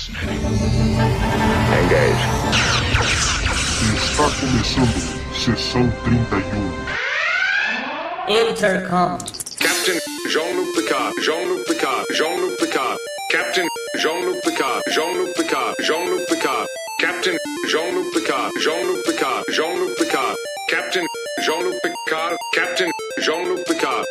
Fascinating. 0.00 0.40
Engage. 1.76 2.24
Está 3.96 4.24
começando 4.40 4.96
sessão 5.34 5.84
31. 6.04 6.40
Intercom. 8.48 9.18
Captain 9.58 10.00
Jean-Luc 10.30 10.72
Picard, 10.74 11.14
Jean-Luc 11.22 11.66
Picard, 11.66 12.06
Jean-Luc 12.14 12.56
Picard, 12.58 12.98
Captain 13.30 13.68
Jean-Luc 13.96 14.40
Picard, 14.42 14.82
Jean-Luc 14.88 15.34
Picard, 15.34 15.74
Jean-Luc 15.80 16.26
Picard, 16.28 16.66
Captain 16.98 17.36
Jean-Luc 17.68 18.12
Picard, 18.14 18.52
Jean-Luc 18.58 19.04
Picard, 19.04 19.44
Jean-Luc 19.50 19.96
Picard, 19.98 20.36
Captain 20.70 21.06
Jean-Luc 21.42 21.74
Picard, 21.82 22.38
Captain 22.54 22.90
Jean-Luc 23.18 23.66
Picard. 23.66 24.06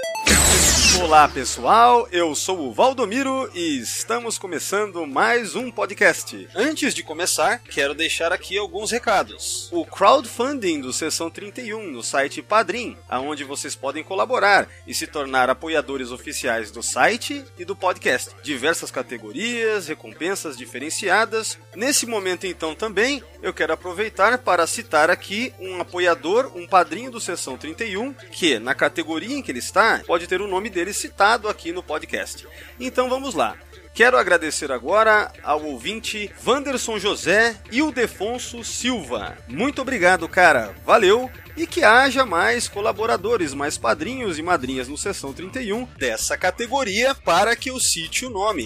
Olá 1.01 1.27
pessoal, 1.29 2.07
eu 2.11 2.35
sou 2.35 2.67
o 2.67 2.73
Valdomiro 2.73 3.49
e 3.55 3.79
estamos 3.79 4.37
começando 4.37 5.07
mais 5.07 5.55
um 5.55 5.71
podcast. 5.71 6.47
Antes 6.53 6.93
de 6.93 7.01
começar, 7.01 7.59
quero 7.59 7.95
deixar 7.95 8.33
aqui 8.33 8.57
alguns 8.57 8.91
recados. 8.91 9.69
O 9.71 9.85
crowdfunding 9.85 10.81
do 10.81 10.91
Sessão 10.91 11.29
31 11.29 11.89
no 11.89 12.03
site 12.03 12.41
Padrim, 12.41 12.97
aonde 13.07 13.45
vocês 13.45 13.75
podem 13.75 14.03
colaborar 14.03 14.67
e 14.85 14.93
se 14.93 15.07
tornar 15.07 15.49
apoiadores 15.49 16.11
oficiais 16.11 16.69
do 16.69 16.83
site 16.83 17.45
e 17.57 17.63
do 17.63 17.77
podcast. 17.77 18.35
Diversas 18.43 18.91
categorias, 18.91 19.87
recompensas 19.87 20.57
diferenciadas. 20.57 21.57
Nesse 21.75 22.05
momento 22.05 22.45
então 22.45 22.75
também, 22.75 23.23
eu 23.41 23.53
quero 23.53 23.73
aproveitar 23.73 24.37
para 24.39 24.67
citar 24.67 25.09
aqui 25.09 25.53
um 25.59 25.79
apoiador, 25.79 26.51
um 26.55 26.67
padrinho 26.67 27.09
do 27.09 27.21
Sessão 27.21 27.57
31, 27.57 28.13
que 28.13 28.59
na 28.59 28.75
categoria 28.75 29.37
em 29.37 29.41
que 29.41 29.49
ele 29.49 29.59
está, 29.59 30.03
pode 30.05 30.27
ter 30.27 30.41
o 30.41 30.47
nome 30.47 30.69
dele 30.69 30.88
citado 30.93 31.47
aqui 31.47 31.71
no 31.71 31.83
podcast. 31.83 32.47
Então 32.79 33.09
vamos 33.09 33.33
lá. 33.33 33.57
Quero 33.93 34.17
agradecer 34.17 34.71
agora 34.71 35.31
ao 35.43 35.63
ouvinte 35.65 36.31
Wanderson 36.45 36.97
José 36.99 37.57
e 37.69 37.81
o 37.81 37.91
Defonso 37.91 38.63
Silva. 38.63 39.37
Muito 39.47 39.81
obrigado, 39.81 40.27
cara. 40.29 40.73
Valeu! 40.85 41.29
E 41.57 41.67
que 41.67 41.83
haja 41.83 42.25
mais 42.25 42.69
colaboradores, 42.69 43.53
mais 43.53 43.77
padrinhos 43.77 44.39
e 44.39 44.41
madrinhas 44.41 44.87
no 44.87 44.97
Sessão 44.97 45.33
31 45.33 45.85
dessa 45.97 46.37
categoria 46.37 47.13
para 47.13 47.53
que 47.57 47.69
eu 47.69 47.77
cite 47.77 48.25
o 48.25 48.29
nome. 48.29 48.63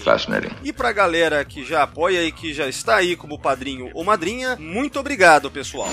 E 0.62 0.72
pra 0.72 0.92
galera 0.92 1.44
que 1.44 1.64
já 1.64 1.82
apoia 1.82 2.22
e 2.22 2.30
que 2.30 2.54
já 2.54 2.68
está 2.68 2.94
aí 2.94 3.16
como 3.16 3.40
padrinho 3.40 3.90
ou 3.92 4.04
madrinha, 4.04 4.54
muito 4.54 5.00
obrigado, 5.00 5.50
pessoal. 5.50 5.90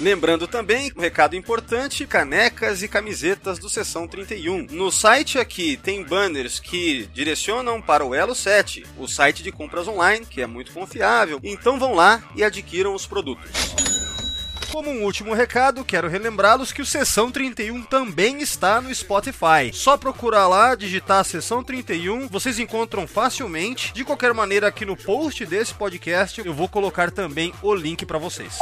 Lembrando 0.00 0.48
também, 0.48 0.90
um 0.96 1.00
recado 1.00 1.36
importante, 1.36 2.04
canecas 2.04 2.82
e 2.82 2.88
camisetas 2.88 3.60
do 3.60 3.70
Sessão 3.70 4.08
31. 4.08 4.66
No 4.70 4.90
site 4.90 5.38
aqui 5.38 5.76
tem 5.76 6.02
banners 6.02 6.58
que 6.58 7.08
direcionam 7.14 7.80
para 7.80 8.04
o 8.04 8.12
Elo 8.12 8.34
7, 8.34 8.84
o 8.98 9.06
site 9.06 9.42
de 9.42 9.52
compras 9.52 9.86
online, 9.86 10.26
que 10.26 10.42
é 10.42 10.46
muito 10.46 10.72
confiável. 10.72 11.38
Então 11.44 11.78
vão 11.78 11.94
lá 11.94 12.22
e 12.34 12.42
adquiram 12.42 12.92
os 12.92 13.06
produtos. 13.06 13.50
Como 14.72 14.90
um 14.90 15.04
último 15.04 15.32
recado, 15.32 15.84
quero 15.84 16.08
relembrá-los 16.08 16.72
que 16.72 16.82
o 16.82 16.86
Sessão 16.86 17.30
31 17.30 17.84
também 17.84 18.42
está 18.42 18.80
no 18.80 18.92
Spotify. 18.92 19.70
Só 19.72 19.96
procurar 19.96 20.48
lá, 20.48 20.74
digitar 20.74 21.24
Sessão 21.24 21.62
31, 21.62 22.26
vocês 22.26 22.58
encontram 22.58 23.06
facilmente. 23.06 23.92
De 23.94 24.02
qualquer 24.02 24.34
maneira, 24.34 24.66
aqui 24.66 24.84
no 24.84 24.96
post 24.96 25.46
desse 25.46 25.72
podcast, 25.72 26.44
eu 26.44 26.52
vou 26.52 26.68
colocar 26.68 27.12
também 27.12 27.54
o 27.62 27.72
link 27.72 28.04
para 28.04 28.18
vocês. 28.18 28.56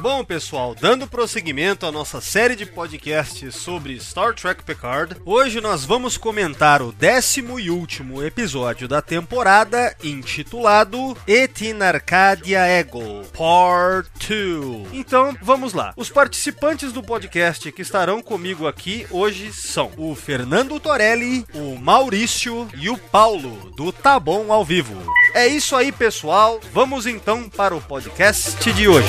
Bom, 0.00 0.24
pessoal, 0.24 0.74
dando 0.74 1.06
prosseguimento 1.06 1.86
à 1.86 1.92
nossa 1.92 2.20
série 2.20 2.56
de 2.56 2.66
podcasts 2.66 3.54
sobre 3.54 3.98
Star 4.00 4.34
Trek 4.34 4.62
Picard, 4.62 5.16
hoje 5.24 5.60
nós 5.60 5.84
vamos 5.84 6.16
comentar 6.16 6.82
o 6.82 6.92
décimo 6.92 7.58
e 7.60 7.70
último 7.70 8.22
episódio 8.22 8.88
da 8.88 9.00
temporada, 9.00 9.94
intitulado 10.02 11.16
Et 11.26 11.62
in 11.62 11.80
Arcadia 11.80 12.66
Ego, 12.66 13.22
Part 13.32 14.10
2. 14.28 14.88
Então, 14.92 15.36
vamos 15.40 15.72
lá. 15.72 15.94
Os 15.96 16.10
participantes 16.10 16.92
do 16.92 17.02
podcast 17.02 17.70
que 17.70 17.82
estarão 17.82 18.20
comigo 18.20 18.66
aqui 18.66 19.06
hoje 19.10 19.52
são 19.52 19.92
o 19.96 20.14
Fernando 20.14 20.78
Torelli, 20.80 21.46
o 21.54 21.76
Maurício 21.78 22.68
e 22.76 22.90
o 22.90 22.98
Paulo, 22.98 23.70
do 23.76 23.92
Tá 23.92 24.18
Bom 24.18 24.52
ao 24.52 24.64
Vivo. 24.64 25.00
É 25.32 25.46
isso 25.46 25.74
aí, 25.74 25.90
pessoal. 25.90 26.60
Vamos 26.72 27.06
então 27.06 27.48
para 27.48 27.74
o 27.74 27.80
podcast 27.80 28.72
de 28.72 28.88
hoje. 28.88 29.08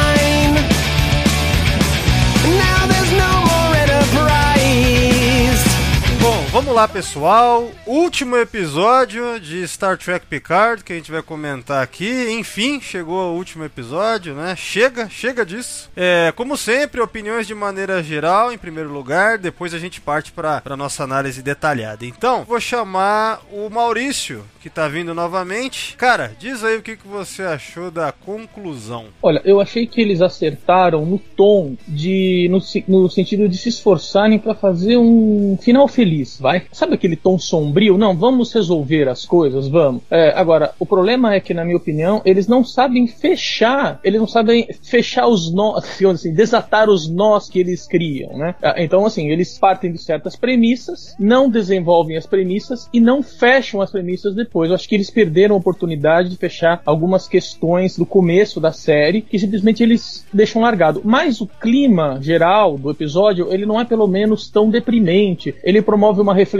Bom, 6.81 6.87
vamos 6.87 6.87
lá, 6.87 6.87
pessoal. 6.87 7.71
Último 7.85 8.37
episódio 8.37 9.39
de 9.39 9.67
Star 9.67 9.97
Trek 9.97 10.25
Picard 10.25 10.83
que 10.83 10.93
a 10.93 10.95
gente 10.95 11.11
vai 11.11 11.21
comentar 11.21 11.83
aqui. 11.83 12.31
Enfim, 12.31 12.81
chegou 12.81 13.33
o 13.33 13.35
último 13.35 13.63
episódio, 13.63 14.33
né? 14.33 14.55
Chega, 14.55 15.07
chega 15.09 15.45
disso. 15.45 15.91
É, 15.95 16.33
como 16.35 16.57
sempre, 16.57 17.01
opiniões 17.01 17.45
de 17.45 17.53
maneira 17.53 18.01
geral, 18.01 18.51
em 18.51 18.57
primeiro 18.57 18.91
lugar. 18.91 19.37
Depois 19.37 19.73
a 19.73 19.79
gente 19.79 20.01
parte 20.01 20.31
para 20.31 20.77
nossa 20.77 21.03
análise 21.03 21.43
detalhada. 21.43 22.05
Então, 22.05 22.43
vou 22.45 22.59
chamar 22.59 23.41
o 23.51 23.69
Maurício, 23.69 24.43
que 24.59 24.69
tá 24.69 24.87
vindo 24.87 25.13
novamente. 25.13 25.95
Cara, 25.97 26.31
diz 26.39 26.63
aí 26.63 26.77
o 26.77 26.81
que, 26.81 26.95
que 26.95 27.07
você 27.07 27.43
achou 27.43 27.91
da 27.91 28.11
conclusão. 28.11 29.07
Olha, 29.21 29.41
eu 29.43 29.59
achei 29.59 29.85
que 29.85 30.01
eles 30.01 30.21
acertaram 30.21 31.05
no 31.05 31.19
tom 31.19 31.75
de. 31.87 32.47
no, 32.49 33.01
no 33.01 33.09
sentido 33.09 33.47
de 33.47 33.57
se 33.57 33.69
esforçarem 33.69 34.39
pra 34.39 34.55
fazer 34.55 34.97
um 34.97 35.57
final 35.61 35.87
feliz, 35.87 36.39
vai? 36.39 36.70
Sabe 36.71 36.95
aquele 36.95 37.15
tom 37.15 37.37
sombrio? 37.37 37.97
Não, 37.97 38.15
vamos 38.15 38.53
resolver 38.53 39.09
as 39.09 39.25
coisas, 39.25 39.67
vamos. 39.67 40.01
É, 40.09 40.29
agora, 40.35 40.71
o 40.79 40.85
problema 40.85 41.33
é 41.33 41.39
que, 41.39 41.53
na 41.53 41.65
minha 41.65 41.77
opinião, 41.77 42.21
eles 42.23 42.47
não 42.47 42.63
sabem 42.63 43.07
fechar, 43.07 43.99
eles 44.03 44.19
não 44.19 44.27
sabem 44.27 44.67
fechar 44.81 45.27
os 45.27 45.53
nós, 45.53 45.83
digamos 45.97 46.21
assim, 46.21 46.33
desatar 46.33 46.89
os 46.89 47.09
nós 47.09 47.49
que 47.49 47.59
eles 47.59 47.85
criam, 47.85 48.37
né? 48.37 48.55
Ah, 48.61 48.75
Então, 48.77 49.05
assim, 49.05 49.29
eles 49.29 49.59
partem 49.59 49.91
de 49.91 49.97
certas 49.97 50.35
premissas, 50.35 51.13
não 51.19 51.49
desenvolvem 51.49 52.15
as 52.15 52.25
premissas 52.25 52.89
e 52.93 52.99
não 52.99 53.21
fecham 53.21 53.81
as 53.81 53.91
premissas 53.91 54.33
depois. 54.33 54.69
Eu 54.69 54.75
acho 54.75 54.87
que 54.87 54.95
eles 54.95 55.09
perderam 55.09 55.55
a 55.55 55.59
oportunidade 55.59 56.29
de 56.29 56.37
fechar 56.37 56.81
algumas 56.85 57.27
questões 57.27 57.97
do 57.97 58.05
começo 58.05 58.59
da 58.61 58.71
série 58.71 59.21
que 59.21 59.37
simplesmente 59.37 59.83
eles 59.83 60.25
deixam 60.33 60.61
largado. 60.61 61.01
Mas 61.03 61.41
o 61.41 61.47
clima 61.47 62.17
geral 62.21 62.77
do 62.77 62.89
episódio, 62.89 63.51
ele 63.51 63.65
não 63.65 63.79
é 63.79 63.85
pelo 63.85 64.07
menos 64.07 64.49
tão 64.49 64.69
deprimente. 64.69 65.53
Ele 65.63 65.81
promove 65.81 66.21
uma 66.21 66.33
reflexão 66.33 66.50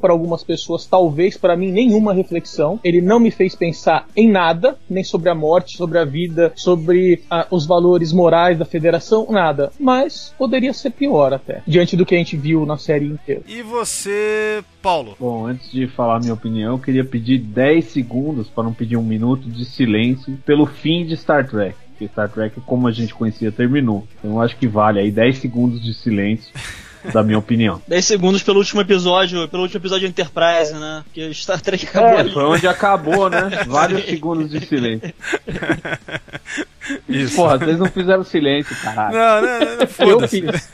para 0.00 0.12
algumas 0.12 0.42
pessoas, 0.42 0.86
talvez 0.86 1.36
para 1.36 1.56
mim 1.56 1.70
nenhuma 1.70 2.12
reflexão. 2.12 2.78
Ele 2.82 3.00
não 3.00 3.20
me 3.20 3.30
fez 3.30 3.54
pensar 3.54 4.06
em 4.16 4.30
nada, 4.30 4.76
nem 4.88 5.04
sobre 5.04 5.28
a 5.28 5.34
morte, 5.34 5.76
sobre 5.76 5.98
a 5.98 6.04
vida, 6.04 6.52
sobre 6.54 7.22
ah, 7.30 7.46
os 7.50 7.66
valores 7.66 8.12
morais 8.12 8.58
da 8.58 8.64
federação, 8.64 9.26
nada. 9.30 9.72
Mas 9.78 10.34
poderia 10.38 10.72
ser 10.72 10.90
pior 10.90 11.32
até, 11.32 11.62
diante 11.66 11.96
do 11.96 12.06
que 12.06 12.14
a 12.14 12.18
gente 12.18 12.36
viu 12.36 12.64
na 12.64 12.78
série 12.78 13.06
inteira. 13.06 13.42
E 13.46 13.62
você, 13.62 14.62
Paulo? 14.82 15.16
Bom, 15.18 15.46
antes 15.46 15.70
de 15.70 15.86
falar 15.86 16.16
a 16.16 16.20
minha 16.20 16.34
opinião, 16.34 16.72
eu 16.72 16.78
queria 16.78 17.04
pedir 17.04 17.38
10 17.38 17.84
segundos, 17.86 18.48
para 18.48 18.64
não 18.64 18.72
pedir 18.72 18.96
um 18.96 19.02
minuto 19.02 19.48
de 19.48 19.64
silêncio, 19.64 20.38
pelo 20.44 20.66
fim 20.66 21.04
de 21.04 21.16
Star 21.16 21.48
Trek. 21.48 21.76
Porque 21.90 22.08
Star 22.08 22.28
Trek, 22.28 22.60
como 22.62 22.88
a 22.88 22.92
gente 22.92 23.14
conhecia, 23.14 23.52
terminou. 23.52 24.06
Então 24.18 24.32
eu 24.32 24.40
acho 24.40 24.56
que 24.56 24.66
vale 24.66 24.98
aí 24.98 25.10
10 25.10 25.38
segundos 25.38 25.82
de 25.82 25.94
silêncio 25.94 26.52
da 27.12 27.22
minha 27.22 27.38
opinião. 27.38 27.80
10 27.88 28.04
segundos 28.04 28.42
pelo 28.42 28.58
último 28.58 28.80
episódio, 28.80 29.46
pelo 29.48 29.62
último 29.62 29.80
episódio 29.80 30.06
de 30.08 30.10
Enterprise, 30.10 30.72
né? 30.74 31.02
Porque 31.04 31.32
Star 31.34 31.60
Trek 31.60 31.86
acabou 31.86 32.08
É, 32.10 32.20
ali. 32.20 32.32
foi 32.32 32.44
onde 32.44 32.66
acabou, 32.66 33.28
né? 33.30 33.50
Vários 33.66 34.04
segundos 34.04 34.50
de 34.50 34.60
silêncio. 34.66 35.12
Isso. 37.08 37.36
Porra, 37.36 37.58
vocês 37.58 37.78
não 37.78 37.86
fizeram 37.86 38.24
silêncio, 38.24 38.76
caralho. 38.82 39.14
Não, 39.16 39.42
não, 39.42 39.58
não, 39.60 39.80
Eu 39.80 39.88
foda-se. 39.88 40.40
fiz. 40.42 40.70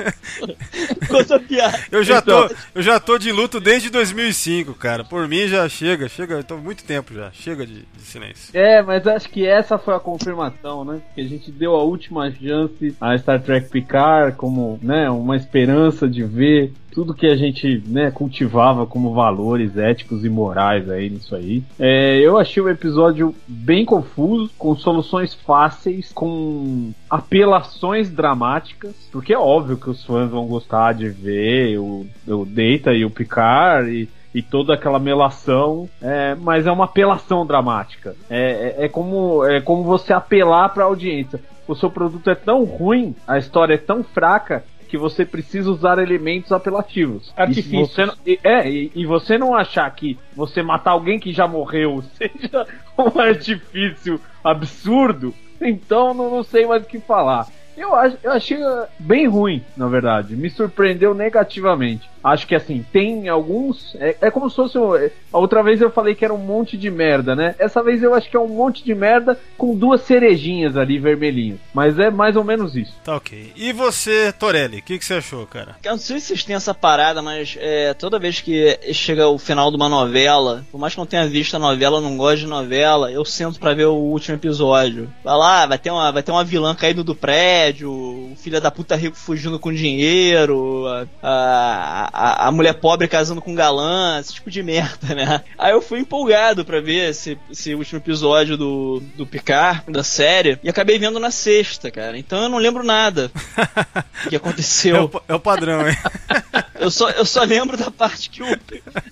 Coisa 1.09 1.39
piada. 1.41 1.79
Eu 1.91 2.03
já, 2.05 2.19
Então- 2.19 2.49
tô, 2.49 2.55
eu 2.75 2.83
já 2.83 3.01
tô 3.01 3.19
de 3.19 3.33
luto 3.33 3.61
desde 3.61 3.91
2005, 3.91 4.75
cara. 4.75 5.05
Por 5.05 5.27
mim 5.29 5.47
já 5.49 5.69
chega, 5.69 6.09
chega, 6.09 6.35
eu 6.35 6.45
tô 6.45 6.57
muito 6.57 6.85
tempo 6.85 7.15
já. 7.15 7.31
Chega 7.33 7.67
de, 7.67 7.81
de 7.97 8.03
silêncio. 8.03 8.51
É, 8.53 8.83
mas 8.83 9.07
acho 9.07 9.29
que 9.29 9.47
essa 9.47 9.79
foi 9.79 9.95
a 9.95 10.01
confirmação, 10.01 10.85
né? 10.85 11.01
Que 11.15 11.21
a 11.21 11.25
gente 11.29 11.51
deu 11.51 11.75
a 11.75 11.83
última 11.83 12.31
chance 12.31 12.95
a 13.01 13.17
Star 13.19 13.41
Trek 13.43 13.69
Picard 13.71 14.37
como, 14.37 14.79
né, 14.83 15.09
uma 15.11 15.37
esperança 15.37 16.09
de 16.09 16.23
ver 16.25 16.73
tudo 16.93 17.15
que 17.15 17.27
a 17.27 17.37
gente 17.37 17.83
né, 17.87 18.11
cultivava 18.11 18.87
como 18.87 19.15
valores 19.15 19.77
éticos 19.77 20.25
e 20.25 20.29
morais 20.29 20.89
aí 20.91 21.09
nisso 21.09 21.35
aí. 21.35 21.63
É, 21.79 22.19
eu 22.19 22.39
achei 22.39 22.63
o 22.63 22.69
episódio 22.69 23.35
bem 23.47 23.85
confuso, 23.85 24.51
com 24.59 24.77
soluções 24.77 25.35
fáceis, 25.35 26.13
com 26.13 26.93
apelações 27.09 28.11
dramáticas, 28.11 28.95
porque 29.13 29.33
é 29.33 29.39
óbvio 29.39 29.77
que 29.77 29.91
os 29.91 30.05
fãs 30.05 30.31
vão 30.31 30.47
gostar 30.47 30.93
de 30.93 31.09
ver 31.09 31.79
o, 31.79 32.07
o 32.27 32.45
Data 32.45 32.93
e 32.93 33.05
o 33.05 33.11
Picard 33.11 33.91
e 33.91 34.09
e 34.35 34.43
toda 34.43 34.75
aquela 34.75 34.99
melação, 34.99 35.89
é, 36.01 36.35
mas 36.37 36.67
é 36.67 36.71
uma 36.71 36.85
apelação 36.85 37.45
dramática. 37.45 38.15
É, 38.29 38.77
é, 38.79 38.85
é 38.85 38.89
como, 38.89 39.45
é 39.45 39.61
como 39.61 39.83
você 39.83 40.13
apelar 40.13 40.69
para 40.69 40.85
a 40.85 40.87
audiência. 40.87 41.41
O 41.67 41.75
seu 41.75 41.91
produto 41.91 42.31
é 42.31 42.35
tão 42.35 42.65
ruim, 42.65 43.15
a 43.27 43.39
história 43.39 43.75
é 43.75 43.79
tão 43.79 44.03
fraca 44.03 44.65
que 44.91 44.99
você 44.99 45.25
precisa 45.25 45.71
usar 45.71 45.99
elementos 45.99 46.51
apelativos. 46.51 47.33
Artifícios. 47.37 47.73
E 47.73 47.95
você 47.95 48.07
não, 48.07 48.15
e- 48.27 48.41
é, 48.43 48.69
e, 48.69 48.91
e 48.95 49.07
você 49.07 49.39
não 49.39 49.55
achar 49.55 49.89
que 49.95 50.19
você 50.35 50.63
matar 50.63 50.91
alguém 50.91 51.19
que 51.21 51.33
já 51.33 51.47
morreu 51.47 52.03
seja 52.19 52.67
um 52.99 53.19
artifício 53.21 54.21
absurdo, 54.43 55.33
então 55.61 56.13
não, 56.13 56.29
não 56.31 56.43
sei 56.43 56.67
mais 56.67 56.83
o 56.83 56.87
que 56.87 56.99
falar. 56.99 57.47
Eu, 57.77 57.91
eu 58.23 58.33
achei 58.33 58.59
uh, 58.63 58.87
bem 58.99 59.27
ruim, 59.29 59.63
na 59.77 59.87
verdade. 59.89 60.35
Me 60.35 60.51
surpreendeu 60.51 61.15
negativamente. 61.15 62.10
Acho 62.23 62.47
que 62.47 62.55
assim, 62.55 62.85
tem 62.93 63.29
alguns. 63.29 63.95
É, 63.97 64.17
é 64.21 64.31
como 64.31 64.49
se 64.51 64.57
fosse. 64.57 64.77
um- 64.79 64.95
é, 64.95 65.11
A 65.33 65.39
outra 65.39 65.63
vez 65.63 65.81
eu 65.81 65.91
falei 65.91 66.15
que 66.15 66.25
era 66.25 66.35
um 66.35 66.39
monte 66.39 66.77
de 66.77 66.91
merda, 66.91 67.35
né? 67.37 67.55
Essa 67.59 67.83
vez 67.83 68.03
eu 68.03 68.13
acho 68.15 68.29
que 68.29 68.37
é 68.37 68.41
um 68.41 68.49
monte 68.49 68.85
de 68.85 68.95
merda 68.95 69.39
com 69.57 69.75
duas 69.77 70.03
cerejinhas 70.03 70.77
ali 70.77 70.99
vermelhinhas. 70.99 71.59
Mas 71.73 71.99
é 71.99 72.11
mais 72.11 72.37
ou 72.37 72.45
menos 72.45 72.75
isso. 72.77 72.93
Tá 73.05 73.17
ok. 73.17 73.53
E 73.57 73.73
você, 73.73 74.33
Torelli, 74.33 74.79
o 74.79 74.83
que, 74.83 74.99
que 74.99 75.05
você 75.05 75.15
achou, 75.15 75.47
cara? 75.47 75.77
Eu 75.85 75.93
não 75.93 75.99
sei 75.99 76.19
se 76.21 76.27
vocês 76.27 76.45
têm 76.45 76.57
essa 76.57 76.75
parada, 76.75 77.23
mas 77.23 77.57
é, 77.61 77.95
toda 77.95 78.19
vez 78.19 78.41
que 78.41 78.79
chega 78.93 79.29
o 79.29 79.39
final 79.39 79.71
de 79.71 79.77
uma 79.77 79.89
novela, 79.89 80.65
por 80.73 80.79
mais 80.79 80.93
que 80.95 80.99
não 80.99 81.07
tenha 81.07 81.27
visto 81.27 81.55
a 81.55 81.59
novela, 81.59 81.99
eu 81.99 82.03
não 82.03 82.17
gosto 82.17 82.41
de 82.41 82.47
novela, 82.47 83.11
eu 83.13 83.25
sento 83.25 83.59
pra 83.61 83.73
ver 83.75 83.87
o 83.87 83.95
último 83.95 84.37
episódio. 84.37 85.09
Vai 85.25 85.37
lá, 85.37 85.67
vai 85.67 85.79
ter 85.79 85.91
uma, 85.91 86.11
vai 86.13 86.23
ter 86.23 86.33
uma 86.33 86.45
vilã 86.45 86.75
caindo 86.75 87.05
do 87.05 87.15
prédio, 87.15 87.91
o 87.91 88.33
filho 88.37 88.61
da 88.61 88.71
puta 88.71 88.97
rico 88.97 89.17
fugindo 89.17 89.59
com 89.59 89.73
dinheiro, 89.73 90.87
a, 90.89 91.07
a, 91.23 92.10
a 92.13 92.51
mulher 92.51 92.75
pobre 92.75 93.09
casando 93.09 93.41
com 93.41 93.55
galã, 93.55 94.19
esse 94.21 94.35
tipo 94.35 94.51
de 94.51 94.63
merda, 94.63 95.15
né? 95.15 95.43
Aí 95.59 95.73
eu 95.73 95.83
fui 95.83 96.01
empolgado 96.01 96.65
pra 96.65 96.81
ver 96.81 97.11
esse, 97.11 97.39
esse 97.51 97.75
último 97.75 97.99
episódio 97.99 98.57
do, 98.57 99.03
do 99.17 99.27
Picard, 99.27 99.91
da 99.91 100.03
série, 100.03 100.59
e 100.63 100.69
acabei 100.69 100.99
vendo 100.99 101.21
na 101.21 101.31
sexta, 101.31 101.91
cara. 101.91 102.19
Então 102.19 102.43
eu 102.43 102.49
não 102.49 102.59
lembro 102.59 102.83
nada 102.83 103.31
que 104.29 104.37
aconteceu. 104.37 104.97
É 104.97 105.01
o, 105.01 105.23
é 105.29 105.35
o 105.35 105.41
padrão, 105.41 105.89
hein? 105.89 105.97
Eu 106.81 106.91
só, 106.91 107.11
eu 107.11 107.25
só 107.25 107.43
lembro 107.45 107.77
da 107.77 107.91
parte 107.91 108.31
que 108.31 108.43
o. 108.43 108.47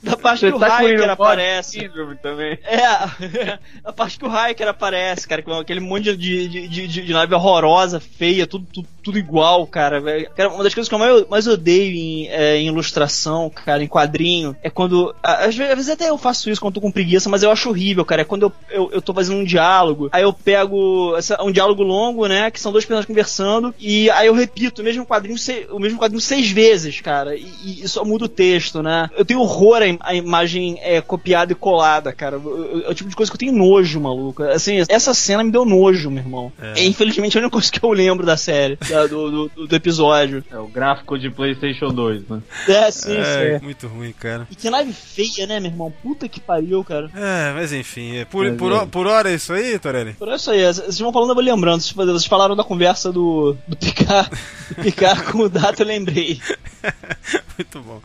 Da 0.02 0.16
parte 0.16 0.40
que 0.40 0.52
o 0.52 0.58
tá 0.58 0.82
Hiker 0.82 1.10
aparece. 1.10 1.90
Também. 2.22 2.58
É, 2.64 3.58
a 3.84 3.92
parte 3.92 4.18
que 4.18 4.24
o 4.24 4.28
Hiker 4.28 4.68
aparece, 4.68 5.28
cara, 5.28 5.42
com 5.42 5.52
aquele 5.52 5.80
monte 5.80 6.16
de, 6.16 6.48
de, 6.48 6.68
de, 6.68 6.86
de- 7.04 7.12
nave 7.12 7.34
horrorosa, 7.34 8.00
feia, 8.00 8.46
tudo, 8.46 8.66
tudo, 8.72 8.88
tudo 9.02 9.18
igual, 9.18 9.66
cara. 9.66 10.00
Cara, 10.34 10.48
Uma 10.50 10.64
das 10.64 10.74
coisas 10.74 10.88
que 10.88 10.94
eu 10.94 10.98
mais, 10.98 11.28
mais 11.28 11.46
odeio 11.46 11.94
em, 11.94 12.28
é, 12.28 12.56
em 12.56 12.68
ilustração, 12.68 13.50
cara, 13.50 13.82
em 13.82 13.88
quadrinho, 13.88 14.56
é 14.62 14.70
quando. 14.70 15.14
Às 15.22 15.54
vezes, 15.54 15.70
às 15.70 15.76
vezes 15.76 15.90
até 15.90 16.08
eu 16.08 16.16
faço 16.18 16.48
isso 16.50 16.60
quando 16.60 16.74
tô 16.74 16.80
com 16.80 16.90
preguiça, 16.90 17.28
mas 17.28 17.42
eu 17.42 17.50
acho 17.50 17.68
horrível, 17.68 18.04
cara. 18.04 18.22
É 18.22 18.24
quando 18.24 18.42
eu, 18.44 18.52
eu, 18.70 18.90
eu 18.94 19.02
tô 19.02 19.12
fazendo 19.12 19.38
um 19.40 19.44
diálogo, 19.44 20.08
aí 20.12 20.22
eu 20.22 20.32
pego 20.32 21.14
essa- 21.16 21.42
um 21.42 21.52
diálogo 21.52 21.82
longo, 21.82 22.26
né? 22.26 22.50
Que 22.50 22.60
são 22.60 22.72
dois 22.72 22.84
personagens 22.84 23.06
conversando, 23.06 23.74
e 23.78 24.10
aí 24.10 24.26
eu 24.26 24.34
repito 24.34 24.80
o 24.80 24.84
mesmo 24.84 25.04
quadrinho, 25.04 25.36
o 25.70 25.78
mesmo 25.78 25.98
quadrinho 25.98 26.20
seis 26.20 26.50
vezes, 26.50 27.00
cara. 27.00 27.36
E, 27.36 27.46
e 27.64 27.88
só 27.88 28.04
muda 28.04 28.24
o 28.24 28.28
texto, 28.28 28.82
né? 28.82 29.08
Eu 29.16 29.24
tenho 29.24 29.40
horror 29.40 29.82
à 29.82 29.86
im- 29.88 29.98
imagem 30.18 30.78
é, 30.82 31.00
copiada 31.00 31.52
e 31.52 31.54
colada, 31.54 32.12
cara. 32.12 32.36
Eu- 32.36 32.70
eu- 32.82 32.88
É 32.88 32.90
o 32.90 32.94
tipo 32.94 33.10
de 33.10 33.16
coisa 33.16 33.30
que 33.30 33.36
eu 33.36 33.38
tenho 33.38 33.52
nojo, 33.52 34.00
maluco. 34.00 34.42
Assim, 34.44 34.82
essa 34.88 35.12
cena 35.14 35.42
me 35.44 35.50
deu 35.50 35.64
nojo, 35.64 36.10
meu 36.10 36.22
irmão. 36.22 36.52
É. 36.60 36.80
É, 36.80 36.84
infelizmente 36.84 37.36
é 37.36 37.40
a 37.40 37.42
única 37.42 37.52
coisa 37.52 37.70
que 37.70 37.82
eu 37.84 37.90
lembro 37.92 38.24
da 38.24 38.36
série, 38.36 38.76
da- 38.88 39.06
do, 39.06 39.48
do, 39.48 39.66
do 39.66 39.76
episódio. 39.76 40.44
É 40.50 40.56
o 40.58 40.66
gráfico 40.68 41.18
de 41.18 41.30
PlayStation 41.30 41.88
2, 41.88 42.28
né? 42.28 42.40
É, 42.68 42.90
sim, 42.90 43.16
É, 43.16 43.58
sim. 43.58 43.64
muito 43.64 43.86
ruim, 43.86 44.12
cara. 44.12 44.46
E 44.50 44.54
que 44.54 44.70
nave 44.70 44.92
feia, 44.92 45.46
né, 45.46 45.60
meu 45.60 45.70
irmão? 45.70 45.92
Puta 46.02 46.28
que 46.28 46.40
pariu, 46.40 46.82
cara. 46.84 47.10
É, 47.14 47.52
mas 47.54 47.72
enfim, 47.72 48.16
é 48.18 48.24
por, 48.24 48.44
Mas 48.46 48.56
por, 48.56 48.72
é. 48.72 48.86
por 48.86 49.06
hora 49.06 49.30
é 49.30 49.34
isso 49.34 49.52
aí, 49.52 49.78
Torelli? 49.78 50.12
Por 50.14 50.28
isso 50.28 50.50
aí, 50.50 50.62
vocês 50.64 50.98
vão 50.98 51.12
falando, 51.12 51.30
eu 51.30 51.34
vou 51.34 51.44
lembrando. 51.44 51.80
Vocês 51.80 51.92
vocês 51.94 52.26
falaram 52.26 52.54
da 52.56 52.64
conversa 52.64 53.12
do, 53.12 53.56
do 53.66 53.76
Picard, 53.76 54.30
do 54.68 54.74
Picard 54.82 55.22
com 55.32 55.38
o 55.40 55.48
Data, 55.48 55.82
eu 55.82 55.86
lembrei. 55.86 56.40
Muito 57.56 57.80
bom. 57.80 58.00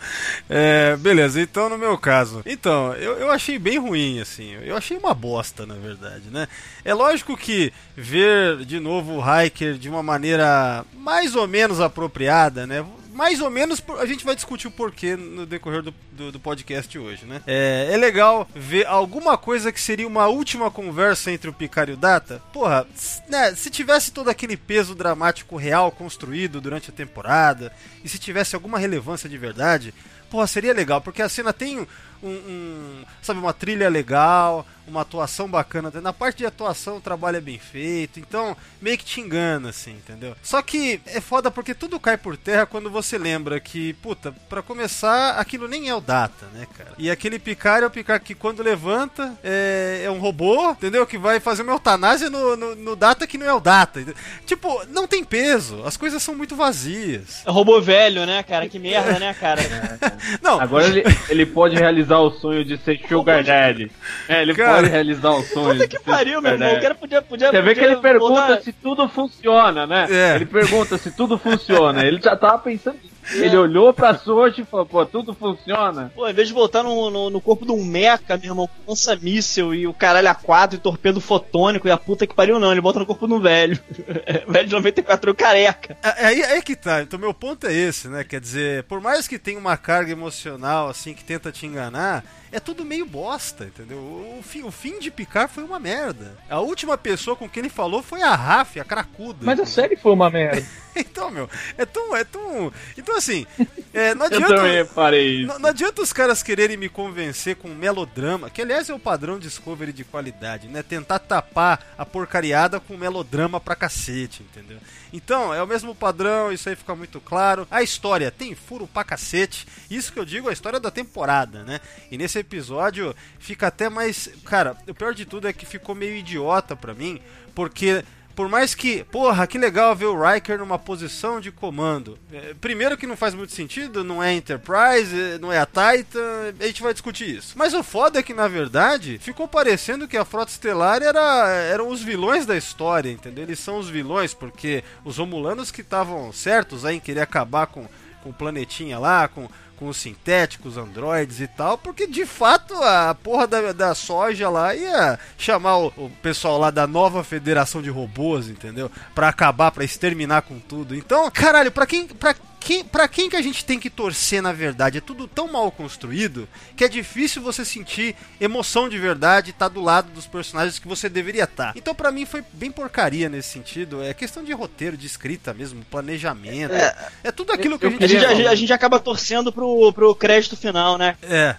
É, 0.50 0.96
beleza, 0.98 1.42
então 1.42 1.70
no 1.70 1.78
meu 1.78 1.98
caso. 1.98 2.42
Então, 2.46 2.94
eu, 2.94 3.14
eu 3.14 3.32
achei 3.32 3.58
bem 3.58 3.78
ruim, 3.78 4.20
assim. 4.20 4.54
Eu 4.64 4.76
achei 4.76 4.98
uma 4.98 5.14
bosta, 5.14 5.66
na 5.66 5.76
verdade, 5.76 6.24
né? 6.32 6.48
É 6.84 6.94
lógico 6.94 7.38
que 7.38 7.72
ver 7.96 8.66
de 8.66 8.80
novo 8.80 9.20
o 9.20 9.24
Hiker 9.44 9.76
de 9.76 9.90
uma 9.90 10.04
maneira 10.04 10.86
mais 10.94 11.36
ou 11.36 11.48
menos 11.48 11.80
apropriada, 11.80 12.66
né? 12.68 12.86
Mais 13.14 13.40
ou 13.42 13.50
menos 13.50 13.82
a 14.00 14.06
gente 14.06 14.26
vai 14.26 14.36
discutir 14.36 14.68
o 14.68 14.72
porquê 14.72 15.16
no 15.16 15.46
decorrer 15.46 15.82
do, 15.84 15.94
do, 16.12 16.32
do 16.32 16.40
podcast 16.40 16.98
hoje, 16.98 17.26
né? 17.26 17.42
É, 17.46 17.90
é 17.92 17.98
legal 17.98 18.48
ver 18.56 18.86
alguma 18.88 19.38
coisa 19.38 19.72
que 19.72 19.80
seria 19.80 20.08
uma 20.08 20.28
última 20.28 20.72
conversa 20.72 21.32
entre 21.32 21.50
o 21.50 21.54
Picard 21.54 21.92
e 21.92 21.94
o 21.96 21.98
Data. 21.98 22.42
Porra, 22.52 22.88
né, 23.30 23.54
se 23.56 23.70
tivesse 23.70 24.12
todo 24.12 24.30
aquele 24.30 24.58
peso 24.58 24.96
dramático 24.96 25.56
real 25.56 25.92
construído 25.92 26.60
durante 26.60 26.90
a 26.90 26.94
temporada, 26.94 27.72
e 28.04 28.10
se 28.10 28.18
tivesse 28.18 28.56
alguma 28.56 28.80
relevância 28.80 29.30
de 29.30 29.38
verdade, 29.38 29.94
porra, 30.30 30.48
seria 30.48 30.74
legal, 30.74 31.00
porque 31.00 31.22
a 31.22 31.30
cena 31.30 31.54
tem 31.54 31.80
um, 31.80 32.28
um- 32.28 33.04
sabe, 33.22 33.40
uma 33.40 33.54
trilha 33.54 33.88
legal, 33.90 34.66
uma 34.88 35.02
atuação 35.02 35.48
bacana. 35.48 35.92
Na 36.02 36.14
parte 36.14 36.38
de 36.40 36.46
atuação 36.46 36.98
o 36.98 37.02
trabalho 37.02 37.38
é 37.38 37.42
bem 37.42 37.60
feito, 37.60 38.20
então 38.20 38.56
meio 38.82 38.98
que 38.98 39.06
te 39.06 39.22
engana, 39.22 39.70
assim, 39.70 39.92
entendeu? 39.92 40.36
Só 40.42 40.62
que 40.62 41.00
é 41.06 41.22
foda 41.22 41.50
porque 41.50 41.74
tudo 41.74 42.00
cai 42.00 42.18
por 42.18 42.38
terra 42.38 42.66
quando 42.66 42.90
você 42.90 43.18
lembra 43.18 43.60
que, 43.60 43.94
puta, 43.94 44.34
pra 44.50 44.62
começar, 44.62 45.38
aquilo 45.40 45.68
nem 45.68 45.90
é 45.90 45.96
o 45.96 46.02
Data, 46.02 46.48
né, 46.54 46.68
cara? 46.78 46.94
E 46.98 47.10
aquele 47.10 47.40
Picard 47.40 47.84
é 47.84 47.88
o 47.88 47.92
Picard 47.92 48.24
que 48.24 48.36
quando 48.36 48.64
levanta 48.64 49.38
é, 49.44 50.04
é 50.06 50.12
um 50.12 50.20
robô, 50.20 50.72
entendeu? 50.72 51.06
Que 51.06 51.18
vai 51.18 51.40
fazer 51.40 51.64
uma 51.64 51.74
eutanásia 51.74 52.30
no, 52.30 52.56
no, 52.56 52.76
no 52.76 52.96
Data 52.96 53.28
que 53.28 53.38
não 53.38 53.48
é 53.48 53.54
o 53.54 53.60
Data. 53.60 54.04
Tipo, 54.46 54.86
não 54.88 55.08
tem 55.08 55.24
peso, 55.24 55.84
as 55.86 55.98
coisas 55.98 56.22
são 56.22 56.36
muito 56.36 56.56
vazias. 56.56 57.44
É 57.46 57.52
robô 57.52 57.80
velho, 57.82 58.26
né, 58.26 58.44
cara? 58.44 58.68
Que 58.68 58.80
merda, 58.80 59.20
né, 59.20 59.34
cara? 59.34 59.62
Não, 60.42 60.60
Agora 60.60 60.86
ele, 60.86 61.04
ele 61.30 61.46
pode 61.46 61.76
realizar 61.76 62.20
o 62.20 62.32
sonho 62.32 62.66
de 62.66 62.78
ser 62.78 63.00
Sugar 63.08 63.44
Daddy. 63.44 63.92
É, 64.28 64.42
ele 64.42 64.54
Cara. 64.54 64.73
Pode 64.76 64.90
realizar 64.90 65.32
o 65.32 65.44
sonho. 65.44 65.74
Puta 65.74 65.88
que 65.88 66.00
pariu, 66.00 66.42
meu 66.42 66.52
irmão. 66.54 66.74
O 66.74 66.82
cara 66.82 66.96
podia. 66.96 67.22
podia 67.22 67.52
Você 67.52 67.62
vê 67.62 67.74
que 67.76 67.82
ele 67.82 67.98
pergunta 67.98 68.62
se 68.62 68.74
tudo 68.74 69.08
funciona, 69.08 69.86
né? 69.86 70.08
É. 70.10 70.36
Ele 70.36 70.46
pergunta 70.46 70.98
se 70.98 71.12
tudo 71.12 71.38
funciona. 71.38 72.06
Ele 72.06 72.22
já 72.22 72.36
tava 72.36 72.60
pensando 72.60 72.98
nisso. 73.04 73.14
Ele 73.32 73.56
olhou 73.58 73.94
pra 73.94 74.18
sorte 74.18 74.62
e 74.62 74.66
falou, 74.66 74.86
pô, 74.86 75.06
tudo 75.06 75.34
funciona? 75.34 76.12
Pô, 76.16 76.28
em 76.28 76.34
vez 76.34 76.48
de 76.48 76.54
botar 76.54 76.84
no, 76.84 77.10
no, 77.10 77.30
no 77.30 77.42
corpo 77.42 77.66
de 77.66 77.72
um 77.72 77.84
mecha, 77.84 78.38
meu 78.38 78.52
irmão, 78.52 78.68
com 78.68 78.92
lança-míssel 78.92 79.74
e 79.74 79.88
o 79.88 79.94
caralho 79.94 80.30
a 80.30 80.36
quatro 80.36 80.78
e 80.78 80.80
torpedo 80.80 81.22
fotônico 81.22 81.88
e 81.88 81.92
a 81.92 81.98
puta 81.98 82.28
que 82.28 82.36
pariu, 82.36 82.60
não. 82.60 82.72
Ele 82.72 82.82
bota 82.82 83.00
no 83.00 83.06
corpo 83.06 83.28
de 83.28 83.34
um 83.34 83.40
velho. 83.40 83.80
velho 84.48 84.68
de 84.68 84.74
94 84.74 85.30
anos 85.30 85.38
careca. 85.42 85.98
É, 86.02 86.26
Aí, 86.26 86.44
aí 86.44 86.62
que 86.62 86.76
tá. 86.76 87.02
Então, 87.02 87.20
meu 87.20 87.34
ponto 87.34 87.68
é 87.68 87.74
esse, 87.74 88.08
né? 88.08 88.24
Quer 88.24 88.40
dizer, 88.40 88.84
por 88.84 89.02
mais 89.02 89.28
que 89.28 89.38
tenha 89.38 89.60
uma 89.60 89.76
carga 89.78 90.12
emocional, 90.12 90.90
assim, 90.90 91.14
que 91.14 91.24
tenta 91.24 91.52
te 91.52 91.66
enganar, 91.66 92.24
é 92.52 92.60
tudo 92.60 92.86
meio 92.86 93.06
bosta, 93.06 93.66
entendeu? 93.66 93.98
O 93.98 94.42
fim, 94.44 94.64
o 94.64 94.72
fim 94.72 95.00
de 95.00 95.12
Picard 95.12 95.52
foi 95.52 95.64
uma 95.64 95.80
merda. 95.80 96.38
A 96.50 96.60
última 96.60 96.98
pessoa 96.98 97.36
com 97.36 97.50
quem 97.50 97.62
ele 97.62 97.70
falou 97.70 98.02
foi 98.02 98.22
a 98.22 98.36
Raf, 98.36 98.80
a 98.80 98.84
cracuda. 98.86 99.40
Mas 99.42 99.60
a 99.60 99.66
série 99.66 99.96
foi 99.96 100.14
uma 100.14 100.30
merda. 100.30 100.66
Então, 101.14 101.30
meu, 101.32 101.50
é 101.78 101.86
tão. 101.86 102.16
É 102.16 102.24
tão... 102.24 102.72
Então, 102.98 103.16
assim, 103.18 103.46
é, 103.94 104.14
não 104.14 104.26
Eu 104.30 104.38
adianta. 104.38 104.56
também 104.56 104.74
reparei 104.74 105.36
isso. 105.40 105.48
Não, 105.48 105.60
não 105.60 105.70
adianta 105.70 106.02
os 106.02 106.14
caras 106.14 106.44
quererem 106.44 106.78
me 106.78 106.90
convencer 106.90 107.56
com 107.56 107.70
melodrama, 107.70 108.50
que 108.50 108.62
aliás 108.62 108.90
é 108.90 108.94
o 108.94 109.00
padrão 109.00 109.40
Discovery 109.40 109.94
de 109.94 110.04
qualidade, 110.04 110.68
né? 110.68 110.84
Tentar 110.84 111.20
tapar 111.20 111.94
a 111.98 112.06
porcariada 112.06 112.80
com 112.80 112.98
melodrama 112.98 113.60
pra 113.60 113.76
cacete, 113.76 114.44
entendeu? 114.44 114.78
Então, 115.12 115.54
é 115.54 115.62
o 115.62 115.68
mesmo 115.68 115.94
padrão, 115.94 116.52
isso 116.52 116.68
aí 116.68 116.76
fica 116.76 116.96
muito 116.96 117.22
claro. 117.22 117.68
A 117.70 117.84
história 117.84 118.32
tem 118.32 118.56
furo 118.56 118.88
pra 118.88 119.04
cacete, 119.04 119.68
isso 119.90 120.12
que 120.12 120.20
eu 120.20 120.26
digo, 120.26 120.50
a 120.50 120.54
história 120.54 120.80
da 120.80 120.90
temporada, 120.90 121.64
né? 121.64 121.80
E 122.12 122.18
nesse 122.18 122.40
episódio 122.40 123.16
fica 123.40 123.68
até 123.68 123.90
mais. 123.90 124.30
Cara, 124.46 124.76
o 124.88 124.94
pior 124.94 125.14
de 125.14 125.26
tudo 125.26 125.48
é 125.48 125.54
que 125.54 125.66
ficou 125.66 125.94
meio 125.96 126.16
idiota 126.16 126.76
pra 126.76 126.94
mim, 126.94 127.22
porque. 127.54 128.04
Por 128.36 128.50
mais 128.50 128.74
que, 128.74 129.04
porra, 129.06 129.46
que 129.46 129.58
legal 129.58 129.96
ver 129.96 130.06
o 130.06 130.20
Riker 130.20 130.58
numa 130.58 130.80
posição 130.80 131.40
de 131.40 131.52
comando. 131.52 132.18
É, 132.32 132.54
primeiro 132.60 132.98
que 132.98 133.06
não 133.06 133.16
faz 133.16 133.34
muito 133.34 133.54
sentido, 133.54 134.04
não 134.04 134.24
é 134.24 134.34
Enterprise, 134.34 135.20
é, 135.20 135.38
não 135.38 135.52
é 135.52 135.60
a 135.60 135.66
Titan, 135.66 136.54
a 136.60 136.66
gente 136.66 136.82
vai 136.82 136.94
discutir 136.94 137.38
isso. 137.38 137.54
Mas 137.56 137.74
o 137.74 137.84
foda 137.84 138.20
é 138.20 138.24
que, 138.24 138.34
na 138.34 138.48
verdade, 138.48 139.20
ficou 139.20 139.48
parecendo 139.48 140.08
que 140.08 140.18
a 140.18 140.26
Frota 140.26 140.52
Estelar 140.52 141.04
era, 141.04 141.48
eram 141.50 141.90
os 141.90 142.02
vilões 142.02 142.46
da 142.46 142.58
história, 142.58 143.12
entendeu? 143.12 143.44
Eles 143.44 143.60
são 143.60 143.78
os 143.78 143.90
vilões, 143.90 144.34
porque 144.34 144.84
os 145.06 145.18
Romulanos 145.18 145.70
que 145.70 145.82
estavam 145.82 146.32
certos 146.34 146.86
aí 146.86 146.98
em 146.98 147.00
querer 147.00 147.22
acabar 147.22 147.68
com 147.68 147.88
com 148.24 148.30
o 148.30 148.34
planetinha 148.34 148.98
lá, 148.98 149.28
com, 149.28 149.50
com 149.78 149.88
os 149.88 149.98
sintéticos, 149.98 150.78
androides 150.78 151.40
e 151.40 151.48
tal, 151.48 151.78
porque 151.78 152.08
de 152.08 152.26
fato 152.26 152.74
a 152.76 153.16
porra 153.16 153.48
da, 153.48 153.72
da 153.72 153.96
soja 153.96 154.50
lá 154.50 154.76
ia 154.76 155.20
chamar 155.38 155.78
o, 155.78 155.88
o 155.98 156.12
pessoal 156.22 156.58
lá 156.58 156.72
da 156.72 156.88
nova 156.88 157.24
federação 157.24 157.82
de 157.82 157.90
robôs, 157.90 158.48
entendeu? 158.48 158.90
Pra 159.14 159.30
acabar, 159.30 159.72
pra 159.72 159.84
exterminar 159.84 160.44
com 160.44 160.60
tudo. 160.60 160.96
Então, 160.96 161.30
caralho, 161.32 161.72
pra 161.72 161.86
quem. 161.86 162.08
Pra 162.08 162.36
quem, 162.64 162.84
pra 162.84 163.08
quem 163.08 163.30
que 163.30 163.36
a 163.36 163.42
gente 163.42 163.66
tem 163.66 163.78
que 163.78 163.90
torcer 163.90 164.42
na 164.42 164.54
verdade? 164.54 164.98
É 164.98 165.02
tudo 165.02 165.28
tão 165.28 165.52
mal 165.52 165.70
construído 165.70 166.48
que 166.78 166.84
é 166.84 166.88
difícil 166.88 167.42
você 167.42 167.66
sentir 167.66 168.16
emoção 168.40 168.88
de 168.88 168.98
verdade 168.98 169.52
estar 169.52 169.70
tá 169.70 169.74
do 169.74 169.82
lado 169.82 170.10
dos 170.12 170.26
personagens 170.26 170.80
que 170.80 170.88
você 170.88 171.10
deveria 171.10 171.44
estar. 171.44 171.54
Tá. 171.54 171.74
Então, 171.76 171.94
pra 171.94 172.12
mim, 172.12 172.26
foi 172.26 172.44
bem 172.54 172.72
porcaria 172.72 173.28
nesse 173.28 173.50
sentido. 173.50 174.02
É 174.02 174.14
questão 174.14 174.44
de 174.44 174.54
roteiro, 174.54 174.96
de 174.96 175.06
escrita 175.06 175.54
mesmo, 175.54 175.84
planejamento. 175.92 176.74
É, 176.74 176.96
é 177.26 177.32
tudo 177.32 177.52
aquilo 177.52 177.78
que 177.78 177.86
a 177.86 177.90
gente, 177.90 178.04
a 178.04 178.08
gente, 178.08 178.48
a, 178.48 178.52
a 178.52 178.56
gente 178.56 178.74
acaba 178.74 179.00
torcendo 179.00 179.52
pro, 179.52 179.92
pro 179.92 180.16
crédito 180.16 180.56
final, 180.56 180.98
né? 180.98 181.16
É. 181.24 181.56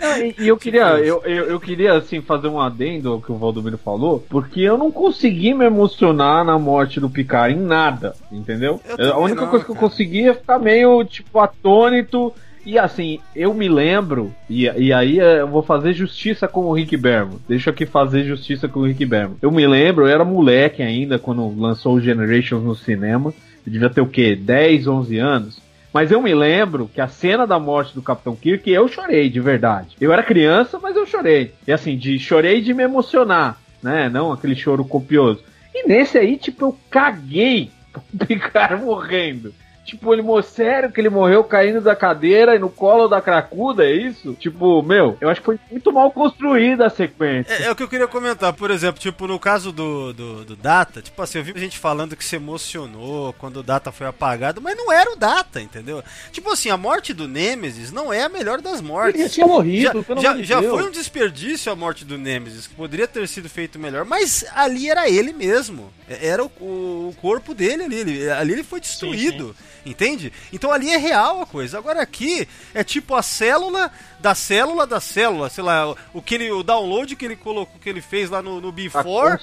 Não, 0.00 0.16
e, 0.18 0.34
e, 0.38 0.48
eu 0.48 0.56
queria, 0.56 0.98
eu, 0.98 1.22
eu, 1.24 1.44
eu, 1.50 1.60
queria 1.60 1.94
assim 1.94 2.22
fazer 2.22 2.48
um 2.48 2.60
adendo 2.60 3.12
ao 3.12 3.20
que 3.20 3.30
o 3.30 3.36
Valdomiro 3.36 3.76
falou, 3.76 4.24
porque 4.28 4.60
eu 4.60 4.78
não 4.78 4.90
consegui 4.90 5.52
me 5.52 5.66
emocionar 5.66 6.44
na 6.44 6.58
morte 6.58 6.98
do 6.98 7.10
Picard 7.10 7.54
em 7.54 7.60
nada, 7.60 8.14
entendeu? 8.32 8.80
A 8.98 9.18
única 9.18 9.42
não, 9.42 9.48
coisa 9.48 9.64
que 9.64 9.70
eu 9.70 9.76
consegui 9.76 10.25
é 10.28 10.34
ficar 10.34 10.58
meio 10.58 11.04
tipo 11.04 11.38
atônito. 11.38 12.32
E 12.64 12.78
assim, 12.80 13.20
eu 13.34 13.54
me 13.54 13.68
lembro, 13.68 14.34
e, 14.50 14.64
e 14.64 14.92
aí 14.92 15.20
é, 15.20 15.40
eu 15.40 15.46
vou 15.46 15.62
fazer 15.62 15.92
justiça 15.92 16.48
com 16.48 16.62
o 16.62 16.72
Rick 16.72 16.96
Berman. 16.96 17.38
Deixa 17.48 17.70
aqui 17.70 17.86
fazer 17.86 18.24
justiça 18.24 18.66
com 18.66 18.80
o 18.80 18.86
Rick 18.86 19.06
Berman. 19.06 19.36
Eu 19.40 19.52
me 19.52 19.64
lembro, 19.64 20.04
eu 20.04 20.12
era 20.12 20.24
moleque 20.24 20.82
ainda 20.82 21.16
quando 21.16 21.48
lançou 21.56 21.94
o 21.94 22.00
Generations 22.00 22.64
no 22.64 22.74
cinema. 22.74 23.32
Eu 23.64 23.72
devia 23.72 23.88
ter 23.88 24.00
o 24.00 24.06
quê? 24.06 24.34
10, 24.34 24.88
11 24.88 25.18
anos. 25.18 25.66
Mas 25.96 26.10
eu 26.10 26.20
me 26.20 26.34
lembro 26.34 26.90
que 26.92 27.00
a 27.00 27.08
cena 27.08 27.46
da 27.46 27.58
morte 27.58 27.94
do 27.94 28.02
Capitão 28.02 28.36
Kirk, 28.36 28.68
eu 28.68 28.86
chorei 28.86 29.30
de 29.30 29.40
verdade. 29.40 29.96
Eu 30.00 30.12
era 30.12 30.22
criança, 30.22 30.78
mas 30.78 30.94
eu 30.94 31.06
chorei. 31.06 31.54
E 31.66 31.72
assim, 31.72 31.96
de 31.96 32.18
chorei 32.18 32.60
de 32.60 32.74
me 32.74 32.82
emocionar, 32.82 33.58
né? 33.82 34.08
Não 34.08 34.32
aquele 34.32 34.54
choro 34.54 34.84
copioso. 34.84 35.42
E 35.74 35.88
nesse 35.88 36.18
aí, 36.18 36.36
tipo, 36.36 36.66
eu 36.66 36.78
caguei 36.90 37.70
pro 37.94 38.26
Picard 38.26 38.84
morrendo. 38.84 39.54
Tipo, 39.86 40.12
ele 40.12 40.20
morreu 40.20 40.42
sério 40.42 40.90
que 40.90 41.00
ele 41.00 41.08
morreu 41.08 41.44
caindo 41.44 41.80
da 41.80 41.94
cadeira 41.94 42.56
e 42.56 42.58
no 42.58 42.68
colo 42.68 43.06
da 43.06 43.22
cracuda, 43.22 43.84
é 43.84 43.92
isso? 43.92 44.34
Tipo, 44.34 44.82
meu, 44.82 45.16
eu 45.20 45.28
acho 45.28 45.40
que 45.40 45.44
foi 45.44 45.60
muito 45.70 45.92
mal 45.92 46.10
construída 46.10 46.86
a 46.86 46.90
sequência. 46.90 47.52
É, 47.52 47.62
é, 47.66 47.70
o 47.70 47.76
que 47.76 47.84
eu 47.84 47.88
queria 47.88 48.08
comentar, 48.08 48.52
por 48.52 48.72
exemplo, 48.72 49.00
tipo, 49.00 49.28
no 49.28 49.38
caso 49.38 49.70
do, 49.70 50.12
do, 50.12 50.44
do, 50.44 50.56
Data, 50.56 51.00
tipo 51.00 51.22
assim, 51.22 51.38
eu 51.38 51.44
vi 51.44 51.52
gente 51.56 51.78
falando 51.78 52.16
que 52.16 52.24
se 52.24 52.34
emocionou 52.34 53.32
quando 53.34 53.58
o 53.58 53.62
Data 53.62 53.92
foi 53.92 54.08
apagado, 54.08 54.60
mas 54.60 54.76
não 54.76 54.92
era 54.92 55.12
o 55.12 55.16
Data, 55.16 55.60
entendeu? 55.60 56.02
Tipo 56.32 56.50
assim, 56.50 56.68
a 56.68 56.76
morte 56.76 57.14
do 57.14 57.28
Nemesis 57.28 57.92
não 57.92 58.12
é 58.12 58.24
a 58.24 58.28
melhor 58.28 58.60
das 58.60 58.80
mortes. 58.80 59.20
Ele 59.20 59.28
já 59.28 59.34
tinha 59.34 59.46
morrido, 59.46 60.04
já, 60.16 60.36
já, 60.38 60.42
já 60.42 60.62
foi 60.62 60.82
um 60.82 60.90
desperdício 60.90 61.70
a 61.70 61.76
morte 61.76 62.04
do 62.04 62.18
Nemesis, 62.18 62.66
que 62.66 62.74
poderia 62.74 63.06
ter 63.06 63.28
sido 63.28 63.48
feito 63.48 63.78
melhor, 63.78 64.04
mas 64.04 64.44
ali 64.52 64.90
era 64.90 65.08
ele 65.08 65.32
mesmo. 65.32 65.92
É, 66.08 66.26
era 66.26 66.44
o, 66.44 66.46
o 66.46 67.14
corpo 67.20 67.54
dele 67.54 67.84
ali, 67.84 68.28
ali 68.30 68.52
ele 68.52 68.64
foi 68.64 68.80
destruído. 68.80 69.48
Sim, 69.48 69.54
sim. 69.54 69.75
Entende? 69.86 70.32
Então 70.52 70.72
ali 70.72 70.90
é 70.90 70.96
real 70.96 71.40
a 71.40 71.46
coisa. 71.46 71.78
Agora 71.78 72.02
aqui 72.02 72.46
é 72.74 72.82
tipo 72.82 73.14
a 73.14 73.22
célula 73.22 73.90
da 74.18 74.34
célula 74.34 74.86
da 74.86 74.98
célula, 74.98 75.48
sei 75.48 75.62
lá, 75.62 75.94
o 76.12 76.20
que 76.20 76.34
ele, 76.34 76.50
o 76.50 76.62
download 76.62 77.14
que 77.14 77.24
ele 77.24 77.36
colocou, 77.36 77.78
que 77.80 77.88
ele 77.88 78.00
fez 78.00 78.28
lá 78.28 78.42
no, 78.42 78.60
no 78.60 78.72
Before. 78.72 79.38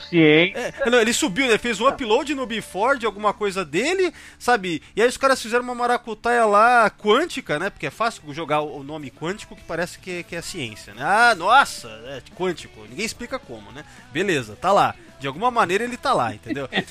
É, 0.54 0.90
não, 0.90 1.00
ele 1.00 1.14
subiu, 1.14 1.46
ele 1.46 1.58
fez 1.58 1.80
um 1.80 1.88
upload 1.88 2.36
no 2.36 2.46
Before 2.46 3.00
de 3.00 3.06
alguma 3.06 3.34
coisa 3.34 3.64
dele, 3.64 4.14
sabe? 4.38 4.82
E 4.96 5.02
aí 5.02 5.08
os 5.08 5.16
caras 5.16 5.42
fizeram 5.42 5.64
uma 5.64 5.76
maracutaia 5.76 6.46
lá 6.46 6.90
quântica, 6.90 7.58
né? 7.58 7.70
Porque 7.70 7.88
é 7.88 7.92
fácil 7.92 8.22
jogar 8.34 8.62
o 8.62 8.84
nome 8.84 9.10
quântico 9.10 9.56
que 9.56 9.64
parece 9.64 9.98
que, 10.00 10.20
é, 10.20 10.24
que 10.24 10.36
é 10.36 10.42
ciência, 10.42 10.94
né? 10.94 11.02
Ah, 11.04 11.34
nossa, 11.36 11.88
é 12.08 12.22
quântico. 12.36 12.86
Ninguém 12.90 13.06
explica 13.06 13.40
como, 13.40 13.72
né? 13.72 13.86
Beleza, 14.12 14.58
tá 14.60 14.72
lá. 14.72 14.96
De 15.24 15.28
alguma 15.28 15.50
maneira 15.50 15.86
ele 15.86 15.96
tá 15.96 16.12
lá, 16.12 16.36
entendeu? 16.36 16.68
é, 16.74 16.84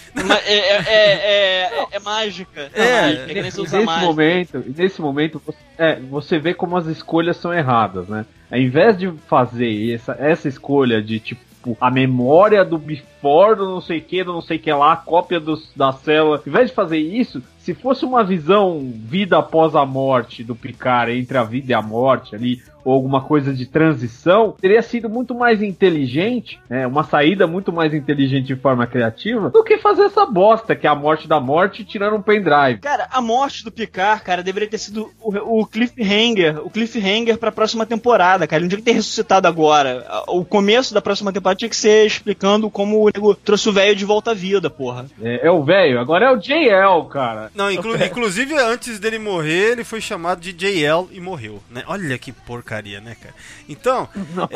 é, 0.46 0.84
é, 0.88 1.86
é, 1.90 1.98
mágica. 1.98 2.70
É, 2.72 3.02
mágica, 3.02 3.42
nesse, 3.42 3.60
nesse 3.60 3.76
momento, 3.76 4.64
nesse 4.74 5.00
momento 5.02 5.42
você, 5.44 6.00
você 6.08 6.38
vê 6.38 6.54
como 6.54 6.74
as 6.78 6.86
escolhas 6.86 7.36
são 7.36 7.52
erradas, 7.52 8.08
né? 8.08 8.24
Ao 8.50 8.58
invés 8.58 8.96
de 8.96 9.12
fazer 9.28 9.92
essa, 9.92 10.16
essa 10.18 10.48
escolha 10.48 11.02
de 11.02 11.20
tipo 11.20 11.76
a 11.78 11.90
memória 11.90 12.64
do 12.64 12.78
before 12.78 13.54
do 13.54 13.68
não 13.68 13.82
sei 13.82 14.00
que, 14.00 14.24
do 14.24 14.32
não 14.32 14.40
sei 14.40 14.58
que 14.58 14.72
lá, 14.72 14.94
a 14.94 14.96
cópia 14.96 15.38
dos, 15.38 15.70
da 15.76 15.92
célula. 15.92 16.38
Ao 16.38 16.42
invés 16.46 16.70
de 16.70 16.74
fazer 16.74 16.98
isso, 16.98 17.42
se 17.58 17.74
fosse 17.74 18.04
uma 18.06 18.24
visão 18.24 18.80
vida 18.96 19.38
após 19.38 19.76
a 19.76 19.84
morte 19.84 20.42
do 20.42 20.56
Picard, 20.56 21.12
entre 21.12 21.36
a 21.36 21.44
vida 21.44 21.72
e 21.72 21.74
a 21.74 21.82
morte 21.82 22.34
ali, 22.34 22.62
ou 22.84 22.92
alguma 22.92 23.20
coisa 23.20 23.52
de 23.52 23.66
transição, 23.66 24.54
teria 24.60 24.82
sido 24.82 25.08
muito 25.08 25.34
mais 25.34 25.62
inteligente, 25.62 26.60
né, 26.68 26.86
uma 26.86 27.04
saída 27.04 27.46
muito 27.46 27.72
mais 27.72 27.94
inteligente 27.94 28.46
de 28.46 28.56
forma 28.56 28.86
criativa, 28.86 29.50
do 29.50 29.64
que 29.64 29.78
fazer 29.78 30.04
essa 30.04 30.26
bosta, 30.26 30.74
que 30.74 30.86
é 30.86 30.90
a 30.90 30.94
morte 30.94 31.28
da 31.28 31.40
morte 31.40 31.84
tirando 31.84 32.16
um 32.16 32.22
pendrive. 32.22 32.80
Cara, 32.80 33.08
a 33.10 33.20
morte 33.20 33.64
do 33.64 33.70
Picard, 33.70 34.22
cara, 34.22 34.42
deveria 34.42 34.68
ter 34.68 34.78
sido 34.78 35.10
o, 35.20 35.60
o 35.60 35.66
cliffhanger, 35.66 36.64
o 36.64 36.70
cliffhanger 36.70 37.38
pra 37.38 37.52
próxima 37.52 37.86
temporada, 37.86 38.46
cara. 38.46 38.58
Ele 38.58 38.64
não 38.64 38.70
tinha 38.70 38.78
que 38.78 38.84
ter 38.84 38.92
ressuscitado 38.92 39.46
agora. 39.46 40.04
O 40.28 40.44
começo 40.44 40.94
da 40.94 41.00
próxima 41.00 41.32
temporada 41.32 41.58
tinha 41.58 41.68
que 41.68 41.76
ser 41.76 42.06
explicando 42.06 42.70
como 42.70 43.02
o 43.02 43.06
nego 43.06 43.34
trouxe 43.34 43.68
o 43.68 43.72
velho 43.72 43.94
de 43.94 44.04
volta 44.04 44.32
à 44.32 44.34
vida, 44.34 44.68
porra. 44.70 45.06
É, 45.20 45.46
é 45.46 45.50
o 45.50 45.62
velho, 45.62 46.00
agora 46.00 46.26
é 46.26 46.30
o 46.30 46.36
JL, 46.36 47.08
cara. 47.10 47.50
Não, 47.54 47.70
inclu 47.70 47.96
inclusive 48.02 48.54
antes 48.54 48.98
dele 48.98 49.18
morrer, 49.18 49.72
ele 49.72 49.84
foi 49.84 50.00
chamado 50.00 50.40
de 50.40 50.52
JL 50.52 51.08
e 51.12 51.20
morreu, 51.20 51.62
né? 51.70 51.82
Olha 51.86 52.18
que 52.18 52.32
porca 52.32 52.71
porcaria, 52.72 53.00
né, 53.00 53.16
cara? 53.20 53.34
Então, 53.68 54.08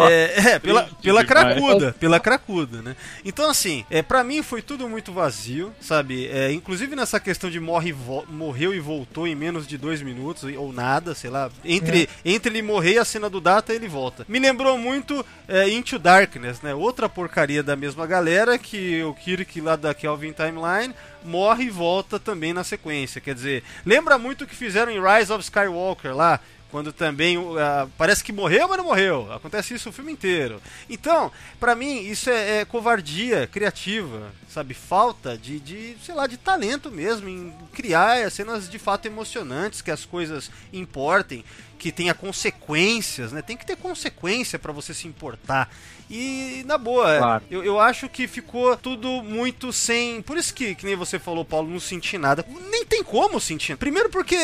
é, 0.08 0.52
é, 0.52 0.58
pela, 0.58 0.88
pela 1.02 1.24
cracuda, 1.24 1.94
pela 1.98 2.18
cracuda, 2.18 2.80
né? 2.80 2.96
Então, 3.24 3.50
assim, 3.50 3.84
é, 3.90 4.02
para 4.02 4.24
mim 4.24 4.42
foi 4.42 4.62
tudo 4.62 4.88
muito 4.88 5.12
vazio, 5.12 5.72
sabe? 5.80 6.26
É, 6.28 6.50
inclusive 6.52 6.96
nessa 6.96 7.20
questão 7.20 7.50
de 7.50 7.60
morre, 7.60 7.94
morreu 8.28 8.74
e 8.74 8.80
voltou 8.80 9.26
em 9.26 9.34
menos 9.34 9.66
de 9.66 9.76
dois 9.76 10.00
minutos, 10.00 10.44
ou 10.56 10.72
nada, 10.72 11.14
sei 11.14 11.30
lá. 11.30 11.50
Entre, 11.64 12.04
é. 12.04 12.30
entre 12.30 12.50
ele 12.50 12.62
morrer 12.62 12.94
e 12.94 12.98
a 12.98 13.04
cena 13.04 13.28
do 13.28 13.40
Data, 13.40 13.74
ele 13.74 13.88
volta. 13.88 14.24
Me 14.28 14.38
lembrou 14.38 14.78
muito 14.78 15.24
é, 15.46 15.68
Into 15.68 15.98
Darkness, 15.98 16.62
né? 16.62 16.74
Outra 16.74 17.08
porcaria 17.08 17.62
da 17.62 17.76
mesma 17.76 18.06
galera 18.06 18.58
que 18.58 19.02
o 19.02 19.12
Kirk 19.14 19.60
lá 19.60 19.76
da 19.76 19.92
Kelvin 19.92 20.32
Timeline 20.32 20.94
morre 21.24 21.64
e 21.64 21.70
volta 21.70 22.18
também 22.18 22.52
na 22.52 22.64
sequência. 22.64 23.20
Quer 23.20 23.34
dizer, 23.34 23.64
lembra 23.84 24.16
muito 24.16 24.44
o 24.44 24.46
que 24.46 24.54
fizeram 24.54 24.92
em 24.92 25.00
Rise 25.00 25.32
of 25.32 25.42
Skywalker 25.42 26.14
lá, 26.14 26.40
quando 26.76 26.92
também 26.92 27.38
uh, 27.38 27.54
parece 27.96 28.22
que 28.22 28.30
morreu, 28.30 28.68
mas 28.68 28.76
não 28.76 28.84
morreu. 28.84 29.32
Acontece 29.32 29.72
isso 29.72 29.88
o 29.88 29.92
filme 29.92 30.12
inteiro. 30.12 30.60
Então, 30.90 31.32
para 31.58 31.74
mim, 31.74 32.00
isso 32.00 32.28
é, 32.28 32.58
é, 32.58 32.64
covardia 32.66 33.46
criativa, 33.46 34.30
sabe? 34.46 34.74
Falta 34.74 35.38
de, 35.38 35.58
de, 35.58 35.96
sei 36.04 36.14
lá, 36.14 36.26
de 36.26 36.36
talento 36.36 36.90
mesmo 36.90 37.30
em 37.30 37.50
criar 37.72 38.30
cenas 38.30 38.68
de 38.68 38.78
fato 38.78 39.06
emocionantes, 39.06 39.80
que 39.80 39.90
as 39.90 40.04
coisas 40.04 40.50
importem, 40.70 41.42
que 41.86 41.92
tenha 41.92 42.14
consequências, 42.14 43.30
né? 43.30 43.40
Tem 43.40 43.56
que 43.56 43.64
ter 43.64 43.76
consequência 43.76 44.58
para 44.58 44.72
você 44.72 44.92
se 44.92 45.06
importar. 45.06 45.70
E 46.08 46.62
na 46.66 46.78
boa, 46.78 47.18
claro. 47.18 47.44
eu, 47.50 47.64
eu 47.64 47.80
acho 47.80 48.08
que 48.08 48.28
ficou 48.28 48.76
tudo 48.76 49.08
muito 49.24 49.72
sem. 49.72 50.22
Por 50.22 50.36
isso 50.36 50.54
que, 50.54 50.74
que 50.76 50.86
nem 50.86 50.94
você 50.94 51.18
falou, 51.18 51.44
Paulo, 51.44 51.68
não 51.68 51.80
senti 51.80 52.16
nada. 52.16 52.44
Nem 52.70 52.84
tem 52.84 53.02
como 53.02 53.40
sentir. 53.40 53.76
Primeiro 53.76 54.08
porque 54.08 54.36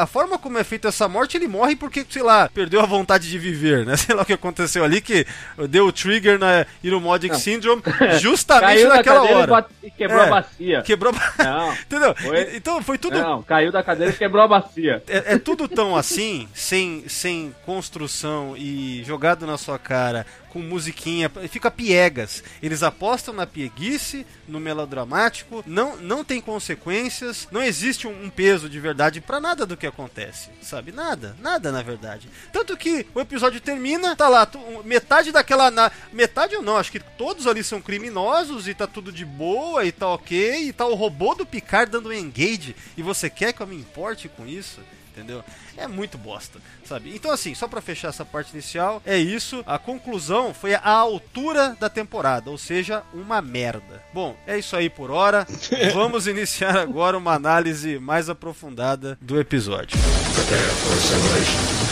a 0.00 0.04
forma 0.06 0.36
como 0.36 0.58
é 0.58 0.64
feita 0.64 0.88
essa 0.88 1.08
morte, 1.08 1.36
ele 1.36 1.46
morre 1.46 1.76
porque, 1.76 2.04
sei 2.08 2.22
lá, 2.22 2.48
perdeu 2.48 2.80
a 2.80 2.86
vontade 2.86 3.30
de 3.30 3.38
viver, 3.38 3.86
né? 3.86 3.96
Sei 4.06 4.14
lá 4.14 4.22
o 4.22 4.26
que 4.26 4.32
aconteceu 4.32 4.84
ali, 4.84 5.00
que 5.00 5.26
deu 5.68 5.86
o 5.86 5.92
trigger 5.92 6.38
na 6.38 6.66
Iromodic 6.82 7.32
não. 7.32 7.40
Syndrome 7.40 7.82
justamente 8.20 8.84
naquela 8.84 9.22
hora. 9.22 9.66
E 9.82 9.90
quebrou 9.90 10.20
é, 10.20 10.26
a 10.26 10.30
bacia. 10.30 10.82
Quebrou 10.82 11.14
a 11.14 11.44
Não. 11.44 11.72
Entendeu? 11.86 12.14
Foi... 12.16 12.56
Então 12.56 12.82
foi 12.82 12.98
tudo. 12.98 13.18
Não, 13.18 13.42
caiu 13.42 13.70
da 13.70 13.82
cadeira 13.82 14.12
e 14.12 14.16
quebrou 14.16 14.42
a 14.42 14.48
bacia. 14.48 15.02
É, 15.06 15.34
é 15.34 15.38
tudo 15.38 15.68
tão 15.68 15.94
assim, 15.94 16.48
sem, 16.52 16.75
sem 17.08 17.54
construção 17.64 18.56
e 18.56 19.02
jogado 19.04 19.46
na 19.46 19.56
sua 19.56 19.78
cara 19.78 20.26
com 20.56 20.60
musiquinha, 20.60 21.30
fica 21.50 21.70
piegas. 21.70 22.42
Eles 22.62 22.82
apostam 22.82 23.34
na 23.34 23.46
pieguice, 23.46 24.26
no 24.48 24.58
melodramático, 24.58 25.62
não, 25.66 25.96
não 25.96 26.24
tem 26.24 26.40
consequências, 26.40 27.46
não 27.50 27.62
existe 27.62 28.06
um, 28.06 28.24
um 28.24 28.30
peso 28.30 28.68
de 28.68 28.80
verdade 28.80 29.20
para 29.20 29.38
nada 29.38 29.66
do 29.66 29.76
que 29.76 29.86
acontece, 29.86 30.48
sabe? 30.62 30.92
Nada, 30.92 31.36
nada 31.40 31.70
na 31.70 31.82
verdade. 31.82 32.28
Tanto 32.52 32.74
que 32.74 33.06
o 33.14 33.20
episódio 33.20 33.60
termina, 33.60 34.16
tá 34.16 34.28
lá, 34.28 34.48
metade 34.82 35.30
daquela. 35.30 35.70
Na, 35.70 35.92
metade 36.10 36.56
ou 36.56 36.62
não, 36.62 36.78
acho 36.78 36.92
que 36.92 37.00
todos 37.00 37.46
ali 37.46 37.62
são 37.62 37.82
criminosos 37.82 38.66
e 38.66 38.72
tá 38.72 38.86
tudo 38.86 39.12
de 39.12 39.24
boa 39.24 39.84
e 39.84 39.92
tá 39.92 40.08
ok, 40.08 40.68
e 40.68 40.72
tá 40.72 40.86
o 40.86 40.94
robô 40.94 41.34
do 41.34 41.44
Picard 41.44 41.92
dando 41.92 42.08
um 42.08 42.12
engage, 42.12 42.74
e 42.96 43.02
você 43.02 43.28
quer 43.28 43.52
que 43.52 43.60
eu 43.60 43.66
me 43.66 43.76
importe 43.76 44.28
com 44.28 44.46
isso? 44.46 44.80
Entendeu? 45.16 45.42
É 45.76 45.86
muito 45.88 46.18
bosta, 46.18 46.58
sabe? 46.84 47.14
Então, 47.14 47.30
assim, 47.30 47.54
só 47.54 47.66
pra 47.66 47.80
fechar 47.80 48.08
essa 48.08 48.24
parte 48.24 48.52
inicial, 48.52 49.00
é 49.04 49.16
isso. 49.16 49.64
A 49.66 49.78
conclusão 49.78 50.52
foi 50.52 50.74
a 50.74 50.90
altura 50.90 51.74
da 51.80 51.88
temporada, 51.88 52.50
ou 52.50 52.58
seja, 52.58 53.02
uma 53.14 53.40
merda. 53.40 54.02
Bom, 54.12 54.36
é 54.46 54.58
isso 54.58 54.76
aí 54.76 54.90
por 54.90 55.10
hora. 55.10 55.46
Vamos 55.94 56.26
iniciar 56.26 56.76
agora 56.76 57.16
uma 57.16 57.32
análise 57.32 57.98
mais 57.98 58.28
aprofundada 58.28 59.16
do 59.20 59.40
episódio. 59.40 59.98
Bom, 59.98 61.85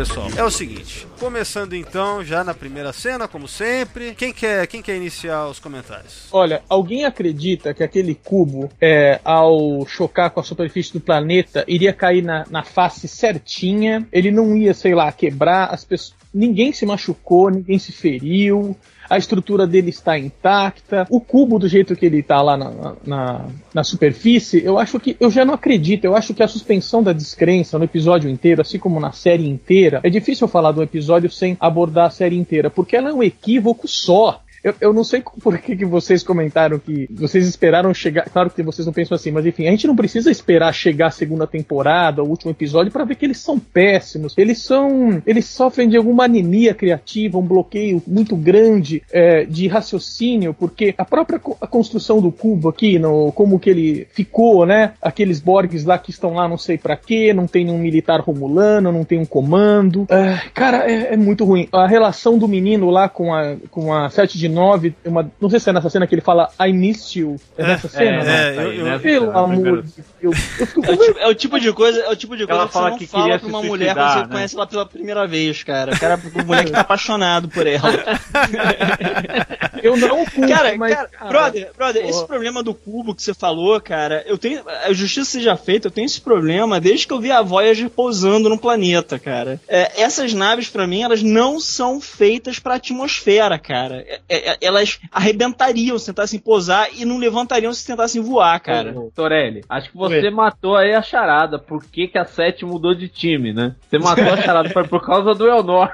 pessoal, 0.00 0.28
é 0.36 0.42
o 0.42 0.50
seguinte. 0.50 1.06
Começando 1.18 1.74
então, 1.74 2.24
já 2.24 2.42
na 2.42 2.54
primeira 2.54 2.92
cena, 2.92 3.28
como 3.28 3.46
sempre. 3.46 4.14
Quem 4.14 4.32
quer, 4.32 4.66
quem 4.66 4.80
quer 4.80 4.96
iniciar 4.96 5.46
os 5.48 5.58
comentários? 5.58 6.28
Olha, 6.32 6.62
alguém 6.68 7.04
acredita 7.04 7.74
que 7.74 7.82
aquele 7.82 8.14
cubo, 8.14 8.70
é, 8.80 9.20
ao 9.22 9.86
chocar 9.86 10.30
com 10.30 10.40
a 10.40 10.42
superfície 10.42 10.92
do 10.92 11.00
planeta, 11.00 11.64
iria 11.68 11.92
cair 11.92 12.22
na, 12.22 12.46
na 12.50 12.62
face 12.62 13.06
certinha? 13.06 14.06
Ele 14.10 14.30
não 14.30 14.56
ia, 14.56 14.72
sei 14.72 14.94
lá, 14.94 15.12
quebrar 15.12 15.66
as 15.66 15.84
pessoas. 15.84 16.18
Ninguém 16.32 16.72
se 16.72 16.86
machucou, 16.86 17.50
ninguém 17.50 17.78
se 17.78 17.92
feriu. 17.92 18.76
A 19.10 19.18
estrutura 19.18 19.66
dele 19.66 19.90
está 19.90 20.16
intacta. 20.16 21.04
O 21.10 21.20
cubo, 21.20 21.58
do 21.58 21.66
jeito 21.66 21.96
que 21.96 22.06
ele 22.06 22.20
está 22.20 22.40
lá 22.40 22.56
na, 22.56 22.94
na, 23.04 23.44
na 23.74 23.84
superfície, 23.84 24.64
eu 24.64 24.78
acho 24.78 25.00
que. 25.00 25.16
Eu 25.18 25.30
já 25.30 25.44
não 25.44 25.54
acredito. 25.54 26.04
Eu 26.04 26.14
acho 26.14 26.32
que 26.32 26.42
a 26.42 26.48
suspensão 26.48 27.02
da 27.02 27.12
descrença 27.12 27.76
no 27.76 27.84
episódio 27.84 28.30
inteiro, 28.30 28.62
assim 28.62 28.78
como 28.78 29.00
na 29.00 29.10
série 29.10 29.48
inteira, 29.48 30.00
é 30.04 30.08
difícil 30.08 30.46
falar 30.46 30.70
do 30.70 30.82
episódio 30.82 31.28
sem 31.28 31.56
abordar 31.58 32.06
a 32.06 32.10
série 32.10 32.38
inteira, 32.38 32.70
porque 32.70 32.96
ela 32.96 33.10
é 33.10 33.12
um 33.12 33.22
equívoco 33.22 33.88
só. 33.88 34.40
Eu, 34.62 34.74
eu 34.80 34.92
não 34.92 35.04
sei 35.04 35.22
por 35.42 35.58
que, 35.58 35.76
que 35.76 35.84
vocês 35.84 36.22
comentaram 36.22 36.78
que 36.78 37.08
vocês 37.10 37.46
esperaram 37.46 37.92
chegar. 37.94 38.28
Claro 38.28 38.50
que 38.50 38.62
vocês 38.62 38.86
não 38.86 38.92
pensam 38.92 39.14
assim, 39.14 39.30
mas 39.30 39.46
enfim, 39.46 39.66
a 39.66 39.70
gente 39.70 39.86
não 39.86 39.96
precisa 39.96 40.30
esperar 40.30 40.72
chegar 40.72 41.08
a 41.08 41.10
segunda 41.10 41.46
temporada, 41.46 42.22
o 42.22 42.28
último 42.28 42.50
episódio, 42.50 42.92
para 42.92 43.04
ver 43.04 43.14
que 43.14 43.24
eles 43.24 43.38
são 43.38 43.58
péssimos. 43.58 44.34
Eles 44.36 44.58
são. 44.58 45.22
Eles 45.26 45.46
sofrem 45.46 45.88
de 45.88 45.96
alguma 45.96 46.24
anemia 46.24 46.74
criativa, 46.74 47.38
um 47.38 47.46
bloqueio 47.46 48.02
muito 48.06 48.36
grande 48.36 49.02
é, 49.10 49.44
de 49.44 49.66
raciocínio, 49.66 50.54
porque 50.54 50.94
a 50.96 51.04
própria 51.04 51.40
a 51.60 51.66
construção 51.66 52.20
do 52.20 52.30
cubo 52.30 52.68
aqui, 52.68 52.98
no, 52.98 53.32
como 53.32 53.58
que 53.58 53.70
ele 53.70 54.06
ficou, 54.12 54.66
né? 54.66 54.92
Aqueles 55.00 55.40
Borgs 55.40 55.84
lá 55.84 55.98
que 55.98 56.10
estão 56.10 56.34
lá, 56.34 56.48
não 56.48 56.58
sei 56.58 56.76
para 56.76 56.96
quê, 56.96 57.32
não 57.32 57.46
tem 57.46 57.64
nenhum 57.64 57.78
militar 57.78 58.20
romulano, 58.20 58.92
não 58.92 59.04
tem 59.04 59.18
um 59.18 59.24
comando. 59.24 60.06
É, 60.10 60.38
cara, 60.52 60.90
é, 60.90 61.14
é 61.14 61.16
muito 61.16 61.44
ruim. 61.44 61.68
A 61.72 61.86
relação 61.86 62.36
do 62.36 62.46
menino 62.46 62.90
lá 62.90 63.08
com 63.08 63.32
a, 63.32 63.56
com 63.70 63.92
a 63.92 64.10
7 64.10 64.38
de 64.38 64.49
9, 64.50 64.94
uma, 65.04 65.30
não 65.40 65.48
sei 65.48 65.60
se 65.60 65.70
é 65.70 65.72
nessa 65.72 65.88
cena 65.88 66.06
que 66.06 66.14
ele 66.14 66.20
fala 66.22 66.50
I 66.60 66.72
miss 66.72 67.14
you. 67.14 67.36
É 67.56 67.62
nessa 67.62 67.88
cena? 67.88 68.22
é, 68.22 68.24
né? 68.24 68.56
eu- 68.66 68.86
eu- 68.86 69.00
Pelo 69.00 69.32
na 69.32 69.38
amor 69.40 69.82
de 69.82 69.92
Deus. 70.20 70.22
É 70.22 70.28
o, 70.28 70.66
tipo, 70.66 71.18
é 71.18 71.26
o 71.28 71.34
tipo 71.34 71.60
de 71.60 71.72
coisa, 71.72 72.00
é 72.00 72.10
o 72.10 72.16
tipo 72.16 72.36
de 72.36 72.46
coisa 72.46 72.60
Ela 72.60 72.66
que 72.68 72.72
fala 72.74 72.90
não 72.90 72.98
que 72.98 73.06
fala 73.06 73.24
queria 73.24 73.38
pra 73.38 73.48
uma 73.48 73.62
mulher 73.62 73.94
quando 73.94 74.04
suicidar, 74.04 74.18
você 74.18 74.26
né? 74.28 74.34
conhece 74.34 74.56
ela 74.56 74.66
pela 74.66 74.86
primeira 74.86 75.26
vez, 75.26 75.62
cara. 75.62 75.94
O 75.94 75.98
cara, 76.00 76.20
o 76.34 76.44
moleque 76.46 76.70
tá 76.70 76.80
apaixonado 76.80 77.48
por 77.48 77.66
ela. 77.66 77.80
Eu 79.82 79.96
não 79.96 80.24
culpo, 80.26 80.46
Cara, 80.48 80.76
mas, 80.76 80.94
cara, 80.94 81.08
brother, 81.28 81.70
brother, 81.76 82.04
esse 82.06 82.26
problema 82.26 82.62
do 82.62 82.74
cubo 82.74 83.14
que 83.14 83.22
você 83.22 83.32
falou, 83.32 83.80
cara, 83.80 84.22
eu 84.26 84.36
tenho. 84.36 84.62
A 84.84 84.92
justiça 84.92 85.30
seja 85.30 85.56
feita, 85.56 85.86
eu 85.86 85.90
tenho 85.90 86.04
esse 86.04 86.20
problema 86.20 86.78
desde 86.80 87.06
que 87.06 87.12
eu 87.12 87.20
vi 87.20 87.30
a 87.30 87.40
Voyager 87.40 87.88
pousando 87.88 88.48
no 88.50 88.58
planeta, 88.58 89.18
cara. 89.18 89.58
É, 89.66 90.02
essas 90.02 90.34
naves, 90.34 90.68
pra 90.68 90.86
mim, 90.86 91.02
elas 91.02 91.22
não 91.22 91.58
são 91.58 91.98
feitas 92.00 92.58
pra 92.58 92.74
atmosfera, 92.74 93.58
cara. 93.58 94.04
É, 94.06 94.20
é, 94.28 94.39
elas 94.60 94.98
arrebentariam 95.10 95.98
se 95.98 96.06
tentassem 96.06 96.40
pousar 96.40 96.88
e 96.94 97.04
não 97.04 97.18
levantariam 97.18 97.72
se 97.72 97.86
tentassem 97.86 98.22
voar, 98.22 98.58
cara. 98.60 98.98
Ô, 98.98 99.10
Torelli, 99.14 99.64
acho 99.68 99.90
que 99.90 99.96
você 99.96 100.30
matou 100.30 100.76
aí 100.76 100.94
a 100.94 101.02
charada. 101.02 101.58
Por 101.58 101.84
que, 101.84 102.08
que 102.08 102.18
a 102.18 102.24
7 102.24 102.64
mudou 102.64 102.94
de 102.94 103.08
time, 103.08 103.52
né? 103.52 103.74
Você 103.88 103.98
matou 103.98 104.32
a 104.32 104.36
charada 104.36 104.70
foi 104.70 104.86
por 104.86 105.04
causa 105.04 105.34
do 105.34 105.48
Elnor. 105.48 105.90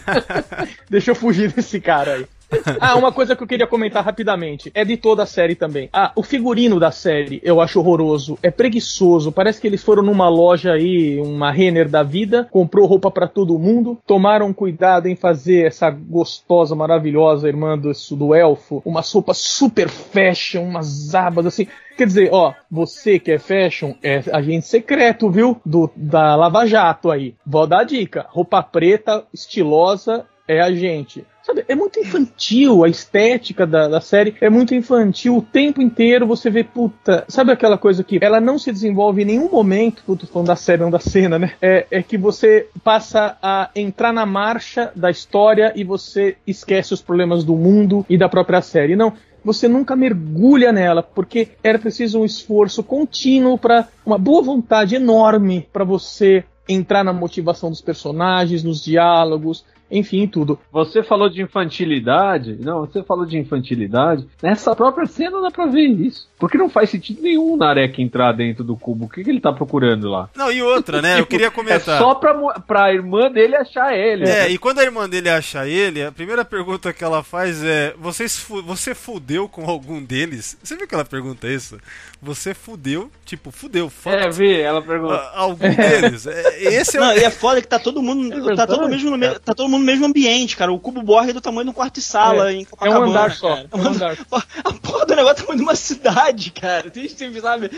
Deixa 0.88 1.10
eu 1.10 1.14
fugir 1.14 1.52
desse 1.52 1.80
cara 1.80 2.14
aí. 2.14 2.26
Ah, 2.80 2.96
uma 2.96 3.12
coisa 3.12 3.36
que 3.36 3.42
eu 3.42 3.46
queria 3.46 3.66
comentar 3.66 4.04
rapidamente. 4.04 4.70
É 4.74 4.84
de 4.84 4.96
toda 4.96 5.22
a 5.22 5.26
série 5.26 5.54
também. 5.54 5.88
Ah, 5.92 6.12
o 6.16 6.22
figurino 6.22 6.80
da 6.80 6.90
série 6.90 7.40
eu 7.44 7.60
acho 7.60 7.78
horroroso. 7.78 8.38
É 8.42 8.50
preguiçoso. 8.50 9.32
Parece 9.32 9.60
que 9.60 9.66
eles 9.66 9.82
foram 9.82 10.02
numa 10.02 10.28
loja 10.28 10.72
aí, 10.72 11.20
uma 11.20 11.50
Renner 11.50 11.88
da 11.88 12.02
vida, 12.02 12.48
comprou 12.50 12.86
roupa 12.86 13.10
pra 13.10 13.28
todo 13.28 13.58
mundo, 13.58 13.98
tomaram 14.06 14.52
cuidado 14.52 15.06
em 15.08 15.16
fazer 15.16 15.66
essa 15.66 15.90
gostosa, 15.90 16.74
maravilhosa 16.74 17.48
irmã 17.48 17.76
do, 17.76 17.92
do 18.16 18.34
elfo, 18.34 18.82
umas 18.84 19.12
roupas 19.12 19.38
super 19.38 19.88
fashion, 19.88 20.62
umas 20.64 21.14
abas 21.14 21.46
assim. 21.46 21.66
Quer 21.96 22.06
dizer, 22.06 22.30
ó, 22.32 22.54
você 22.70 23.18
que 23.18 23.32
é 23.32 23.38
fashion 23.38 23.92
é 24.02 24.22
agente 24.32 24.66
secreto, 24.66 25.30
viu? 25.30 25.60
Do, 25.66 25.90
da 25.94 26.34
Lava 26.34 26.66
Jato 26.66 27.10
aí. 27.10 27.34
Vou 27.44 27.66
dar 27.66 27.80
a 27.80 27.84
dica. 27.84 28.26
Roupa 28.30 28.62
preta, 28.62 29.24
estilosa, 29.34 30.24
é 30.48 30.60
a 30.60 30.72
gente. 30.72 31.24
Sabe, 31.50 31.64
é 31.66 31.74
muito 31.74 31.98
infantil 31.98 32.84
a 32.84 32.88
estética 32.88 33.66
da, 33.66 33.88
da 33.88 34.00
série, 34.00 34.36
é 34.40 34.48
muito 34.48 34.72
infantil 34.72 35.38
o 35.38 35.42
tempo 35.42 35.82
inteiro. 35.82 36.24
Você 36.28 36.48
vê, 36.48 36.62
puta, 36.62 37.24
sabe 37.26 37.50
aquela 37.50 37.76
coisa 37.76 38.04
que 38.04 38.20
ela 38.22 38.40
não 38.40 38.56
se 38.56 38.70
desenvolve 38.70 39.22
em 39.22 39.24
nenhum 39.24 39.50
momento, 39.50 40.04
puta, 40.06 40.28
falando 40.28 40.46
da 40.46 40.54
série, 40.54 40.82
não 40.82 40.92
da 40.92 41.00
cena, 41.00 41.40
né? 41.40 41.54
É, 41.60 41.86
é 41.90 42.02
que 42.04 42.16
você 42.16 42.68
passa 42.84 43.36
a 43.42 43.68
entrar 43.74 44.12
na 44.12 44.24
marcha 44.24 44.92
da 44.94 45.10
história 45.10 45.72
e 45.74 45.82
você 45.82 46.36
esquece 46.46 46.94
os 46.94 47.02
problemas 47.02 47.42
do 47.42 47.56
mundo 47.56 48.06
e 48.08 48.16
da 48.16 48.28
própria 48.28 48.62
série. 48.62 48.94
Não, 48.94 49.12
você 49.44 49.66
nunca 49.66 49.96
mergulha 49.96 50.70
nela, 50.70 51.02
porque 51.02 51.48
era 51.64 51.80
preciso 51.80 52.20
um 52.20 52.24
esforço 52.24 52.80
contínuo 52.84 53.58
para 53.58 53.88
uma 54.06 54.18
boa 54.18 54.40
vontade 54.40 54.94
enorme 54.94 55.66
para 55.72 55.82
você 55.82 56.44
entrar 56.68 57.02
na 57.02 57.12
motivação 57.12 57.70
dos 57.70 57.80
personagens, 57.80 58.62
nos 58.62 58.84
diálogos, 58.84 59.64
enfim, 59.90 60.26
tudo. 60.26 60.58
Você 60.72 61.02
falou 61.02 61.28
de 61.28 61.42
infantilidade. 61.42 62.56
Não, 62.60 62.80
você 62.86 63.02
falou 63.02 63.26
de 63.26 63.38
infantilidade. 63.38 64.26
Nessa 64.42 64.74
própria 64.76 65.06
cena 65.06 65.40
dá 65.40 65.50
pra 65.50 65.66
ver 65.66 65.86
isso. 65.88 66.28
Porque 66.38 66.56
não 66.56 66.70
faz 66.70 66.88
sentido 66.90 67.20
nenhum 67.20 67.52
o 67.52 67.56
Narek 67.56 68.00
entrar 68.00 68.32
dentro 68.32 68.64
do 68.64 68.76
cubo. 68.76 69.04
O 69.04 69.08
que, 69.08 69.22
que 69.22 69.28
ele 69.30 69.40
tá 69.40 69.52
procurando 69.52 70.08
lá? 70.08 70.30
Não, 70.34 70.50
e 70.50 70.62
outra, 70.62 71.02
né? 71.02 71.20
Eu 71.20 71.26
queria 71.26 71.48
É 71.48 71.50
comentar. 71.50 71.98
só 71.98 72.14
pra, 72.14 72.32
pra 72.60 72.92
irmã 72.94 73.30
dele 73.30 73.56
achar 73.56 73.94
ele. 73.94 74.24
É, 74.28 74.48
e 74.48 74.56
quando 74.56 74.78
a 74.78 74.84
irmã 74.84 75.08
dele 75.08 75.28
acha 75.28 75.66
ele, 75.66 76.02
a 76.02 76.10
primeira 76.12 76.44
pergunta 76.44 76.92
que 76.92 77.04
ela 77.04 77.22
faz 77.22 77.62
é: 77.62 77.94
Vocês 77.98 78.38
fu- 78.38 78.62
Você 78.62 78.94
fudeu 78.94 79.48
com 79.48 79.68
algum 79.68 80.02
deles? 80.02 80.56
Você 80.62 80.76
viu 80.76 80.86
que 80.88 80.94
ela 80.94 81.04
pergunta 81.04 81.46
isso? 81.46 81.78
Você 82.22 82.54
fudeu? 82.54 83.10
Tipo, 83.24 83.50
fudeu, 83.50 83.88
fuck. 83.90 84.14
É, 84.14 84.30
vi, 84.30 84.60
ela 84.60 84.80
perguntou. 84.82 85.16
a- 85.16 85.32
Algum 85.34 85.68
deles? 85.74 86.26
É, 86.30 86.74
esse 86.74 86.96
é 86.96 87.00
o. 87.00 87.04
Não, 87.04 87.12
e 87.16 87.24
é 87.24 87.30
foda 87.30 87.60
que 87.60 87.68
tá 87.68 87.78
todo 87.78 88.02
mundo. 88.02 88.50
É 88.50 88.56
tá, 88.56 88.66
todo 88.66 88.88
mesmo 88.88 89.10
no 89.10 89.18
me- 89.18 89.38
tá 89.40 89.54
todo 89.54 89.68
mundo 89.68 89.79
no 89.80 89.86
mesmo 89.86 90.06
ambiente, 90.06 90.56
cara. 90.56 90.72
O 90.72 90.78
cubo 90.78 91.02
Borg 91.02 91.30
é 91.30 91.32
do 91.32 91.40
tamanho 91.40 91.64
de 91.64 91.70
um 91.70 91.74
quarto 91.74 91.98
e 91.98 92.02
sala 92.02 92.50
É, 92.50 92.54
em 92.54 92.58
É 92.58 92.62
um 92.62 92.64
Copacabana, 92.66 93.06
andar 93.06 93.32
só. 93.32 93.56
É 93.56 93.66
um 93.72 93.88
andar. 93.88 94.16
A 94.64 94.72
porra 94.74 95.06
do 95.06 95.16
negócio 95.16 95.38
é 95.38 95.42
tamanho 95.42 95.56
de 95.56 95.62
uma 95.62 95.74
cidade, 95.74 96.50
cara. 96.50 96.90
Tem, 96.90 97.08
tem 97.08 97.40
sabe, 97.40 97.70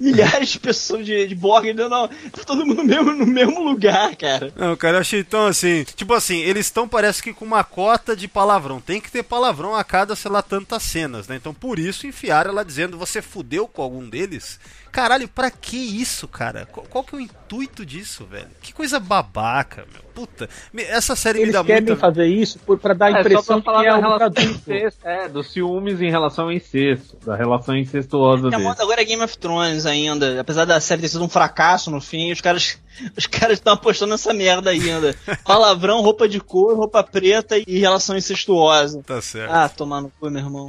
milhares 0.00 0.50
de 0.50 0.60
pessoas 0.60 1.04
de, 1.04 1.26
de 1.26 1.34
Borg. 1.34 1.72
Não, 1.74 1.88
não. 1.88 2.08
Tá 2.08 2.44
todo 2.46 2.64
mundo 2.64 2.82
no 2.82 2.84
mesmo, 2.84 3.12
no 3.12 3.26
mesmo 3.26 3.62
lugar, 3.62 4.14
cara. 4.16 4.52
Não, 4.56 4.76
cara, 4.76 4.96
eu 4.96 5.00
achei 5.00 5.22
tão 5.24 5.46
assim. 5.46 5.84
Tipo 5.96 6.14
assim, 6.14 6.38
eles 6.38 6.66
estão, 6.66 6.88
parece 6.88 7.22
que 7.22 7.32
com 7.32 7.44
uma 7.44 7.64
cota 7.64 8.16
de 8.16 8.28
palavrão. 8.28 8.80
Tem 8.80 9.00
que 9.00 9.10
ter 9.10 9.22
palavrão 9.22 9.74
a 9.74 9.84
cada, 9.84 10.16
sei 10.16 10.30
lá, 10.30 10.42
tantas 10.42 10.82
cenas, 10.82 11.28
né? 11.28 11.36
Então 11.36 11.52
por 11.52 11.78
isso 11.78 12.06
enfiaram 12.06 12.50
ela 12.50 12.64
dizendo: 12.64 12.96
Você 12.98 13.20
fudeu 13.20 13.66
com 13.66 13.82
algum 13.82 14.08
deles? 14.08 14.58
Caralho, 14.92 15.28
pra 15.28 15.50
que 15.50 15.76
isso, 15.76 16.26
cara? 16.26 16.66
Qual, 16.66 16.84
qual 16.86 17.04
que 17.04 17.14
é 17.14 17.18
o 17.18 17.20
intuito 17.20 17.86
disso, 17.86 18.24
velho? 18.24 18.48
Que 18.60 18.72
coisa 18.72 18.98
babaca, 18.98 19.86
meu. 19.92 20.02
Puta. 20.12 20.48
Me- 20.72 20.82
Essa 20.82 21.14
série 21.14 21.38
me 21.38 21.44
Eles 21.44 21.54
dá 21.54 21.62
querem 21.64 21.82
muita. 21.86 21.96
fazer 22.00 22.26
isso 22.26 22.58
por, 22.60 22.78
pra 22.78 22.92
dar 22.92 23.06
a 23.06 23.08
É, 23.08 23.12
só 23.12 23.20
impressão 23.20 23.44
pra 23.46 23.56
de 23.56 23.64
falar 23.64 23.82
que 23.82 23.88
é 23.88 24.28
da 24.28 24.40
um 24.40 24.50
incesto, 24.52 25.08
é, 25.08 25.28
dos 25.28 25.52
ciúmes 25.52 26.00
em 26.02 26.10
relação 26.10 26.46
ao 26.46 26.52
incesto, 26.52 27.16
da 27.24 27.36
relação 27.36 27.76
incestuosa 27.76 28.48
A 28.48 28.50
dele. 28.50 28.62
moda 28.64 28.82
agora 28.82 29.00
é 29.00 29.04
Game 29.04 29.22
of 29.22 29.38
Thrones 29.38 29.86
ainda. 29.86 30.40
Apesar 30.40 30.64
da 30.64 30.80
série 30.80 31.02
ter 31.02 31.08
sido 31.08 31.24
um 31.24 31.28
fracasso 31.28 31.90
no 31.90 32.00
fim, 32.00 32.32
os 32.32 32.40
caras 32.40 32.78
os 33.16 33.26
caras 33.26 33.58
estão 33.58 33.72
apostando 33.74 34.10
nessa 34.10 34.34
merda 34.34 34.70
ainda. 34.70 35.14
Palavrão, 35.46 36.00
roupa 36.02 36.28
de 36.28 36.40
cor, 36.40 36.76
roupa 36.76 37.02
preta 37.02 37.56
e 37.66 37.78
relação 37.78 38.16
incestuosa. 38.16 39.02
Tá 39.06 39.22
certo. 39.22 39.50
Ah, 39.52 39.68
tomar 39.68 40.00
no 40.02 40.10
cu, 40.20 40.28
meu 40.28 40.42
irmão. 40.42 40.66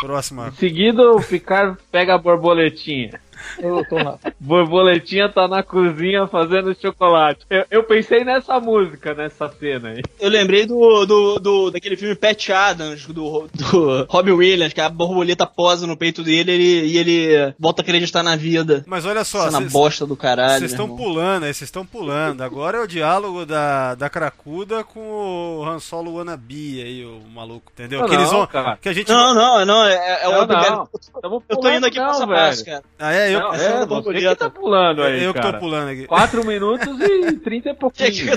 Próxima. 0.00 0.48
Em 0.48 0.52
seguida, 0.52 1.02
o 1.10 1.20
Picard 1.20 1.76
pega 1.90 2.14
a 2.14 2.18
borboletinha. 2.18 3.20
Eu 3.58 3.84
tô 3.88 3.96
lá. 3.96 4.18
Borboletinha 4.40 5.28
tá 5.28 5.46
na 5.48 5.62
cozinha 5.62 6.26
fazendo 6.26 6.74
chocolate. 6.80 7.40
Eu, 7.48 7.64
eu 7.70 7.82
pensei 7.84 8.24
nessa 8.24 8.58
música, 8.60 9.14
nessa 9.14 9.48
cena 9.48 9.90
aí. 9.90 10.02
Eu 10.20 10.28
lembrei 10.30 10.66
do, 10.66 11.04
do, 11.06 11.38
do- 11.38 11.70
daquele 11.70 11.96
filme 11.96 12.14
Pat 12.14 12.48
Adams, 12.50 13.06
do, 13.06 13.48
do 13.54 14.04
Robin 14.08 14.32
Williams, 14.32 14.72
que 14.72 14.80
a 14.80 14.88
borboleta 14.88 15.46
posa 15.46 15.86
no 15.86 15.96
peito 15.96 16.22
dele 16.22 16.50
ele- 16.52 16.86
e 16.86 16.98
ele 16.98 17.54
volta 17.58 17.82
a 17.82 17.84
acreditar 17.84 18.22
na 18.22 18.36
vida. 18.36 18.84
Mas 18.86 19.04
olha 19.06 19.24
só, 19.24 19.44
Cena 19.44 19.58
vocês- 19.58 19.72
bosta 19.72 20.06
do 20.06 20.16
caralho. 20.16 20.58
Vocês 20.58 20.70
estão 20.72 20.96
pulando 20.96 21.44
aí, 21.44 21.54
vocês 21.54 21.68
estão 21.68 21.84
pulando. 21.86 22.42
Agora 22.42 22.78
é 22.78 22.80
o 22.80 22.86
diálogo 22.86 23.44
da, 23.46 23.94
da 23.94 24.08
Cracuda 24.08 24.82
com 24.84 25.00
o 25.00 25.64
Han 25.64 25.78
Solo 25.78 26.14
Wannabe 26.16 26.82
aí, 26.82 27.04
o 27.04 27.20
maluco, 27.32 27.70
entendeu? 27.72 28.00
Não, 28.00 28.08
que 28.08 28.14
eles 28.14 28.30
não, 28.30 28.38
vão. 28.38 28.46
cara. 28.46 28.78
Que 28.80 28.88
a 28.88 28.92
gente. 28.92 29.08
Não, 29.08 29.34
não, 29.34 29.64
não, 29.64 29.84
é, 29.84 30.22
é 30.24 30.28
o 30.28 30.46
Não, 30.46 30.88
não. 31.22 31.42
Eu 31.48 31.56
tô 31.56 31.70
indo 31.70 31.86
aqui 31.86 31.98
não, 31.98 32.06
passo 32.06 32.22
a 32.22 32.26
velho. 32.26 32.38
passo, 32.38 32.64
cara. 32.64 32.82
Ah, 32.98 33.12
é, 33.12 33.27
eu, 33.32 33.40
Não, 33.40 33.54
é 33.54 33.66
é, 33.82 33.86
você 33.86 34.12
que 34.14 34.34
tá 34.36 34.50
pulando 34.50 35.02
aí, 35.02 35.22
eu 35.24 35.32
que 35.34 35.40
cara. 35.40 35.52
tô 35.54 35.58
pulando 35.60 35.88
aqui. 35.90 36.06
4 36.06 36.44
minutos 36.46 36.88
e 37.00 37.32
30 37.40 37.68
e 37.68 37.72
que, 37.72 37.78
pouquinho. 37.78 38.36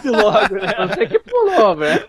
que 0.00 0.08
logo, 0.08 0.54
né? 0.54 0.74
Você 0.90 1.06
que 1.06 1.18
pulou, 1.20 1.76
velho. 1.76 2.04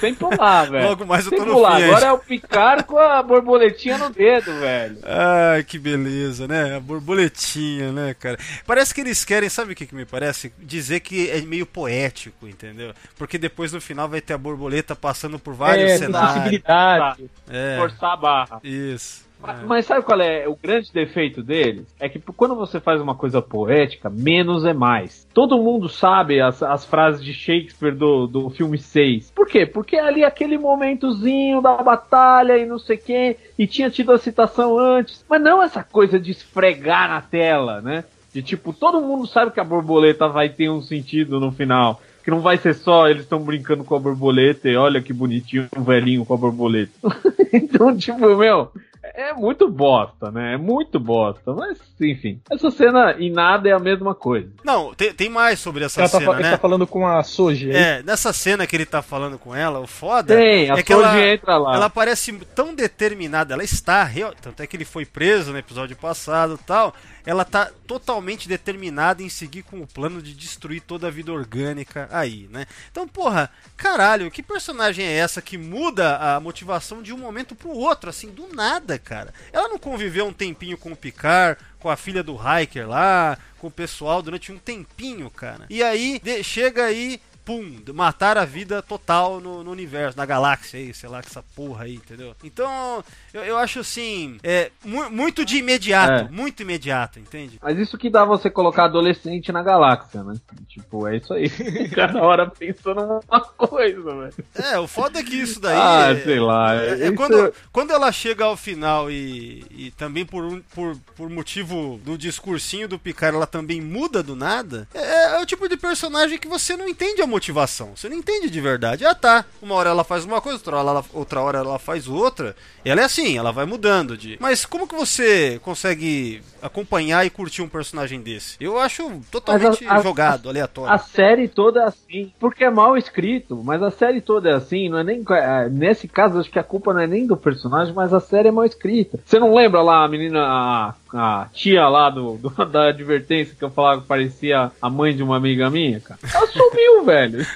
Sem 0.00 0.14
pular, 0.14 0.70
velho. 0.70 0.88
Logo 0.88 1.06
mais 1.06 1.24
eu 1.24 1.30
Sem 1.30 1.38
tô 1.38 1.44
no 1.44 1.52
pular. 1.52 1.76
fim. 1.76 1.84
Agora 1.84 2.06
é 2.06 2.12
o 2.12 2.18
picar 2.18 2.84
com 2.84 2.98
a 2.98 3.22
borboletinha 3.22 3.98
no 3.98 4.10
dedo, 4.10 4.52
velho. 4.58 4.98
Ai, 5.04 5.62
que 5.64 5.78
beleza, 5.78 6.46
né? 6.48 6.76
A 6.76 6.80
borboletinha, 6.80 7.92
né, 7.92 8.14
cara? 8.18 8.38
Parece 8.66 8.94
que 8.94 9.00
eles 9.00 9.24
querem, 9.24 9.48
sabe 9.48 9.72
o 9.72 9.76
que, 9.76 9.86
que 9.86 9.94
me 9.94 10.04
parece? 10.04 10.52
Dizer 10.58 11.00
que 11.00 11.30
é 11.30 11.40
meio 11.42 11.66
poético, 11.66 12.46
entendeu? 12.48 12.92
Porque 13.16 13.38
depois 13.38 13.72
no 13.72 13.80
final 13.80 14.08
vai 14.08 14.20
ter 14.20 14.34
a 14.34 14.38
borboleta 14.38 14.94
passando 14.96 15.38
por 15.38 15.54
vários 15.54 15.90
é, 15.92 15.98
cenários. 15.98 16.34
possibilidade. 16.34 17.30
É, 17.50 17.76
Forçar 17.78 18.12
a 18.12 18.16
barra. 18.16 18.60
isso. 18.62 19.23
Mas- 19.46 19.62
Mas 19.64 19.86
sabe 19.86 20.02
qual 20.04 20.20
é 20.20 20.48
o 20.48 20.56
grande 20.56 20.92
defeito 20.92 21.42
deles? 21.42 21.86
É 22.00 22.08
que 22.08 22.18
quando 22.18 22.54
você 22.54 22.80
faz 22.80 23.00
uma 23.00 23.14
coisa 23.14 23.40
poética, 23.42 24.08
menos 24.10 24.64
é 24.64 24.72
mais. 24.72 25.26
Todo 25.34 25.58
mundo 25.62 25.88
sabe 25.88 26.40
as, 26.40 26.62
as 26.62 26.84
frases 26.84 27.22
de 27.24 27.32
Shakespeare 27.32 27.94
do, 27.94 28.26
do 28.26 28.50
filme 28.50 28.78
6. 28.78 29.30
Por 29.30 29.46
quê? 29.46 29.66
Porque 29.66 29.96
é 29.96 30.00
ali 30.00 30.24
aquele 30.24 30.56
momentozinho 30.58 31.60
da 31.60 31.76
batalha 31.78 32.56
e 32.58 32.66
não 32.66 32.78
sei 32.78 32.96
quem, 32.96 33.36
e 33.58 33.66
tinha 33.66 33.90
tido 33.90 34.12
a 34.12 34.18
citação 34.18 34.78
antes. 34.78 35.24
Mas 35.28 35.42
não 35.42 35.62
essa 35.62 35.82
coisa 35.82 36.18
de 36.18 36.30
esfregar 36.30 37.08
na 37.08 37.20
tela, 37.20 37.80
né? 37.80 38.04
De 38.32 38.42
tipo, 38.42 38.72
todo 38.72 39.00
mundo 39.00 39.26
sabe 39.26 39.52
que 39.52 39.60
a 39.60 39.64
borboleta 39.64 40.28
vai 40.28 40.48
ter 40.48 40.68
um 40.68 40.82
sentido 40.82 41.38
no 41.38 41.52
final. 41.52 42.00
Que 42.24 42.30
não 42.30 42.40
vai 42.40 42.56
ser 42.56 42.74
só 42.74 43.06
eles 43.06 43.22
estão 43.24 43.38
brincando 43.40 43.84
com 43.84 43.94
a 43.94 43.98
borboleta 44.00 44.68
e 44.68 44.76
olha 44.76 45.02
que 45.02 45.12
bonitinho 45.12 45.68
um 45.76 45.82
velhinho 45.82 46.24
com 46.24 46.32
a 46.34 46.36
borboleta. 46.38 46.90
então, 47.52 47.96
tipo, 47.96 48.34
meu, 48.36 48.72
é 49.14 49.32
muito 49.34 49.68
bosta, 49.68 50.30
né? 50.30 50.54
É 50.54 50.56
muito 50.56 50.98
bosta. 50.98 51.52
Mas, 51.52 51.78
enfim. 52.00 52.40
Essa 52.50 52.70
cena 52.70 53.14
em 53.18 53.30
nada 53.30 53.68
é 53.68 53.72
a 53.72 53.78
mesma 53.78 54.14
coisa. 54.14 54.50
Não, 54.64 54.94
tem, 54.94 55.12
tem 55.12 55.28
mais 55.28 55.58
sobre 55.58 55.84
essa 55.84 56.00
Ela 56.00 56.08
tá, 56.08 56.18
cena, 56.18 56.32
ele 56.32 56.42
né? 56.42 56.50
tá 56.52 56.58
falando 56.58 56.86
com 56.86 57.06
a 57.06 57.22
Soji. 57.22 57.70
aí. 57.70 57.76
É, 57.76 58.02
nessa 58.02 58.32
cena 58.32 58.66
que 58.66 58.74
ele 58.74 58.86
tá 58.86 59.02
falando 59.02 59.38
com 59.38 59.54
ela, 59.54 59.80
o 59.80 59.86
foda 59.86 60.34
Tem, 60.34 60.70
a 60.70 60.76
é 60.76 60.82
que 60.82 60.92
ela, 60.92 61.20
entra 61.20 61.56
lá. 61.56 61.74
ela 61.74 61.90
parece 61.90 62.32
tão 62.54 62.74
determinada, 62.74 63.54
ela 63.54 63.64
está, 63.64 64.02
real, 64.04 64.32
tanto 64.40 64.62
é 64.62 64.66
que 64.66 64.76
ele 64.76 64.84
foi 64.84 65.04
preso 65.04 65.52
no 65.52 65.58
episódio 65.58 65.96
passado 65.96 66.58
e 66.60 66.64
tal, 66.64 66.94
ela 67.26 67.44
tá 67.44 67.70
totalmente 67.86 68.48
determinada 68.48 69.22
em 69.22 69.28
seguir 69.28 69.62
com 69.62 69.80
o 69.80 69.86
plano 69.86 70.20
de 70.20 70.34
destruir 70.34 70.80
toda 70.82 71.06
a 71.08 71.10
vida 71.10 71.32
orgânica 71.32 72.08
aí, 72.12 72.48
né? 72.50 72.66
Então, 72.90 73.06
porra, 73.08 73.50
caralho, 73.76 74.30
que 74.30 74.42
personagem 74.42 75.04
é 75.04 75.12
essa 75.12 75.40
que 75.42 75.56
muda 75.56 76.16
a 76.16 76.40
motivação 76.40 77.02
de 77.02 77.12
um 77.12 77.18
momento 77.18 77.54
pro 77.54 77.70
outro, 77.70 78.10
assim, 78.10 78.30
do 78.30 78.48
nada, 78.54 78.98
cara? 78.98 79.32
Ela 79.52 79.68
não 79.68 79.78
conviveu 79.78 80.26
um 80.26 80.32
tempinho 80.32 80.76
com 80.78 80.92
o 80.92 80.96
Picard, 80.96 81.60
com 81.78 81.88
a 81.90 81.96
filha 81.96 82.22
do 82.22 82.34
Hiker 82.36 82.88
lá, 82.88 83.38
com 83.58 83.66
o 83.66 83.70
pessoal 83.70 84.22
durante 84.22 84.50
um 84.52 84.58
tempinho, 84.58 85.30
cara. 85.30 85.66
E 85.70 85.82
aí, 85.82 86.20
de- 86.22 86.42
chega 86.42 86.84
aí, 86.84 87.20
pum, 87.44 87.76
matar 87.92 88.38
a 88.38 88.44
vida 88.44 88.82
total 88.82 89.40
no, 89.40 89.62
no 89.62 89.70
universo, 89.70 90.16
na 90.16 90.24
galáxia 90.26 90.78
aí, 90.80 90.94
sei 90.94 91.08
lá, 91.08 91.20
que 91.22 91.28
essa 91.28 91.42
porra 91.54 91.84
aí, 91.84 91.94
entendeu? 91.96 92.34
Então, 92.42 93.04
eu, 93.32 93.42
eu 93.44 93.56
acho 93.58 93.80
assim, 93.80 94.38
é 94.42 94.70
mu- 94.84 95.10
muito 95.10 95.44
de 95.44 95.56
imediato, 95.58 96.26
É. 96.26 96.28
muito 96.30 96.60
imediato, 96.62 97.18
entende? 97.18 97.58
Mas 97.62 97.78
isso 97.78 97.98
que 97.98 98.08
dá 98.10 98.24
você 98.24 98.48
colocar 98.50 98.84
adolescente 98.86 99.52
na 99.52 99.62
galáxia, 99.62 100.22
né? 100.22 100.34
Tipo, 100.68 101.06
é 101.06 101.16
isso 101.16 101.32
aí. 101.34 101.48
Cada 101.94 102.22
hora 102.22 102.48
pensando 102.50 103.20
uma 103.28 103.40
coisa, 103.40 104.02
velho. 104.02 104.34
É, 104.54 104.78
o 104.78 104.86
foda 104.86 105.18
é 105.20 105.22
que 105.22 105.34
isso 105.36 105.60
daí. 105.60 105.76
Ah, 105.76 106.10
é- 106.12 106.22
sei 106.24 106.40
lá. 106.40 106.74
É, 106.74 107.06
é 107.08 107.12
quando, 107.12 107.52
quando 107.72 107.90
ela 107.92 108.10
chega 108.10 108.44
ao 108.44 108.56
final 108.56 109.10
e, 109.10 109.64
e 109.70 109.90
também 109.92 110.24
por, 110.24 110.44
um- 110.44 110.62
por, 110.74 110.96
por 111.16 111.28
motivo 111.30 112.00
do 112.04 112.16
discursinho 112.16 112.88
do 112.88 112.98
Picard, 112.98 113.36
ela 113.36 113.46
também 113.46 113.80
muda 113.80 114.22
do 114.22 114.34
nada, 114.34 114.88
é, 114.94 115.36
é 115.36 115.40
o 115.40 115.46
tipo 115.46 115.68
de 115.68 115.76
personagem 115.76 116.38
que 116.38 116.48
você 116.48 116.76
não 116.76 116.88
entende 116.88 117.20
a 117.22 117.26
motivação. 117.34 117.90
Você 117.96 118.08
não 118.08 118.16
entende 118.16 118.48
de 118.48 118.60
verdade. 118.60 119.04
Ah, 119.04 119.14
tá. 119.14 119.44
Uma 119.60 119.74
hora 119.74 119.90
ela 119.90 120.04
faz 120.04 120.24
uma 120.24 120.40
coisa, 120.40 120.58
outra 120.58 120.76
hora 120.76 120.88
ela, 120.90 121.04
outra 121.12 121.40
hora 121.40 121.58
ela 121.58 121.78
faz 121.78 122.06
outra. 122.08 122.54
Ela 122.84 123.00
é 123.00 123.04
assim, 123.04 123.36
ela 123.36 123.52
vai 123.52 123.66
mudando. 123.66 124.16
de. 124.16 124.36
Mas 124.40 124.64
como 124.64 124.86
que 124.86 124.94
você 124.94 125.58
consegue 125.62 126.40
acompanhar 126.62 127.24
e 127.26 127.30
curtir 127.30 127.62
um 127.62 127.68
personagem 127.68 128.20
desse? 128.20 128.56
Eu 128.60 128.78
acho 128.78 129.20
totalmente 129.30 129.86
a- 129.86 129.94
a- 129.96 130.02
jogado, 130.02 130.48
aleatório. 130.48 130.92
A 130.92 130.98
série 130.98 131.48
toda 131.48 131.80
é 131.80 131.84
assim, 131.84 132.32
porque 132.38 132.64
é 132.64 132.70
mal 132.70 132.96
escrito, 132.96 133.60
mas 133.64 133.82
a 133.82 133.90
série 133.90 134.20
toda 134.20 134.50
é 134.50 134.54
assim, 134.54 134.88
não 134.88 134.98
é 134.98 135.04
nem. 135.04 135.22
é, 135.30 135.68
Nesse 135.68 136.06
caso, 136.08 136.38
acho 136.38 136.50
que 136.50 136.58
a 136.58 136.62
culpa 136.64 136.92
não 136.94 137.00
é 137.00 137.06
nem 137.06 137.26
do 137.26 137.36
personagem, 137.36 137.92
mas 137.94 138.12
a 138.12 138.20
série 138.20 138.48
é 138.48 138.52
mal 138.52 138.64
escrita. 138.64 139.18
Você 139.24 139.38
não 139.38 139.54
lembra 139.54 139.82
lá 139.82 140.04
a 140.04 140.08
menina, 140.08 140.94
a, 141.14 141.48
tia 141.52 141.88
lá 141.88 142.10
do, 142.10 142.36
do- 142.36 142.50
da 142.66 142.88
advertência 142.88 143.54
que 143.58 143.64
eu 143.64 143.70
falava 143.70 144.02
que 144.02 144.06
parecia 144.08 144.70
a 144.82 144.90
mãe 144.90 145.14
de 145.14 145.22
uma 145.22 145.36
amiga 145.36 145.70
minha, 145.70 146.00
cara? 146.00 146.18
Ela 146.34 146.46
sumiu, 146.48 147.04
velho. 147.06 147.46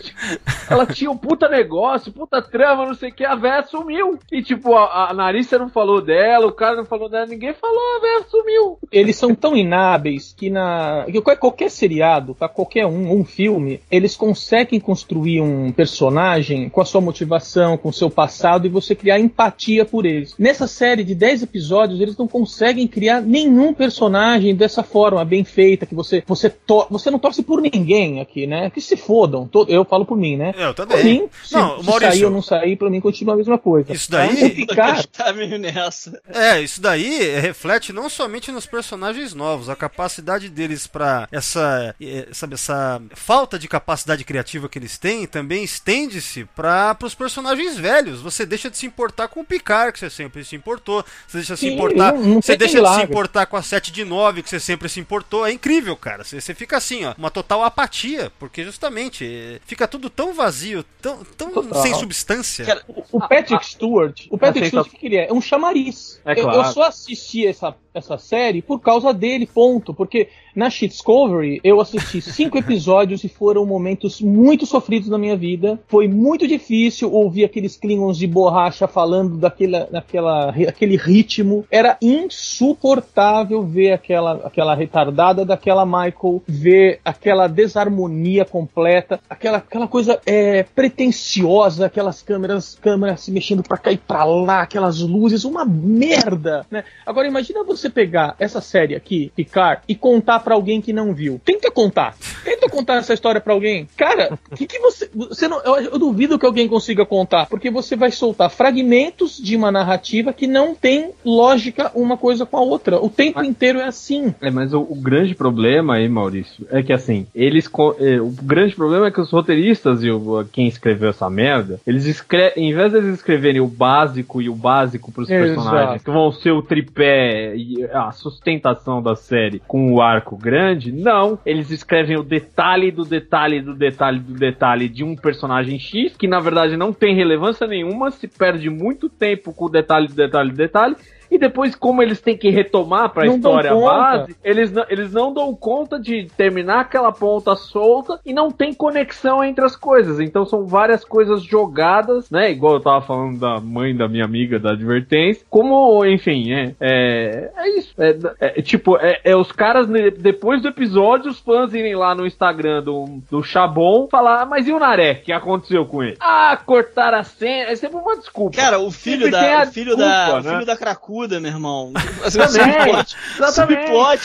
Ela 0.70 0.86
tinha 0.86 1.10
um 1.10 1.16
puta 1.16 1.48
negócio, 1.48 2.12
puta 2.12 2.40
trama, 2.42 2.86
não 2.86 2.94
sei 2.94 3.10
o 3.10 3.12
que, 3.14 3.24
a 3.24 3.34
véia 3.34 3.62
sumiu. 3.64 4.18
E 4.30 4.42
tipo, 4.42 4.74
a, 4.74 5.10
a 5.10 5.14
Narissa 5.14 5.58
não 5.58 5.68
falou 5.68 6.00
dela, 6.00 6.46
o 6.46 6.52
cara 6.52 6.76
não 6.76 6.84
falou 6.84 7.08
dela, 7.08 7.26
ninguém 7.26 7.52
falou, 7.54 7.96
a 7.96 8.00
véia 8.00 8.22
sumiu. 8.30 8.78
Eles 8.92 9.16
são 9.16 9.34
tão 9.34 9.56
inábeis 9.56 10.34
que 10.36 10.50
na 10.50 11.04
que 11.10 11.20
qual- 11.20 11.36
qualquer 11.36 11.70
seriado, 11.70 12.34
pra 12.34 12.48
qualquer 12.48 12.86
um, 12.86 13.12
um 13.20 13.24
filme, 13.24 13.80
eles 13.90 14.16
conseguem 14.16 14.78
construir 14.78 15.40
um 15.40 15.72
personagem 15.72 16.68
com 16.68 16.80
a 16.80 16.84
sua 16.84 17.00
motivação, 17.00 17.76
com 17.76 17.88
o 17.88 17.92
seu 17.92 18.10
passado 18.10 18.66
e 18.66 18.70
você 18.70 18.94
criar 18.94 19.18
empatia 19.18 19.84
por 19.84 20.04
eles. 20.06 20.34
Nessa 20.38 20.66
série 20.66 21.02
de 21.02 21.14
10 21.14 21.42
episódios, 21.44 22.00
eles 22.00 22.16
não 22.16 22.28
conseguem 22.28 22.86
criar 22.86 23.20
nenhum 23.50 23.72
personagem 23.74 24.54
dessa 24.54 24.82
forma 24.82 25.24
bem 25.24 25.44
feita 25.44 25.86
que 25.86 25.94
você 25.94 26.22
você 26.26 26.48
to- 26.50 26.86
você 26.90 27.10
não 27.10 27.18
torce 27.18 27.42
por 27.42 27.60
ninguém 27.60 28.20
aqui, 28.20 28.46
né? 28.46 28.70
Que 28.70 28.80
se 28.80 28.96
fodam. 28.96 29.46
To- 29.48 29.66
Eu 29.68 29.84
falo 29.84 30.04
por 30.04 30.16
mim, 30.16 30.36
né? 30.36 30.52
Eu 30.56 30.74
Por 30.74 30.86
também. 30.86 31.04
mim, 31.04 31.28
se, 31.44 31.54
Não, 31.54 31.82
se 31.82 31.90
sair 31.98 32.24
ou 32.24 32.30
não 32.30 32.42
sair, 32.42 32.76
pra 32.76 32.90
mim 32.90 33.00
continua 33.00 33.34
a 33.34 33.36
mesma 33.36 33.58
coisa. 33.58 33.92
Isso 33.92 34.10
daí- 34.10 34.62
Então, 34.62 34.76
Tá 35.12 35.32
meio 35.32 35.58
nessa. 35.58 36.20
É, 36.28 36.60
isso 36.60 36.80
daí 36.80 37.38
reflete 37.40 37.92
não 37.92 38.08
somente 38.08 38.50
nos 38.52 38.66
personagens 38.66 39.34
novos, 39.34 39.68
a 39.68 39.76
capacidade 39.76 40.48
deles 40.48 40.86
pra 40.86 41.28
essa, 41.32 41.94
é, 42.00 42.28
sabe, 42.32 42.54
essa 42.54 43.00
falta 43.14 43.58
de 43.58 43.66
capacidade 43.68 44.24
criativa 44.24 44.68
que 44.68 44.78
eles 44.78 44.98
têm 44.98 45.26
também 45.26 45.64
estende-se 45.64 46.44
para 46.56 46.96
os 47.02 47.14
personagens 47.14 47.76
velhos. 47.76 48.20
Você 48.20 48.44
deixa 48.46 48.70
de 48.70 48.76
se 48.76 48.86
importar 48.86 49.28
com 49.28 49.40
o 49.40 49.44
Picard, 49.44 49.92
que 49.92 49.98
você 49.98 50.10
sempre 50.10 50.44
se 50.44 50.54
importou. 50.56 51.04
Você 51.26 51.38
deixa 51.38 51.54
de 51.54 51.60
se 51.60 51.66
Sim, 51.68 51.74
importar, 51.74 52.12
não- 52.14 52.22
não 52.22 52.42
você 52.42 52.52
tem 52.52 52.58
deixa 52.58 52.74
de 52.74 52.78
se 52.78 52.82
milagre. 52.82 53.06
Importar 53.28 53.46
com 53.46 53.56
a 53.56 53.62
7 53.62 53.92
de 53.92 54.04
9, 54.04 54.42
que 54.42 54.48
você 54.48 54.58
sempre 54.58 54.88
se 54.88 54.98
importou. 54.98 55.46
É 55.46 55.52
incrível, 55.52 55.94
cara. 55.96 56.24
Você, 56.24 56.40
você 56.40 56.54
fica 56.54 56.76
assim, 56.76 57.04
ó, 57.04 57.14
uma 57.18 57.30
total 57.30 57.62
apatia, 57.62 58.32
porque 58.38 58.64
justamente 58.64 59.24
é, 59.26 59.60
fica 59.66 59.86
tudo 59.86 60.08
tão 60.08 60.32
vazio, 60.32 60.82
tão, 61.00 61.22
tão 61.36 61.50
Total. 61.52 61.82
sem 61.82 61.94
substância. 61.94 62.64
Cara, 62.64 62.82
O 63.12 63.20
Patrick 63.20 63.64
Stewart, 63.66 64.26
o 64.30 64.38
Patrick 64.38 64.68
Stewart, 64.68 64.86
o 64.86 64.90
que 64.90 64.96
que 64.96 65.06
ele 65.06 65.16
é? 65.16 65.28
É 65.28 65.32
um 65.32 65.40
chamariz. 65.42 66.20
É 66.24 66.32
Eu- 66.32 66.44
claro. 66.44 66.58
eu, 66.58 66.64
só 66.72 66.82
assisti 66.84 67.46
essa, 67.46 67.74
essa 67.98 68.18
série 68.18 68.62
por 68.62 68.80
causa 68.80 69.12
dele, 69.12 69.46
ponto. 69.46 69.92
Porque 69.92 70.28
na 70.54 70.68
Shit 70.70 70.88
Discovery 70.88 71.60
eu 71.62 71.80
assisti 71.80 72.20
cinco 72.22 72.58
episódios 72.58 73.22
e 73.24 73.28
foram 73.28 73.64
momentos 73.64 74.20
muito 74.20 74.66
sofridos 74.66 75.08
na 75.08 75.18
minha 75.18 75.36
vida. 75.36 75.78
Foi 75.86 76.08
muito 76.08 76.46
difícil 76.46 77.12
ouvir 77.12 77.44
aqueles 77.44 77.76
Klingons 77.76 78.18
de 78.18 78.26
borracha 78.26 78.88
falando 78.88 79.36
daquela, 79.36 79.88
daquela, 79.90 80.50
aquele 80.50 80.96
ritmo. 80.96 81.64
Era 81.70 81.96
insuportável 82.00 83.62
ver 83.62 83.92
aquela, 83.92 84.32
aquela 84.44 84.74
retardada 84.74 85.44
daquela 85.44 85.86
Michael, 85.86 86.42
ver 86.46 87.00
aquela 87.04 87.46
desarmonia 87.46 88.44
completa, 88.44 89.20
aquela, 89.28 89.58
aquela 89.58 89.88
coisa 89.88 90.20
é, 90.26 90.62
pretensiosa, 90.62 91.86
aquelas 91.86 92.22
câmeras, 92.22 92.74
câmeras 92.74 93.20
se 93.20 93.30
mexendo 93.30 93.62
pra 93.62 93.78
cá 93.78 93.92
e 93.92 93.96
pra 93.96 94.24
lá, 94.24 94.62
aquelas 94.62 95.00
luzes, 95.00 95.44
uma 95.44 95.64
merda, 95.64 96.66
né? 96.70 96.84
Agora 97.06 97.26
imagina 97.26 97.64
você 97.64 97.87
você 97.88 97.90
pegar 97.90 98.36
essa 98.38 98.60
série 98.60 98.94
aqui, 98.94 99.32
Picard, 99.34 99.82
e 99.88 99.94
contar 99.94 100.40
pra 100.40 100.54
alguém 100.54 100.80
que 100.80 100.92
não 100.92 101.14
viu. 101.14 101.40
Tenta 101.44 101.70
contar. 101.70 102.14
Tenta 102.44 102.68
contar 102.68 102.96
essa 102.96 103.14
história 103.14 103.40
pra 103.40 103.52
alguém. 103.52 103.88
Cara, 103.96 104.38
o 104.50 104.54
que, 104.54 104.66
que 104.66 104.78
você. 104.78 105.10
você 105.12 105.48
não, 105.48 105.60
eu, 105.62 105.92
eu 105.92 105.98
duvido 105.98 106.38
que 106.38 106.46
alguém 106.46 106.68
consiga 106.68 107.04
contar, 107.04 107.46
porque 107.46 107.70
você 107.70 107.96
vai 107.96 108.10
soltar 108.10 108.50
fragmentos 108.50 109.38
de 109.38 109.56
uma 109.56 109.72
narrativa 109.72 110.32
que 110.32 110.46
não 110.46 110.74
tem 110.74 111.10
lógica 111.24 111.90
uma 111.94 112.16
coisa 112.16 112.44
com 112.44 112.56
a 112.56 112.60
outra. 112.60 113.02
O 113.02 113.08
tempo 113.08 113.42
inteiro 113.42 113.78
é 113.78 113.84
assim. 113.84 114.34
É, 114.40 114.50
mas 114.50 114.72
o, 114.72 114.80
o 114.80 114.94
grande 114.94 115.34
problema 115.34 115.94
aí, 115.94 116.08
Maurício, 116.08 116.66
é 116.70 116.82
que 116.82 116.92
assim, 116.92 117.26
eles. 117.34 117.70
é, 117.98 118.20
o 118.20 118.30
grande 118.42 118.74
problema 118.74 119.06
é 119.08 119.10
que 119.10 119.20
os 119.20 119.30
roteiristas 119.30 120.02
e 120.02 120.10
o, 120.10 120.44
quem 120.52 120.66
escreveu 120.66 121.10
essa 121.10 121.30
merda, 121.30 121.80
eles 121.86 122.04
escrevem. 122.04 122.68
Em 122.68 122.74
vez 122.74 122.92
de 122.92 122.98
eles 122.98 123.14
escreverem 123.14 123.60
o 123.60 123.66
básico 123.66 124.42
e 124.42 124.48
o 124.48 124.54
básico 124.54 125.10
pros 125.12 125.30
Exato. 125.30 125.54
personagens, 125.54 126.02
que 126.02 126.10
vão 126.10 126.32
ser 126.32 126.50
o 126.52 126.62
tripé 126.62 127.54
a 127.92 128.10
sustentação 128.12 129.02
da 129.02 129.14
série 129.14 129.60
com 129.66 129.92
o 129.92 130.00
arco 130.00 130.36
grande, 130.36 130.92
não. 130.92 131.38
Eles 131.44 131.70
escrevem 131.70 132.18
o 132.18 132.22
detalhe 132.22 132.90
do 132.90 133.04
detalhe 133.04 133.60
do 133.60 133.74
detalhe 133.74 134.20
do 134.20 134.34
detalhe 134.34 134.88
de 134.88 135.04
um 135.04 135.16
personagem 135.16 135.78
X, 135.78 136.16
que 136.16 136.28
na 136.28 136.40
verdade 136.40 136.76
não 136.76 136.92
tem 136.92 137.14
relevância 137.14 137.66
nenhuma, 137.66 138.10
se 138.10 138.28
perde 138.28 138.70
muito 138.70 139.08
tempo 139.08 139.52
com 139.52 139.66
o 139.66 139.70
detalhe 139.70 140.08
do 140.08 140.14
detalhe 140.14 140.50
do 140.50 140.56
detalhe. 140.56 140.96
E 141.30 141.38
depois, 141.38 141.74
como 141.74 142.02
eles 142.02 142.20
têm 142.20 142.36
que 142.36 142.50
retomar 142.50 143.10
pra 143.10 143.24
Não 143.24 143.36
história 143.36 143.74
base, 143.74 144.36
eles 144.42 144.72
não, 144.72 144.84
eles 144.88 145.12
não 145.12 145.32
dão 145.32 145.54
conta 145.54 145.98
de 146.00 146.26
terminar 146.36 146.80
aquela 146.80 147.12
ponta 147.12 147.54
solta 147.56 148.18
e 148.24 148.32
não 148.32 148.50
tem 148.50 148.72
conexão 148.72 149.42
entre 149.44 149.64
as 149.64 149.76
coisas. 149.76 150.20
Então 150.20 150.44
são 150.46 150.66
várias 150.66 151.04
coisas 151.04 151.42
jogadas, 151.42 152.30
né? 152.30 152.50
Igual 152.50 152.74
eu 152.74 152.80
tava 152.80 153.00
falando 153.02 153.38
da 153.38 153.60
mãe 153.60 153.94
da 153.94 154.08
minha 154.08 154.24
amiga 154.24 154.58
da 154.58 154.70
advertência. 154.72 155.44
Como, 155.50 156.04
enfim, 156.04 156.52
é, 156.52 156.74
é, 156.80 157.50
é 157.56 157.78
isso. 157.78 157.94
É, 157.98 158.16
é, 158.40 158.62
tipo, 158.62 158.96
é, 158.96 159.20
é 159.24 159.36
os 159.36 159.52
caras, 159.52 159.88
ne- 159.88 160.10
depois 160.10 160.62
do 160.62 160.68
episódio, 160.68 161.30
os 161.30 161.38
fãs 161.40 161.72
irem 161.74 161.94
lá 161.94 162.14
no 162.14 162.26
Instagram 162.26 162.82
do, 162.82 163.20
do 163.30 163.42
Chabon 163.42 164.08
falar, 164.10 164.42
"Ah, 164.42 164.46
mas 164.46 164.66
e 164.66 164.72
o 164.72 164.78
Naré? 164.78 165.12
O 165.12 165.22
que 165.22 165.32
aconteceu 165.32 165.84
com 165.86 166.02
ele? 166.02 166.16
Ah, 166.20 166.58
cortaram 166.64 167.18
a 167.18 167.24
cena. 167.24 167.70
É 167.70 167.76
sempre 167.76 167.96
uma 167.98 168.16
desculpa. 168.16 168.56
Cara, 168.56 168.78
o 168.78 168.90
filho 168.90 169.26
Sempre 169.26 169.30
da, 169.30 169.62
o 169.62 169.66
filho 169.72 169.96
da, 169.96 170.04
desculpa, 170.24 170.40
o 170.40 170.42
né? 170.44 170.50
filho 170.52 170.66
da 170.66 170.76
cracuda, 171.18 171.40
meu 171.40 171.50
irmão. 171.50 171.92
Subplot, 172.30 173.16
subplot, 173.52 174.20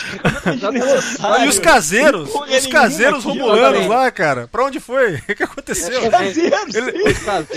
desnecessário. 0.59 1.45
E 1.45 1.47
os 1.49 1.59
caseiros? 1.59 2.29
Os 2.33 2.67
caseiros 2.67 3.23
romulanos 3.23 3.87
lá, 3.87 4.11
cara. 4.11 4.47
Pra 4.51 4.65
onde 4.65 4.79
foi? 4.79 5.19
O 5.33 5.35
que 5.35 5.43
aconteceu? 5.43 6.11
Caseiros, 6.11 6.75
Ele- 6.75 6.91
sim. 6.91 7.03
Os 7.09 7.19
caras 7.23 7.47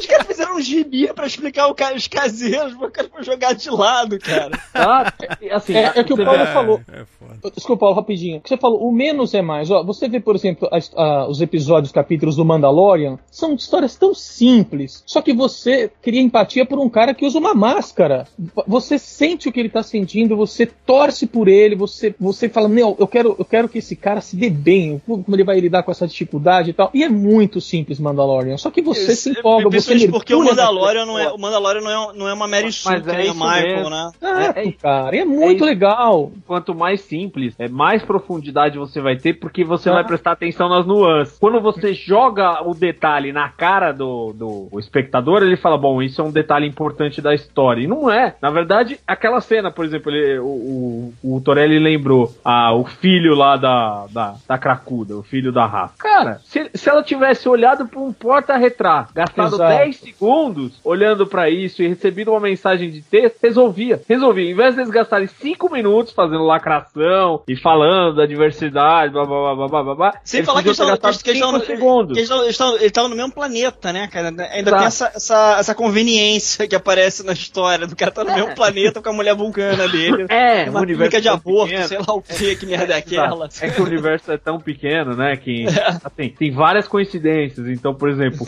os 0.00 0.06
caras 0.06 0.26
fizeram 0.26 0.56
um 0.56 0.60
gibi 0.60 1.12
pra 1.12 1.26
explicar 1.26 1.66
o 1.68 1.74
ca- 1.74 1.92
os 1.94 2.08
caseiros, 2.08 2.74
o 2.74 2.90
cara 2.90 3.08
foi 3.12 3.22
jogado 3.22 3.56
de 3.56 3.70
lado, 3.70 4.18
cara. 4.18 4.50
Tá? 4.72 5.12
Assim, 5.52 5.74
É, 5.76 5.92
é 5.96 6.04
que 6.04 6.12
o 6.12 6.16
Paulo 6.16 6.38
vê- 6.44 6.52
falou. 6.52 6.80
É 6.92 7.04
foda. 7.18 7.52
Desculpa, 7.54 7.80
Paulo, 7.80 7.94
rapidinho. 7.96 8.38
O 8.38 8.40
que 8.40 8.48
você 8.48 8.56
falou, 8.56 8.86
o 8.88 8.92
menos 8.92 9.34
é 9.34 9.42
mais. 9.42 9.70
Ó, 9.70 9.84
você 9.84 10.08
vê, 10.08 10.18
por 10.20 10.34
exemplo, 10.34 10.68
as- 10.72 10.90
a- 10.96 11.26
os 11.28 11.40
episódios, 11.40 11.92
capítulos 11.92 12.36
do 12.36 12.44
Mandalorian, 12.44 13.18
são 13.30 13.54
histórias 13.54 13.94
tão 13.96 14.14
simples. 14.14 15.02
Só 15.06 15.20
que 15.22 15.32
você 15.32 15.90
cria 16.02 16.20
empatia 16.20 16.64
por 16.66 16.78
um 16.78 16.88
cara 16.88 17.14
que 17.14 17.24
usa 17.26 17.38
uma 17.38 17.54
máscara. 17.54 18.26
Você 18.72 18.98
sente 18.98 19.48
o 19.48 19.52
que 19.52 19.60
ele 19.60 19.68
tá 19.68 19.82
sentindo, 19.82 20.34
você 20.34 20.64
torce 20.64 21.26
por 21.26 21.46
ele, 21.46 21.76
você, 21.76 22.14
você 22.18 22.48
fala, 22.48 22.68
meu, 22.70 22.96
eu 22.98 23.06
quero, 23.06 23.36
eu 23.38 23.44
quero 23.44 23.68
que 23.68 23.78
esse 23.78 23.94
cara 23.94 24.22
se 24.22 24.34
dê 24.34 24.48
bem, 24.48 24.98
como 25.06 25.24
ele 25.28 25.44
vai 25.44 25.60
lidar 25.60 25.82
com 25.82 25.90
essa 25.90 26.06
dificuldade 26.08 26.70
e 26.70 26.72
tal. 26.72 26.90
E 26.94 27.04
é 27.04 27.08
muito 27.08 27.60
simples 27.60 28.00
Mandalorian. 28.00 28.56
Só 28.56 28.70
que 28.70 28.80
você 28.80 29.14
se 29.14 29.30
empolga, 29.30 29.64
você 29.70 29.92
Principalmente 29.92 30.10
porque 30.10 30.34
o 30.34 30.38
mergulha 30.38 30.56
na 30.56 30.62
Mandalorian 30.72 31.04
não 31.06 31.18
é, 31.18 31.30
o 31.32 31.38
Mandalorian 31.38 31.80
não 31.82 31.90
é, 31.90 32.16
não 32.16 32.28
é 32.28 32.32
uma 32.32 32.48
Mary 32.48 32.72
Sue, 32.72 32.94
é 32.94 33.24
isso 33.26 33.34
Michael, 33.34 33.76
mesmo. 33.76 33.90
né? 33.90 34.10
Exato, 34.22 34.58
É, 34.58 34.68
é- 34.68 34.72
cara. 34.72 35.16
E 35.16 35.18
é 35.18 35.24
muito 35.24 35.56
isso. 35.56 35.64
legal. 35.64 36.32
quanto 36.46 36.74
mais 36.74 37.02
simples, 37.02 37.54
é 37.58 37.68
mais 37.68 38.02
profundidade 38.02 38.78
você 38.78 39.00
vai 39.00 39.16
ter, 39.16 39.34
porque 39.34 39.64
você 39.64 39.90
Ah. 39.90 39.94
vai 39.94 40.04
prestar 40.06 40.32
atenção 40.32 40.68
nas 40.68 40.86
nuances. 40.86 41.36
Quando 41.38 41.60
você 41.60 41.92
joga 41.92 42.62
o 42.66 42.74
detalhe 42.74 43.32
na 43.32 43.48
cara 43.50 43.92
do, 43.92 44.32
do 44.32 44.68
o 44.70 44.78
espectador, 44.78 45.42
ele 45.42 45.56
fala, 45.56 45.76
bom, 45.76 46.00
isso 46.02 46.20
é 46.20 46.24
um 46.24 46.30
detalhe 46.30 46.66
importante 46.66 47.20
da 47.20 47.34
história. 47.34 47.82
E 47.82 47.86
não 47.86 48.10
é. 48.10 48.34
Na 48.40 48.48
verdade, 48.48 48.61
aquela 49.06 49.40
cena, 49.40 49.70
por 49.70 49.84
exemplo, 49.84 50.10
ele- 50.10 50.38
o, 50.38 51.12
o, 51.22 51.36
o 51.36 51.40
Torelli 51.40 51.78
lembrou 51.78 52.32
ah, 52.44 52.74
o 52.74 52.84
filho 52.84 53.34
lá 53.34 53.56
da, 53.56 54.06
da, 54.10 54.34
da 54.48 54.58
cracuda, 54.58 55.16
o 55.16 55.22
filho 55.22 55.52
da 55.52 55.66
Rafa. 55.66 55.94
Cara, 55.98 56.40
se, 56.44 56.70
se 56.74 56.88
ela 56.88 57.02
tivesse 57.02 57.48
olhado 57.48 57.86
para 57.86 58.00
um 58.00 58.12
porta-retrato, 58.12 59.12
gastado 59.14 59.54
Exato. 59.56 59.78
10 59.78 59.96
segundos 59.96 60.80
olhando 60.84 61.26
pra 61.26 61.48
isso 61.50 61.82
e 61.82 61.88
recebido 61.88 62.30
uma 62.30 62.40
mensagem 62.40 62.90
de 62.90 63.02
texto, 63.02 63.38
resolvia. 63.42 64.00
Resolvia. 64.08 64.50
Em 64.50 64.54
vez 64.54 64.74
deles 64.74 64.90
gastarem 64.90 65.26
5 65.26 65.70
minutos 65.72 66.12
fazendo 66.12 66.42
lacração 66.44 67.42
e 67.48 67.56
falando 67.56 68.16
da 68.16 68.26
diversidade, 68.26 69.12
blá 69.12 69.24
blá 69.24 69.54
blá 69.54 69.68
blá 69.68 69.82
blá 69.82 69.94
blá, 69.94 70.14
Sem 70.24 70.38
eles 70.38 70.46
falar 70.46 70.62
que 70.62 70.68
eles 70.68 70.78
eles 70.78 71.38
cinco 71.38 71.60
segundos. 71.60 72.16
eles 72.16 72.30
eles 72.30 72.60
eles 72.60 72.82
estavam 72.82 73.10
no 73.10 73.16
mesmo 73.16 73.32
planeta, 73.32 73.92
né, 73.92 74.06
cara? 74.08 74.28
Ainda 74.28 74.44
Exato. 74.56 74.76
tem 74.76 74.86
essa, 74.86 75.12
essa, 75.14 75.56
essa 75.58 75.74
conveniência 75.74 76.66
que 76.68 76.74
aparece 76.74 77.24
na 77.24 77.32
história 77.32 77.86
do 77.86 77.96
cara 77.96 78.10
tá 78.10 78.24
no 78.24 78.32
mesmo 78.34 78.51
planeta 78.56 79.02
com 79.02 79.08
a 79.08 79.12
mulher 79.12 79.34
vulcana 79.34 79.88
dele. 79.88 80.26
É, 80.28 80.68
uma 80.68 80.80
o 80.80 80.82
universo 80.82 81.16
de 81.16 81.22
tão 81.24 81.34
aborto, 81.34 81.68
pequeno. 81.70 81.88
sei 81.88 81.98
lá 81.98 82.14
o 82.14 82.22
que, 82.22 82.56
que 82.56 82.66
merda 82.66 82.94
é 82.94 82.98
aquela. 82.98 83.48
É 83.60 83.70
que 83.70 83.80
o 83.80 83.84
universo 83.84 84.32
é 84.32 84.36
tão 84.38 84.60
pequeno, 84.60 85.14
né? 85.16 85.36
Que 85.36 85.66
assim, 86.04 86.28
tem 86.30 86.50
várias 86.52 86.86
coincidências. 86.88 87.66
Então, 87.68 87.94
por 87.94 88.08
exemplo, 88.08 88.46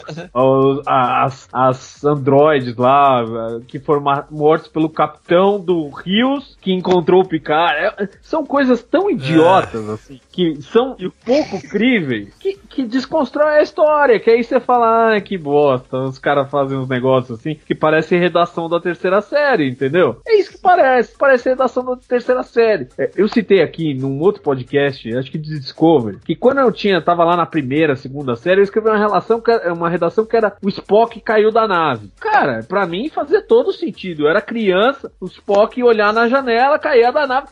as, 0.87 1.49
as 1.53 2.05
androides 2.05 2.77
lá 2.77 3.25
que 3.67 3.79
foram 3.79 4.03
mortos 4.31 4.69
pelo 4.69 4.89
capitão 4.89 5.59
do 5.61 5.89
Rios 5.91 6.57
que 6.61 6.73
encontrou 6.73 7.23
o 7.23 7.29
Picard. 7.29 7.75
é- 7.99 8.09
são 8.23 8.45
coisas 8.45 8.83
tão 8.83 9.11
idiotas, 9.11 9.89
assim, 9.89 10.21
que 10.35 10.61
são 10.63 10.97
pouco 11.25 11.61
críveis, 11.69 12.35
que, 12.41 12.57
que 12.69 12.83
desconstrói 12.85 13.59
a 13.59 13.63
história. 13.63 14.19
Que 14.19 14.31
aí 14.31 14.43
você 14.43 14.59
fala, 14.59 15.15
ah, 15.15 15.21
que 15.21 15.39
bosta. 15.39 15.97
Os 15.99 16.19
caras 16.19 16.51
fazem 16.51 16.77
uns 16.77 16.89
negócios 16.89 17.39
assim 17.39 17.55
que 17.55 17.75
parece 17.75 18.17
redação 18.17 18.69
da 18.69 18.81
terceira 18.81 19.21
série, 19.21 19.69
entendeu? 19.71 20.21
É 20.27 20.35
isso 20.37 20.53
que 20.53 20.59
parece. 20.59 21.17
Parece 21.17 21.49
redação 21.51 21.85
da 21.85 21.97
terceira 21.97 22.43
série. 22.43 22.89
É, 22.99 23.11
eu 23.17 23.29
citei 23.29 23.63
aqui 23.63 23.95
num 23.95 24.19
outro 24.21 24.43
podcast, 24.43 25.17
acho 25.17 25.31
que 25.31 25.39
de 25.39 25.59
Discovery, 25.61 26.19
que 26.25 26.35
quando 26.35 26.59
eu 26.59 26.73
tinha, 26.73 27.01
tava 27.01 27.23
lá 27.25 27.37
na 27.37 27.47
primeira, 27.47 27.95
segunda 27.95 28.35
série, 28.35 28.61
eu 28.61 28.65
escrevi 28.65 28.89
uma 28.89 28.99
relação, 28.99 29.41
uma 29.77 29.89
redação 29.89 30.27
que 30.27 30.37
era 30.37 30.57
o 30.63 30.69
Spock 30.69 31.21
caiu 31.21 31.53
da 31.53 31.69
nave. 31.69 32.11
Cara, 32.21 32.61
pra 32.67 32.87
mim 32.87 33.09
fazia 33.09 33.41
todo 33.41 33.73
sentido. 33.73 34.25
Eu 34.25 34.29
era 34.31 34.41
criança, 34.41 35.13
o 35.21 35.27
Spock 35.27 35.81
olhar 35.83 36.13
na 36.13 36.29
janela, 36.29 36.79
caía 36.79 37.13
da 37.13 37.25
nave. 37.27 37.47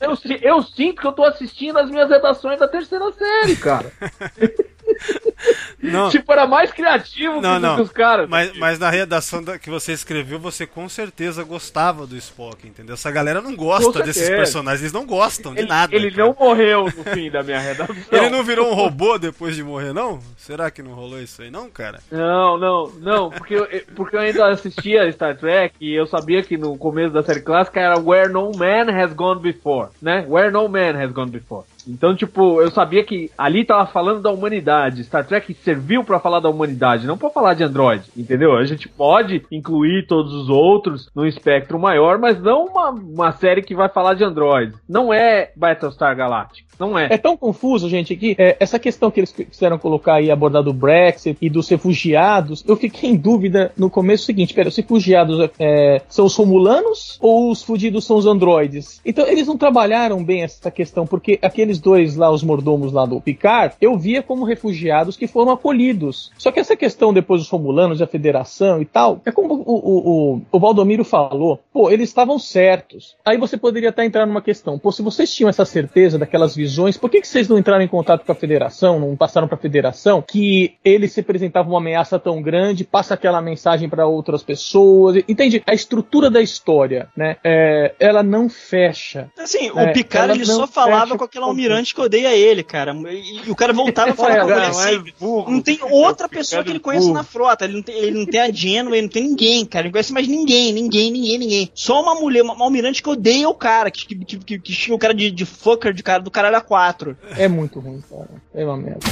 Eu, 0.00 0.14
si- 0.14 0.38
eu 0.42 0.62
sinto 0.62 1.00
que 1.00 1.06
eu 1.06 1.12
tô 1.12 1.24
assistindo 1.24 1.78
as 1.78 1.90
minhas 1.90 2.03
redações 2.08 2.58
da 2.58 2.68
terceira 2.68 3.10
série, 3.12 3.56
cara. 3.56 3.90
Não, 5.82 6.08
Tipo, 6.14 6.32
era 6.32 6.46
mais 6.46 6.70
criativo 6.72 7.40
Não, 7.40 7.54
que, 7.56 7.60
não. 7.60 7.76
que 7.76 7.82
os 7.82 7.90
caras. 7.90 8.28
mas, 8.28 8.56
mas 8.56 8.78
na 8.78 8.90
redação 8.90 9.42
da- 9.42 9.58
que 9.58 9.68
você 9.70 9.92
escreveu, 9.92 10.38
você 10.38 10.66
com 10.66 10.88
certeza 10.88 11.42
gostava 11.44 12.06
do 12.06 12.16
Spock, 12.16 12.66
entendeu? 12.66 12.94
Essa 12.94 13.10
galera 13.10 13.40
não 13.40 13.54
gosta 13.54 14.02
desses 14.02 14.28
personagens, 14.28 14.80
eles 14.82 14.92
não 14.92 15.06
gostam 15.06 15.52
de 15.54 15.60
ele, 15.60 15.68
nada. 15.68 15.94
ele 15.94 16.10
cara. 16.10 16.24
não 16.28 16.36
morreu 16.38 16.84
no 16.84 17.04
fim 17.04 17.30
da 17.30 17.42
minha 17.42 17.58
redação. 17.58 17.94
Ele 18.10 18.30
não 18.30 18.42
virou 18.42 18.70
um 18.70 18.74
robô 18.74 19.18
depois 19.18 19.54
de 19.56 19.62
morrer, 19.62 19.92
não? 19.92 20.18
Será 20.36 20.70
que 20.70 20.82
não 20.82 20.92
rolou 20.92 21.20
isso 21.20 21.42
aí, 21.42 21.50
não, 21.50 21.68
cara? 21.70 22.00
Não, 22.10 22.56
não, 22.58 22.90
não, 23.00 23.30
porque 23.30 23.54
eu- 23.54 23.68
porque 23.94 24.16
eu 24.16 24.20
ainda 24.20 24.48
assistia 24.48 25.10
Star 25.12 25.36
Trek 25.36 25.74
e 25.80 25.92
eu 25.94 26.06
sabia 26.06 26.42
que 26.42 26.56
no 26.56 26.76
começo 26.78 27.12
da 27.12 27.22
série 27.22 27.40
clássica 27.40 27.80
era 27.80 27.98
Where 27.98 28.32
No 28.32 28.50
Man 28.56 28.90
Has 28.90 29.12
Gone 29.12 29.40
Before, 29.40 29.88
né? 30.00 30.24
Where 30.28 30.50
No 30.50 30.68
Man 30.68 31.02
Has 31.02 31.10
Gone 31.12 31.30
Before. 31.30 31.64
Então, 31.86 32.16
tipo, 32.16 32.62
eu 32.62 32.70
sabia 32.70 33.04
que 33.04 33.30
ali 33.36 33.62
tava 33.62 33.86
falando 33.86 34.22
da 34.22 34.30
humanidade. 34.30 35.04
Star 35.04 35.22
Trek 35.26 35.33
serviu 35.54 36.04
pra 36.04 36.20
falar 36.20 36.40
da 36.40 36.48
humanidade, 36.48 37.06
não 37.06 37.18
pra 37.18 37.30
falar 37.30 37.54
de 37.54 37.64
Android, 37.64 38.04
entendeu? 38.16 38.56
A 38.56 38.64
gente 38.64 38.88
pode 38.88 39.44
incluir 39.50 40.06
todos 40.06 40.32
os 40.32 40.48
outros 40.48 41.08
num 41.14 41.26
espectro 41.26 41.78
maior, 41.78 42.18
mas 42.18 42.40
não 42.40 42.66
uma, 42.66 42.90
uma 42.90 43.32
série 43.32 43.62
que 43.62 43.74
vai 43.74 43.88
falar 43.88 44.14
de 44.14 44.24
Android. 44.24 44.74
Não 44.88 45.12
é 45.12 45.50
Battlestar 45.56 46.16
Galactica, 46.16 46.68
não 46.78 46.98
é. 46.98 47.08
É 47.10 47.18
tão 47.18 47.36
confuso, 47.36 47.88
gente, 47.88 48.16
que 48.16 48.34
é, 48.38 48.56
essa 48.60 48.78
questão 48.78 49.10
que 49.10 49.20
eles 49.20 49.32
quiseram 49.32 49.78
colocar 49.78 50.14
aí, 50.14 50.30
abordar 50.30 50.62
do 50.62 50.72
Brexit 50.72 51.36
e 51.40 51.48
dos 51.48 51.68
refugiados, 51.68 52.64
eu 52.66 52.76
fiquei 52.76 53.10
em 53.10 53.16
dúvida 53.16 53.72
no 53.76 53.90
começo 53.90 54.24
seguinte: 54.24 54.54
pera, 54.54 54.68
os 54.68 54.76
refugiados 54.76 55.50
é, 55.58 56.02
são 56.08 56.26
os 56.26 56.36
romulanos 56.36 57.18
ou 57.20 57.50
os 57.50 57.62
fugidos 57.62 58.04
são 58.04 58.16
os 58.16 58.26
androides? 58.26 59.00
Então, 59.04 59.26
eles 59.26 59.46
não 59.46 59.56
trabalharam 59.56 60.22
bem 60.22 60.42
essa 60.42 60.70
questão, 60.70 61.06
porque 61.06 61.38
aqueles 61.42 61.78
dois 61.78 62.16
lá, 62.16 62.30
os 62.30 62.42
mordomos 62.42 62.92
lá 62.92 63.06
do 63.06 63.20
Picard, 63.20 63.74
eu 63.80 63.98
via 63.98 64.22
como 64.22 64.44
refugiados 64.44 65.16
que 65.16 65.23
foram 65.26 65.52
acolhidos. 65.52 66.32
Só 66.38 66.50
que 66.50 66.60
essa 66.60 66.76
questão 66.76 67.12
depois 67.12 67.40
dos 67.40 67.50
Romulanos, 67.50 67.98
da 67.98 68.06
Federação 68.06 68.80
e 68.80 68.84
tal, 68.84 69.20
é 69.24 69.32
como 69.32 69.54
o, 69.54 69.62
o, 69.62 70.34
o, 70.34 70.42
o 70.52 70.60
Valdomiro 70.60 71.04
falou, 71.04 71.60
pô, 71.72 71.90
eles 71.90 72.08
estavam 72.08 72.38
certos. 72.38 73.16
Aí 73.24 73.36
você 73.38 73.56
poderia 73.56 73.90
estar 73.90 74.04
entrando 74.04 74.28
numa 74.28 74.42
questão, 74.42 74.78
pô, 74.78 74.92
se 74.92 75.02
vocês 75.02 75.32
tinham 75.34 75.48
essa 75.48 75.64
certeza 75.64 76.18
daquelas 76.18 76.54
visões, 76.54 76.96
por 76.96 77.10
que, 77.10 77.20
que 77.20 77.28
vocês 77.28 77.48
não 77.48 77.58
entraram 77.58 77.82
em 77.84 77.88
contato 77.88 78.24
com 78.24 78.32
a 78.32 78.34
Federação, 78.34 79.00
não 79.00 79.16
passaram 79.16 79.48
para 79.48 79.56
a 79.56 79.60
Federação, 79.60 80.22
que 80.22 80.74
eles 80.84 81.14
representavam 81.14 81.72
uma 81.72 81.78
ameaça 81.78 82.18
tão 82.18 82.40
grande, 82.42 82.84
passa 82.84 83.14
aquela 83.14 83.40
mensagem 83.40 83.88
para 83.88 84.06
outras 84.06 84.42
pessoas, 84.42 85.22
entende? 85.28 85.62
A 85.66 85.74
estrutura 85.74 86.30
da 86.30 86.40
história, 86.40 87.08
né, 87.16 87.36
é, 87.44 87.94
ela 87.98 88.22
não 88.22 88.48
fecha. 88.48 89.30
Assim, 89.38 89.70
É, 89.74 89.90
o 89.90 89.92
Picard 89.92 90.30
ela 90.30 90.36
ele 90.36 90.46
só 90.46 90.66
falava 90.66 91.16
com 91.16 91.24
aquele 91.24 91.44
almirante 91.44 91.94
que 91.94 92.00
odeia 92.00 92.34
ele, 92.36 92.62
cara. 92.62 92.94
E, 92.94 93.48
e 93.48 93.50
o 93.50 93.54
cara 93.54 93.72
voltava 93.72 94.10
a 94.12 94.14
falar 94.14 94.36
É, 94.36 94.40
com 94.40 94.50
ele 94.50 94.60
não, 94.60 94.68
assim. 94.68 95.04
Burro. 95.18 95.50
Não 95.50 95.60
tem 95.60 95.78
outra 95.82 96.28
pessoa 96.28 96.62
que 96.62 96.70
ele 96.70 96.80
conheça 96.80 97.06
burro. 97.06 97.14
na 97.14 97.24
frota. 97.24 97.64
Ele 97.64 97.74
não 97.74 97.82
tem, 97.82 97.94
ele 97.96 98.18
não 98.18 98.26
tem 98.26 98.40
a 98.40 98.50
Genova, 98.50 98.96
ele 98.96 99.06
não 99.06 99.12
tem 99.12 99.22
ninguém, 99.24 99.64
cara. 99.64 99.82
Ele 99.82 99.88
não 99.88 99.92
conhece 99.92 100.12
mais 100.12 100.28
ninguém, 100.28 100.72
ninguém, 100.72 101.10
ninguém, 101.10 101.38
ninguém. 101.38 101.70
Só 101.74 102.02
uma 102.02 102.14
mulher, 102.14 102.42
uma, 102.42 102.54
uma 102.54 102.64
almirante 102.64 103.02
que 103.02 103.08
odeia 103.08 103.48
o 103.48 103.54
cara, 103.54 103.90
que, 103.90 104.06
que, 104.06 104.24
que, 104.24 104.38
que, 104.38 104.58
que 104.58 104.72
xinga 104.72 104.96
o 104.96 104.98
cara 104.98 105.14
de, 105.14 105.30
de 105.30 105.44
fucker 105.44 105.92
de 105.92 106.02
cara, 106.02 106.22
do 106.22 106.30
caralho 106.30 106.56
a 106.56 106.60
quatro. 106.60 107.16
É 107.36 107.48
muito 107.48 107.80
ruim, 107.80 108.02
cara. 108.08 108.30
É 108.54 108.64
uma 108.64 108.76
merda. 108.76 109.06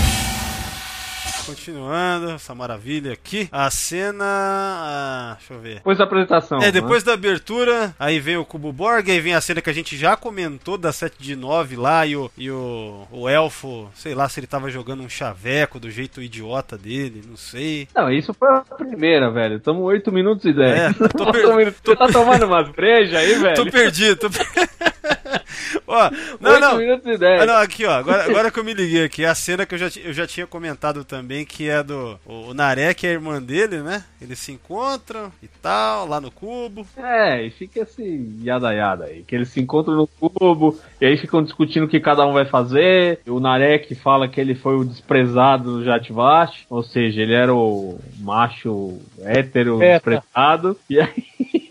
Continuando, 1.44 2.30
essa 2.30 2.54
maravilha 2.54 3.12
aqui. 3.12 3.48
A 3.50 3.68
cena. 3.70 4.24
ah, 4.24 5.36
deixa 5.38 5.54
eu 5.54 5.60
ver. 5.60 5.74
Depois 5.76 5.98
da 5.98 6.04
apresentação. 6.04 6.58
É, 6.58 6.66
né? 6.66 6.72
depois 6.72 7.02
da 7.02 7.12
abertura, 7.14 7.94
aí 7.98 8.20
vem 8.20 8.36
o 8.36 8.44
Cubo 8.44 8.72
Borg, 8.72 9.10
aí 9.10 9.20
vem 9.20 9.34
a 9.34 9.40
cena 9.40 9.60
que 9.60 9.68
a 9.68 9.72
gente 9.72 9.96
já 9.96 10.16
comentou 10.16 10.78
da 10.78 10.92
7 10.92 11.16
de 11.18 11.34
9 11.34 11.76
lá 11.76 12.06
e 12.06 12.16
o, 12.16 12.30
e 12.38 12.50
o, 12.50 13.06
o 13.10 13.28
elfo, 13.28 13.90
sei 13.94 14.14
lá 14.14 14.28
se 14.28 14.38
ele 14.40 14.46
tava 14.46 14.70
jogando 14.70 15.02
um 15.02 15.08
chaveco 15.08 15.80
do 15.80 15.90
jeito 15.90 16.22
idiota 16.22 16.78
dele, 16.78 17.22
não 17.28 17.36
sei. 17.36 17.88
Não, 17.94 18.10
isso 18.10 18.32
foi 18.32 18.48
a 18.48 18.60
primeira, 18.60 19.30
velho. 19.30 19.56
Estamos 19.56 19.82
8 19.82 20.12
minutos 20.12 20.44
e 20.44 20.52
10. 20.52 20.78
É, 20.80 20.92
tô 21.08 21.30
per-. 21.32 21.74
Você 21.84 21.96
tá 21.96 22.06
tomando 22.06 22.46
umas 22.46 22.68
brejas 22.70 23.14
aí, 23.14 23.34
velho? 23.42 23.56
Tô 23.56 23.66
perdido, 23.66 24.16
tô 24.16 24.30
per- 24.30 24.46
Ó, 25.86 26.10
não, 26.40 26.50
8 26.52 26.60
não. 26.60 26.78
minutos 26.78 27.06
e 27.06 27.18
10. 27.18 27.42
Ah, 27.42 27.46
não, 27.46 27.56
aqui, 27.56 27.84
ó. 27.84 27.92
Agora, 27.92 28.24
agora 28.24 28.50
que 28.50 28.58
eu 28.58 28.64
me 28.64 28.74
liguei 28.74 29.04
aqui, 29.04 29.24
é 29.24 29.28
a 29.28 29.34
cena 29.34 29.66
que 29.66 29.74
eu 29.74 29.78
já, 29.78 29.88
eu 30.02 30.12
já 30.12 30.26
tinha 30.26 30.46
comentado 30.46 31.04
também, 31.04 31.44
que 31.44 31.68
é 31.68 31.82
do. 31.82 32.18
O, 32.24 32.50
o 32.50 32.54
Narek 32.54 33.04
e 33.04 33.08
a 33.08 33.12
irmã 33.12 33.40
dele, 33.42 33.82
né? 33.82 34.04
Eles 34.20 34.38
se 34.38 34.52
encontram 34.52 35.32
e 35.42 35.48
tal, 35.48 36.06
lá 36.06 36.20
no 36.20 36.30
cubo. 36.30 36.86
É, 36.96 37.44
e 37.44 37.50
fica 37.50 37.80
esse 37.80 38.30
yada 38.42 38.72
yada 38.72 39.04
aí. 39.06 39.22
Que 39.22 39.34
eles 39.34 39.48
se 39.48 39.60
encontram 39.60 39.94
no 39.94 40.06
cubo, 40.06 40.78
e 41.00 41.06
aí 41.06 41.16
ficam 41.16 41.42
discutindo 41.42 41.84
o 41.84 41.88
que 41.88 42.00
cada 42.00 42.26
um 42.26 42.32
vai 42.32 42.44
fazer. 42.44 43.20
O 43.26 43.40
Narek 43.40 43.94
fala 43.94 44.28
que 44.28 44.40
ele 44.40 44.54
foi 44.54 44.76
o 44.76 44.84
desprezado 44.84 45.78
do 45.78 45.84
Jatvash, 45.84 46.66
ou 46.68 46.82
seja, 46.82 47.22
ele 47.22 47.34
era 47.34 47.54
o 47.54 47.98
macho 48.18 48.98
hétero 49.20 49.78
Beta. 49.78 50.10
desprezado. 50.10 50.76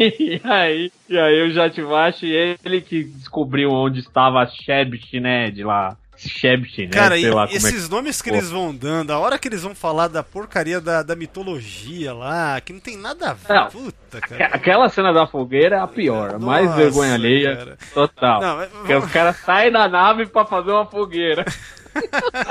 E 0.01 0.09
aí, 0.09 0.11
e 0.19 0.41
aí, 0.43 0.91
e 1.07 1.17
aí 1.19 1.47
o 1.47 1.51
Jatvash, 1.53 2.23
ele 2.23 2.81
que 2.81 3.03
descobriu 3.03 3.69
onde 3.69 3.90
estava 3.99 4.41
a 4.41 4.47
Shebshned 4.47 5.63
lá. 5.63 5.97
Shebshin, 6.27 6.83
né? 6.83 6.91
Cara, 6.91 7.15
Sei 7.15 7.25
e 7.25 7.31
lá 7.31 7.45
é 7.45 7.55
esses 7.55 7.89
nomes 7.89 8.21
que 8.21 8.29
eles 8.29 8.51
vão 8.51 8.75
dando, 8.75 9.11
a 9.11 9.17
hora 9.17 9.39
que 9.39 9.47
eles 9.47 9.63
vão 9.63 9.73
falar 9.73 10.07
da 10.07 10.21
porcaria 10.21 10.79
da, 10.79 11.01
da 11.01 11.15
mitologia 11.15 12.13
lá, 12.13 12.61
que 12.61 12.71
não 12.71 12.79
tem 12.79 12.95
nada 12.95 13.31
a 13.31 13.33
ver. 13.33 13.53
Não. 13.53 13.67
Puta, 13.67 14.21
cara. 14.21 14.45
Aquela 14.47 14.87
cena 14.89 15.11
da 15.11 15.25
fogueira 15.25 15.77
é 15.77 15.79
a 15.79 15.87
pior, 15.87 16.35
a 16.35 16.39
mais 16.39 16.73
vergonha 16.75 17.15
alheia 17.15 17.55
cara. 17.55 17.77
total. 17.93 18.41
Não, 18.41 18.55
mas 18.57 18.69
Porque 18.69 18.93
os 18.93 19.11
caras 19.11 19.37
saem 19.37 19.71
da 19.71 19.87
nave 19.87 20.27
pra 20.27 20.45
fazer 20.45 20.71
uma 20.71 20.85
fogueira. 20.85 21.43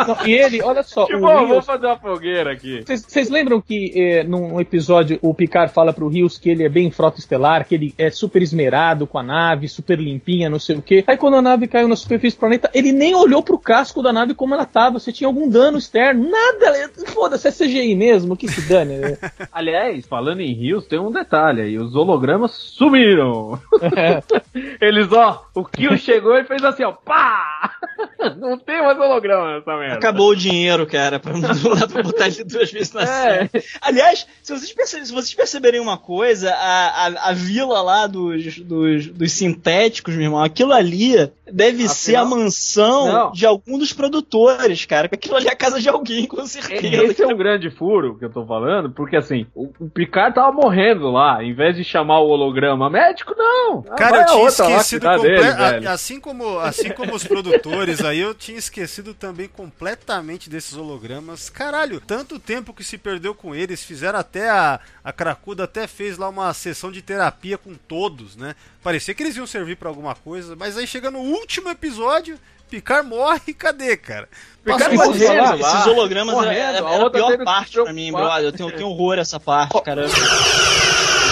Não, 0.07 0.27
e 0.27 0.33
ele, 0.33 0.63
olha 0.63 0.83
só, 0.83 1.07
Tipo, 1.07 1.19
o 1.21 1.25
ó, 1.25 1.39
vou 1.39 1.47
Rios, 1.55 1.67
fazer 1.67 1.87
uma 1.87 1.99
fogueira 1.99 2.53
aqui. 2.53 2.85
Vocês 2.87 3.29
lembram 3.31 3.61
que 3.61 3.93
eh, 3.95 4.23
num 4.25 4.61
episódio 4.61 5.19
o 5.23 5.33
Picard 5.35 5.73
fala 5.73 5.93
pro 5.93 6.09
Rios 6.09 6.39
que 6.39 6.51
ele 6.51 6.65
é 6.65 6.69
bem 6.69 6.91
frota 6.91 7.19
estelar, 7.19 7.67
que 7.67 7.75
ele 7.75 7.95
é 7.99 8.11
super 8.11 8.43
esmerado 8.43 9.07
com 9.07 9.19
a 9.19 9.23
nave, 9.23 9.69
super 9.69 9.99
limpinha, 9.99 10.51
não 10.51 10.59
sei 10.59 10.77
o 10.77 10.83
quê. 10.83 11.05
Aí 11.07 11.17
quando 11.17 11.37
a 11.37 11.43
nave 11.43 11.67
caiu 11.67 11.89
na 11.89 11.97
superfície 11.97 12.37
do 12.37 12.41
planeta, 12.41 12.71
ele 12.75 12.93
nem 12.93 13.15
olhou 13.15 13.43
pro 13.43 13.59
casco 13.59 14.03
da 14.03 14.13
nave 14.13 14.35
como 14.35 14.55
ela 14.55 14.67
tava, 14.67 14.99
se 14.99 15.13
tinha 15.13 15.29
algum 15.29 15.49
dano 15.49 15.79
externo, 15.79 16.29
nada. 16.31 16.91
Foda-se, 17.07 17.49
é 17.49 17.53
CGI 17.53 17.95
mesmo, 17.95 18.37
que 18.37 18.49
se 18.49 18.69
dane. 18.69 18.97
né? 18.97 19.19
Aliás, 19.53 20.07
falando 20.07 20.41
em 20.41 20.53
rios, 20.53 20.87
tem 20.87 20.99
um 20.99 21.11
detalhe 21.11 21.63
aí: 21.63 21.79
os 21.79 21.95
hologramas 21.95 22.53
sumiram. 22.53 23.59
Eles, 24.81 25.13
ó, 25.13 25.45
o 25.55 25.65
Kill 25.65 25.97
chegou 25.97 26.37
e 26.37 26.45
fez 26.45 26.63
assim, 26.65 26.85
ó, 26.85 26.93
pá! 26.93 27.73
Não 28.39 28.59
tem 28.59 28.83
mais 28.83 28.99
holograma 28.99 29.30
nessa 29.37 29.77
merda. 29.77 29.95
Acabou 29.97 30.31
o 30.31 30.37
dinheiro, 30.37 30.87
cara, 30.87 31.19
pra 31.19 31.33
não 31.33 31.41
dar 31.41 31.89
pra 31.89 32.03
botar 32.03 32.27
ele 32.29 32.45
duas 32.45 32.71
vezes 32.71 32.93
na 32.93 33.07
cena. 33.07 33.51
É, 33.53 33.63
Aliás, 33.81 34.27
se 34.43 34.53
vocês, 34.53 34.73
perce- 34.73 35.07
se 35.07 35.13
vocês 35.13 35.35
perceberem 35.35 35.81
uma 35.81 35.97
coisa, 35.99 36.53
a, 36.53 37.07
a, 37.07 37.29
a 37.31 37.33
vila 37.33 37.81
lá 37.83 38.07
dos, 38.07 38.59
dos, 38.59 39.07
dos 39.07 39.33
sintéticos, 39.33 40.15
meu 40.15 40.25
irmão, 40.25 40.43
aquilo 40.43 40.73
ali 40.73 41.31
deve 41.53 41.89
ser 41.89 42.17
a 42.17 42.25
mansão 42.25 43.13
Não. 43.13 43.33
de 43.33 43.47
algum 43.47 43.79
dos 43.79 43.93
produtores, 43.93 44.85
cara. 44.85 45.09
Porque 45.09 45.27
aquilo 45.27 45.37
ali 45.37 45.49
é 45.49 45.53
a 45.53 45.57
casa 45.57 45.81
de 45.81 45.89
alguém, 45.89 46.27
com 46.27 46.45
certeza. 46.47 47.05
esse 47.05 47.23
é 47.23 47.27
um 47.27 47.37
grande 47.37 47.71
furo 47.71 48.19
que 48.19 48.25
eu 48.25 48.31
tô 48.31 48.45
falando, 48.47 48.91
porque 48.91 49.17
assim, 49.17 49.47
o, 49.55 49.71
o 49.79 49.89
Picard 49.89 50.35
tava 50.35 50.53
morrendo 50.53 51.11
lá, 51.11 51.43
em 51.43 51.55
vez 51.55 51.77
de 51.77 51.85
chamar 51.85 52.21
o 52.21 52.29
holograma 52.29 52.89
médico, 52.91 53.35
não. 53.37 53.83
Cara, 53.83 54.19
eu 54.19 54.23
a 54.23 54.27
tinha 54.27 54.69
lá 54.69 54.77
esquecido 54.77 55.23
dele, 55.23 55.53
velho. 55.53 55.91
Assim 55.91 56.21
como, 56.21 56.59
assim 56.59 56.91
como 56.91 57.15
os 57.15 57.27
produtores 57.27 58.05
aí, 58.05 58.21
eu 58.21 58.35
tinha 58.35 58.59
esquecido 58.59 59.15
também 59.15 59.49
completamente 59.49 60.49
desses 60.49 60.77
hologramas. 60.77 61.51
Caralho, 61.51 62.01
tanto 62.01 62.39
tempo 62.39 62.73
que 62.73 62.85
se 62.85 62.99
perdeu 62.99 63.35
com 63.35 63.55
eles, 63.55 63.85
fizeram 63.85 64.19
até 64.19 64.49
a, 64.49 64.81
a 65.05 65.13
Cracuda 65.13 65.65
até 65.65 65.87
fez 65.87 66.19
lá 66.19 66.29
uma 66.29 66.53
sessão 66.55 66.91
de 66.91 67.03
terapia 67.03 67.59
com 67.59 67.75
todos, 67.75 68.37
né? 68.37 68.55
Parecia 68.83 69.15
que 69.15 69.23
eles 69.23 69.37
iam 69.37 69.47
servir 69.47 69.77
pra 69.77 69.89
alguma 69.89 70.15
coisa, 70.15 70.57
mas 70.57 70.77
aí 70.79 70.87
chega 70.87 71.11
no 71.11 71.19
último 71.19 71.69
episódio, 71.69 72.39
Picard 72.71 73.07
morre 73.09 73.41
e 73.49 73.55
cadê, 73.55 73.97
cara? 73.97 74.29
Picard 74.65 74.97
lá, 74.97 75.57
Esses 75.57 75.87
hologramas 75.87 76.35
morrendo, 76.35 76.53
é, 76.55 76.59
é- 76.61 76.65
a 76.69 76.73
é 76.77 76.79
a 76.79 76.91
outra 77.05 77.11
pior 77.11 77.45
parte 77.45 77.83
pra 77.83 77.93
mim, 77.93 78.11
brother. 78.13 78.45
Eu 78.45 78.53
tenho, 78.53 78.69
eu 78.71 78.77
tenho 78.77 78.89
horror 78.89 79.19
essa 79.19 79.39
parte, 79.41 79.81
cara. 79.83 80.07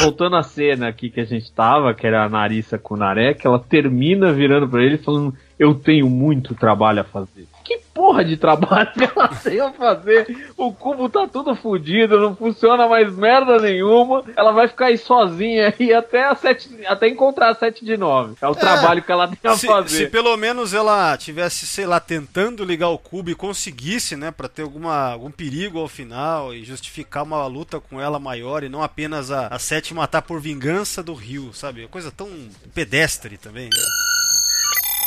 Voltando 0.01 0.37
à 0.37 0.43
cena 0.43 0.89
aqui 0.89 1.11
que 1.11 1.21
a 1.21 1.25
gente 1.25 1.51
tava, 1.51 1.93
que 1.95 2.07
era 2.07 2.25
a 2.25 2.29
Narissa 2.29 2.79
com 2.79 2.95
o 2.95 2.97
Narek, 2.97 3.45
ela 3.45 3.59
termina 3.59 4.33
virando 4.33 4.69
pra 4.69 4.83
ele 4.83 4.99
falando: 4.99 5.35
Eu 5.59 5.75
tenho 5.75 6.09
muito 6.09 6.55
trabalho 6.55 7.01
a 7.01 7.05
fazer. 7.05 7.49
Que 7.69 7.81
porra 7.93 8.25
de 8.25 8.39
trabalho 8.39 8.91
que 8.95 9.05
ela 9.05 9.29
tem 9.29 9.61
a 9.61 9.71
fazer? 9.71 10.49
O 10.57 10.73
cubo 10.73 11.07
tá 11.07 11.29
tudo 11.29 11.55
fodido, 11.55 12.19
não 12.19 12.35
funciona 12.35 12.89
mais 12.89 13.15
merda 13.15 13.59
nenhuma. 13.59 14.25
Ela 14.35 14.53
vai 14.53 14.69
ficar 14.69 14.87
aí 14.87 14.97
sozinha 14.97 15.75
aí 15.79 15.93
até, 15.93 16.25
a 16.25 16.35
sete, 16.35 16.71
até 16.87 17.09
encontrar 17.09 17.51
a 17.51 17.55
7 17.55 17.85
de 17.85 17.99
9. 17.99 18.37
É 18.41 18.49
o 18.49 18.55
trabalho 18.55 19.03
que 19.03 19.13
ela 19.13 19.29
tem 19.29 19.51
a 19.51 19.55
Se, 19.55 19.67
fazer. 19.67 19.97
se 19.97 20.07
pelo 20.07 20.35
menos 20.39 20.73
ela 20.73 21.15
tivesse, 21.19 21.67
sei 21.67 21.85
lá, 21.85 22.01
tentando 22.01 22.65
ligar 22.65 22.89
o 22.89 22.97
cubo 22.97 23.29
e 23.29 23.35
conseguisse, 23.35 24.17
né, 24.17 24.31
Pra 24.31 24.49
ter 24.49 24.63
alguma, 24.63 25.11
algum 25.13 25.31
perigo 25.31 25.79
ao 25.79 25.89
final 25.89 26.55
e 26.55 26.65
justificar 26.65 27.23
uma 27.23 27.47
luta 27.47 27.79
com 27.81 28.01
ela 28.01 28.19
maior 28.19 28.65
e 28.65 28.71
não 28.71 28.83
apenas 28.83 29.31
a, 29.31 29.49
a 29.49 29.59
Sete 29.59 29.93
matar 29.93 30.23
por 30.23 30.41
vingança 30.41 31.03
do 31.03 31.13
Rio, 31.13 31.53
sabe? 31.53 31.87
Coisa 31.89 32.11
tão 32.11 32.31
pedestre 32.75 33.37
também. 33.37 33.65
Né? 33.67 34.18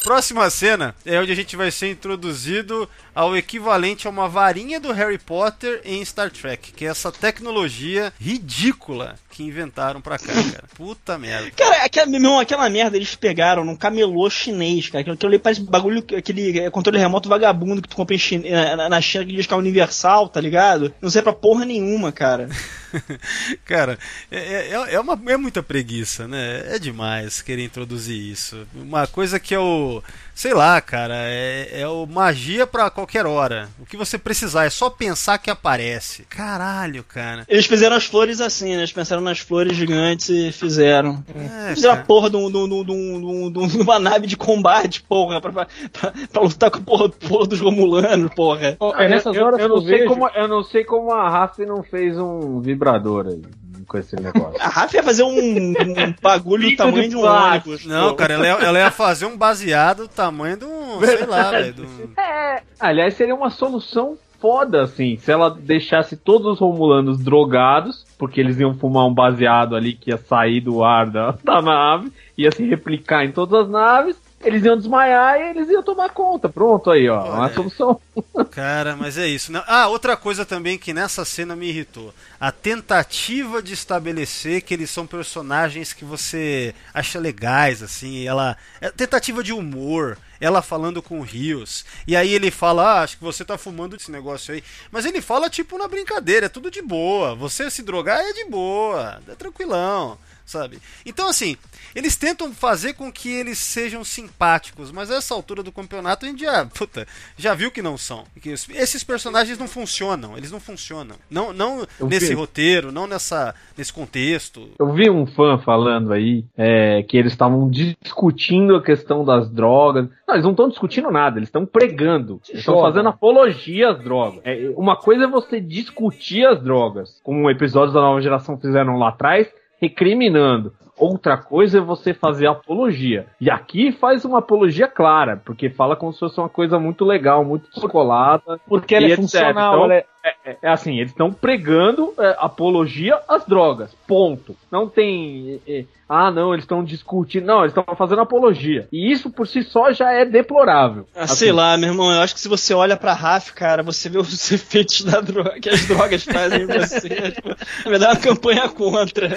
Próxima 0.04 0.50
cena 0.50 0.96
é 1.06 1.20
onde 1.20 1.32
a 1.32 1.36
gente 1.36 1.56
vai 1.56 1.70
ser 1.70 1.92
introduzido 1.92 2.90
ao 3.14 3.38
equivalente 3.38 4.08
a 4.08 4.10
uma 4.10 4.28
varinha 4.28 4.80
do 4.80 4.92
Harry 4.92 5.20
Potter 5.20 5.82
em 5.86 6.04
Star 6.04 6.32
Trek, 6.32 6.72
que 6.72 6.86
é 6.86 6.90
essa 6.90 7.12
tecnologia 7.12 8.12
ridícula 8.20 9.16
que 9.30 9.44
inventaram 9.44 10.02
pra 10.02 10.18
cá, 10.18 10.34
cara. 10.34 10.64
Puta 10.76 11.18
merda. 11.18 11.52
Cara, 11.52 11.86
aquela, 11.86 12.08
meu 12.08 12.40
aquela 12.40 12.70
merda 12.70 12.98
eles 12.98 13.16
pegaram 13.16 13.64
num 13.64 13.76
camelô 13.76 14.30
chinês, 14.30 14.90
cara. 14.90 15.02
Aquilo, 15.02 15.16
aquilo 15.16 15.32
ali 15.32 15.40
parece 15.40 15.62
bagulho, 15.62 16.04
aquele 16.18 16.60
é, 16.60 16.70
controle 16.70 16.98
remoto 16.98 17.30
vagabundo 17.30 17.82
que 17.82 17.90
tu 17.90 17.96
compra 17.96 18.16
em 18.16 18.20
China, 18.20 18.76
na, 18.76 18.90
na 18.90 19.02
China 19.02 19.26
que 19.26 19.34
diz 19.34 19.46
que 19.46 19.54
é 19.54 19.58
universal, 19.58 20.28
tá 20.28 20.42
ligado? 20.42 20.94
Não 21.02 21.10
serve 21.10 21.26
pra 21.26 21.34
porra 21.34 21.66
nenhuma, 21.66 22.12
cara. 22.12 22.50
Cara, 23.66 23.98
é, 24.30 24.38
é, 24.38 24.94
é, 24.94 25.00
uma, 25.00 25.20
é 25.28 25.38
muita 25.38 25.64
preguiça, 25.64 26.28
né? 26.28 26.76
É 26.76 26.80
demais 26.80 27.42
querer 27.42 27.64
introduzir 27.64 28.18
isso. 28.18 28.68
Uma 28.76 29.08
coisa 29.08 29.40
que 29.40 29.54
é 29.56 29.60
o. 29.60 29.91
Sei 30.34 30.54
lá, 30.54 30.80
cara, 30.82 31.14
é, 31.18 31.82
é 31.82 31.88
o 31.88 32.06
magia 32.08 32.66
pra 32.66 32.90
qualquer 32.90 33.26
hora. 33.26 33.70
O 33.80 33.86
que 33.86 33.98
você 33.98 34.18
precisar, 34.18 34.66
é 34.66 34.70
só 34.70 34.90
pensar 34.90 35.38
que 35.38 35.50
aparece. 35.52 36.24
Caralho, 36.24 37.04
cara. 37.04 37.44
Eles 37.48 37.66
fizeram 37.66 37.96
as 37.96 38.06
flores 38.06 38.40
assim, 38.42 38.70
né? 38.72 38.78
Eles 38.78 38.92
pensaram 38.92 39.22
nas 39.22 39.40
flores 39.40 39.76
gigantes 39.76 40.30
e 40.30 40.52
fizeram. 40.52 41.24
É, 41.70 41.76
fizeram 41.76 41.94
a 41.94 41.98
cara. 41.98 42.08
porra 42.08 42.30
de, 42.30 42.38
um- 42.38 42.50
de, 42.50 42.58
um- 42.58 42.68
de, 42.68 42.74
um- 42.74 42.84
de, 42.86 42.92
um- 42.92 43.64
um- 43.64 43.82
uma 43.82 44.00
nave 44.00 44.26
de 44.26 44.36
combate, 44.38 45.04
porra, 45.04 45.40
pra, 45.42 45.52
pra, 45.52 45.68
pra- 45.92 46.14
pra 46.32 46.42
lutar 46.42 46.72
com 46.72 46.78
a 46.80 46.82
porra, 46.82 47.10
porra 47.10 47.48
dos 47.48 47.60
Romulanos, 47.60 48.34
porra. 48.34 48.78
É 48.98 49.08
nessas 49.10 49.36
eu, 49.36 49.46
horas 49.46 49.60
eu 49.60 49.66
que 49.68 49.70
não 49.70 49.82
eu 49.82 49.82
sei 49.88 49.98
vejo- 50.00 50.10
como, 50.10 50.28
eu 50.30 50.48
não 50.48 50.64
sei 50.64 50.84
como 50.86 51.12
a 51.12 51.30
Raça 51.30 51.66
não 51.66 51.84
fez 51.84 52.18
um 52.18 52.60
vibrador 52.62 53.28
aí. 53.28 53.42
Com 53.88 53.98
esse 53.98 54.16
negócio. 54.16 54.62
A 54.62 54.68
Rafa 54.68 54.98
ia 54.98 55.04
fazer 55.04 55.24
um, 55.24 55.30
um 55.30 56.14
bagulho 56.22 56.70
do 56.70 56.76
tamanho 56.76 57.04
de 57.04 57.10
de 57.10 57.16
um 57.16 57.26
ônibus. 57.26 57.86
Não, 57.86 58.10
pô. 58.10 58.16
cara, 58.16 58.34
ela 58.36 58.46
ia, 58.48 58.54
ela 58.66 58.80
ia 58.80 58.92
fazer 58.92 59.26
um 59.26 59.38
baseado 59.38 60.04
do 60.04 60.08
tamanho 60.08 60.58
de 60.58 60.66
um, 60.66 61.00
sei 61.06 61.26
lá, 61.26 61.52
velho. 61.52 61.86
um- 61.86 62.20
É, 62.22 62.62
aliás, 62.80 63.14
seria 63.14 63.36
uma 63.36 63.50
solução 63.50 64.18
foda, 64.40 64.82
assim, 64.84 65.18
se 65.18 65.32
ela 65.32 65.52
deixasse 65.52 66.18
todos 66.18 66.54
os 66.54 66.60
romulanos 66.60 67.20
drogados, 67.24 68.06
porque 68.18 68.40
eles 68.40 68.60
iam 68.60 68.74
fumar 68.74 69.06
um 69.06 69.14
baseado 69.14 69.76
ali 69.76 69.94
que 69.94 70.10
ia 70.10 70.18
sair 70.18 70.60
do 70.62 70.84
ar 70.84 71.10
da, 71.12 71.36
da 71.44 71.62
nave, 71.62 72.12
ia 72.38 72.52
se 72.52 72.66
replicar 72.68 73.24
em 73.24 73.32
todas 73.32 73.62
as 73.66 73.70
naves, 73.70 74.16
eles 74.44 74.64
iam 74.64 74.78
desmaiar 74.78 75.40
e 75.40 75.50
eles 75.50 75.70
iam 75.70 75.84
tomar 75.84 76.10
conta. 76.10 76.50
Pronto 76.50 76.90
aí, 76.90 77.08
ó, 77.10 77.22
Olha 77.22 77.32
uma 77.32 77.48
aí. 77.48 77.54
solução. 77.54 78.00
Cara, 78.52 78.96
mas 78.96 79.18
é 79.18 79.28
isso. 79.28 79.52
né? 79.52 79.64
Ah, 79.68 79.88
outra 79.88 80.16
coisa 80.18 80.46
também 80.46 80.78
que 80.78 80.94
nessa 80.94 81.24
cena 81.26 81.56
me 81.56 81.68
irritou. 81.70 82.14
A 82.40 82.52
tentativa 82.52 83.62
de 83.62 83.74
estabelecer 83.74 84.62
que 84.62 84.74
eles 84.74 84.90
são 84.90 85.06
personagens 85.08 85.94
que 85.94 86.04
você 86.04 86.74
acha 86.94 87.20
legais, 87.20 87.82
assim. 87.84 88.28
Ela. 88.28 88.58
É 88.80 88.90
tentativa 88.90 89.44
de 89.44 89.54
humor. 89.54 90.18
Ela 90.40 90.62
falando 90.64 91.04
com 91.04 91.20
o 91.20 91.24
Rios. 91.24 91.86
E 92.08 92.16
aí 92.16 92.34
ele 92.34 92.50
fala, 92.50 92.84
ah, 92.84 93.02
acho 93.04 93.18
que 93.18 93.24
você 93.24 93.46
tá 93.46 93.60
fumando 93.60 93.96
esse 93.96 94.10
negócio 94.10 94.54
aí. 94.56 94.64
Mas 94.92 95.06
ele 95.06 95.22
fala, 95.22 95.50
tipo, 95.52 95.78
na 95.78 95.88
brincadeira, 95.88 96.48
é 96.48 96.50
tudo 96.50 96.72
de 96.72 96.82
boa. 96.82 97.36
Você 97.36 97.70
se 97.70 97.84
drogar 97.84 98.20
é 98.20 98.34
de 98.34 98.46
boa. 98.46 99.22
É 99.28 99.36
tranquilão. 99.36 100.18
Sabe? 100.52 100.80
Então, 101.06 101.30
assim, 101.30 101.56
eles 101.96 102.18
tentam 102.18 102.52
fazer 102.54 102.92
com 102.94 103.10
que 103.10 103.30
eles 103.32 103.58
sejam 103.58 104.04
simpáticos, 104.04 104.92
mas 104.92 105.10
a 105.10 105.16
essa 105.16 105.34
altura 105.34 105.64
do 105.64 105.72
campeonato 105.72 106.26
a 106.26 106.28
gente 106.28 106.42
já, 106.42 106.66
puta, 106.78 107.08
já 107.38 107.54
viu 107.54 107.72
que 107.72 107.82
não 107.82 107.98
são. 107.98 108.26
Que 108.42 108.50
es- 108.50 108.68
esses 108.72 109.02
personagens 109.02 109.58
não 109.58 109.66
funcionam, 109.66 110.38
eles 110.38 110.52
não 110.52 110.60
funcionam. 110.60 111.16
Não, 111.30 111.54
não 111.54 111.88
Eu 111.98 112.08
nesse 112.10 112.28
vi. 112.28 112.34
roteiro, 112.34 112.92
não 112.92 113.08
nessa, 113.08 113.56
nesse 113.78 113.94
contexto. 113.94 114.70
Eu 114.78 114.92
vi 114.94 115.10
um 115.10 115.26
fã 115.26 115.58
falando 115.60 116.12
aí 116.12 116.44
é, 116.58 117.02
que 117.04 117.16
eles 117.16 117.32
estavam 117.32 117.70
discutindo 117.70 118.76
a 118.76 118.84
questão 118.84 119.24
das 119.24 119.50
drogas. 119.50 120.10
Não, 120.28 120.36
eles 120.36 120.44
não 120.44 120.52
estão 120.52 120.68
discutindo 120.68 121.10
nada, 121.10 121.40
eles 121.40 121.48
estão 121.48 121.66
pregando. 121.66 122.42
Eles 122.50 122.60
estão 122.60 122.82
fazendo 122.82 123.08
apologia 123.08 123.92
às 123.92 124.04
drogas. 124.04 124.42
É, 124.44 124.70
uma 124.76 124.98
coisa 124.98 125.24
é 125.24 125.28
você 125.28 125.62
discutir 125.62 126.46
as 126.46 126.62
drogas, 126.62 127.22
como 127.24 127.50
episódios 127.50 127.94
da 127.94 128.02
nova 128.02 128.22
geração 128.22 128.60
fizeram 128.60 128.98
lá 128.98 129.10
atrás, 129.10 129.48
recriminando. 129.82 130.74
Outra 130.98 131.36
coisa 131.36 131.80
é 131.80 131.82
você 131.82 132.14
fazer 132.14 132.46
apologia. 132.46 133.26
E 133.40 133.50
aqui 133.50 133.92
faz 133.92 134.24
uma 134.24 134.38
apologia 134.38 134.88
clara, 134.88 135.42
porque 135.44 135.68
fala 135.70 135.96
como 135.96 136.14
se 136.14 136.20
fosse 136.20 136.40
uma 136.40 136.50
coisa 136.50 136.78
muito 136.78 137.04
legal, 137.04 137.44
muito 137.44 137.68
descolada. 137.72 138.60
Porque 138.68 138.94
ela 138.94 139.06
é 139.06 139.10
etc. 139.10 139.22
funcional, 139.22 139.74
Então, 139.74 139.84
ela 139.86 139.96
é- 139.96 140.06
é, 140.24 140.58
é 140.62 140.70
assim, 140.70 140.98
eles 141.00 141.12
estão 141.12 141.32
pregando 141.32 142.14
é, 142.20 142.36
apologia 142.40 143.20
às 143.28 143.46
drogas. 143.46 143.92
Ponto. 144.08 144.56
Não 144.72 144.88
tem. 144.88 145.60
é, 145.68 145.80
é, 145.80 145.86
ah, 146.08 146.30
não, 146.30 146.54
eles 146.54 146.66
estão 146.66 146.84
discutindo. 146.84 147.46
Não, 147.46 147.62
eles 147.62 147.74
estão 147.76 147.96
fazendo 147.96 148.22
apologia. 148.22 148.86
E 148.92 149.10
isso 149.12 149.30
por 149.30 149.48
si 149.48 149.64
só 149.64 149.94
já 149.94 150.12
é 150.12 150.26
deplorável. 150.26 151.06
Ah, 151.16 151.24
Assim, 151.24 151.36
sei 151.36 151.52
lá, 151.54 151.78
meu 151.78 151.90
irmão, 151.90 152.12
eu 152.12 152.20
acho 152.20 152.34
que 152.34 152.42
se 152.42 152.50
você 152.50 152.74
olha 152.74 152.98
pra 152.98 153.14
Raf, 153.14 153.52
cara, 153.54 153.82
você 153.82 154.10
vê 154.10 154.18
os 154.18 154.30
efeitos 154.52 155.06
da 155.06 155.22
droga, 155.22 155.60
que 155.60 155.70
as 155.70 155.88
drogas 155.88 156.24
fazem 156.26 156.64
em 156.64 156.68
você. 156.68 157.32
tipo, 157.32 157.50
na 157.50 157.90
verdade, 157.90 158.04
é 158.06 158.08
uma 158.10 158.36
campanha 158.36 158.68
contra. 158.68 159.30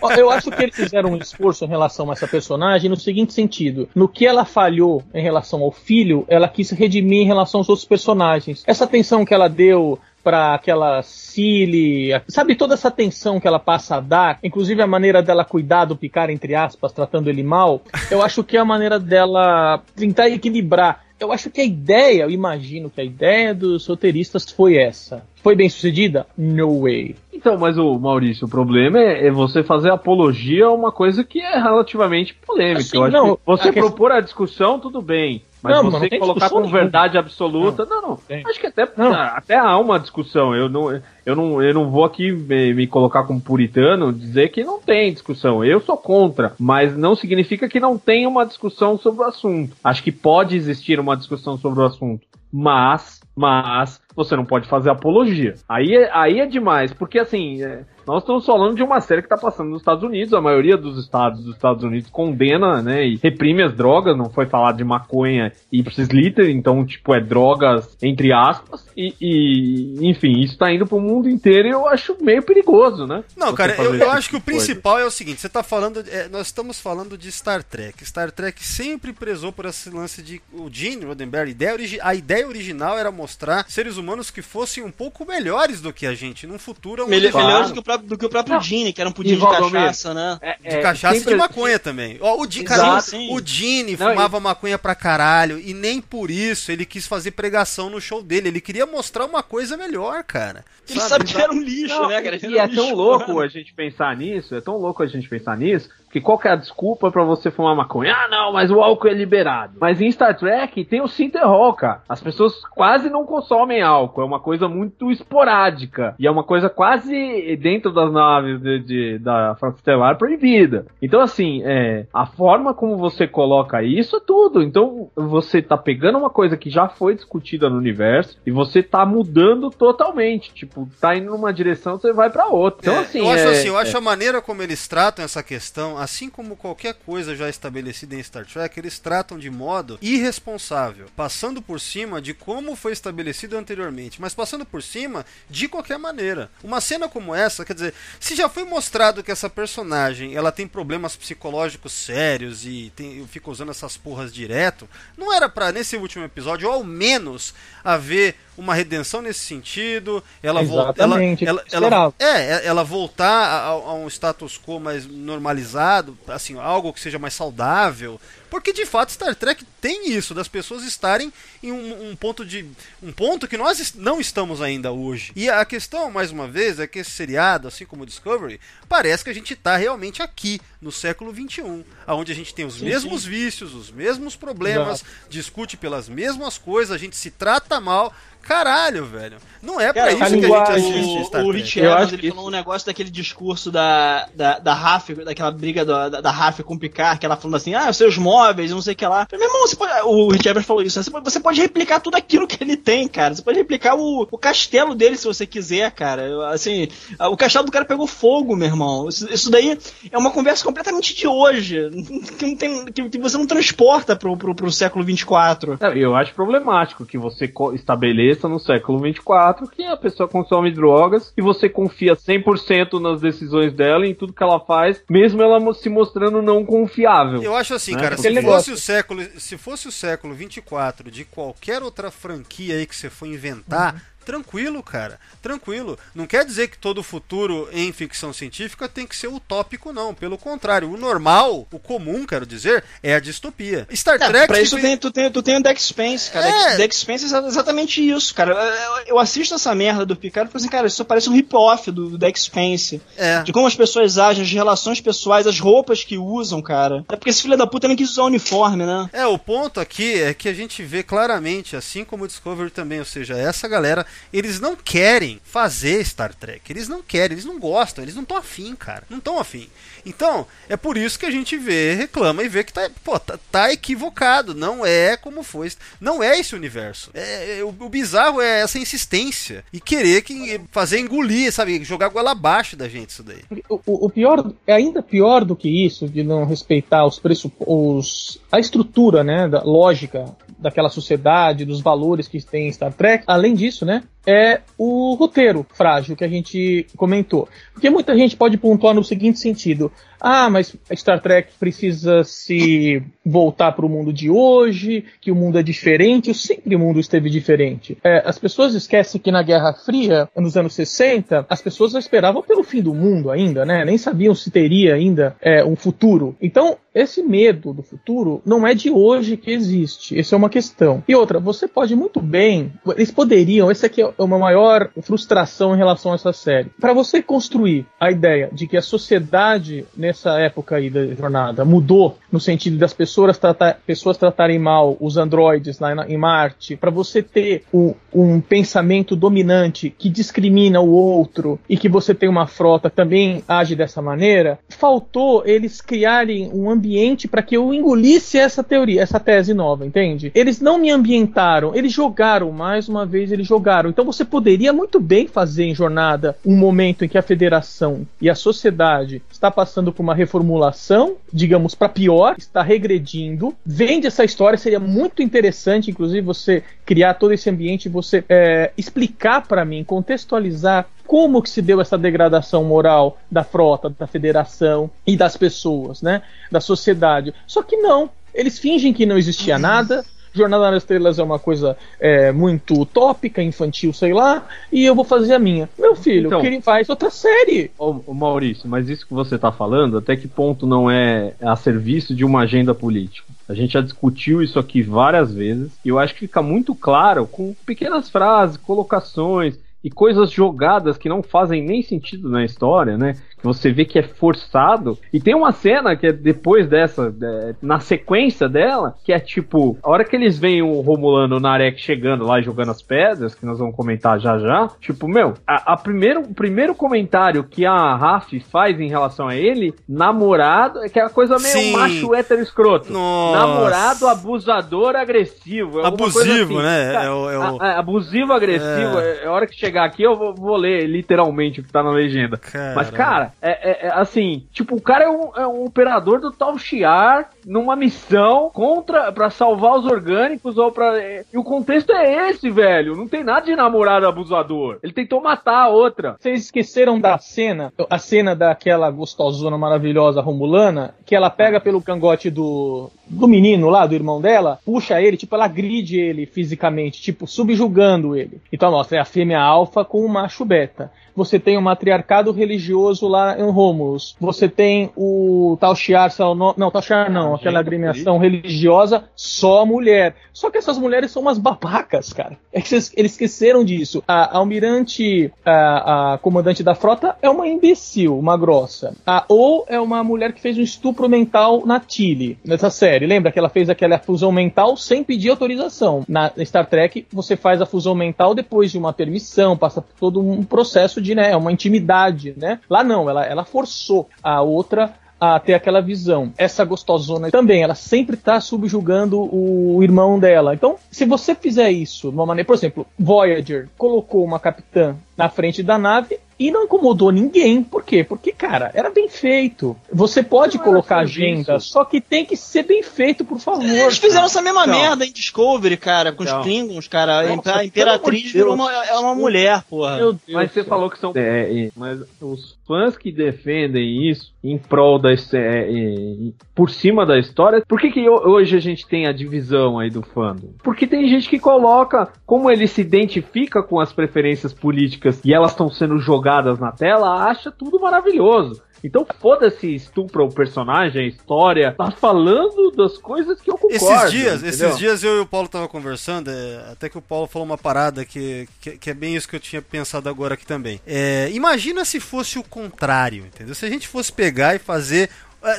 Ó, 0.00 0.12
Eu 0.12 0.30
acho 0.30 0.50
que 0.50 0.62
eles 0.62 0.76
fizeram 0.76 1.10
um 1.10 1.16
esforço 1.16 1.64
em 1.64 1.68
relação 1.68 2.08
a 2.08 2.12
essa 2.12 2.28
personagem 2.28 2.88
no 2.88 2.96
seguinte 2.96 3.32
sentido: 3.32 3.88
no 3.94 4.08
que 4.08 4.24
ela 4.26 4.44
falhou 4.44 5.02
em 5.12 5.22
relação 5.22 5.60
ao 5.62 5.72
filho, 5.72 6.24
ela 6.28 6.48
quis 6.48 6.70
redimir 6.70 7.22
em 7.22 7.26
relação 7.26 7.58
aos 7.60 7.68
outros 7.68 7.86
personagens. 7.86 8.62
Essa 8.64 8.84
atenção 8.84 9.24
que 9.24 9.34
ela 9.34 9.48
deu 9.48 9.98
pra 10.26 10.54
aquela 10.54 11.02
Cilly, 11.04 12.10
sabe 12.26 12.56
toda 12.56 12.74
essa 12.74 12.88
atenção 12.88 13.38
que 13.38 13.46
ela 13.46 13.60
passa 13.60 13.94
a 13.94 14.00
dar, 14.00 14.40
inclusive 14.42 14.82
a 14.82 14.86
maneira 14.86 15.22
dela 15.22 15.44
cuidar 15.44 15.84
do 15.84 15.94
Picard, 15.94 16.32
entre 16.32 16.52
aspas, 16.52 16.90
tratando 16.90 17.30
ele 17.30 17.44
mal, 17.44 17.80
eu 18.10 18.20
acho 18.20 18.42
que 18.42 18.56
é 18.56 18.60
a 18.60 18.64
maneira 18.64 18.98
dela 18.98 19.80
tentar 19.94 20.28
equilibrar. 20.28 21.04
Eu 21.20 21.30
acho 21.32 21.48
que 21.48 21.60
a 21.60 21.64
ideia, 21.64 22.24
eu 22.24 22.30
imagino 22.30 22.90
que 22.90 23.00
a 23.00 23.04
ideia 23.04 23.54
dos 23.54 23.86
roteiristas 23.86 24.50
foi 24.50 24.76
essa. 24.76 25.24
Foi 25.42 25.54
bem 25.54 25.68
sucedida? 25.68 26.26
No 26.36 26.82
way. 26.82 27.14
Então, 27.32 27.56
mas 27.56 27.78
o 27.78 27.96
Maurício, 27.98 28.46
o 28.46 28.50
problema 28.50 28.98
é, 28.98 29.28
é 29.28 29.30
você 29.30 29.62
fazer 29.62 29.90
apologia 29.90 30.66
a 30.66 30.72
uma 30.72 30.90
coisa 30.90 31.22
que 31.22 31.40
é 31.40 31.56
relativamente 31.58 32.34
polêmica. 32.34 32.80
Assim, 32.80 32.96
Eu 32.98 33.04
acho 33.04 33.12
não, 33.12 33.38
você 33.46 33.68
a 33.68 33.72
questão- 33.72 33.90
propor 33.90 34.10
a 34.12 34.20
discussão, 34.20 34.78
tudo 34.80 35.00
bem. 35.00 35.40
Mas 35.66 35.76
Não, 35.76 35.90
você 35.90 35.98
não 35.98 36.08
tem 36.08 36.20
colocar 36.20 36.48
como 36.48 36.68
verdade 36.68 37.18
absoluta. 37.18 37.84
Não, 37.84 38.00
não. 38.00 38.16
Tem. 38.16 38.44
Acho 38.46 38.60
que 38.60 38.68
até, 38.68 38.88
Não. 38.96 39.12
até 39.12 39.56
há 39.56 39.76
uma 39.78 39.98
discussão. 39.98 40.54
Eu 40.54 40.68
não, 40.68 41.02
eu, 41.24 41.34
não, 41.34 41.60
eu 41.60 41.74
não 41.74 41.90
vou 41.90 42.04
aqui 42.04 42.30
me, 42.30 42.72
me 42.72 42.86
colocar 42.86 43.24
como 43.24 43.40
puritano 43.40 44.12
dizer 44.12 44.50
que 44.50 44.62
não 44.62 44.80
tem 44.80 45.12
discussão. 45.12 45.64
Eu 45.64 45.80
sou 45.80 45.96
contra, 45.96 46.54
mas 46.58 46.96
não 46.96 47.16
significa 47.16 47.68
que 47.68 47.80
não 47.80 47.98
tenha 47.98 48.28
uma 48.28 48.46
discussão 48.46 48.96
sobre 48.96 49.22
o 49.22 49.26
assunto. 49.26 49.76
Acho 49.82 50.02
que 50.02 50.12
pode 50.12 50.54
existir 50.54 51.00
uma 51.00 51.16
discussão 51.16 51.58
sobre 51.58 51.80
o 51.80 51.84
assunto. 51.84 52.24
Mas, 52.58 53.20
mas, 53.36 54.00
você 54.14 54.34
não 54.34 54.46
pode 54.46 54.66
fazer 54.66 54.88
apologia. 54.88 55.54
Aí 55.68 55.94
é, 55.94 56.10
aí 56.10 56.40
é 56.40 56.46
demais, 56.46 56.92
porque 56.94 57.18
assim, 57.18 57.62
é, 57.62 57.84
nós 58.06 58.22
estamos 58.22 58.46
falando 58.46 58.74
de 58.74 58.82
uma 58.82 58.98
série 59.00 59.20
que 59.20 59.26
está 59.26 59.36
passando 59.36 59.68
nos 59.68 59.82
Estados 59.82 60.02
Unidos, 60.02 60.32
a 60.32 60.40
maioria 60.40 60.76
dos 60.76 60.98
estados 60.98 61.44
dos 61.44 61.54
Estados 61.54 61.84
Unidos 61.84 62.08
condena, 62.08 62.80
né, 62.80 63.06
e 63.06 63.16
reprime 63.22 63.62
as 63.62 63.74
drogas, 63.74 64.16
não 64.16 64.30
foi 64.30 64.46
falar 64.46 64.72
de 64.72 64.84
maconha 64.84 65.52
e 65.70 65.80
ipsis 65.80 66.08
liter, 66.08 66.48
então, 66.48 66.84
tipo, 66.86 67.14
é 67.14 67.20
drogas 67.20 67.96
entre 68.02 68.32
aspas, 68.32 68.86
e, 68.96 69.14
e, 69.20 70.08
enfim, 70.08 70.40
isso 70.40 70.56
tá 70.56 70.72
indo 70.72 70.86
pro 70.86 70.98
mundo 70.98 71.28
inteiro 71.28 71.68
e 71.68 71.72
eu 71.72 71.86
acho 71.86 72.16
meio 72.22 72.42
perigoso, 72.42 73.06
né? 73.06 73.22
Não, 73.36 73.52
cara, 73.54 73.74
eu, 73.76 73.94
eu 73.94 74.10
acho 74.10 74.30
tipo 74.30 74.30
que 74.30 74.36
o 74.36 74.38
de 74.38 74.44
coisa. 74.44 74.66
principal 74.66 74.98
é 74.98 75.04
o 75.04 75.10
seguinte: 75.10 75.40
você 75.40 75.48
tá 75.48 75.62
falando. 75.62 76.02
é, 76.08 76.28
nós 76.28 76.46
estamos 76.46 76.80
falando 76.80 77.18
de 77.18 77.30
Star 77.30 77.62
Trek. 77.62 78.04
Star 78.04 78.30
Trek 78.30 78.64
sempre 78.64 79.12
prezou 79.12 79.52
por 79.52 79.66
esse 79.66 79.90
lance 79.90 80.22
de. 80.22 80.40
O 80.52 80.68
Gene 80.70 81.04
Roddenberry, 81.04 81.54
a 82.00 82.14
ideia, 82.14 82.45
ideia 82.46 82.66
original 82.66 82.98
era 82.98 83.10
mostrar 83.10 83.66
seres 83.68 83.96
humanos 83.96 84.30
que 84.30 84.40
fossem 84.42 84.82
um 84.82 84.90
pouco 84.90 85.26
melhores 85.26 85.80
do 85.80 85.92
que 85.92 86.06
a 86.06 86.14
gente 86.14 86.46
num 86.46 86.58
futuro 86.58 87.02
onde 87.02 87.10
Melhor, 87.10 87.32
Claro. 87.32 87.46
melhor 87.46 87.66
do 87.66 87.72
que 87.72 87.78
o 87.78 87.82
próprio, 87.82 88.08
do 88.08 88.18
que 88.18 88.26
o 88.26 88.28
próprio 88.28 88.54
Não. 88.54 88.62
Gene, 88.62 88.92
que 88.92 89.00
era 89.00 89.10
um 89.10 89.12
pudim 89.12 89.34
E 89.34 89.36
de 89.36 89.42
cachaça, 89.42 90.14
né? 90.14 90.38
É, 90.40 90.56
De 90.70 90.76
é, 90.76 90.80
cachaça 90.80 91.16
e 91.16 91.24
de 91.24 91.34
maconha 91.34 91.78
também. 91.78 92.18
Ó, 92.20 92.36
o, 92.40 92.44
Exato. 92.44 92.64
cara, 92.64 93.00
o 93.30 93.40
Gene 93.44 93.96
Não, 93.96 94.08
fumava 94.10 94.40
maconha 94.40 94.78
pra 94.78 94.94
caralho 94.94 95.58
e 95.58 95.74
nem 95.74 96.00
por 96.00 96.30
isso 96.30 96.70
ele 96.70 96.84
quis 96.86 97.06
fazer 97.06 97.32
pregação 97.32 97.90
no 97.90 98.00
show 98.00 98.22
dele. 98.22 98.48
Ele 98.48 98.60
queria 98.60 98.86
mostrar 98.86 99.24
uma 99.24 99.42
coisa 99.42 99.76
melhor, 99.76 100.22
cara. 100.24 100.64
Ele 100.88 101.00
sabe 101.00 101.24
que 101.24 101.36
era 101.40 101.52
um 101.52 101.60
lixo, 101.60 101.94
Não, 101.94 102.08
né, 102.08 102.22
cara? 102.22 102.36
E 102.36 102.58
era 102.58 102.58
é 102.58 102.64
um 102.64 102.74
tão 102.74 102.84
lixo, 102.84 102.96
louco 102.96 103.28
mano. 103.28 103.40
a 103.40 103.48
gente 103.48 103.74
pensar 103.74 104.16
nisso, 104.16 104.54
é 104.54 104.60
tão 104.60 104.76
louco 104.76 105.02
a 105.02 105.06
gente 105.06 105.28
pensar 105.28 105.56
nisso, 105.56 105.88
que 106.16 106.20
qual 106.22 106.38
que 106.38 106.48
é 106.48 106.52
a 106.52 106.56
desculpa 106.56 107.10
pra 107.10 107.22
você 107.24 107.50
fumar 107.50 107.76
maconha? 107.76 108.14
Ah, 108.14 108.28
não, 108.28 108.52
mas 108.52 108.70
o 108.70 108.80
álcool 108.80 109.08
é 109.08 109.12
liberado. 109.12 109.74
Mas 109.78 110.00
em 110.00 110.10
Star 110.10 110.34
Trek 110.36 110.82
tem 110.86 111.02
o 111.02 111.08
Sinterhol, 111.08 111.74
cara. 111.74 112.00
As 112.08 112.22
pessoas 112.22 112.54
quase 112.70 113.10
não 113.10 113.26
consomem 113.26 113.82
álcool, 113.82 114.22
é 114.22 114.24
uma 114.24 114.40
coisa 114.40 114.66
muito 114.68 115.10
esporádica. 115.12 116.14
E 116.18 116.26
é 116.26 116.30
uma 116.30 116.42
coisa 116.42 116.68
quase 116.70 117.56
dentro 117.56 117.92
das 117.92 118.10
naves 118.12 118.60
de, 118.60 118.78
de- 118.80 119.18
da 119.18 119.54
Frota 119.56 119.76
Estelar 119.76 120.16
proibida. 120.16 120.86
Então, 121.02 121.20
assim, 121.20 121.62
é, 121.64 122.06
a 122.12 122.24
forma 122.26 122.72
como 122.74 122.96
você 122.96 123.26
coloca 123.28 123.82
isso 123.82 124.16
é 124.16 124.20
tudo. 124.20 124.62
Então, 124.62 125.10
você 125.14 125.60
tá 125.60 125.76
pegando 125.76 126.18
uma 126.18 126.30
coisa 126.30 126.56
que 126.56 126.70
já 126.70 126.88
foi 126.88 127.14
discutida 127.14 127.68
no 127.68 127.76
universo 127.76 128.38
e 128.46 128.50
você 128.50 128.82
tá 128.82 129.04
mudando 129.04 129.70
totalmente. 129.70 130.52
Tipo, 130.54 130.88
tá 131.00 131.14
indo 131.14 131.30
numa 131.30 131.52
direção, 131.52 131.98
você 131.98 132.12
vai 132.12 132.30
pra 132.30 132.46
outra. 132.46 132.80
Então, 132.80 132.94
É, 132.96 132.98
assim, 133.00 133.18
eu 133.18 133.30
acho 133.30 133.44
é- 133.46 133.50
assim, 133.50 133.68
eu 133.68 133.78
é- 133.78 133.82
acho 133.82 133.96
a 133.96 134.00
maneira 134.00 134.40
como 134.40 134.62
eles 134.62 134.88
tratam 134.88 135.24
essa 135.24 135.42
questão, 135.42 135.98
assim 136.06 136.30
como 136.30 136.56
qualquer 136.56 136.94
coisa 136.94 137.34
já 137.34 137.48
estabelecida 137.48 138.14
em 138.14 138.22
Star 138.22 138.46
Trek, 138.46 138.78
eles 138.78 138.98
tratam 139.00 139.36
de 139.36 139.50
modo 139.50 139.98
irresponsável, 140.00 141.06
passando 141.16 141.60
por 141.60 141.80
cima 141.80 142.22
de 142.22 142.32
como 142.32 142.76
foi 142.76 142.92
estabelecido 142.92 143.58
anteriormente, 143.58 144.20
mas 144.20 144.32
passando 144.32 144.64
por 144.64 144.82
cima 144.82 145.26
de 145.50 145.66
qualquer 145.66 145.98
maneira. 145.98 146.48
Uma 146.62 146.80
cena 146.80 147.08
como 147.08 147.34
essa, 147.34 147.64
quer 147.64 147.74
dizer, 147.74 147.94
se 148.20 148.36
já 148.36 148.48
foi 148.48 148.64
mostrado 148.64 149.22
que 149.22 149.32
essa 149.32 149.50
personagem 149.50 150.34
ela 150.34 150.52
tem 150.52 150.68
problemas 150.68 151.16
psicológicos 151.16 151.92
sérios 151.92 152.64
e 152.64 152.92
tem, 152.94 153.26
fica 153.26 153.50
usando 153.50 153.72
essas 153.72 153.96
porras 153.96 154.32
direto, 154.32 154.88
não 155.16 155.34
era 155.34 155.48
pra 155.48 155.72
nesse 155.72 155.96
último 155.96 156.24
episódio, 156.24 156.68
ou 156.68 156.74
ao 156.74 156.84
menos, 156.84 157.52
haver 157.82 158.36
uma 158.56 158.74
redenção 158.74 159.20
nesse 159.20 159.40
sentido, 159.40 160.22
ela 160.42 160.62
volta, 160.62 161.02
ela, 161.02 161.16
ela, 161.22 161.64
ela, 161.70 162.14
é, 162.18 162.66
ela 162.66 162.82
voltar 162.82 163.28
a, 163.28 163.66
a 163.68 163.94
um 163.94 164.08
status 164.08 164.58
quo 164.58 164.80
mais 164.80 165.06
normalizado, 165.06 166.16
assim, 166.28 166.58
algo 166.58 166.92
que 166.92 167.00
seja 167.00 167.18
mais 167.18 167.34
saudável, 167.34 168.20
Porque 168.50 168.72
de 168.72 168.86
fato 168.86 169.12
Star 169.12 169.34
Trek 169.34 169.64
tem 169.80 170.10
isso, 170.10 170.34
das 170.34 170.48
pessoas 170.48 170.82
estarem 170.84 171.32
em 171.62 171.72
um, 171.72 172.10
um 172.10 172.16
ponto 172.16 172.44
de. 172.44 172.66
um 173.02 173.12
ponto 173.12 173.48
que 173.48 173.56
nós 173.56 173.94
não 173.94 174.20
estamos 174.20 174.60
ainda 174.62 174.92
hoje. 174.92 175.32
E 175.34 175.48
a 175.48 175.64
questão, 175.64 176.10
mais 176.10 176.30
uma 176.30 176.46
vez, 176.46 176.78
é 176.78 176.86
que 176.86 176.98
esse 176.98 177.10
seriado, 177.10 177.68
assim 177.68 177.84
como 177.84 178.02
o 178.02 178.06
Discovery, 178.06 178.60
parece 178.88 179.24
que 179.24 179.30
a 179.30 179.34
gente 179.34 179.52
está 179.52 179.76
realmente 179.76 180.22
aqui, 180.22 180.60
no 180.80 180.92
século 180.92 181.34
XXI, 181.34 181.84
onde 182.06 182.32
a 182.32 182.34
gente 182.34 182.54
tem 182.54 182.64
os 182.64 182.74
Sim, 182.74 182.84
mesmos 182.84 183.24
vícios, 183.24 183.74
os 183.74 183.90
mesmos 183.90 184.36
problemas, 184.36 185.04
discute 185.28 185.76
pelas 185.76 186.08
mesmas 186.08 186.58
coisas, 186.58 186.94
a 186.94 186.98
gente 186.98 187.16
se 187.16 187.30
trata 187.30 187.80
mal. 187.80 188.14
Caralho, 188.42 189.04
velho. 189.04 189.38
Não 189.60 189.80
é 189.80 189.92
pra 189.92 190.02
Cara, 190.02 190.12
isso 190.12 190.22
a 190.22 190.28
que 190.28 190.34
a 190.36 190.40
gente 190.40 190.70
assiste 190.70 191.18
o, 191.18 191.24
Star 191.24 191.44
o 191.44 191.48
Trek. 191.48 191.62
Rich 191.64 191.78
Eu 191.80 191.86
Evans 191.86 192.02
acho 192.04 192.14
ele 192.14 192.22
que 192.22 192.28
falou 192.28 192.46
um 192.46 192.50
negócio 192.50 192.86
daquele 192.86 193.10
discurso 193.10 193.72
da, 193.72 194.28
da, 194.36 194.60
da 194.60 194.72
Raf, 194.72 195.08
daquela 195.24 195.50
briga 195.50 195.84
da, 195.84 196.08
da, 196.08 196.20
da 196.20 196.30
Raf 196.30 196.60
com 196.60 196.74
o 196.74 196.78
Picard, 196.78 197.18
que 197.18 197.26
ela 197.26 197.36
falando 197.36 197.56
assim, 197.56 197.74
ah, 197.74 197.90
os 197.90 197.96
seus 197.96 198.16
móveis, 198.36 198.70
não 198.70 198.82
sei 198.82 198.92
o 198.92 198.96
que 198.96 199.06
lá. 199.06 199.26
Meu 199.32 199.40
irmão, 199.40 199.66
você 199.66 199.76
pode, 199.76 199.92
o 200.04 200.28
Rich 200.30 200.48
Evans 200.48 200.66
falou 200.66 200.82
isso, 200.82 200.98
né? 200.98 201.20
você 201.24 201.40
pode, 201.40 201.60
replicar 201.60 202.00
tudo 202.00 202.16
aquilo 202.16 202.46
que 202.46 202.62
ele 202.62 202.76
tem, 202.76 203.08
cara. 203.08 203.34
Você 203.34 203.42
pode 203.42 203.58
replicar 203.58 203.94
o, 203.96 204.28
o 204.30 204.38
castelo 204.38 204.94
dele 204.94 205.16
se 205.16 205.26
você 205.26 205.46
quiser, 205.46 205.90
cara. 205.90 206.50
Assim, 206.50 206.88
o 207.18 207.36
castelo 207.36 207.64
do 207.64 207.72
cara 207.72 207.84
pegou 207.84 208.06
fogo, 208.06 208.54
meu 208.54 208.68
irmão. 208.68 209.08
Isso, 209.08 209.32
isso 209.32 209.50
daí 209.50 209.78
é 210.10 210.18
uma 210.18 210.30
conversa 210.30 210.64
completamente 210.64 211.14
de 211.14 211.26
hoje, 211.26 211.88
que, 212.38 212.46
não 212.46 212.56
tem, 212.56 212.84
que, 212.86 213.08
que 213.08 213.18
você 213.18 213.38
não 213.38 213.46
transporta 213.46 214.14
pro, 214.14 214.36
pro, 214.36 214.54
pro 214.54 214.70
século 214.70 215.04
24. 215.04 215.78
É, 215.80 215.98
Eu 215.98 216.14
acho 216.14 216.34
problemático 216.34 217.06
que 217.06 217.16
você 217.16 217.50
estabeleça 217.74 218.48
no 218.48 218.58
século 218.58 218.98
24 218.98 219.68
que 219.68 219.82
a 219.84 219.96
pessoa 219.96 220.28
consome 220.28 220.70
drogas 220.70 221.32
e 221.36 221.42
você 221.42 221.68
confia 221.68 222.14
100% 222.14 223.00
nas 223.00 223.20
decisões 223.20 223.72
dela 223.72 224.06
e 224.06 224.10
em 224.10 224.14
tudo 224.14 224.32
que 224.32 224.42
ela 224.42 224.60
faz, 224.60 225.02
mesmo 225.08 225.42
ela 225.42 225.58
se 225.74 225.88
mostrando 225.88 226.42
não 226.42 226.64
confiável. 226.64 227.42
Eu 227.42 227.56
acho 227.56 227.74
assim, 227.74 227.94
Né? 227.94 228.02
cara, 228.02 228.16
Aquele 228.26 228.40
se 228.40 228.46
fosse, 228.46 228.70
negócio. 228.70 228.74
o 228.74 228.78
século, 228.78 229.40
se 229.40 229.56
fosse 229.56 229.88
o 229.88 229.92
século 229.92 230.34
24 230.34 231.10
de 231.10 231.24
qualquer 231.24 231.82
outra 231.82 232.10
franquia 232.10 232.76
aí 232.76 232.86
que 232.86 232.96
você 232.96 233.08
for 233.08 233.26
inventar, 233.26 234.02
tranquilo, 234.26 234.82
cara. 234.82 235.18
Tranquilo. 235.40 235.96
Não 236.14 236.26
quer 236.26 236.44
dizer 236.44 236.68
que 236.68 236.76
todo 236.76 237.02
futuro 237.02 237.68
em 237.72 237.92
ficção 237.92 238.32
científica 238.32 238.88
tem 238.88 239.06
que 239.06 239.14
ser 239.16 239.28
utópico, 239.28 239.92
não. 239.92 240.12
Pelo 240.12 240.36
contrário, 240.36 240.92
o 240.92 240.96
normal, 240.96 241.66
o 241.72 241.78
comum, 241.78 242.26
quero 242.26 242.44
dizer, 242.44 242.82
é 243.02 243.14
a 243.14 243.20
distopia. 243.20 243.86
Star 243.94 244.16
É, 244.20 244.26
Trek. 244.26 244.46
pra 244.48 244.60
isso 244.60 244.78
tem, 244.78 244.96
tu, 244.96 245.10
tem, 245.10 245.30
tu 245.30 245.42
tem 245.42 245.56
o 245.56 245.62
Deck 245.62 245.80
Spence, 245.80 246.30
cara. 246.30 246.48
É. 246.72 246.76
Deck 246.76 246.94
Spence 246.94 247.24
é 247.24 247.28
exa- 247.28 247.46
exatamente 247.46 248.06
isso, 248.06 248.34
cara. 248.34 248.52
Eu, 248.52 249.06
eu 249.14 249.18
assisto 249.18 249.54
essa 249.54 249.74
merda 249.74 250.04
do 250.04 250.16
Picard 250.16 250.48
e 250.48 250.52
falo 250.52 250.60
assim, 250.60 250.70
cara, 250.70 250.86
isso 250.88 251.04
parece 251.04 251.30
um 251.30 251.32
rip-off 251.34 251.90
do, 251.92 252.10
do 252.10 252.18
Deck 252.18 252.38
Spence. 252.38 253.00
É. 253.16 253.42
De 253.42 253.52
como 253.52 253.66
as 253.66 253.76
pessoas 253.76 254.18
agem, 254.18 254.42
as 254.42 254.50
relações 254.50 255.00
pessoais, 255.00 255.46
as 255.46 255.60
roupas 255.60 256.02
que 256.02 256.18
usam, 256.18 256.60
cara. 256.60 257.04
É 257.08 257.16
porque 257.16 257.30
esse 257.30 257.42
filho 257.42 257.56
da 257.56 257.66
puta 257.66 257.86
nem 257.86 257.96
quis 257.96 258.10
usar 258.10 258.24
uniforme, 258.24 258.84
né? 258.84 259.08
É, 259.12 259.24
o 259.26 259.38
ponto 259.38 259.78
aqui 259.78 260.20
é 260.20 260.34
que 260.34 260.48
a 260.48 260.54
gente 260.54 260.82
vê 260.82 261.02
claramente, 261.02 261.76
assim 261.76 262.04
como 262.04 262.24
o 262.24 262.26
Discovery 262.26 262.70
também, 262.70 262.98
ou 262.98 263.04
seja, 263.04 263.34
essa 263.36 263.68
galera, 263.68 264.04
eles 264.32 264.60
não 264.60 264.74
querem 264.76 265.40
fazer 265.44 266.04
Star 266.04 266.34
Trek. 266.34 266.70
Eles 266.70 266.88
não 266.88 267.02
querem, 267.02 267.34
eles 267.34 267.44
não 267.44 267.58
gostam, 267.58 268.02
eles 268.04 268.14
não 268.14 268.22
estão 268.22 268.36
afim, 268.36 268.74
cara. 268.74 269.04
Não 269.08 269.18
estão 269.18 269.38
afim. 269.38 269.68
Então, 270.04 270.46
é 270.68 270.76
por 270.76 270.96
isso 270.96 271.18
que 271.18 271.26
a 271.26 271.30
gente 271.30 271.56
vê, 271.56 271.94
reclama 271.94 272.42
e 272.42 272.48
vê 272.48 272.62
que 272.62 272.72
tá, 272.72 272.88
pô, 273.02 273.18
tá, 273.18 273.38
tá 273.50 273.72
equivocado. 273.72 274.54
Não 274.54 274.84
é 274.86 275.16
como 275.16 275.42
foi. 275.42 275.70
Não 276.00 276.22
é 276.22 276.38
esse 276.38 276.54
universo. 276.54 277.10
É, 277.14 277.58
é, 277.58 277.64
o, 277.64 277.68
o 277.68 277.88
bizarro 277.88 278.40
é 278.40 278.60
essa 278.60 278.78
insistência 278.78 279.64
e 279.72 279.80
querer 279.80 280.22
que, 280.22 280.60
fazer 280.70 281.00
engolir, 281.00 281.52
sabe? 281.52 281.82
Jogar 281.84 282.08
goela 282.08 282.32
abaixo 282.32 282.76
da 282.76 282.88
gente 282.88 283.10
isso 283.10 283.22
daí. 283.22 283.42
O, 283.68 284.06
o- 284.06 284.10
pior, 284.10 284.52
é 284.66 284.72
ainda 284.74 285.02
pior 285.02 285.44
do 285.44 285.56
que 285.56 285.68
isso, 285.84 286.08
de 286.08 286.22
não 286.22 286.44
respeitar 286.44 287.04
os 287.04 287.18
pressupostos, 287.18 288.38
a 288.50 288.58
estrutura, 288.60 289.22
né, 289.24 289.48
da 289.48 289.62
lógica 289.62 290.24
daquela 290.58 290.88
sociedade, 290.88 291.64
dos 291.64 291.80
valores 291.80 292.28
que 292.28 292.40
tem 292.44 292.68
em 292.68 292.72
Star 292.72 292.92
Trek. 292.92 293.24
Além 293.26 293.54
disso, 293.54 293.84
né, 293.84 294.02
é 294.26 294.60
o 294.76 295.14
roteiro 295.14 295.64
frágil 295.72 296.16
que 296.16 296.24
a 296.24 296.28
gente 296.28 296.86
comentou. 296.96 297.48
Porque 297.72 297.88
muita 297.88 298.16
gente 298.16 298.36
pode 298.36 298.56
pontuar 298.56 298.94
no 298.94 299.04
seguinte 299.04 299.38
sentido: 299.38 299.92
ah, 300.20 300.48
mas 300.50 300.74
Star 300.94 301.20
Trek 301.20 301.52
precisa 301.58 302.24
se 302.24 303.02
voltar 303.24 303.72
para 303.72 303.86
o 303.86 303.88
mundo 303.88 304.12
de 304.12 304.30
hoje, 304.30 305.04
que 305.20 305.30
o 305.30 305.34
mundo 305.36 305.58
é 305.58 305.62
diferente. 305.62 306.34
Sempre 306.34 306.74
o 306.74 306.78
mundo 306.78 306.98
esteve 306.98 307.30
diferente. 307.30 307.96
É, 308.02 308.22
as 308.24 308.38
pessoas 308.38 308.74
esquecem 308.74 309.20
que 309.20 309.30
na 309.30 309.42
Guerra 309.42 309.72
Fria, 309.72 310.28
nos 310.36 310.56
anos 310.56 310.74
60, 310.74 311.46
as 311.48 311.62
pessoas 311.62 311.94
esperavam 311.94 312.42
pelo 312.42 312.64
fim 312.64 312.82
do 312.82 312.94
mundo 312.94 313.30
ainda, 313.30 313.64
né? 313.64 313.84
Nem 313.84 313.98
sabiam 313.98 314.34
se 314.34 314.50
teria 314.50 314.94
ainda 314.94 315.36
é, 315.40 315.64
um 315.64 315.76
futuro. 315.76 316.36
Então, 316.40 316.76
esse 316.94 317.22
medo 317.22 317.74
do 317.74 317.82
futuro 317.82 318.40
não 318.44 318.66
é 318.66 318.74
de 318.74 318.90
hoje 318.90 319.36
que 319.36 319.50
existe. 319.50 320.18
Essa 320.18 320.34
é 320.34 320.38
uma 320.38 320.48
questão. 320.48 321.04
E 321.06 321.14
outra, 321.14 321.38
você 321.38 321.68
pode 321.68 321.94
muito 321.94 322.20
bem. 322.20 322.72
Eles 322.96 323.10
poderiam. 323.10 323.70
Essa 323.70 323.86
aqui 323.86 324.00
é 324.00 324.14
uma 324.18 324.38
maior 324.38 324.90
frustração 325.02 325.74
em 325.74 325.78
relação 325.78 326.12
a 326.12 326.14
essa 326.14 326.32
série. 326.32 326.70
Para 326.80 326.92
você 326.92 327.22
construir 327.22 327.86
a 328.00 328.10
ideia 328.10 328.48
de 328.52 328.66
que 328.66 328.76
a 328.76 328.82
sociedade 328.82 329.84
nessa 329.96 330.38
época 330.38 330.76
aí 330.76 330.90
da 330.90 331.06
jornada 331.14 331.64
mudou 331.64 332.18
no 332.30 332.40
sentido 332.40 332.76
das 332.76 332.92
pessoas, 332.92 333.38
tratar, 333.38 333.78
pessoas 333.86 334.16
tratarem 334.16 334.58
mal 334.58 334.96
os 335.00 335.16
androides 335.16 335.78
lá 335.78 336.06
em 336.06 336.16
Marte, 336.16 336.76
para 336.76 336.90
você 336.90 337.22
ter 337.22 337.64
um, 337.72 337.94
um 338.12 338.40
pensamento 338.40 339.14
dominante 339.14 339.90
que 339.90 340.08
discrimina 340.08 340.80
o 340.80 340.90
outro 340.90 341.58
e 341.68 341.76
que 341.76 341.88
você 341.88 342.14
tem 342.14 342.28
uma 342.28 342.46
frota 342.46 342.90
que 342.90 342.96
também 342.96 343.44
age 343.46 343.76
dessa 343.76 344.00
maneira, 344.00 344.58
faltou 344.68 345.42
eles 345.44 345.80
criarem 345.80 346.50
um 346.52 346.70
ambiente 346.70 347.28
para 347.28 347.42
que 347.42 347.56
eu 347.56 347.72
engolisse 347.72 348.38
essa 348.38 348.62
teoria, 348.62 349.02
essa 349.02 349.20
tese 349.20 349.52
nova, 349.52 349.84
entende? 349.84 350.32
Eles 350.34 350.60
não 350.60 350.78
me 350.78 350.90
ambientaram, 350.90 351.74
eles 351.74 351.92
jogaram, 351.92 352.50
mais 352.50 352.88
uma 352.88 353.04
vez 353.04 353.30
eles 353.30 353.46
jogaram. 353.46 353.90
Então 353.90 354.04
você 354.06 354.24
poderia 354.24 354.72
muito 354.72 354.98
bem 354.98 355.26
fazer 355.26 355.64
em 355.64 355.74
jornada 355.74 356.36
um 356.44 356.56
momento 356.56 357.04
em 357.04 357.08
que 357.08 357.18
a 357.18 357.22
federação 357.22 358.06
e 358.20 358.30
a 358.30 358.34
sociedade 358.34 359.20
está 359.30 359.50
passando 359.50 359.92
por 359.92 360.02
uma 360.02 360.14
reformulação, 360.14 361.16
digamos, 361.32 361.74
para 361.74 361.88
pior, 361.88 362.36
está 362.38 362.62
regredindo. 362.62 363.54
Vende 363.64 364.06
essa 364.06 364.24
história, 364.24 364.56
seria 364.56 364.80
muito 364.80 365.22
interessante, 365.22 365.90
inclusive, 365.90 366.22
você 366.22 366.62
criar 366.84 367.14
todo 367.14 367.32
esse 367.32 367.50
ambiente, 367.50 367.88
você 367.88 368.24
é, 368.28 368.72
explicar 368.78 369.46
para 369.46 369.64
mim, 369.64 369.84
contextualizar 369.84 370.86
como 371.06 371.42
que 371.42 371.50
se 371.50 371.62
deu 371.62 371.80
essa 371.80 371.98
degradação 371.98 372.64
moral 372.64 373.18
da 373.30 373.44
frota, 373.44 373.94
da 373.96 374.06
federação 374.06 374.90
e 375.06 375.16
das 375.16 375.36
pessoas, 375.36 376.02
né? 376.02 376.22
Da 376.50 376.60
sociedade. 376.60 377.34
Só 377.46 377.62
que 377.62 377.76
não. 377.76 378.10
Eles 378.34 378.58
fingem 378.58 378.92
que 378.92 379.06
não 379.06 379.16
existia 379.16 379.58
nada. 379.58 380.04
Jornada 380.36 380.70
nas 380.70 380.82
Estrelas 380.82 381.18
é 381.18 381.22
uma 381.22 381.38
coisa 381.38 381.76
é, 381.98 382.30
muito 382.32 382.80
utópica, 382.80 383.42
infantil, 383.42 383.92
sei 383.92 384.12
lá, 384.12 384.46
e 384.70 384.84
eu 384.84 384.94
vou 384.94 385.04
fazer 385.04 385.34
a 385.34 385.38
minha. 385.38 385.68
Meu 385.78 385.94
filho, 385.96 386.26
Então- 386.26 386.40
que 386.40 386.46
ele 386.46 386.60
faz 386.60 386.88
outra 386.88 387.10
série. 387.10 387.70
Ô, 387.78 387.96
ô, 388.06 388.14
Maurício, 388.14 388.68
mas 388.68 388.88
isso 388.88 389.06
que 389.06 389.14
você 389.14 389.38
tá 389.38 389.50
falando, 389.50 389.98
até 389.98 390.16
que 390.16 390.28
ponto 390.28 390.66
não 390.66 390.90
é 390.90 391.34
a 391.40 391.56
serviço 391.56 392.14
de 392.14 392.24
uma 392.24 392.40
agenda 392.42 392.74
política? 392.74 393.26
A 393.48 393.54
gente 393.54 393.74
já 393.74 393.80
discutiu 393.80 394.42
isso 394.42 394.58
aqui 394.58 394.82
várias 394.82 395.32
vezes, 395.32 395.70
e 395.84 395.88
eu 395.88 395.98
acho 395.98 396.14
que 396.14 396.20
fica 396.20 396.42
muito 396.42 396.74
claro 396.74 397.26
com 397.26 397.54
pequenas 397.64 398.10
frases, 398.10 398.56
colocações 398.56 399.56
e 399.86 399.90
coisas 399.90 400.32
jogadas 400.32 400.98
que 400.98 401.08
não 401.08 401.22
fazem 401.22 401.62
nem 401.64 401.80
sentido 401.80 402.28
na 402.28 402.44
história, 402.44 402.98
né? 402.98 403.12
Que 403.38 403.44
você 403.44 403.70
vê 403.70 403.84
que 403.84 403.98
é 403.98 404.02
forçado. 404.02 404.98
E 405.12 405.20
tem 405.20 405.32
uma 405.34 405.52
cena 405.52 405.94
que 405.94 406.08
é 406.08 406.12
depois 406.12 406.66
dessa, 406.68 407.14
é, 407.22 407.54
na 407.62 407.78
sequência 407.78 408.48
dela, 408.48 408.94
que 409.04 409.12
é 409.12 409.20
tipo, 409.20 409.78
a 409.82 409.88
hora 409.90 410.04
que 410.04 410.16
eles 410.16 410.36
veem 410.38 410.60
o 410.62 410.80
Romulano 410.80 411.38
Narek 411.38 411.80
chegando 411.80 412.24
lá 412.26 412.40
e 412.40 412.42
jogando 412.42 412.70
as 412.72 412.82
pedras, 412.82 413.34
que 413.34 413.46
nós 413.46 413.58
vamos 413.60 413.76
comentar 413.76 414.18
já 414.18 414.38
já, 414.38 414.68
tipo, 414.80 415.06
meu, 415.06 415.34
a, 415.46 415.74
a 415.74 415.76
primeiro, 415.76 416.22
o 416.22 416.34
primeiro 416.34 416.74
comentário 416.74 417.44
que 417.44 417.64
a 417.64 417.94
Raf 417.94 418.32
faz 418.50 418.80
em 418.80 418.88
relação 418.88 419.28
a 419.28 419.36
ele, 419.36 419.72
namorado, 419.88 420.82
é 420.82 420.88
que 420.88 420.98
é 420.98 421.02
a 421.04 421.10
coisa 421.10 421.38
meio 421.38 421.52
Sim. 421.58 421.72
macho 421.72 422.14
hétero 422.14 422.40
escroto. 422.42 422.92
Nossa. 422.92 423.38
Namorado 423.38 424.08
abusador 424.08 424.96
agressivo. 424.96 425.80
é 425.80 425.86
Abusivo, 425.86 426.54
assim. 426.58 426.62
né? 426.66 427.04
É 427.06 427.10
o- 427.10 427.30
é 427.30 427.38
o- 427.38 427.42
a- 427.42 427.64
a- 427.66 427.78
abusivo 427.78 428.32
agressivo. 428.32 428.98
É. 428.98 429.24
é 429.24 429.26
a 429.26 429.32
hora 429.32 429.46
que 429.46 429.54
chegar 429.76 429.84
aqui 429.84 430.02
eu 430.02 430.16
vou, 430.16 430.34
vou 430.34 430.56
ler 430.56 430.86
literalmente 430.86 431.60
o 431.60 431.62
que 431.64 431.70
tá 431.72 431.82
na 431.82 431.90
legenda. 431.90 432.38
Mas, 432.74 432.90
cara, 432.90 433.32
é, 433.42 433.70
é- 433.70 433.86
é 433.86 433.92
assim, 433.92 434.44
tipo, 434.52 434.74
o 434.76 434.80
cara 434.80 435.04
é 435.04 435.08
um, 435.08 435.30
é 435.36 435.46
um 435.46 435.64
operador 435.64 436.20
do 436.20 436.32
Tal 436.32 436.56
Shiar 436.58 437.28
numa 437.44 437.76
missão 437.76 438.50
contra 438.52 439.12
para 439.12 439.28
salvar 439.30 439.78
os 439.78 439.84
orgânicos 439.84 440.56
ou 440.56 440.72
para 440.72 440.96
e 441.32 441.36
o 441.38 441.44
contexto 441.44 441.92
é 441.92 442.30
esse, 442.30 442.48
velho. 442.50 442.96
Não 442.96 443.06
tem 443.06 443.22
nada 443.22 443.44
de 443.46 443.54
namorado 443.54 444.06
abusador. 444.06 444.78
Ele 444.82 444.92
tentou 444.92 445.20
matar 445.20 445.64
a 445.64 445.68
outra. 445.68 446.16
Vocês 446.18 446.44
esqueceram 446.44 446.98
da 446.98 447.18
cena, 447.18 447.72
a 447.90 447.98
cena 447.98 448.34
daquela 448.34 448.90
gostosona 448.90 449.58
maravilhosa 449.58 450.20
romulana, 450.20 450.94
que 451.04 451.14
ela 451.14 451.30
pega 451.30 451.60
pelo 451.60 451.82
cangote 451.82 452.30
do, 452.30 452.90
do 453.06 453.28
menino 453.28 453.68
lá, 453.68 453.86
do 453.86 453.94
irmão 453.94 454.20
dela, 454.20 454.58
puxa 454.64 455.00
ele, 455.00 455.16
tipo, 455.16 455.34
ela 455.34 455.44
agride 455.44 455.98
ele 455.98 456.26
fisicamente, 456.26 457.00
tipo, 457.00 457.26
subjugando 457.26 458.16
ele. 458.16 458.40
Então 458.52 458.70
mostra, 458.70 458.98
é 458.98 459.00
a 459.00 459.04
fêmea 459.04 459.40
alfa 459.40 459.65
alfa 459.66 459.84
com 459.84 460.04
o 460.04 460.08
macho 460.08 460.44
beta. 460.44 460.90
Você 461.14 461.38
tem 461.38 461.56
o 461.56 461.62
matriarcado 461.62 462.30
religioso 462.30 463.08
lá 463.08 463.38
em 463.38 463.50
Romulus. 463.50 464.14
Você 464.20 464.48
tem 464.48 464.90
o 464.94 465.56
Tal 465.58 465.74
Shiar, 465.74 466.12
não, 466.56 466.70
Tal 466.70 466.82
Shiar 466.82 467.10
não, 467.10 467.34
aquela 467.34 467.58
agremiação 467.58 468.18
religiosa, 468.18 469.04
só 469.16 469.64
mulher. 469.64 470.14
Só 470.32 470.50
que 470.50 470.58
essas 470.58 470.76
mulheres 470.76 471.10
são 471.10 471.22
umas 471.22 471.38
babacas, 471.38 472.12
cara. 472.12 472.36
É 472.52 472.60
que 472.60 472.74
eles 472.74 473.12
esqueceram 473.12 473.64
disso. 473.64 474.04
A, 474.06 474.36
a 474.36 474.38
almirante, 474.38 475.32
a, 475.42 476.12
a, 476.12 476.18
comandante 476.18 476.62
da 476.62 476.74
frota 476.74 477.16
é 477.22 477.30
uma 477.30 477.48
imbecil, 477.48 478.18
uma 478.18 478.36
grossa. 478.36 478.94
A, 479.06 479.24
ou 479.26 479.64
é 479.68 479.80
uma 479.80 480.04
mulher 480.04 480.34
que 480.34 480.40
fez 480.40 480.58
um 480.58 480.62
estupro 480.62 481.08
mental 481.08 481.64
na 481.64 481.80
Tilly, 481.80 482.38
nessa 482.44 482.68
série. 482.68 483.06
Lembra 483.06 483.32
que 483.32 483.38
ela 483.38 483.48
fez 483.48 483.70
aquela 483.70 483.98
fusão 483.98 484.30
mental 484.30 484.76
sem 484.76 485.02
pedir 485.02 485.30
autorização? 485.30 486.04
Na 486.06 486.30
Star 486.44 486.66
Trek, 486.66 487.06
você 487.10 487.36
faz 487.36 487.62
a 487.62 487.66
fusão 487.66 487.94
mental 487.94 488.34
depois 488.34 488.70
de 488.70 488.76
uma 488.76 488.92
permissão, 488.92 489.45
passa 489.54 489.82
por 489.82 489.92
todo 490.00 490.18
um 490.18 490.42
processo 490.42 490.98
de, 490.98 491.14
né, 491.14 491.36
uma 491.36 491.52
intimidade, 491.52 492.32
né? 492.38 492.58
Lá 492.70 492.82
não, 492.82 493.10
ela, 493.10 493.26
ela 493.26 493.44
forçou 493.44 494.08
a 494.22 494.40
outra 494.40 494.94
a 495.20 495.38
ter 495.40 495.54
aquela 495.54 495.80
visão. 495.80 496.32
Essa 496.36 496.64
gostosona 496.64 497.30
também, 497.30 497.62
ela 497.62 497.74
sempre 497.74 498.16
tá 498.16 498.40
subjugando 498.40 499.18
o 499.20 499.82
irmão 499.82 500.18
dela. 500.18 500.54
Então, 500.54 500.76
se 500.90 501.04
você 501.04 501.34
fizer 501.34 501.70
isso 501.70 502.10
de 502.10 502.14
uma 502.14 502.26
maneira, 502.26 502.46
por 502.46 502.54
exemplo, 502.54 502.86
Voyager 502.98 503.68
colocou 503.76 504.24
uma 504.24 504.38
capitã 504.38 504.96
na 505.16 505.28
frente 505.28 505.62
da 505.62 505.78
nave 505.78 506.18
e 506.38 506.50
não 506.50 506.64
incomodou 506.64 507.10
ninguém. 507.10 507.62
Por 507.62 507.82
quê? 507.84 508.04
Porque, 508.04 508.32
cara, 508.32 508.70
era 508.74 508.90
bem 508.90 509.08
feito. 509.08 509.76
Você 509.92 510.22
pode 510.22 510.58
não 510.58 510.64
colocar 510.64 510.98
agenda, 510.98 511.58
só 511.60 511.84
que 511.84 512.00
tem 512.00 512.24
que 512.24 512.36
ser 512.36 512.64
bem 512.64 512.82
feito, 512.82 513.24
por 513.24 513.38
favor. 513.38 513.64
Eles 513.64 513.98
fizeram 513.98 514.26
essa 514.26 514.42
mesma 514.42 514.62
então, 514.64 514.78
merda 514.78 515.04
em 515.04 515.12
Discovery, 515.12 515.76
cara, 515.76 516.12
com 516.12 516.22
então, 516.22 516.38
os 516.38 516.44
Klingons, 516.44 516.88
cara. 516.88 517.34
Nossa, 517.34 517.58
a 517.58 517.64
Imperatriz 517.64 518.32
virou 518.32 518.54
uma, 518.54 518.72
é 518.72 518.98
uma 518.98 519.14
mulher, 519.14 519.62
porra. 519.68 519.96
Meu 519.96 520.12
Deus 520.12 520.22
mas 520.28 520.52
você 520.52 520.64
falou 520.64 520.90
que 520.90 520.98
são. 520.98 521.12
É, 521.14 521.70
mas 521.74 522.00
os 522.20 522.55
fãs 522.66 522.96
que 522.96 523.12
defendem 523.12 524.10
isso 524.10 524.32
em 524.42 524.58
prol 524.58 524.98
da. 524.98 525.10
É, 525.12 526.32
por 526.54 526.70
cima 526.70 527.06
da 527.06 527.18
história, 527.18 527.62
por 527.66 527.80
que, 527.80 527.90
que 527.90 528.08
hoje 528.08 528.56
a 528.56 528.60
gente 528.60 528.86
tem 528.86 529.06
a 529.06 529.12
divisão 529.12 529.78
aí 529.78 529.90
do 529.90 530.02
fandom? 530.02 530.54
Porque 530.62 530.86
tem 530.86 531.08
gente 531.08 531.28
que 531.28 531.38
coloca 531.38 532.08
como 532.24 532.50
ele 532.50 532.66
se 532.66 532.80
identifica 532.80 533.62
com 533.62 533.80
as 533.80 533.92
preferências 533.92 534.52
políticas 534.52 535.20
e 535.24 535.32
elas 535.32 535.52
estão 535.52 535.70
sendo 535.70 535.98
jogadas 535.98 536.58
na 536.58 536.72
tela, 536.72 537.28
acha 537.28 537.50
tudo 537.50 537.80
maravilhoso. 537.80 538.62
Então 538.82 539.06
foda-se 539.20 539.74
estupra 539.74 540.22
o 540.22 540.32
personagem, 540.32 541.04
a 541.04 541.08
história. 541.08 541.72
Tá 541.72 541.90
falando 541.90 542.70
das 542.72 542.98
coisas 542.98 543.40
que 543.40 543.50
eu 543.50 543.58
concordo. 543.58 543.74
Esses 543.76 544.10
dias, 544.10 544.42
entendeu? 544.42 544.68
esses 544.68 544.78
dias 544.78 545.02
eu 545.02 545.16
e 545.18 545.20
o 545.20 545.26
Paulo 545.26 545.48
tava 545.48 545.68
conversando, 545.68 546.30
é, 546.30 546.72
até 546.72 546.88
que 546.88 546.98
o 546.98 547.02
Paulo 547.02 547.26
falou 547.26 547.46
uma 547.46 547.58
parada 547.58 548.04
que, 548.04 548.48
que, 548.60 548.78
que, 548.78 548.90
é 548.90 548.94
bem 548.94 549.16
isso 549.16 549.28
que 549.28 549.36
eu 549.36 549.40
tinha 549.40 549.62
pensado 549.62 550.08
agora 550.08 550.34
aqui 550.34 550.46
também. 550.46 550.80
É, 550.86 551.30
imagina 551.32 551.84
se 551.84 552.00
fosse 552.00 552.38
o 552.38 552.44
contrário, 552.44 553.26
entendeu? 553.26 553.54
Se 553.54 553.64
a 553.64 553.68
gente 553.68 553.88
fosse 553.88 554.12
pegar 554.12 554.54
e 554.54 554.58
fazer 554.58 555.10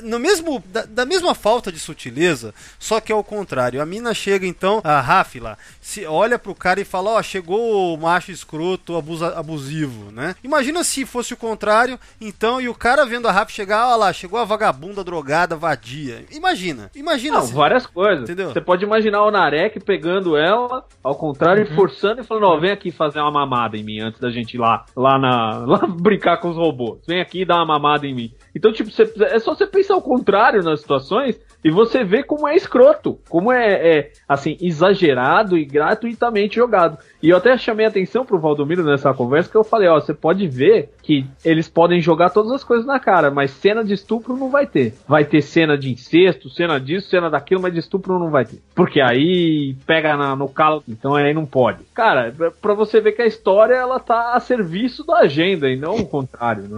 no 0.04 0.20
mesmo 0.20 0.62
da, 0.68 0.84
da, 0.84 1.06
mesma 1.06 1.34
falta 1.34 1.72
de 1.72 1.80
sutileza, 1.80 2.54
só 2.80 3.00
que 3.00 3.12
é 3.12 3.16
o 3.16 3.24
contrário. 3.24 3.82
A 3.82 3.86
mina 3.86 4.14
chega 4.14 4.46
então, 4.46 4.82
a 4.84 5.00
Raf 5.00 5.40
lá, 5.40 5.58
se 5.82 6.06
olha 6.06 6.38
pro 6.38 6.56
cara 6.56 6.82
e 6.82 6.86
fala: 6.86 7.12
"Ó, 7.12 7.20
oh, 7.20 7.24
chegou 7.24 7.94
o 7.94 7.98
macho 7.98 8.32
escroto, 8.32 8.98
abusa, 8.98 9.38
abusivo", 9.38 10.12
né? 10.12 10.36
Imagina 10.44 10.84
se 10.84 11.06
fosse 11.06 11.34
o 11.34 11.38
contrário, 11.38 12.00
então 12.20 12.60
e 12.60 12.68
o 12.68 12.76
cara 12.76 13.06
vendo 13.06 13.28
a 13.28 13.32
Raf 13.32 13.52
chegar, 13.52 13.88
ó 13.88 13.96
lá, 13.96 14.12
chegou 14.12 14.40
a 14.40 14.46
vagabunda 14.46 15.04
drogada, 15.04 15.56
vadia. 15.56 16.26
Imagina. 16.32 16.92
Imagina. 16.96 17.40
Não, 17.40 17.48
várias 17.48 17.86
coisas. 17.86 18.24
Entendeu? 18.24 18.52
Você 18.52 18.62
pode 18.62 18.84
imaginar 18.84 19.24
o 19.24 19.32
Narek 19.32 19.80
pegando 19.80 20.36
ela, 20.36 20.86
ao 21.04 21.16
contrário, 21.16 21.68
uhum. 21.70 21.76
forçando 21.76 22.22
e 22.22 22.24
falando: 22.24 22.46
"Ó, 22.46 22.56
oh, 22.56 22.60
vem 22.60 22.72
aqui 22.72 22.92
fazer 22.92 23.20
uma 23.20 23.32
mamada 23.32 23.78
em 23.78 23.84
mim 23.84 24.00
antes 24.00 24.20
da 24.20 24.30
gente 24.30 24.56
ir 24.56 24.60
lá, 24.60 24.86
lá 24.96 25.18
na 25.18 25.58
lá 25.66 25.88
brincar 25.88 26.38
com 26.38 26.50
os 26.50 26.58
robôs. 26.58 27.00
Vem 27.08 27.22
aqui 27.22 27.46
dar 27.46 27.56
uma 27.58 27.66
mamada 27.66 28.06
em 28.06 28.14
mim". 28.14 28.34
Então, 28.56 28.72
tipo, 28.72 28.90
é 29.24 29.40
só 29.40 29.54
você 29.54 29.68
pensar 29.68 29.96
o 29.96 30.02
contrário 30.02 30.64
nas 30.64 30.82
situações 30.82 31.40
e 31.64 31.72
você 31.72 32.04
vê 32.04 32.24
como 32.24 32.48
é 32.48 32.56
escroto, 32.56 33.20
como 33.30 33.52
é, 33.52 33.98
é, 33.98 34.12
assim, 34.28 34.58
exagerado 34.62 35.58
e 35.58 35.66
gratuitamente 35.66 36.56
jogado. 36.56 36.98
E 37.22 37.30
eu 37.30 37.38
até 37.38 37.58
chamei 37.58 37.86
a 37.86 37.90
atenção 37.90 38.26
pro 38.26 38.40
Valdomiro 38.40 38.84
nessa 38.84 39.14
conversa 39.14 39.50
que 39.50 39.58
eu 39.58 39.64
falei, 39.64 39.90
ó, 39.90 40.00
você 40.00 40.14
pode 40.14 40.48
ver 40.48 40.92
que 41.02 41.26
eles 41.44 41.68
podem 41.68 42.00
jogar 42.00 42.30
todas 42.30 42.52
as 42.52 42.64
coisas 42.64 42.86
na 42.86 43.00
cara, 43.00 43.32
mas 43.32 43.52
cena 43.52 43.84
de 43.84 43.94
estupro 43.94 44.38
não 44.38 44.50
vai 44.50 44.68
ter. 44.68 44.94
Vai 45.08 45.26
ter 45.26 45.42
cena 45.42 45.78
de 45.78 45.92
incesto, 45.92 46.50
cena 46.50 46.80
disso, 46.80 47.10
cena 47.10 47.30
daquilo, 47.30 47.62
mas 47.62 47.74
de 47.74 47.80
estupro 47.80 48.20
não 48.20 48.30
vai 48.30 48.46
ter. 48.46 48.62
Porque 48.76 49.02
aí 49.02 49.76
pega 49.86 50.16
na, 50.16 50.36
no 50.36 50.48
calo, 50.48 50.84
então 50.88 51.16
aí 51.16 51.34
não 51.34 51.46
pode. 51.46 51.84
Cara, 51.94 52.34
pra 52.62 52.74
você 52.74 53.02
ver 53.02 53.14
que 53.14 53.22
a 53.22 53.28
história 53.28 53.74
ela 53.74 54.00
tá 54.00 54.34
a 54.34 54.40
serviço 54.40 55.06
da 55.06 55.20
agenda 55.20 55.70
e 55.70 55.76
não 55.76 55.96
o 55.96 56.08
contrário, 56.08 56.64
né? 56.64 56.76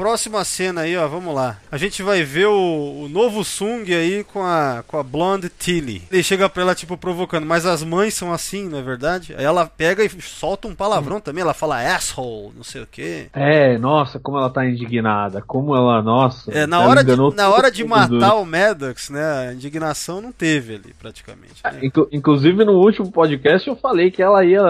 Próxima 0.00 0.42
cena 0.44 0.80
aí, 0.80 0.96
ó, 0.96 1.06
vamos 1.06 1.34
lá. 1.34 1.58
A 1.70 1.76
gente 1.76 2.02
vai 2.02 2.22
ver 2.22 2.46
o, 2.46 3.02
o 3.04 3.06
novo 3.10 3.44
Sung 3.44 3.84
aí 3.94 4.24
com 4.24 4.42
a, 4.42 4.82
com 4.88 4.96
a 4.96 5.02
Blonde 5.02 5.50
Tilly. 5.50 6.04
Ele 6.10 6.22
chega 6.22 6.48
pra 6.48 6.62
ela, 6.62 6.74
tipo, 6.74 6.96
provocando, 6.96 7.44
mas 7.44 7.66
as 7.66 7.84
mães 7.84 8.14
são 8.14 8.32
assim, 8.32 8.66
não 8.66 8.78
é 8.78 8.82
verdade? 8.82 9.34
Aí 9.36 9.44
ela 9.44 9.66
pega 9.66 10.02
e 10.02 10.08
solta 10.22 10.66
um 10.66 10.74
palavrão 10.74 11.18
hum. 11.18 11.20
também, 11.20 11.42
ela 11.42 11.52
fala 11.52 11.82
asshole, 11.94 12.54
não 12.56 12.64
sei 12.64 12.80
o 12.80 12.86
quê. 12.86 13.26
É, 13.34 13.76
nossa, 13.76 14.18
como 14.18 14.38
ela 14.38 14.48
tá 14.48 14.64
indignada, 14.66 15.42
como 15.46 15.76
ela, 15.76 16.00
nossa. 16.00 16.50
É, 16.50 16.66
na 16.66 16.80
hora 16.80 17.04
de, 17.04 17.14
na 17.36 17.50
hora 17.50 17.70
de 17.70 17.84
matar 17.84 18.36
o 18.36 18.46
Maddox, 18.46 19.10
né, 19.10 19.48
a 19.50 19.52
indignação 19.52 20.22
não 20.22 20.32
teve 20.32 20.76
ali, 20.76 20.94
praticamente. 20.98 21.62
Né? 21.62 21.78
Inclu 21.82 22.08
inclusive 22.10 22.64
no 22.64 22.78
último 22.78 23.12
podcast 23.12 23.68
eu 23.68 23.76
falei 23.76 24.10
que 24.10 24.22
ela 24.22 24.42
ia 24.46 24.62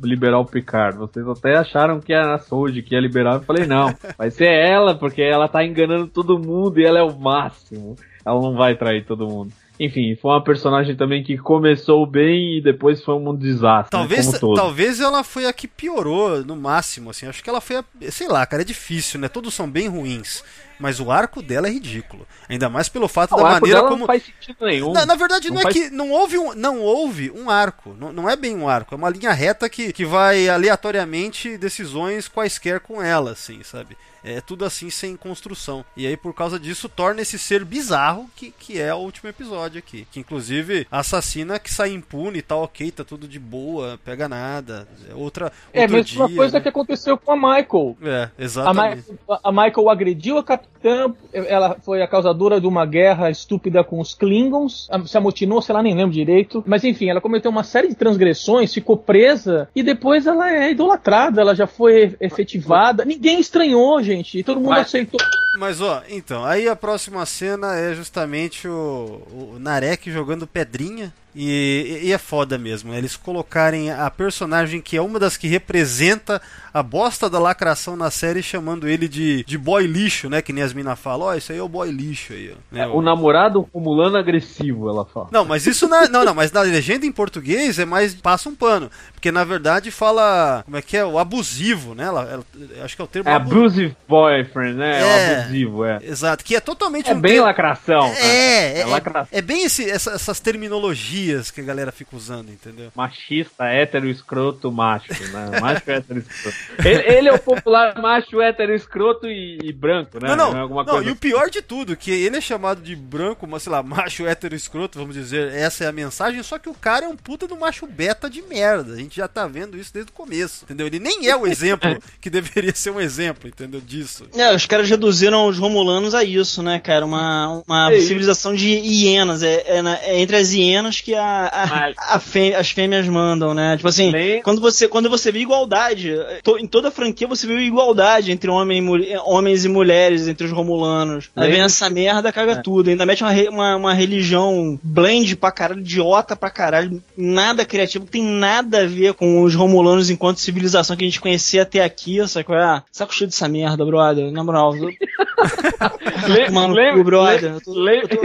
liberar 0.00 0.38
o 0.38 0.46
Picard. 0.46 0.96
Vocês 0.98 1.26
até 1.26 1.56
acharam 1.56 1.98
que 1.98 2.12
era 2.12 2.36
a 2.36 2.38
Soji 2.38 2.80
que 2.80 2.94
ia 2.94 3.00
liberar, 3.00 3.34
eu 3.34 3.42
falei, 3.42 3.66
não, 3.66 3.92
vai 4.16 4.30
ser 4.30 4.67
ela, 4.68 4.94
porque 4.94 5.22
ela 5.22 5.48
tá 5.48 5.64
enganando 5.64 6.06
todo 6.06 6.38
mundo 6.38 6.78
e 6.78 6.84
ela 6.84 6.98
é 6.98 7.02
o 7.02 7.18
máximo. 7.18 7.96
Ela 8.24 8.40
não 8.40 8.54
vai 8.54 8.76
trair 8.76 9.04
todo 9.04 9.26
mundo. 9.26 9.52
Enfim, 9.80 10.16
foi 10.20 10.32
uma 10.32 10.42
personagem 10.42 10.96
também 10.96 11.22
que 11.22 11.38
começou 11.38 12.04
bem 12.04 12.58
e 12.58 12.60
depois 12.60 13.02
foi 13.02 13.14
um 13.14 13.34
desastre. 13.34 13.96
Né, 13.96 14.02
talvez, 14.02 14.32
né, 14.32 14.38
talvez 14.56 15.00
ela 15.00 15.22
foi 15.22 15.46
a 15.46 15.52
que 15.52 15.68
piorou 15.68 16.44
no 16.44 16.56
máximo, 16.56 17.10
assim. 17.10 17.26
Acho 17.26 17.42
que 17.42 17.48
ela 17.48 17.60
foi 17.60 17.76
a. 17.76 17.84
Sei 18.10 18.26
lá, 18.26 18.44
cara, 18.44 18.62
é 18.62 18.64
difícil, 18.64 19.20
né? 19.20 19.28
Todos 19.28 19.54
são 19.54 19.70
bem 19.70 19.88
ruins 19.88 20.42
mas 20.78 21.00
o 21.00 21.10
arco 21.10 21.42
dela 21.42 21.66
é 21.66 21.70
ridículo. 21.70 22.26
Ainda 22.48 22.68
mais 22.68 22.88
pelo 22.88 23.08
fato 23.08 23.36
da 23.36 23.42
maneira 23.42 23.82
como. 23.82 23.98
Não 23.98 24.06
faz 24.06 24.24
sentido 24.24 24.64
nenhum. 24.64 24.92
Na, 24.92 25.04
na 25.04 25.16
verdade, 25.16 25.48
não, 25.48 25.54
não 25.54 25.60
é 25.60 25.64
faz... 25.64 25.74
que. 25.74 25.90
Não 25.90 26.10
houve 26.10 26.38
um, 26.38 26.54
não 26.54 26.80
houve 26.80 27.30
um 27.30 27.50
arco. 27.50 27.94
Não, 27.98 28.12
não 28.12 28.30
é 28.30 28.36
bem 28.36 28.56
um 28.56 28.68
arco. 28.68 28.94
É 28.94 28.98
uma 28.98 29.10
linha 29.10 29.32
reta 29.32 29.68
que, 29.68 29.92
que 29.92 30.04
vai 30.04 30.48
aleatoriamente 30.48 31.58
decisões 31.58 32.28
quaisquer 32.28 32.80
com 32.80 33.02
ela, 33.02 33.32
assim, 33.32 33.62
sabe? 33.62 33.96
É 34.22 34.40
tudo 34.40 34.64
assim 34.64 34.90
sem 34.90 35.16
construção. 35.16 35.84
E 35.96 36.06
aí, 36.06 36.16
por 36.16 36.34
causa 36.34 36.58
disso, 36.58 36.88
torna 36.88 37.22
esse 37.22 37.38
ser 37.38 37.64
bizarro 37.64 38.28
que, 38.34 38.50
que 38.50 38.80
é 38.80 38.94
o 38.94 38.98
último 38.98 39.28
episódio 39.30 39.78
aqui. 39.78 40.06
Que 40.10 40.20
inclusive 40.20 40.86
assassina 40.90 41.58
que 41.58 41.72
sai 41.72 41.92
impune, 41.92 42.42
tá 42.42 42.56
ok, 42.56 42.90
tá 42.90 43.04
tudo 43.04 43.28
de 43.28 43.38
boa, 43.38 43.98
pega 44.04 44.28
nada. 44.28 44.88
É 45.10 45.14
outra. 45.14 45.52
É 45.72 45.84
a 45.84 45.88
mesma 45.88 46.26
dia, 46.26 46.36
coisa 46.36 46.58
né? 46.58 46.62
que 46.62 46.68
aconteceu 46.68 47.16
com 47.16 47.32
a 47.32 47.36
Michael. 47.36 47.96
É, 48.02 48.30
exatamente. 48.38 49.04
A, 49.28 49.32
Ma 49.32 49.40
a 49.42 49.52
Michael 49.52 49.90
agrediu 49.90 50.38
a 50.38 50.44
capitã, 50.44 51.12
ela 51.32 51.76
foi 51.82 52.02
a 52.02 52.08
causadora 52.08 52.60
de 52.60 52.66
uma 52.66 52.86
guerra 52.86 53.30
estúpida 53.30 53.82
com 53.82 54.00
os 54.00 54.14
Klingons, 54.14 54.88
se 55.06 55.18
amotinou, 55.18 55.60
sei 55.60 55.74
lá, 55.74 55.82
nem 55.82 55.94
lembro 55.94 56.12
direito. 56.12 56.62
Mas 56.66 56.84
enfim, 56.84 57.08
ela 57.08 57.20
cometeu 57.20 57.50
uma 57.50 57.64
série 57.64 57.88
de 57.88 57.94
transgressões, 57.94 58.72
ficou 58.72 58.96
presa 58.96 59.68
e 59.74 59.82
depois 59.82 60.26
ela 60.26 60.52
é 60.52 60.70
idolatrada, 60.70 61.40
ela 61.40 61.54
já 61.54 61.66
foi 61.66 62.16
efetivada. 62.20 63.04
Ninguém 63.04 63.40
estranhou, 63.40 64.02
gente. 64.08 64.38
E 64.38 64.42
todo 64.42 64.58
mundo 64.60 64.70
mas, 64.70 64.88
aceitou. 64.88 65.20
Mas 65.58 65.80
ó, 65.80 66.02
então, 66.08 66.44
aí 66.44 66.68
a 66.68 66.76
próxima 66.76 67.24
cena 67.26 67.76
é 67.76 67.94
justamente 67.94 68.66
o, 68.66 69.22
o 69.54 69.58
Narek 69.58 70.10
jogando 70.10 70.46
pedrinha 70.46 71.12
e, 71.40 72.00
e, 72.02 72.12
é 72.12 72.18
foda 72.18 72.58
mesmo, 72.58 72.90
né? 72.90 72.98
eles 72.98 73.16
colocarem 73.16 73.92
a 73.92 74.10
personagem 74.10 74.80
que 74.80 74.96
é 74.96 75.00
uma 75.00 75.20
das 75.20 75.36
que 75.36 75.46
representa 75.46 76.42
a 76.74 76.82
bosta 76.82 77.30
da 77.30 77.38
lacração 77.38 77.96
na 77.96 78.10
série, 78.10 78.42
chamando 78.42 78.88
ele 78.88 79.06
de, 79.06 79.44
de 79.44 79.56
boy 79.56 79.86
lixo, 79.86 80.28
né? 80.28 80.42
Que 80.42 80.52
nem 80.52 80.64
as 80.64 80.72
minas 80.72 80.98
falam, 80.98 81.28
ó, 81.28 81.30
oh, 81.30 81.34
isso 81.34 81.52
aí 81.52 81.58
é 81.58 81.62
o 81.62 81.68
boy 81.68 81.92
lixo 81.92 82.32
aí, 82.32 82.52
ó. 82.52 82.74
Né? 82.74 82.82
É, 82.82 82.86
o 82.88 83.00
namorado 83.00 83.60
acumulando 83.60 84.18
agressivo, 84.18 84.88
ela 84.88 85.04
fala. 85.04 85.28
Não, 85.30 85.44
mas 85.44 85.64
isso 85.64 85.86
na, 85.86 86.08
não, 86.08 86.24
não, 86.24 86.34
mas 86.34 86.50
na 86.50 86.60
legenda 86.60 87.06
em 87.06 87.12
português 87.12 87.78
é 87.78 87.84
mais 87.84 88.16
passa 88.16 88.48
um 88.48 88.54
pano, 88.56 88.90
porque 89.12 89.30
na 89.30 89.44
verdade 89.44 89.92
fala, 89.92 90.62
como 90.64 90.76
é 90.76 90.82
que 90.82 90.96
é, 90.96 91.04
o 91.04 91.20
abusivo, 91.20 91.94
né? 91.94 92.04
Ela, 92.04 92.22
ela 92.22 92.44
acho 92.84 92.96
que 92.96 93.02
é 93.02 93.04
o 93.04 93.08
termo. 93.08 93.28
É 93.28 93.34
abusive 93.34 93.96
boyfriend, 94.08 94.74
né? 94.74 95.00
É, 95.00 95.04
o 95.04 95.40
abusivo, 95.40 95.84
é. 95.84 95.98
Exato, 96.02 96.44
que 96.44 96.56
é 96.56 96.60
totalmente 96.60 97.10
é 97.10 97.14
um 97.14 97.20
bem 97.20 97.38
lacração. 97.38 98.06
É, 98.06 98.78
é, 98.78 98.80
é, 98.80 98.84
lacração. 98.86 99.28
é, 99.30 99.40
bem 99.40 99.64
esse, 99.64 99.88
essa, 99.88 100.12
essas 100.12 100.40
terminologias 100.40 101.27
gírias 101.28 101.50
que 101.50 101.60
a 101.60 101.64
galera 101.64 101.92
fica 101.92 102.16
usando, 102.16 102.50
entendeu? 102.50 102.90
Machista, 102.94 103.64
hétero, 103.64 104.08
escroto, 104.08 104.72
macho, 104.72 105.12
né? 105.32 105.60
Macho, 105.60 105.90
hétero, 105.90 106.20
escroto. 106.20 106.56
Ele, 106.84 107.16
ele 107.16 107.28
é 107.28 107.32
o 107.32 107.38
popular 107.38 108.00
macho, 108.00 108.40
hétero, 108.40 108.74
escroto 108.74 109.26
e, 109.26 109.58
e 109.62 109.72
branco, 109.72 110.18
né? 110.20 110.28
Não, 110.28 110.36
não, 110.36 110.56
é 110.56 110.60
alguma 110.60 110.84
não, 110.84 110.94
coisa 110.94 111.08
e 111.08 111.12
o 111.12 111.16
pior 111.16 111.50
de 111.50 111.60
tudo, 111.60 111.96
que 111.96 112.10
ele 112.10 112.36
é 112.36 112.40
chamado 112.40 112.80
de 112.80 112.96
branco, 112.96 113.46
mas 113.46 113.62
sei 113.62 113.72
lá, 113.72 113.82
macho 113.82 114.26
hétero 114.26 114.54
escroto, 114.54 114.98
vamos 114.98 115.14
dizer, 115.14 115.52
essa 115.52 115.84
é 115.84 115.86
a 115.88 115.92
mensagem, 115.92 116.42
só 116.42 116.58
que 116.58 116.68
o 116.68 116.74
cara 116.74 117.06
é 117.06 117.08
um 117.08 117.16
puta 117.16 117.46
do 117.46 117.56
macho 117.56 117.86
beta 117.86 118.28
de 118.28 118.42
merda. 118.42 118.94
A 118.94 118.96
gente 118.96 119.16
já 119.16 119.28
tá 119.28 119.46
vendo 119.46 119.76
isso 119.76 119.92
desde 119.92 120.10
o 120.10 120.14
começo, 120.14 120.64
entendeu? 120.64 120.86
Ele 120.86 120.98
nem 120.98 121.28
é 121.28 121.36
o 121.36 121.46
exemplo 121.46 121.98
que 122.20 122.30
deveria 122.30 122.74
ser 122.74 122.90
um 122.90 123.00
exemplo, 123.00 123.48
entendeu? 123.48 123.80
Disso. 123.80 124.26
É, 124.34 124.54
os 124.54 124.66
caras 124.66 124.88
reduziram 124.88 125.46
os 125.46 125.58
romulanos 125.58 126.14
a 126.14 126.24
isso, 126.24 126.62
né, 126.62 126.78
cara? 126.78 127.04
Uma, 127.04 127.62
uma 127.66 127.92
É 127.92 128.00
civilização 128.00 128.54
de 128.54 128.68
hienas. 128.68 129.42
É, 129.42 129.64
é 129.66 129.78
é 130.02 130.20
entre 130.20 130.36
as 130.36 130.52
hienas 130.52 131.00
que 131.00 131.14
a, 131.18 131.48
a- 131.48 131.66
Mas- 131.66 131.94
a 131.98 132.18
fê- 132.18 132.54
as 132.54 132.70
fêmeas 132.70 133.06
mandam, 133.08 133.52
né? 133.54 133.76
Tipo 133.76 133.88
assim, 133.88 134.12
quando 134.42 134.60
você, 134.60 134.88
quando 134.88 135.10
você 135.10 135.30
vê 135.32 135.40
igualdade, 135.40 136.14
to- 136.42 136.58
em 136.58 136.66
toda 136.66 136.88
a 136.88 136.90
franquia 136.90 137.26
você 137.26 137.46
viu 137.46 137.58
igualdade 137.60 138.32
entre 138.32 138.50
homem 138.50 138.80
mulher- 138.80 139.20
homens 139.24 139.64
e 139.64 139.68
mulheres, 139.68 140.26
entre 140.28 140.46
os 140.46 140.52
romulanos. 140.52 141.30
Aí 141.36 141.50
vem 141.50 141.60
essa 141.60 141.90
merda, 141.90 142.32
caga 142.32 142.52
É. 142.52 142.62
tudo. 142.62 142.90
Ainda 142.90 143.04
mete 143.06 143.22
uma, 143.22 143.32
uma, 143.50 143.76
uma 143.76 143.94
religião 143.94 144.78
blend 144.82 145.36
pra 145.36 145.50
caralho, 145.50 145.80
idiota 145.80 146.34
pra 146.36 146.50
caralho, 146.50 147.02
nada 147.16 147.64
criativo, 147.64 148.04
que 148.06 148.12
tem 148.12 148.22
nada 148.24 148.82
a 148.82 148.86
ver 148.86 149.14
com 149.14 149.42
os 149.42 149.54
romulanos 149.54 150.10
enquanto 150.10 150.38
civilização 150.40 150.96
que 150.96 151.04
a 151.04 151.08
gente 151.08 151.20
conhecia 151.20 151.62
até 151.62 151.82
aqui, 151.82 152.26
sacou? 152.28 152.56
Ah, 152.56 152.82
saco 152.92 153.14
cheio 153.14 153.28
dessa 153.28 153.48
merda, 153.48 153.84
brother. 153.84 154.30
Na 154.30 154.44
moral, 154.44 154.74
eu- 154.76 156.52
Mano, 156.52 156.74
brother. 157.04 157.52
Eu 157.54 157.60
tô, 157.60 157.72
le- 157.74 158.02
eu 158.02 158.08
tô- 158.08 158.24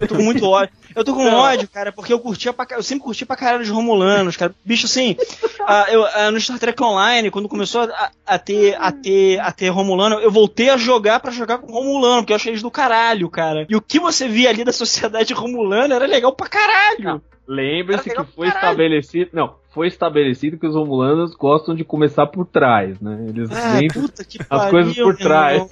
eu 0.00 0.08
tô 0.08 0.14
com 0.16 0.22
muito 0.22 0.44
ódio. 0.44 0.72
Eu 0.96 1.04
tô 1.04 1.14
com 1.14 1.22
Não. 1.24 1.34
ódio, 1.36 1.68
cara, 1.68 1.92
porque 1.92 2.10
eu 2.12 2.18
curtia 2.18 2.52
pra 2.54 2.66
Eu 2.70 2.82
sempre 2.82 3.04
curti 3.04 3.26
pra 3.26 3.36
caralho 3.36 3.62
os 3.62 3.68
Romulanos, 3.68 4.34
cara. 4.36 4.54
Bicho, 4.64 4.86
assim, 4.86 5.14
ah, 5.66 5.86
eu, 5.90 6.04
ah, 6.06 6.30
no 6.30 6.40
Star 6.40 6.58
Trek 6.58 6.82
Online, 6.82 7.30
quando 7.30 7.48
começou 7.50 7.82
a, 7.82 8.10
a 8.26 8.38
ter, 8.38 8.74
a, 8.80 8.90
ter, 8.90 9.38
a 9.38 9.52
ter 9.52 9.68
Romulano, 9.68 10.18
eu 10.18 10.30
voltei 10.30 10.70
a 10.70 10.78
jogar 10.78 11.20
pra 11.20 11.30
jogar 11.30 11.58
com 11.58 11.70
Romulano, 11.70 12.22
porque 12.22 12.32
eu 12.32 12.36
achei 12.36 12.50
eles 12.52 12.62
do 12.62 12.70
caralho, 12.70 13.28
cara. 13.28 13.66
E 13.68 13.76
o 13.76 13.80
que 13.82 14.00
você 14.00 14.26
via 14.26 14.48
ali 14.48 14.64
da 14.64 14.72
sociedade 14.72 15.34
Romulana 15.34 15.94
era 15.94 16.06
legal 16.06 16.32
pra 16.32 16.48
caralho. 16.48 17.20
Lembre-se 17.46 18.10
que 18.10 18.24
foi 18.24 18.48
caralho. 18.48 18.64
estabelecido. 18.70 19.30
Não, 19.32 19.54
foi 19.72 19.86
estabelecido 19.88 20.58
que 20.58 20.66
os 20.66 20.74
romulanos 20.74 21.34
gostam 21.36 21.74
de 21.74 21.84
começar 21.84 22.26
por 22.26 22.44
trás, 22.46 22.98
né? 23.00 23.26
Eles 23.28 23.50
Ah, 23.52 23.78
que 24.26 24.38
as 24.40 24.46
pariu, 24.48 24.70
coisas 24.70 24.96
por 24.96 25.16
trás. 25.16 25.52
irmão. 25.54 25.70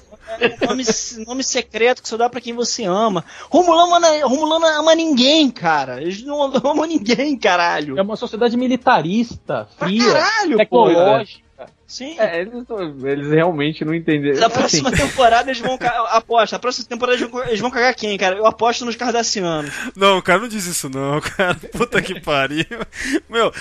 Nome, 0.66 0.84
nome 1.26 1.44
secreto 1.44 2.02
que 2.02 2.08
só 2.08 2.16
dá 2.16 2.28
pra 2.28 2.40
quem 2.40 2.52
você 2.54 2.84
ama. 2.84 3.24
Romulano, 3.50 3.94
ama- 3.94 4.26
Romulano 4.26 4.66
ama 4.66 4.94
ninguém, 4.94 5.50
cara. 5.50 6.00
Eles 6.00 6.22
não 6.24 6.42
amam 6.42 6.84
ninguém, 6.86 7.36
caralho. 7.38 7.98
É 7.98 8.02
uma 8.02 8.16
sociedade 8.16 8.56
militarista, 8.56 9.68
fria, 9.78 10.12
caralho, 10.12 10.56
tecnológica. 10.56 11.43
Sim. 11.94 12.16
É, 12.18 12.40
eles, 12.40 12.52
eles 13.04 13.30
realmente 13.30 13.84
não 13.84 13.94
entenderam. 13.94 14.40
Na 14.40 14.46
Assim, 14.46 14.56
próxima 14.58 14.90
temporada 14.90 15.48
eles 15.48 15.60
vão. 15.60 15.78
Aposta, 16.08 16.56
a 16.56 16.58
próxima 16.58 16.88
temporada 16.88 17.16
eles 17.16 17.30
vão, 17.30 17.44
eles 17.44 17.60
vão 17.60 17.70
cagar 17.70 17.94
quem, 17.94 18.18
cara? 18.18 18.34
Eu 18.36 18.46
aposto 18.46 18.84
nos 18.84 18.96
Cardassianos. 18.96 19.70
Não, 19.94 20.20
cara, 20.20 20.40
não 20.40 20.48
diz 20.48 20.66
isso 20.66 20.88
não, 20.88 21.20
cara. 21.22 21.54
Puta 21.70 22.02
que 22.02 22.18
pariu. 22.20 22.64
Meu, 23.30 23.52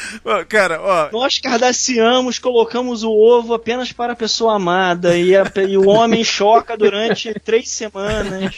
cara, 0.50 0.82
ó. 0.82 1.10
Nós 1.12 1.38
Cardassianos 1.38 2.40
colocamos 2.40 3.04
o 3.04 3.12
ovo 3.12 3.54
apenas 3.54 3.92
para 3.92 4.14
a 4.14 4.16
pessoa 4.16 4.56
amada 4.56 5.16
e, 5.16 5.36
a- 5.36 5.44
e 5.70 5.78
o 5.78 5.88
homem 5.88 6.24
choca 6.24 6.76
durante 6.76 7.34
três 7.40 7.70
semanas. 7.70 8.52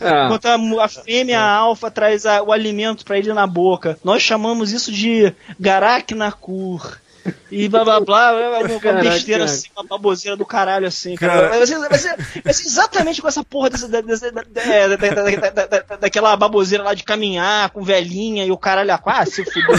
ah, 0.00 0.24
Enquanto 0.24 0.46
a, 0.46 0.84
a 0.84 0.88
fêmea 0.88 1.38
a 1.40 1.50
alfa 1.52 1.90
traz 1.90 2.24
a- 2.24 2.42
o 2.42 2.50
alimento 2.50 3.04
pra 3.04 3.18
ele 3.18 3.34
na 3.34 3.46
boca. 3.46 3.98
Nós 4.02 4.22
chamamos 4.22 4.72
isso 4.72 4.90
de 4.90 5.34
Garak 5.60 6.14
Nakur. 6.14 6.96
E 7.50 7.68
blá 7.68 7.84
blá 7.84 8.00
blá, 8.00 8.32
uma, 8.32 8.58
uma 8.72 8.80
Caraca. 8.80 9.02
besteira 9.10 9.44
assim, 9.44 9.68
uma 9.76 9.84
baboseira 9.84 10.36
do 10.36 10.44
caralho 10.46 10.86
assim, 10.86 11.14
cara. 11.16 11.48
Vai, 11.48 11.66
ser, 11.66 11.78
vai, 11.78 11.98
ser, 11.98 12.16
vai 12.44 12.52
ser 12.54 12.66
exatamente 12.66 13.20
com 13.22 13.28
essa 13.28 13.42
porra 13.44 13.70
dessa, 13.70 13.88
da- 13.88 14.00
dessa- 14.00 14.30
da- 14.32 14.42
da- 14.42 14.96
da- 14.96 14.96
da- 14.96 15.50
da- 15.50 15.66
da- 15.80 15.96
daquela 15.96 16.36
baboseira 16.36 16.84
lá 16.84 16.94
de 16.94 17.04
caminhar 17.04 17.70
com 17.70 17.82
velhinha 17.82 18.44
e 18.44 18.50
o 18.50 18.58
caralho 18.58 18.92
a 18.92 18.98
quase 18.98 19.32
se 19.32 19.44
fudeu. 19.44 19.76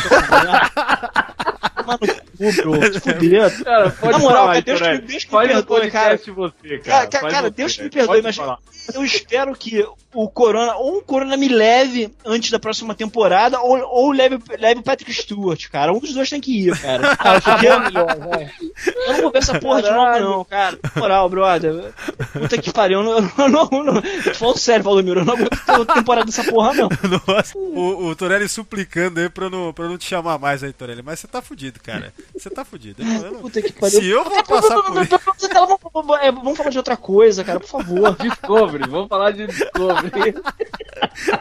Mano, 1.85 1.99
bro, 1.99 2.93
se 2.93 2.99
fuder. 2.99 3.63
cara, 3.63 3.89
pode 3.91 4.11
Na 4.13 4.19
moral, 4.19 4.45
falar, 4.47 4.61
Deus, 4.61 4.79
Deus 4.79 5.23
que 5.25 5.35
me 5.35 5.47
perdoe, 5.47 5.91
cara. 5.91 6.17
você, 6.17 6.77
cara. 6.79 7.07
Cara, 7.07 7.29
cara, 7.31 7.49
Deus 7.49 7.75
que 7.75 7.83
me 7.83 7.89
perdoe, 7.89 8.21
mas 8.21 8.35
falar. 8.35 8.59
eu 8.93 9.03
espero 9.03 9.55
que 9.55 9.87
o 10.13 10.27
Corona, 10.29 10.75
ou 10.75 10.97
o 10.97 11.01
Corona 11.03 11.37
me 11.37 11.47
leve 11.47 12.11
antes 12.25 12.49
da 12.49 12.59
próxima 12.59 12.95
temporada, 12.95 13.59
ou, 13.61 13.79
ou 13.87 14.11
leve, 14.11 14.39
leve 14.57 14.79
o 14.79 14.83
Patrick 14.83 15.13
Stewart, 15.13 15.69
cara. 15.69 15.93
Um 15.93 15.99
dos 15.99 16.13
dois 16.13 16.29
tem 16.29 16.41
que 16.41 16.67
ir, 16.67 16.79
cara. 16.79 17.09
Ah, 17.19 17.37
o 17.37 17.41
Chabão 17.41 17.73
é 17.73 17.79
melhor, 17.79 18.17
vai. 18.17 18.51
Eu 18.85 19.13
não 19.13 19.21
vou 19.21 19.31
ver 19.31 19.39
essa 19.39 19.59
porra 19.59 19.81
de 19.81 19.91
novo, 19.91 20.19
não, 20.19 20.45
cara. 20.45 20.79
Moral, 20.95 21.29
brother. 21.29 21.93
Puta 22.33 22.57
que 22.57 22.71
pariu. 22.71 23.01
Eu 23.01 23.21
não, 23.21 23.49
não, 23.49 23.69
eu 23.71 23.83
não, 23.83 24.01
falando 24.33 24.57
sério, 24.57 24.83
Valdomiro. 24.83 25.19
Eu 25.21 25.25
não 25.25 25.33
aguento 25.33 25.49
ter 25.65 25.93
temporada 25.93 26.25
dessa 26.25 26.43
porra, 26.43 26.73
não. 26.73 26.89
Nossa, 27.27 27.57
o, 27.57 28.07
o 28.07 28.15
Torelli 28.15 28.47
suplicando 28.47 29.19
aí 29.19 29.29
pra 29.29 29.49
não, 29.49 29.73
pra 29.73 29.87
não 29.87 29.97
te 29.97 30.05
chamar 30.05 30.39
mais 30.39 30.63
aí, 30.63 30.71
Torelli. 30.71 31.01
Mas 31.01 31.19
você 31.19 31.27
tá 31.27 31.41
fudido, 31.41 31.79
cara. 31.81 32.13
Você 32.33 32.49
tá 32.49 32.63
fudido. 32.63 33.01
Eu 33.03 33.07
não- 33.07 33.25
eu 33.25 33.39
Puta 33.39 33.61
que 33.61 33.73
pariu. 33.73 33.99
Se 33.99 34.07
eu 34.07 34.23
vou 34.23 34.43
passar 34.43 34.81
por 34.81 36.19
é, 36.21 36.31
vamos 36.31 36.57
falar 36.57 36.69
de 36.69 36.77
outra 36.77 36.97
coisa, 36.97 37.43
cara, 37.43 37.59
por 37.59 37.67
favor. 37.69 38.15
Discovery, 38.15 38.89
vamos 38.89 39.07
falar 39.09 39.31
de 39.31 39.47
Discovery. 39.47 39.98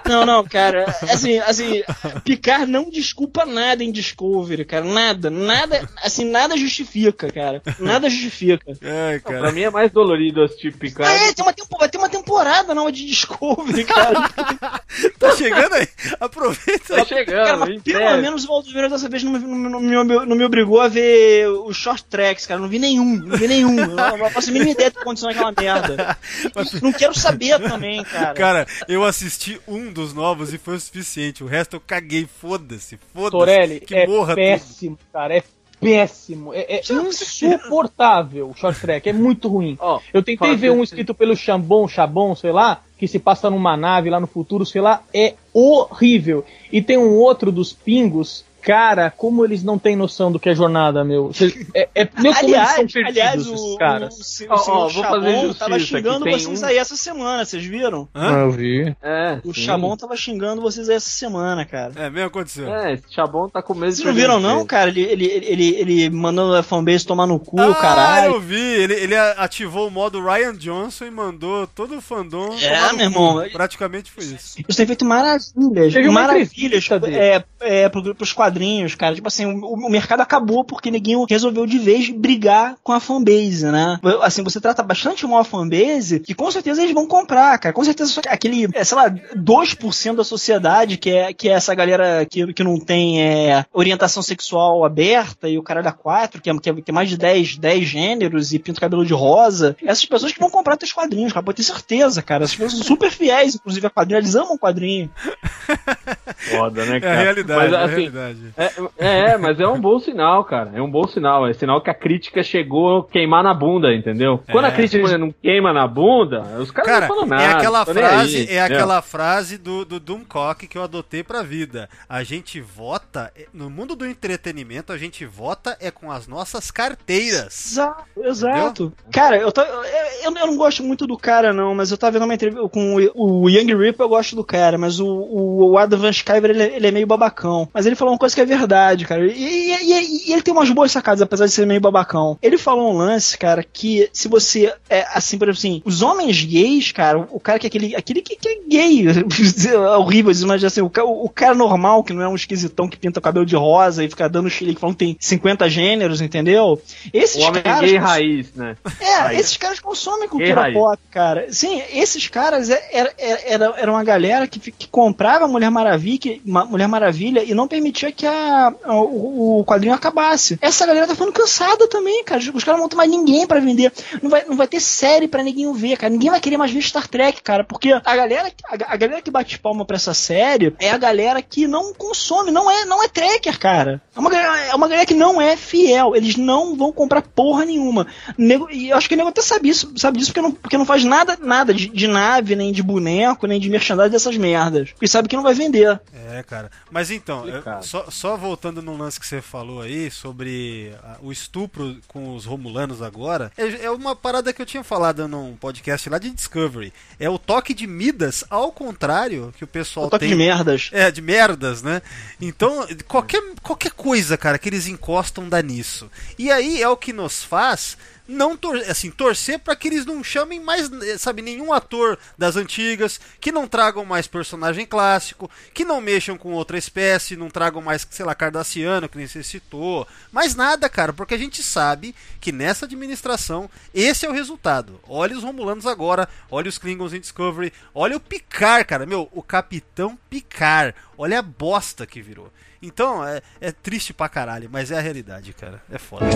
Não, 0.07 0.25
não, 0.25 0.45
cara. 0.45 0.85
Assim, 1.03 1.39
assim, 1.39 1.83
Picard 2.25 2.71
não 2.71 2.89
desculpa 2.91 3.45
nada 3.45 3.83
em 3.85 3.93
Discovery, 3.93 4.65
cara. 4.65 4.85
Nada, 4.85 5.31
nada, 5.31 5.89
assim, 6.03 6.25
nada 6.31 6.57
justifica, 6.57 7.31
cara. 7.31 7.63
Nada 7.79 8.09
justifica. 8.09 8.65
Pra 8.75 9.21
cara. 9.21 9.53
mim 9.53 9.63
é 9.63 9.71
mais 9.71 9.91
dolorido 9.91 10.43
assistir 10.43 10.75
Picard. 10.77 11.11
Ah, 11.13 11.29
é, 11.29 11.33
tem 11.33 11.45
uma, 11.45 11.53
tempo, 11.53 11.77
vai 11.79 11.89
ter 11.89 11.99
uma 11.99 12.09
temporada 12.09 12.75
nova 12.75 12.91
de 12.93 13.07
Discovery, 13.07 13.85
cara. 13.85 14.29
Tá 15.19 15.35
chegando 15.37 15.75
aí? 15.75 15.87
Aproveita 16.19 16.97
Tá 16.97 17.05
chegando, 17.05 17.45
cara, 17.45 17.57
mas 17.59 17.83
pelo 17.83 18.19
menos 18.23 18.45
o 18.45 18.49
Valdomiro 18.49 18.89
dessa 18.89 19.09
vez 19.09 19.23
não, 19.23 19.33
me- 19.33 19.39
não, 19.39 19.81
me- 19.81 19.91
não 19.91 20.05
me- 20.05 20.27
não 20.27 20.37
me 20.37 20.45
obrigou 20.45 20.81
a 20.81 20.89
ver 20.89 21.47
os 21.49 21.77
short 21.77 22.05
tracks, 22.05 22.47
cara. 22.47 22.61
Não 22.61 22.69
vi 22.69 22.79
nenhum, 22.79 23.17
não 23.17 23.37
vi 23.37 23.47
nenhum. 23.49 23.79
Eu 23.79 24.19
não 24.19 24.29
não 24.29 24.31
faço 24.31 24.51
a 24.51 24.53
mínima 24.53 24.71
ideia 24.73 24.91
do 24.91 24.95
que 24.95 25.01
aconteceu 25.01 25.29
naquela 25.29 25.53
merda. 25.53 26.17
Não 26.83 26.93
quero 26.93 27.15
saber 27.19 27.59
também, 27.61 28.03
cara. 28.05 28.35
Cara, 28.35 28.48
eu 28.89 29.05
assisti 29.05 29.61
um 29.67 29.93
dos 29.93 30.13
novos 30.15 30.53
e 30.53 30.59
foi 30.59 30.77
o 30.77 30.81
suficiente. 30.81 31.43
O 31.43 31.47
resto 31.47 31.77
eu 31.77 31.81
caguei. 31.81 32.27
Foda-se. 32.27 32.99
Foda-se. 33.13 33.31
Torelli, 33.31 33.81
que 33.81 33.95
é 33.95 34.07
morra 34.07 34.35
tudo. 34.35 34.37
péssimo, 34.37 34.99
cara. 35.13 35.37
É 35.37 35.43
péssimo. 35.81 36.53
É, 36.53 36.77
é 36.77 36.83
insuportável 36.93 38.51
o 38.51 38.55
short 38.55 38.81
track. 38.81 39.09
É 39.09 39.13
muito 39.13 39.49
ruim. 39.49 39.77
Ó, 39.81 40.01
Eu 40.13 40.23
tentei 40.23 40.57
ver 40.57 40.71
um 40.71 40.83
escrito 40.83 41.15
pelo 41.15 41.37
Chambon, 41.37 41.87
Chabon, 41.89 42.35
sei 42.35 42.53
lá, 42.53 42.83
que 42.97 43.07
se 43.07 43.19
passa 43.19 43.49
numa 43.49 43.77
nave 43.77 44.11
lá 44.11 44.19
no 44.19 44.27
futuro, 44.27 44.67
sei 44.67 44.81
lá, 44.81 45.03
é 45.15 45.35
horrível. 45.53 46.45
E 46.73 46.83
tem 46.83 46.99
um 46.99 47.15
outro 47.15 47.53
dos 47.53 47.73
pingos, 47.73 48.45
cara, 48.63 49.11
como 49.11 49.45
eles 49.45 49.63
não 49.63 49.79
têm 49.79 49.97
noção 49.97 50.31
do 50.33 50.39
que 50.39 50.49
é 50.51 50.55
jornada, 50.55 51.05
meu. 51.05 51.31
É, 51.75 51.89
é, 51.95 52.09
meu, 52.21 52.25
como 52.25 52.27
eles 52.27 52.39
são 52.39 52.49
Aliás, 52.49 52.93
perdidos, 52.93 53.07
aliás, 53.09 53.41
esses 53.47 53.61
o, 53.61 53.77
caras. 53.79 54.15
o, 54.17 54.21
o 54.21 54.25
senhor 54.25 54.59
fazer 54.59 54.91
Chabon 55.03 55.41
justiça 55.41 55.59
tava 55.59 55.75
aqui, 55.77 55.85
xingando 55.85 56.25
vocês 56.25 56.63
um- 56.63 56.67
aí 56.67 56.77
essa 56.77 56.97
semana, 56.97 57.45
vocês 57.45 57.65
viram? 57.65 58.09
Hã? 58.15 58.33
eu 58.41 58.51
vi. 58.51 58.97
É, 59.03 59.41
O 59.45 59.55
sim. 59.55 59.61
Chabon 59.63 59.97
tava 59.97 60.17
xingando 60.17 60.61
vocês 60.61 60.89
aí 60.89 60.97
essa 60.97 61.09
semana, 61.11 61.65
cara. 61.65 61.93
É, 61.97 62.11
mesmo 62.11 62.27
aconteceu. 62.29 62.69
É, 62.73 62.95
esse 62.95 63.05
Chabon 63.11 63.49
tá 63.49 63.63
com 63.63 63.75
medo 63.75 63.93
Vocês 63.93 64.07
não 64.07 64.15
viram, 64.15 64.41
não, 64.41 64.65
cara? 64.67 64.89
Ele, 64.91 65.03
ele, 65.03 65.25
ele, 65.27 65.69
ele 65.77 66.11
mandando 66.11 66.55
a 66.55 66.63
fanbase 66.63 67.07
tomar 67.07 67.27
no 67.27 67.39
cu, 67.39 67.57
caralho. 67.75 68.33
Ah, 68.33 68.35
eu 68.35 68.41
vi. 68.41 68.57
Ele, 68.61 68.95
ele 68.95 69.17
ativou 69.17 69.89
o 69.89 69.91
modo 69.91 70.23
Ryan 70.25 70.55
Johnson 70.55 71.05
e 71.07 71.11
mandou 71.11 71.67
todo 71.67 71.97
o 71.97 72.01
fandom. 72.01 72.55
É, 72.61 72.75
tomar 72.77 72.93
no 72.93 72.99
meu 72.99 73.11
cu. 73.13 73.19
irmão. 73.19 73.49
Praticamente 73.53 74.11
foi 74.11 74.25
isso. 74.25 74.59
Isso 74.67 74.77
tem 74.77 74.87
feito 74.87 75.05
maravilhas, 75.05 75.93
Teve 75.93 76.09
maravilhas 76.11 76.89
é, 77.05 77.45
é, 77.61 77.89
pro, 77.89 78.15
pros 78.15 78.33
quadrinhos, 78.33 78.48
cara. 78.95 79.15
Tipo 79.15 79.29
assim, 79.29 79.47
o, 79.47 79.75
o 79.75 79.91
mercado 79.91 80.21
acabou 80.21 80.65
porque 80.65 80.91
ninguém 80.91 81.17
resolveu 81.29 81.67
de 81.67 81.79
vez 81.79 82.09
brigar 82.11 82.77
com 82.83 82.93
a 82.93 83.01
fanbase, 83.01 83.67
né? 83.67 83.99
Assim, 84.23 84.43
você 84.43 84.61
trata 84.61 84.83
bastante 84.83 85.27
mal 85.27 85.41
a 85.41 85.45
fanbase 85.45 86.21
que 86.21 86.35
com 86.35 86.51
certeza 86.51 86.83
eles 86.83 86.95
vão 86.95 87.07
comprar, 87.07 87.59
cara. 87.59 87.73
Com 87.73 87.85
certeza 87.85 88.21
aquele, 88.29 88.69
é, 88.75 88.85
sei 88.85 88.97
lá, 88.97 89.11
2% 89.11 90.17
da 90.17 90.25
sociedade 90.25 90.97
que 90.97 91.11
é, 91.11 91.33
que 91.33 91.49
é 91.49 91.53
essa 91.53 91.75
galera 91.75 92.27
que, 92.27 92.53
que 92.53 92.65
não 92.65 92.79
tem 92.79 93.23
é, 93.23 93.65
orientação 93.73 94.23
sexual 94.23 94.85
aberta 94.85 95.49
e 95.49 95.59
o 95.59 95.63
caralho 95.63 95.89
a 95.89 95.93
quatro, 95.93 96.41
que 96.41 96.51
é, 96.51 96.59
que 96.59 96.71
é, 96.71 96.75
que 96.75 96.91
é 96.91 96.95
mais 96.95 97.09
de 97.09 97.17
10, 97.17 97.57
10 97.59 97.85
gêneros 97.85 98.53
e 98.53 98.59
pinta 98.59 98.79
o 98.79 98.81
cabelo 98.81 99.05
de 99.05 99.13
rosa. 99.15 99.77
Essas 99.83 100.05
pessoas 100.05 100.33
que 100.33 100.41
vão 100.41 100.51
comprar 100.51 100.77
teus 100.77 100.93
quadrinhos, 100.93 101.33
cara. 101.33 101.45
Pode 101.45 101.57
ter 101.57 101.63
certeza, 101.63 102.23
cara. 102.23 102.45
Essas 102.45 102.57
pessoas 102.57 102.73
são 102.75 102.83
super 102.97 103.11
fiéis, 103.11 103.55
inclusive, 103.55 103.87
a 103.87 103.91
quadrinho. 103.91 104.19
Eles 104.19 104.35
amam 104.35 104.57
quadrinho. 104.59 105.11
Foda, 106.37 106.85
né, 106.85 106.97
É 106.97 107.01
cara? 107.01 107.19
a 107.19 107.23
realidade, 107.23 107.61
Mas, 107.61 107.73
é 107.73 107.77
a 107.77 107.85
assim, 107.85 108.09
realidade. 108.57 108.91
É, 108.99 109.31
é, 109.33 109.39
mas 109.39 109.61
é 109.61 109.67
um 109.69 109.81
bom 109.81 109.99
sinal, 109.99 110.45
cara. 110.45 110.73
É 110.75 110.81
um 110.83 110.91
bom 110.91 111.07
sinal. 111.07 111.47
É 111.47 111.53
sinal 111.53 111.81
que 111.81 111.91
a 111.91 111.95
crítica 111.95 112.43
chegou 112.43 112.99
a 113.01 113.07
queimar 113.07 113.43
na 113.43 113.55
bunda, 113.55 113.95
entendeu? 113.95 114.43
Quando 114.51 114.65
É. 114.65 114.69
a 114.69 114.73
crítica 114.73 115.19
não 115.19 115.33
queima 115.33 115.73
na 115.73 115.87
bunda, 115.87 116.43
os 116.61 116.71
caras 116.71 116.91
Cara, 116.91 117.01
não 117.09 117.15
falam 117.15 117.27
nada. 117.27 117.43
é 117.43 117.53
aquela 117.53 117.85
frase, 117.85 118.37
aí, 118.37 118.57
é 118.57 118.63
aquela 118.63 119.03
frase 119.03 119.59
do, 119.59 119.85
do 119.85 120.01
Doomcock 120.01 120.67
que 120.67 120.77
eu 120.79 120.83
adotei 120.83 121.23
pra 121.23 121.43
vida. 121.43 121.89
A 122.09 122.23
gente 122.23 122.61
vota, 122.61 123.33
no 123.53 123.69
mundo 123.71 123.95
do 123.97 124.07
entretenimento, 124.07 124.93
a 124.93 124.99
gente 124.99 125.25
vota 125.25 125.77
é 125.81 125.91
com 125.91 126.11
as 126.11 126.27
nossas 126.27 126.71
carteiras. 126.71 127.73
Exato, 127.73 128.05
exato. 128.25 128.93
Cara, 129.13 129.37
eu, 129.37 129.51
tô, 129.53 129.61
eu, 129.63 130.25
eu 130.25 130.31
não 130.31 130.57
gosto 130.57 130.83
muito 130.83 131.07
do 131.07 131.17
cara, 131.17 131.53
não, 131.53 131.75
mas 131.75 131.91
eu 131.91 131.99
tava 131.99 132.13
vendo 132.13 132.25
uma 132.25 132.35
entrevista 132.35 132.69
com 132.69 132.97
o, 133.15 133.45
o 133.45 133.49
Young 133.51 133.75
Rip, 133.77 133.99
eu 134.01 134.09
gosto 134.09 134.37
do 134.37 134.45
cara, 134.45 134.77
mas 134.79 135.01
o, 135.01 135.07
o, 135.07 135.71
o 135.73 135.79
Adam 135.79 135.99
Van 135.99 136.13
Sciver, 136.13 136.51
ele, 136.51 136.63
é- 136.63 136.77
ele 136.77 136.87
é 136.87 136.91
meio 136.91 137.07
babacão. 137.07 137.69
Mas 137.73 137.87
ele 137.87 137.97
falou 137.97 138.13
uma 138.15 138.19
coisa 138.19 138.28
que 138.35 138.41
é 138.41 138.47
verdade, 138.47 139.05
cara. 139.05 139.27
E, 139.27 139.33
e- 139.33 140.29
e- 140.29 140.33
ele 140.33 140.43
tem 140.43 140.53
umas 140.53 140.71
boas 140.71 140.91
sacadas, 140.93 141.21
apesar 141.23 141.47
de 141.47 141.53
ser 141.53 141.67
meio 141.67 141.81
babacão. 141.81 142.39
Ele 142.43 142.59
falou 142.59 142.93
um 142.93 142.97
lance, 142.97 143.37
cara, 143.37 143.63
que 143.65 144.09
se 144.13 144.29
você, 144.29 144.73
é, 144.89 145.07
assim, 145.13 145.39
por 145.39 145.49
exemplo, 145.49 145.59
assim, 145.59 145.83
os 145.85 146.03
homens 146.03 146.45
gays, 146.45 146.93
cara, 146.93 147.19
o 147.31 147.41
cara 147.41 147.59
que 147.59 147.67
é 147.67 147.69
aquele, 147.69 147.97
aquele 147.97 148.21
que, 148.23 148.37
que 148.37 148.49
é 148.49 148.59
gay, 148.69 149.05
é 149.09 149.79
horrível, 149.99 150.33
mas 150.47 150.63
assim, 150.65 150.81
o, 150.81 150.91
o 150.97 151.29
cara 151.29 151.55
normal, 151.55 152.03
que 152.05 152.13
não 152.13 152.23
é 152.23 152.29
um 152.29 152.35
esquisitão 152.35 152.89
que 152.89 152.97
pinta 152.97 153.19
o 153.19 153.23
cabelo 153.23 153.47
de 153.47 153.57
rosa 153.57 154.05
e 154.05 154.09
fica 154.09 154.29
dando 154.29 154.51
chilique 154.51 154.81
falando 154.81 154.97
que 154.97 155.05
tem 155.05 155.17
50 155.19 155.69
gêneros, 155.69 156.21
entendeu? 156.21 156.81
Esses 157.13 157.43
O 157.43 157.49
homem 157.49 157.63
caras. 157.63 157.89
gay 157.91 157.97
raiz, 157.99 158.53
né? 158.55 158.77
É, 159.01 159.15
Raiz. 159.19 159.41
esses 159.41 159.57
caras 159.57 159.81
consomem 159.81 160.21
Gay 160.21 160.29
cultura 160.29 160.61
raiz. 160.63 160.75
pop, 160.75 160.99
cara. 161.11 161.47
Sim, 161.51 161.83
esses 161.93 162.29
caras 162.29 162.71
é- 162.71 162.89
era, 162.93 163.13
era, 163.19 163.75
era, 163.77 163.91
uma 163.91 164.05
galera 164.05 164.47
que, 164.47 164.59
que 164.59 164.87
comprava 164.89 165.47
Mulher 165.49 165.71
Maravilha, 165.71 166.19
que- 166.19 166.43
Ma- 166.45 166.65
Mulher 166.65 166.89
Maravilha 166.89 167.43
e 167.45 167.55
não 167.55 167.67
permitia 167.69 168.11
que 168.19 168.27
a, 168.27 168.75
o, 168.87 169.61
o 169.61 169.65
quadrinho 169.65 169.95
acabasse. 169.95 170.59
Essa 170.61 170.85
galera 170.85 171.07
tá 171.07 171.15
ficando 171.15 171.33
cansada 171.33 171.87
também, 171.89 172.25
cara. 172.25 172.41
Os 172.41 172.65
caras 172.65 172.67
não 172.67 172.81
vão 172.81 172.89
ter 172.89 172.97
mais 172.97 173.09
ninguém 173.11 173.47
pra 173.47 173.61
vender. 173.61 173.93
Não 174.21 174.29
vai, 174.29 174.45
não 174.45 174.57
vai 174.57 174.67
ter 174.67 174.81
série 174.81 175.29
pra 175.29 175.43
ninguém 175.43 175.73
ver, 175.73 175.97
cara. 175.97 176.11
Ninguém 176.13 176.31
vai 176.31 176.41
querer 176.41 176.57
mais 176.57 176.73
ver 176.73 176.83
Star 176.83 177.07
Trek, 177.07 177.41
cara. 177.43 177.63
Porque 177.63 177.93
a 177.93 178.17
galera, 178.17 178.51
a, 178.69 178.93
a 178.95 178.97
galera 178.97 179.23
que 179.23 179.31
bate 179.31 179.59
palma 179.59 179.85
pra 179.85 179.97
essa 179.97 180.13
série 180.13 180.75
é 180.81 180.91
a 180.91 180.99
galera 180.99 181.41
que 181.41 181.67
não 181.69 181.95
consome, 181.95 182.51
não 182.51 182.69
é, 182.71 182.85
não 182.85 183.03
é 183.03 183.09
Trekker, 183.09 183.59
cara. 183.59 184.03
É 184.17 184.19
uma, 184.19 184.31
galera- 184.31 184.59
é 184.67 184.75
uma 184.75 184.89
galera 184.89 185.07
que 185.07 185.15
não 185.15 185.41
é 185.41 185.57
fiel. 185.57 186.17
Eles 186.17 186.37
não 186.37 186.77
vão 186.77 186.91
comprar 186.93 187.23
porra 187.23 187.65
nenhuma. 187.65 188.07
Nego- 188.37 188.69
e 188.71 188.91
eu 188.91 188.97
acho 188.97 189.09
que 189.09 189.15
o 189.15 189.17
nego 189.17 189.29
até 189.29 189.43
sabe 189.43 189.69
isso, 189.69 189.93
sabe 189.97 190.19
disso 190.19 190.31
porque 190.33 190.43
não, 190.43 190.51
porque 190.53 190.77
não 190.77 190.85
faz 190.85 191.05
nada, 191.05 191.39
nada 191.41 191.73
de, 191.73 191.89
de 191.89 192.09
nave, 192.09 192.57
nem 192.57 192.73
de 192.73 192.83
boneco, 192.83 193.47
nem 193.47 193.61
de 193.61 193.71
merchandising 193.71 194.11
dessas 194.11 194.37
merdas. 194.37 194.91
Porque 194.91 195.07
sabe 195.07 195.29
que 195.29 195.37
não 195.37 195.43
vai 195.45 195.55
vender. 195.55 196.01
É, 196.33 196.43
cara. 196.43 196.71
Mas 196.91 197.11
então, 197.11 197.39
eu- 197.47 197.59
Complicado. 197.59 197.85
Só, 198.09 198.29
só 198.29 198.37
voltando 198.37 198.83
no 198.83 198.97
lance 198.97 199.19
que 199.19 199.27
você 199.27 199.41
falou 199.41 199.81
aí 199.81 200.11
sobre 200.11 200.93
ah, 201.03 201.17
o 201.21 201.33
estupro 201.33 201.97
com 202.07 202.35
os 202.35 202.45
romulanos 202.45 203.03
agora, 203.03 203.53
é, 203.57 203.85
é 203.87 203.91
uma 203.91 204.15
parada 204.15 204.53
que 204.53 204.61
eu 204.61 204.67
tinha 204.67 204.85
falado 204.85 205.27
num 205.27 205.57
podcast 205.57 206.09
lá 206.09 206.19
de 206.19 206.31
Discovery. 206.31 206.93
É 207.19 207.29
o 207.29 207.39
toque 207.39 207.75
de 207.75 207.87
Midas 207.87 208.45
ao 208.51 208.73
contrário 208.73 209.53
que 209.57 209.65
o 209.65 209.67
pessoal 209.67 210.07
O 210.07 210.11
toque 210.11 210.21
tem. 210.21 210.31
de 210.31 210.37
merdas. 210.37 210.91
É, 210.93 211.11
de 211.11 211.21
merdas, 211.23 211.83
né? 211.83 212.03
Então, 212.41 212.87
qualquer, 213.07 213.43
qualquer 213.63 213.93
coisa, 213.93 214.37
cara, 214.37 214.59
que 214.59 214.69
eles 214.69 214.87
encostam 214.87 215.49
dá 215.49 215.63
nisso. 215.63 216.11
E 216.39 216.51
aí 216.51 216.83
é 216.83 216.89
o 216.89 216.97
que 216.97 217.13
nos 217.13 217.43
faz 217.43 217.97
não 218.29 218.57
tor 218.57 218.77
assim, 218.89 219.11
torcer 219.11 219.59
para 219.59 219.75
que 219.75 219.89
eles 219.89 220.05
não 220.05 220.23
chamem 220.23 220.61
mais, 220.61 220.93
eh, 221.03 221.17
sabe, 221.17 221.41
nenhum 221.41 221.73
ator 221.73 222.19
das 222.37 222.57
antigas, 222.57 223.19
que 223.41 223.51
não 223.51 223.67
tragam 223.67 224.05
mais 224.05 224.27
personagem 224.27 224.85
clássico, 224.85 225.51
que 225.73 225.85
não 225.85 226.01
mexam 226.01 226.37
com 226.37 226.53
outra 226.53 226.77
espécie, 226.77 227.37
não 227.37 227.49
tragam 227.49 227.81
mais, 227.81 228.07
sei 228.11 228.27
lá, 228.27 228.35
Cardassiano, 228.35 229.09
que 229.09 229.27
citou. 229.43 230.07
Mais 230.31 230.55
nada, 230.55 230.89
cara, 230.89 231.13
porque 231.13 231.35
a 231.35 231.39
gente 231.39 231.63
sabe 231.63 232.15
que 232.41 232.53
nessa 232.53 232.85
administração 232.85 233.71
esse 233.95 234.27
é 234.27 234.29
o 234.29 234.33
resultado. 234.33 235.01
Olha 235.09 235.37
os 235.37 235.43
Romulanos 235.43 235.87
agora, 235.87 236.29
olha 236.51 236.69
os 236.69 236.77
Klingons 236.77 237.15
em 237.15 237.21
Discovery, 237.21 237.73
olha 237.95 238.17
o 238.17 238.21
Picard, 238.21 238.85
cara, 238.85 239.07
meu, 239.07 239.29
o 239.33 239.43
Capitão 239.43 240.19
Picard. 240.29 240.95
Olha 241.19 241.41
a 241.41 241.43
bosta 241.43 242.07
que 242.07 242.23
virou. 242.23 242.49
Então, 242.81 243.27
é, 243.27 243.43
é 243.61 243.73
triste 243.73 244.15
pra 244.15 244.29
caralho, 244.29 244.69
mas 244.71 244.93
é 244.93 244.99
a 244.99 245.01
realidade, 245.01 245.53
cara. 245.53 245.83
É 245.91 245.99
foda. 245.99 246.27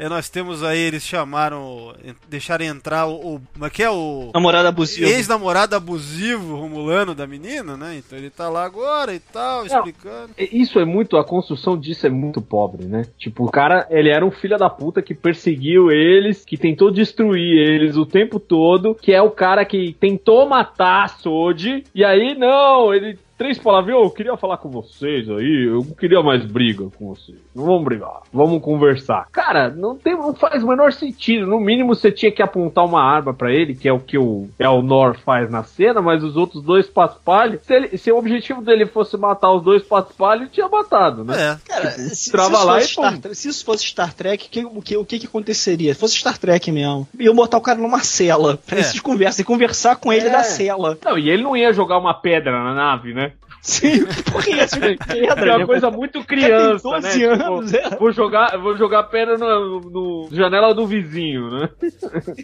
É, 0.00 0.08
nós 0.08 0.30
temos 0.30 0.62
aí, 0.62 0.78
eles 0.78 1.02
chamaram, 1.02 1.94
deixaram 2.28 2.64
entrar 2.64 3.06
o, 3.06 3.34
o. 3.34 3.42
Como 3.52 3.66
é 3.66 3.70
que 3.70 3.82
é 3.82 3.90
o. 3.90 4.30
Namorada 4.32 4.70
abusiva. 4.70 5.06
Ex-namorado 5.06 5.76
abusivo 5.76 6.56
romulano 6.56 7.14
da 7.14 7.26
menina, 7.26 7.76
né? 7.76 7.96
Então 7.98 8.18
ele 8.18 8.30
tá 8.30 8.48
lá 8.48 8.64
agora 8.64 9.14
e 9.14 9.20
tal, 9.20 9.66
explicando. 9.66 10.30
Isso 10.38 10.78
é 10.80 10.84
muito, 10.84 11.18
a 11.18 11.24
construção 11.24 11.78
disso 11.78 12.06
é 12.06 12.10
muito 12.10 12.40
pobre, 12.40 12.86
né? 12.86 13.04
Tipo, 13.18 13.44
o 13.44 13.50
cara, 13.50 13.86
ele 13.90 14.08
era 14.08 14.24
um 14.24 14.30
filho 14.30 14.56
da 14.56 14.70
puta 14.70 15.02
que 15.02 15.14
perseguiu 15.14 15.90
eles, 15.90 16.42
que 16.42 16.56
tentou 16.56 16.90
destruir 16.90 17.58
eles 17.58 17.98
o 17.98 18.06
tempo 18.06 18.40
todo, 18.40 18.94
que 18.94 19.12
é 19.12 19.20
o 19.20 19.30
cara 19.30 19.64
que 19.66 19.94
tentou 20.00 20.48
matar 20.48 21.04
a 21.04 21.08
Sodi, 21.08 21.84
e 21.94 22.02
aí, 22.02 22.34
não, 22.34 22.94
ele. 22.94 23.18
Três 23.38 23.58
palavras, 23.58 23.94
eu 23.94 24.08
queria 24.10 24.36
falar 24.36 24.56
com 24.58 24.68
vocês 24.70 25.28
aí, 25.28 25.66
eu 25.68 25.78
não 25.78 25.94
queria 25.94 26.22
mais 26.22 26.44
briga 26.44 26.84
com 26.96 27.08
vocês. 27.14 27.38
Não 27.54 27.64
vamos 27.64 27.84
brigar, 27.84 28.20
vamos 28.32 28.62
conversar. 28.62 29.26
Cara, 29.32 29.68
não, 29.70 29.96
tem, 29.96 30.14
não 30.16 30.32
faz 30.34 30.62
o 30.62 30.68
menor 30.68 30.92
sentido. 30.92 31.46
No 31.46 31.58
mínimo 31.58 31.94
você 31.94 32.12
tinha 32.12 32.30
que 32.30 32.42
apontar 32.42 32.84
uma 32.84 33.02
arma 33.02 33.34
pra 33.34 33.50
ele, 33.52 33.74
que 33.74 33.88
é 33.88 33.92
o 33.92 33.98
que 33.98 34.16
o 34.16 34.48
Elnor 34.58 35.18
faz 35.24 35.50
na 35.50 35.64
cena, 35.64 36.00
mas 36.00 36.22
os 36.22 36.36
outros 36.36 36.62
dois 36.62 36.86
paspalhos, 36.86 37.60
se, 37.62 37.74
ele- 37.74 37.98
se 37.98 38.12
o 38.12 38.16
objetivo 38.18 38.62
dele 38.62 38.86
fosse 38.86 39.16
matar 39.16 39.52
os 39.52 39.62
dois 39.62 39.82
paspalhos, 39.82 40.42
ele 40.42 40.50
tinha 40.50 40.68
matado, 40.68 41.24
né? 41.24 41.34
É. 41.34 41.58
Cara, 41.68 41.90
se, 41.90 42.14
se 42.16 42.30
trava 42.30 42.52
isso 42.58 42.66
lá 42.66 42.74
fosse 42.74 42.86
e 42.86 42.88
Star 42.92 43.34
se 43.34 43.48
isso 43.48 43.64
fosse 43.64 43.84
Star 43.86 44.14
Trek, 44.14 44.48
que- 44.48 44.64
o, 44.64 44.80
que, 44.82 44.96
o 44.96 45.04
que 45.04 45.18
que 45.18 45.26
aconteceria? 45.26 45.94
Se 45.94 46.00
fosse 46.00 46.16
Star 46.16 46.38
Trek 46.38 46.70
mesmo, 46.70 47.08
iam 47.18 47.34
botar 47.34 47.56
o 47.58 47.62
cara 47.62 47.78
numa 47.80 48.00
cela, 48.00 48.56
pra 48.64 48.76
É. 48.76 48.80
eles 48.80 49.00
conversam 49.00 49.42
e 49.42 49.46
conversar 49.46 49.96
com 49.96 50.12
ele 50.12 50.28
É. 50.28 50.30
da 50.30 50.42
cela. 50.44 50.96
Não, 51.04 51.18
e 51.18 51.28
ele 51.28 51.42
não 51.42 51.56
ia 51.56 51.72
jogar 51.72 51.98
uma 51.98 52.14
pedra 52.14 52.52
na 52.52 52.74
nave, 52.74 53.12
né? 53.12 53.31
Sim, 53.62 54.04
por 54.30 54.42
que 54.42 54.50
isso? 54.50 54.74
É 54.76 55.56
uma 55.56 55.66
coisa 55.66 55.88
muito 55.88 56.24
criança, 56.24 56.82
Tem 56.82 57.00
12 57.00 57.18
né? 57.18 57.26
anos, 57.26 57.72
é. 57.72 57.90
Vou 57.96 58.12
jogar, 58.12 58.58
vou 58.58 58.76
jogar 58.76 59.04
pedra 59.04 59.38
no, 59.38 59.80
no 59.80 60.28
janela 60.32 60.74
do 60.74 60.84
vizinho, 60.84 61.48
né? 61.48 61.68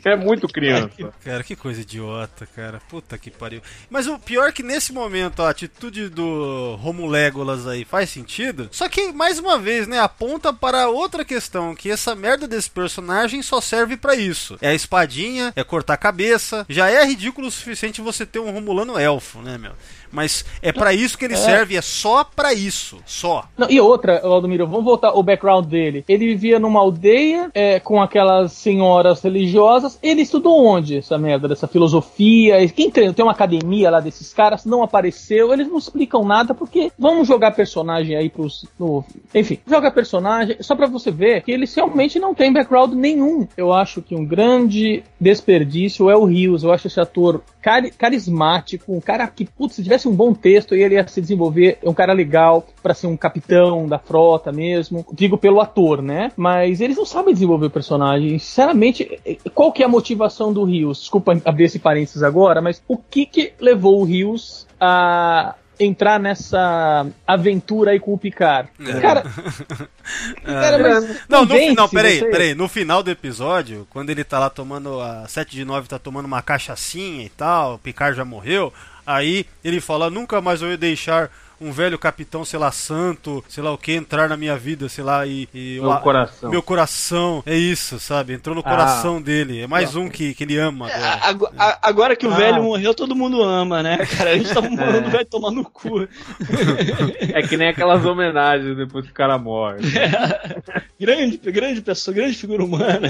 É 0.05 0.15
muito 0.15 0.47
criança. 0.47 1.13
Cara, 1.25 1.43
que 1.43 1.57
coisa 1.57 1.81
idiota, 1.81 2.47
cara. 2.55 2.81
Puta 2.89 3.19
que 3.19 3.31
pariu. 3.33 3.61
Mas 3.91 4.07
o 4.07 4.17
pior 4.19 4.49
é 4.49 4.53
que 4.53 4.63
nesse 4.63 4.93
momento 4.93 5.43
a 5.43 5.51
atitude 5.51 6.09
do 6.09 6.77
Romulégolas 6.77 7.67
aí 7.67 7.85
faz 7.85 8.11
sentido. 8.11 8.69
Só 8.71 8.89
que, 8.89 9.13
mais 9.13 9.41
uma 9.41 9.59
vez, 9.59 9.89
né, 9.89 9.99
aponta 9.99 10.53
para 10.53 10.89
outra 10.89 11.25
questão: 11.25 11.75
que 11.75 11.91
essa 11.91 12.15
merda 12.15 12.47
desse 12.47 12.71
personagem 12.71 13.43
só 13.43 13.61
serve 13.61 13.97
pra 13.97 14.15
isso. 14.15 14.57
É 14.61 14.69
a 14.69 14.75
espadinha, 14.75 15.53
é 15.57 15.65
cortar 15.65 15.95
a 15.95 15.99
cabeça. 15.99 16.65
Já 16.69 16.89
é 16.89 17.05
ridículo 17.05 17.49
o 17.49 17.51
suficiente 17.51 18.01
você 18.01 18.25
ter 18.25 18.39
um 18.39 18.53
Romulano 18.53 18.99
elfo, 18.99 19.41
né, 19.41 19.59
meu? 19.59 19.73
Mas 20.11 20.45
é 20.63 20.73
pra 20.73 20.93
isso 20.93 21.17
que 21.19 21.25
ele 21.25 21.37
serve, 21.37 21.77
é 21.77 21.83
só 21.83 22.25
pra 22.25 22.53
isso. 22.55 22.99
Só. 23.07 23.45
Não, 23.57 23.69
e 23.71 23.81
outra, 23.81 24.21
Aldomiro, 24.25 24.67
vamos 24.67 24.85
voltar 24.85 25.13
o 25.13 25.23
background 25.23 25.67
dele. 25.67 26.05
Ele 26.09 26.27
vivia 26.29 26.59
numa 26.59 26.81
aldeia 26.81 27.51
é, 27.55 27.81
com 27.81 28.01
aquelas 28.01 28.53
senhoras 28.53 29.21
religiosas. 29.23 29.99
Ele 30.03 30.23
estudou 30.23 30.65
onde 30.65 30.99
essa 30.99 31.19
merda, 31.19 31.49
dessa 31.49 31.67
filosofia? 31.69 32.67
Quem 32.69 32.91
treina? 32.91 33.13
Tem 33.13 33.25
uma 33.25 33.33
academia 33.33 33.91
lá 33.91 34.01
desses 34.01 34.33
caras, 34.33 34.65
não 34.65 34.83
apareceu. 34.83 35.53
Eles 35.53 35.69
não 35.69 35.79
explicam 35.79 36.25
nada 36.25 36.55
porque 36.55 36.93
vamos 36.99 37.27
jogar 37.27 37.53
personagem 37.53 38.17
aí 38.17 38.29
pros. 38.29 38.67
No, 38.79 39.05
enfim, 39.35 39.59
joga 39.67 39.91
personagem 39.91 40.57
só 40.61 40.75
pra 40.77 40.87
você 40.87 41.11
ver 41.11 41.43
que 41.43 41.51
eles 41.51 41.75
realmente 41.75 42.19
não 42.19 42.35
têm 42.35 42.53
background 42.53 42.93
nenhum. 42.95 43.47
Eu 43.57 43.73
acho 43.73 44.03
que 44.03 44.15
um 44.15 44.25
grande 44.25 45.03
desperdício 45.21 46.11
é 46.11 46.17
o 46.17 46.25
Rios. 46.25 46.63
Eu 46.63 46.73
acho 46.73 46.87
esse 46.87 47.01
ator 47.01 47.43
cari- 47.63 47.91
carismático, 47.91 48.93
um 48.95 49.01
cara 49.01 49.27
que, 49.27 49.45
putz, 49.45 49.75
se 49.77 49.83
tivesse 49.83 49.98
um 50.07 50.15
bom 50.15 50.33
texto, 50.35 50.75
ele 50.75 50.95
ia 50.95 51.09
se 51.09 51.21
desenvolver, 51.21 51.79
é 51.83 51.89
um 51.89 51.95
cara 51.95 52.13
legal 52.13 52.67
pra 52.83 52.95
ser 52.95 53.07
um 53.07 53.17
capitão 53.17 53.89
da 53.89 53.99
frota 53.99 54.53
mesmo. 54.53 55.05
Digo 55.13 55.39
pelo 55.39 55.61
ator, 55.61 56.03
né? 56.03 56.31
Mas 56.37 56.81
eles 56.81 56.97
não 56.97 57.07
sabem 57.07 57.33
desenvolver 57.35 57.67
o 57.67 57.71
personagem. 57.71 58.39
Sinceramente, 58.39 59.19
qual 59.55 59.73
que 59.73 59.83
é 59.83 59.87
a 59.87 59.89
motivação 59.89 60.53
do 60.53 60.65
Rios? 60.65 61.01
Desculpa 61.01 61.41
abrir 61.45 61.65
esse 61.65 61.79
parênteses 61.79 62.23
agora, 62.23 62.61
mas 62.61 62.83
o 62.87 62.97
que 62.97 63.25
que 63.27 63.53
levou 63.59 64.01
o 64.01 64.05
Rios 64.05 64.67
a 64.81 65.55
entrar 65.81 66.19
nessa 66.19 67.07
aventura 67.27 67.93
aí 67.93 68.01
com 68.01 68.13
o 68.13 68.19
Picard? 68.19 68.69
É. 68.81 69.01
Cara, 69.01 69.23
cara, 70.45 70.79
mas 70.79 71.21
Não, 71.29 71.43
no, 71.43 71.49
convence 71.49 71.75
não, 71.75 71.89
peraí, 71.89 72.19
você? 72.19 72.27
peraí. 72.27 72.55
No 72.55 72.69
final 72.69 73.03
do 73.03 73.11
episódio, 73.11 73.87
quando 73.91 74.11
ele 74.11 74.25
tá 74.25 74.39
lá 74.39 74.51
tomando 74.51 75.01
a 75.01 75.27
7 75.29 75.53
de 75.53 75.65
9 75.65 75.89
tá 75.89 75.99
tomando 75.99 76.27
uma 76.27 76.43
cachaçinha 76.43 77.25
e 77.25 77.29
tal, 77.29 77.75
o 77.75 77.79
Picard 77.79 78.17
já 78.17 78.25
morreu, 78.25 78.73
aí 79.09 79.47
ele 79.65 79.81
fala: 79.81 80.11
"Nunca 80.11 80.41
mais 80.41 80.61
ia 80.71 80.77
deixar 80.77 81.31
um 81.61 81.73
velho 81.73 81.99
capitão, 81.99 82.45
sei 82.45 82.59
lá, 82.59 82.71
santo, 82.71 83.45
sei 83.49 83.63
lá 83.63 83.73
o 83.73 83.79
que, 83.79 83.93
entrar 83.93 84.29
na 84.29 84.37
minha 84.37 84.57
vida, 84.57 84.89
sei 84.89 85.03
lá, 85.05 85.27
e. 85.27 85.49
e 85.55 85.79
Meu 85.81 85.97
coração. 85.99 86.51
Meu 86.51 86.63
coração. 86.63 87.43
É 87.47 87.57
isso, 87.57 87.99
sabe? 87.99 88.33
Entrou 88.33 88.55
no 88.55 88.61
Ah. 88.61 88.71
coração 88.71 89.21
dele. 89.21 89.61
É 89.63 89.67
mais 89.67 89.95
um 89.97 90.09
que, 90.09 90.35
que 90.35 90.45
ele 90.45 90.57
ama 90.59 90.87
agora. 90.87 91.09
A- 91.09 91.29
ago- 91.29 91.51
a- 91.59 91.79
Agora 91.83 92.17
que 92.17 92.27
o 92.27 92.33
Ah. 92.33 92.37
velho 92.37 92.63
morreu, 92.63 92.95
todo 92.95 93.15
mundo 93.17 93.43
ama, 93.43 93.83
né, 93.83 93.99
cara? 94.17 94.31
A 94.31 94.37
gente 94.39 94.53
tá 94.53 94.61
mandando 94.61 95.09
o 95.09 95.11
velho 95.11 95.25
tomar 95.27 95.51
no 95.51 95.65
cu. 95.65 96.07
É 97.35 97.43
que 97.43 97.57
nem 97.57 97.69
aquelas 97.69 98.05
homenagens 98.05 98.77
depois 98.77 99.05
que 99.05 99.11
o 99.11 99.15
cara 99.15 99.39
morre. 99.39 99.79
Grande, 100.99 101.37
grande 101.39 101.81
pessoa, 101.81 102.15
grande 102.15 102.35
figura 102.35 102.65
humana. 102.65 103.01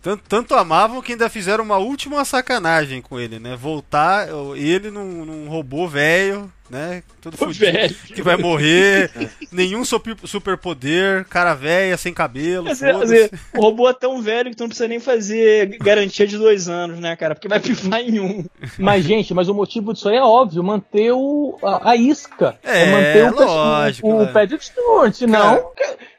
Tanto, 0.00 0.22
tanto 0.26 0.54
amavam 0.54 1.02
que 1.02 1.12
ainda 1.12 1.28
fizeram 1.28 1.62
uma 1.62 1.76
última 1.76 2.24
sacanagem 2.24 3.02
com 3.02 3.20
ele, 3.20 3.38
né? 3.38 3.56
Voltar 3.56 4.28
ele 4.56 4.90
num, 4.90 5.24
num 5.24 5.48
robô 5.48 5.86
velho, 5.86 6.50
né? 6.68 7.02
Todo 7.20 7.36
fudido, 7.36 7.72
velho. 7.72 7.94
que 7.94 8.22
vai 8.22 8.36
morrer, 8.36 9.10
nenhum 9.52 9.84
super, 9.84 10.16
superpoder, 10.24 11.24
cara 11.26 11.54
velha, 11.54 11.96
sem 11.96 12.12
cabelo, 12.12 12.66
Quer 12.66 12.72
dizer, 12.72 12.98
dizer, 13.00 13.30
o 13.54 13.60
robô 13.60 13.88
é 13.88 13.92
tão 13.92 14.20
velho 14.22 14.50
que 14.50 14.56
tu 14.56 14.60
não 14.60 14.68
precisa 14.68 14.88
nem 14.88 15.00
fazer 15.00 15.78
garantia 15.78 16.26
de 16.26 16.38
dois 16.38 16.68
anos, 16.68 16.98
né, 16.98 17.14
cara? 17.16 17.34
Porque 17.34 17.48
vai 17.48 17.60
pifar 17.60 18.00
em 18.00 18.20
um. 18.20 18.44
Mas, 18.78 19.04
gente, 19.04 19.34
mas 19.34 19.48
o 19.48 19.54
motivo 19.54 19.92
disso 19.92 20.08
aí 20.08 20.16
é 20.16 20.22
óbvio, 20.22 20.62
manter 20.62 21.12
o, 21.12 21.58
a, 21.62 21.90
a 21.90 21.96
isca. 21.96 22.58
É, 22.62 22.90
manter 22.90 23.32
o, 23.32 23.44
lógico, 23.44 24.08
o, 24.08 24.18
né? 24.18 24.30
o 24.30 24.32
Patrick 24.32 24.64
Stewart, 24.64 25.14
senão... 25.14 25.72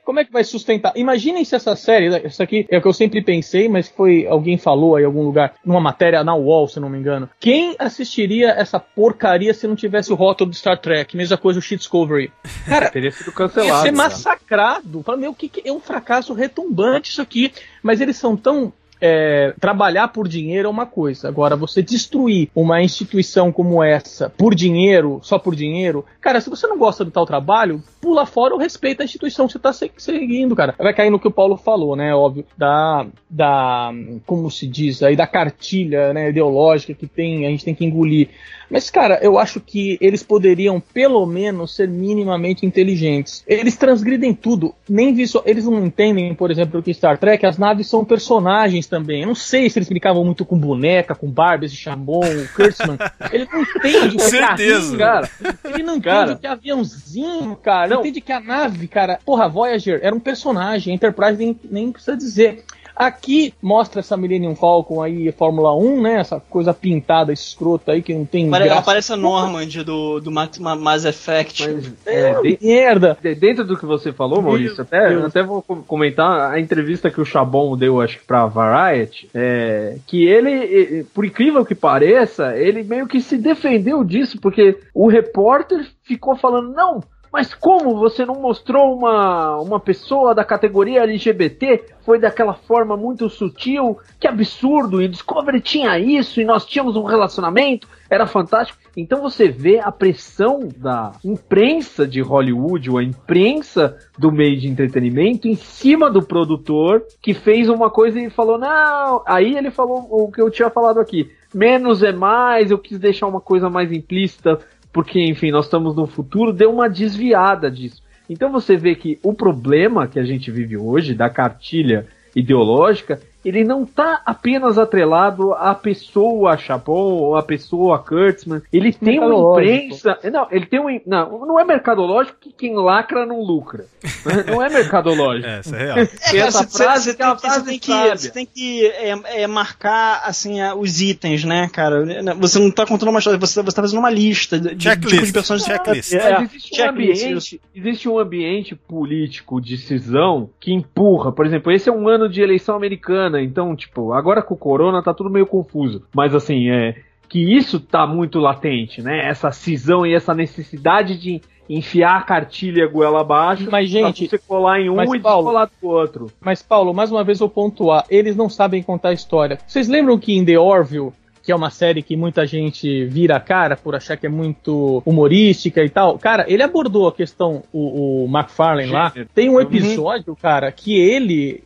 Como 0.06 0.20
é 0.20 0.24
que 0.26 0.32
vai 0.32 0.44
sustentar? 0.44 0.94
Imaginem 0.96 1.44
se 1.44 1.56
essa 1.56 1.76
série, 1.76 2.10
né, 2.10 2.22
isso 2.24 2.42
aqui 2.42 2.66
é 2.70 2.78
o 2.78 2.82
que 2.82 2.88
eu 2.88 2.94
sempre 2.94 3.22
pensei, 3.24 3.68
mas 3.68 3.90
foi 3.90 4.28
alguém 4.28 4.58
falou 4.58 4.96
aí 4.96 5.04
em 5.04 5.06
algum 5.08 5.24
lugar, 5.24 5.56
numa 5.66 5.82
matéria 5.82 6.24
na 6.24 6.36
UOL, 6.36 6.68
se 6.68 6.80
não 6.80 6.90
me 6.90 6.98
engano. 6.98 7.28
Quem 7.40 7.76
assistiria 7.80 8.52
essa 8.52 8.80
porcaria 8.80 9.54
se 9.54 9.68
não 9.68 9.76
tivesse 9.76 10.14
o 10.14 10.16
rótulo 10.16 10.52
do 10.52 10.56
Star 10.56 10.78
Trek? 10.80 11.18
Mesma 11.18 11.38
coisa 11.38 11.60
o 11.60 11.62
Shit 11.62 11.80
Discovery. 11.80 12.32
Cara, 12.68 12.90
Teria 12.92 13.12
sido 13.12 13.28
Ia 13.28 13.34
cancelado. 13.34 13.82
ser 13.82 13.92
cara. 13.92 13.98
massacrado. 13.98 15.04
Fala, 15.04 15.18
meu, 15.18 15.34
que, 15.34 15.50
que 15.50 15.68
é 15.68 15.74
um 15.74 15.80
fracasso 15.80 16.34
retumbante 16.34 17.10
isso 17.10 17.22
aqui. 17.22 17.52
Mas 17.82 18.00
eles 18.00 18.16
são 18.16 18.38
tão. 18.38 18.72
é, 19.02 19.54
trabalhar 19.60 20.08
por 20.10 20.28
dinheiro 20.28 20.68
é 20.68 20.72
uma 20.72 20.86
coisa. 20.86 21.28
Agora, 21.28 21.56
você 21.56 21.82
destruir 21.82 22.50
uma 22.56 22.82
instituição 22.82 23.52
como 23.52 23.84
essa 23.84 24.30
por 24.30 24.56
dinheiro, 24.56 25.20
só 25.22 25.38
por 25.38 25.56
dinheiro, 25.56 26.06
cara, 26.22 26.40
se 26.40 26.50
você 26.50 26.66
não 26.68 26.78
gosta 26.78 27.04
do 27.04 27.12
tal 27.12 27.26
trabalho, 27.26 27.84
pula 28.06 28.28
fora 28.28 28.54
ou 28.54 28.60
respeita 28.60 29.02
a 29.02 29.06
instituição 29.06 29.48
que 29.48 29.54
você 29.54 29.58
está 29.58 29.74
seguindo, 29.74 30.56
cara. 30.56 30.76
Vai 30.78 30.94
cair 30.94 31.10
no 31.10 31.20
que 31.20 31.28
o 31.28 31.32
Paulo 31.32 31.58
falou, 31.58 31.96
né? 31.96 32.14
Óbvio, 32.14 32.46
da. 32.56 33.08
da 33.28 33.92
como 34.28 34.52
se 34.52 34.68
diz 34.68 35.02
aí, 35.02 35.16
da 35.16 35.26
cartilha 35.26 36.14
né, 36.14 36.30
ideológica 36.30 36.94
que 36.94 37.08
tem, 37.08 37.48
a 37.48 37.50
gente 37.50 37.66
tem 37.66 37.74
que 37.74 37.84
engolir. 37.84 38.30
Mas, 38.70 38.90
cara, 38.90 39.20
eu 39.22 39.38
acho 39.38 39.60
que 39.60 39.98
eles 40.02 40.24
poderiam, 40.24 40.80
pelo 40.80 41.26
menos, 41.26 41.76
ser 41.76 41.88
minimamente 41.88 42.66
inteligentes. 42.66 43.44
Eles 43.48 43.76
transgridem 43.76 44.34
tudo. 44.34 44.74
Nem. 44.90 45.16
Eles 45.46 45.66
não 45.66 45.86
entendem, 45.86 46.34
por 46.34 46.52
exemplo, 46.52 46.82
que 46.82 46.94
Star 46.94 47.18
Trek, 47.18 47.46
as 47.46 47.58
naves 47.58 47.88
são 47.88 48.04
personagens 48.04 48.88
também. 48.88 49.22
Eu 49.22 49.28
não 49.28 49.36
sei 49.36 49.70
se 49.70 49.78
eles 49.78 49.90
brincavam 49.90 50.24
muito 50.24 50.44
com 50.44 50.58
boneca, 50.58 51.16
com 51.16 51.30
Barbies 51.30 51.72
e 51.72 51.76
Chamon, 51.76 52.22
Kurtzman. 52.56 52.98
Ele 53.32 53.48
não 53.52 53.62
entende 53.62 54.16
o 54.16 54.30
que 54.30 54.36
é 54.36 54.40
carrinho, 54.40 54.98
cara. 54.98 55.30
Ele 55.66 55.84
não 55.84 55.96
entende 55.96 56.16
Cara. 56.16 56.34
o 56.34 56.38
que 56.38 56.48
é 56.48 56.50
aviãozinho, 56.50 57.56
cara. 57.56 57.95
Não 57.96 58.02
entende 58.02 58.22
que 58.22 58.32
a 58.32 58.40
nave, 58.40 58.88
cara. 58.88 59.20
Porra, 59.26 59.48
Voyager 59.50 60.00
era 60.04 60.16
um 60.16 60.20
personagem. 60.20 60.94
A 60.94 60.96
Enterprise 60.96 61.38
nem, 61.38 61.60
nem 61.70 61.92
precisa 61.92 62.16
dizer. 62.16 62.64
Aqui 62.98 63.54
mostra 63.62 64.00
essa 64.00 64.16
Millennium 64.16 64.56
Falcon 64.56 65.02
aí, 65.02 65.30
Fórmula 65.34 65.76
1, 65.76 66.02
né? 66.02 66.14
Essa 66.22 66.40
coisa 66.40 66.74
pintada, 66.74 67.34
escrota 67.34 67.92
aí, 67.92 68.02
que 68.02 68.14
não 68.14 68.24
tem 68.24 68.50
Pare- 68.50 68.64
graça. 68.64 68.80
Aparece 68.80 69.12
a 69.12 69.18
Normand 69.18 69.68
do, 69.86 70.22
do 70.22 70.32
Ma- 70.32 70.50
Ma- 70.62 70.78
Mass 70.78 71.04
Effect. 71.04 71.68
Mas, 71.70 71.94
É, 72.06 72.30
é, 72.30 72.42
de- 72.42 72.58
merda. 72.62 73.18
de- 73.22 73.36
dentro 73.36 73.66
do 73.66 73.76
que 73.78 73.86
você 73.86 74.14
falou, 74.14 74.42
Maurício, 74.42 74.82
até, 74.82 75.14
até 75.14 75.44
vou 75.44 75.62
com- 75.62 75.82
comentar 75.84 76.54
a 76.54 76.58
entrevista 76.58 77.12
que 77.12 77.20
o 77.20 77.26
Chabon 77.26 77.76
deu, 77.76 78.00
acho 78.00 78.18
que 78.20 78.24
pra 78.26 78.46
Variety, 78.46 79.30
é, 79.36 79.98
que 80.08 80.24
ele, 80.26 81.04
por 81.14 81.26
incrível 81.26 81.66
que 81.66 81.76
pareça, 81.76 82.56
ele 82.56 82.82
meio 82.82 83.08
que 83.08 83.20
se 83.20 83.36
defendeu 83.38 84.06
disso, 84.06 84.40
porque 84.40 84.78
o 84.94 85.10
repórter 85.10 85.86
ficou 86.04 86.38
falando, 86.38 86.72
não, 86.74 87.04
mas 87.36 87.54
como 87.54 87.98
você 87.98 88.26
não 88.26 88.36
mostrou 88.36 88.96
uma, 88.96 89.60
uma 89.60 89.78
pessoa 89.78 90.34
da 90.34 90.46
categoria 90.46 91.04
LGBT? 91.04 91.84
Foi 92.06 92.18
daquela 92.18 92.54
forma 92.54 92.96
muito 92.96 93.30
sutil, 93.30 94.00
que 94.18 94.26
absurdo, 94.26 95.02
e 95.02 95.10
Discovery 95.10 95.60
tinha 95.60 96.00
isso, 96.00 96.40
e 96.40 96.46
nós 96.46 96.66
tínhamos 96.66 96.96
um 96.96 97.04
relacionamento, 97.04 97.90
era 98.10 98.26
fantástico. 98.26 98.80
Então 98.96 99.22
você 99.22 99.50
vê 99.50 99.80
a 99.80 99.92
pressão 99.92 100.70
da 100.78 101.12
imprensa 101.26 102.08
de 102.08 102.22
Hollywood, 102.22 102.90
ou 102.90 103.00
a 103.00 103.04
imprensa 103.04 103.98
do 104.18 104.32
meio 104.32 104.58
de 104.58 104.70
entretenimento, 104.70 105.46
em 105.46 105.56
cima 105.56 106.10
do 106.10 106.24
produtor, 106.24 107.04
que 107.22 107.34
fez 107.34 107.68
uma 107.68 107.90
coisa 107.90 108.18
e 108.18 108.30
falou, 108.30 108.58
não, 108.58 109.22
aí 109.28 109.58
ele 109.58 109.72
falou 109.72 110.08
o 110.10 110.32
que 110.32 110.42
eu 110.42 110.50
tinha 110.50 110.70
falado 110.70 111.02
aqui, 111.02 111.30
menos 111.54 112.02
é 112.02 112.14
mais, 112.14 112.72
eu 112.72 112.78
quis 112.78 112.98
deixar 112.98 113.28
uma 113.28 113.42
coisa 113.42 113.70
mais 113.70 113.92
implícita, 113.92 114.60
porque, 114.96 115.20
enfim, 115.20 115.52
nós 115.52 115.66
estamos 115.66 115.94
no 115.94 116.08
futuro, 116.08 116.54
deu 116.54 116.72
uma 116.72 116.88
desviada 116.88 117.70
disso. 117.70 118.02
Então 118.30 118.50
você 118.50 118.78
vê 118.78 118.96
que 118.96 119.20
o 119.22 119.34
problema 119.34 120.08
que 120.08 120.18
a 120.18 120.24
gente 120.24 120.50
vive 120.50 120.78
hoje, 120.78 121.14
da 121.14 121.30
cartilha 121.30 122.08
ideológica, 122.34 123.20
ele 123.46 123.64
não 123.64 123.84
está 123.84 124.22
apenas 124.26 124.78
atrelado 124.78 125.54
à 125.54 125.74
pessoa 125.76 126.58
Chapon 126.58 126.92
ou 127.14 127.36
à 127.38 127.44
pessoa 127.44 128.00
Kurtzman. 128.00 128.62
Ele 128.74 128.92
tem 128.92 129.20
uma 129.20 129.52
imprensa. 129.62 130.18
Não, 130.32 130.48
ele 130.52 130.66
tem 130.66 130.80
um. 130.80 131.00
Não, 131.06 131.46
não 131.46 131.60
é 131.60 131.64
mercadológico 131.64 132.38
que 132.42 132.52
quem 132.52 132.76
lacra 132.76 133.26
não 133.26 133.42
lucra. 133.42 133.86
Não 134.48 134.62
é 134.64 134.70
mercadológico. 134.70 135.48
É, 135.48 135.60
isso 135.60 135.76
é 135.76 135.78
real. 135.78 135.98
É, 136.06 136.06
Tem 136.32 136.40
essa 136.42 136.64
você, 136.64 136.78
frase 136.78 137.04
você 137.12 137.16
que 137.16 137.22
é 137.22 137.26
uma 137.26 137.36
tem, 137.36 137.42
que- 137.50 137.50
você 137.50 137.54
frase 137.56 137.66
tem 137.70 137.80
que, 137.80 137.92
sábia. 137.92 138.18
você 138.18 138.30
tem 138.32 138.46
que 138.46 138.86
é, 138.88 139.42
é, 139.44 139.48
marcar 139.48 140.22
assim 140.26 140.62
a- 140.62 140.76
os 140.76 141.02
itens, 141.02 141.44
né, 141.44 141.70
cara? 141.72 142.04
Você 142.40 142.60
não 142.60 142.72
tá 142.72 142.86
contando 142.86 143.10
uma 143.10 143.20
história, 143.20 143.40
você, 143.40 143.62
você 143.62 143.76
tá 143.76 143.82
fazendo 143.82 144.00
uma 144.00 144.10
lista 144.10 144.60
de, 144.60 144.76
de 144.76 144.84
Checklist, 144.84 145.26
tipo 145.34 145.42
de 145.56 145.64
checklist. 145.64 146.14
É, 146.14 146.32
Mas 146.34 146.50
existe 146.54 146.82
um, 146.82 146.90
ambiente, 146.90 147.62
existe 147.76 148.10
um 148.10 148.20
ambiente 148.20 148.76
político 148.76 149.60
de 149.62 149.78
cisão 149.78 150.50
que 150.60 150.72
empurra. 150.74 151.32
Por 151.32 151.46
exemplo, 151.46 151.72
esse 151.72 151.90
é 151.90 151.92
um 151.92 152.08
ano 152.08 152.28
de 152.30 152.42
eleição 152.42 152.76
americana, 152.76 153.35
então, 153.42 153.76
tipo, 153.76 154.14
agora 154.14 154.42
com 154.42 154.54
o 154.54 154.58
corona 154.58 155.04
tá 155.04 155.14
tudo 155.14 155.30
meio 155.30 155.46
confuso. 155.46 156.04
Mas 156.14 156.34
assim, 156.34 156.70
é 156.70 156.96
que 157.28 157.56
isso 157.56 157.80
tá 157.80 158.06
muito 158.06 158.40
latente, 158.40 159.02
né? 159.02 159.28
Essa 159.28 159.52
cisão 159.52 160.06
e 160.06 160.14
essa 160.14 160.34
necessidade 160.34 161.18
de 161.18 161.42
enfiar 161.68 162.18
a 162.18 162.22
cartilha 162.22 162.88
goela 162.88 163.22
abaixo 163.22 163.68
Mas, 163.72 163.90
gente, 163.90 164.28
pra 164.28 164.38
você 164.38 164.48
colar 164.48 164.80
em 164.80 164.90
um 164.90 164.96
mas, 164.96 165.12
e 165.12 165.20
Paulo, 165.20 165.46
descolar 165.46 165.70
do 165.82 165.88
outro. 165.88 166.32
Mas, 166.40 166.62
Paulo, 166.62 166.94
mais 166.94 167.12
uma 167.12 167.24
vez 167.24 167.40
eu 167.40 167.50
pontuar, 167.50 168.06
eles 168.10 168.36
não 168.36 168.50
sabem 168.50 168.84
contar 168.84 169.10
a 169.10 169.14
história. 169.14 169.58
Vocês 169.66 169.88
lembram 169.88 170.18
que 170.20 170.34
em 170.34 170.46
The 170.46 170.60
Orville, 170.60 171.12
que 171.42 171.52
é 171.52 171.56
uma 171.56 171.70
série 171.70 172.04
que 172.04 172.16
muita 172.16 172.46
gente 172.46 173.06
vira 173.06 173.38
a 173.38 173.40
cara 173.40 173.76
por 173.76 173.96
achar 173.96 174.16
que 174.18 174.26
é 174.26 174.30
muito 174.30 175.02
humorística 175.06 175.84
e 175.84 175.90
tal, 175.90 176.18
cara, 176.18 176.46
ele 176.48 176.64
abordou 176.64 177.08
a 177.08 177.12
questão, 177.12 177.64
o, 177.74 178.24
o 178.24 178.26
McFarlane 178.26 178.92
lá, 178.92 179.12
tem 179.34 179.50
um 179.50 179.60
episódio, 179.60 180.36
cara, 180.36 180.72
que 180.72 180.96
ele 180.98 181.64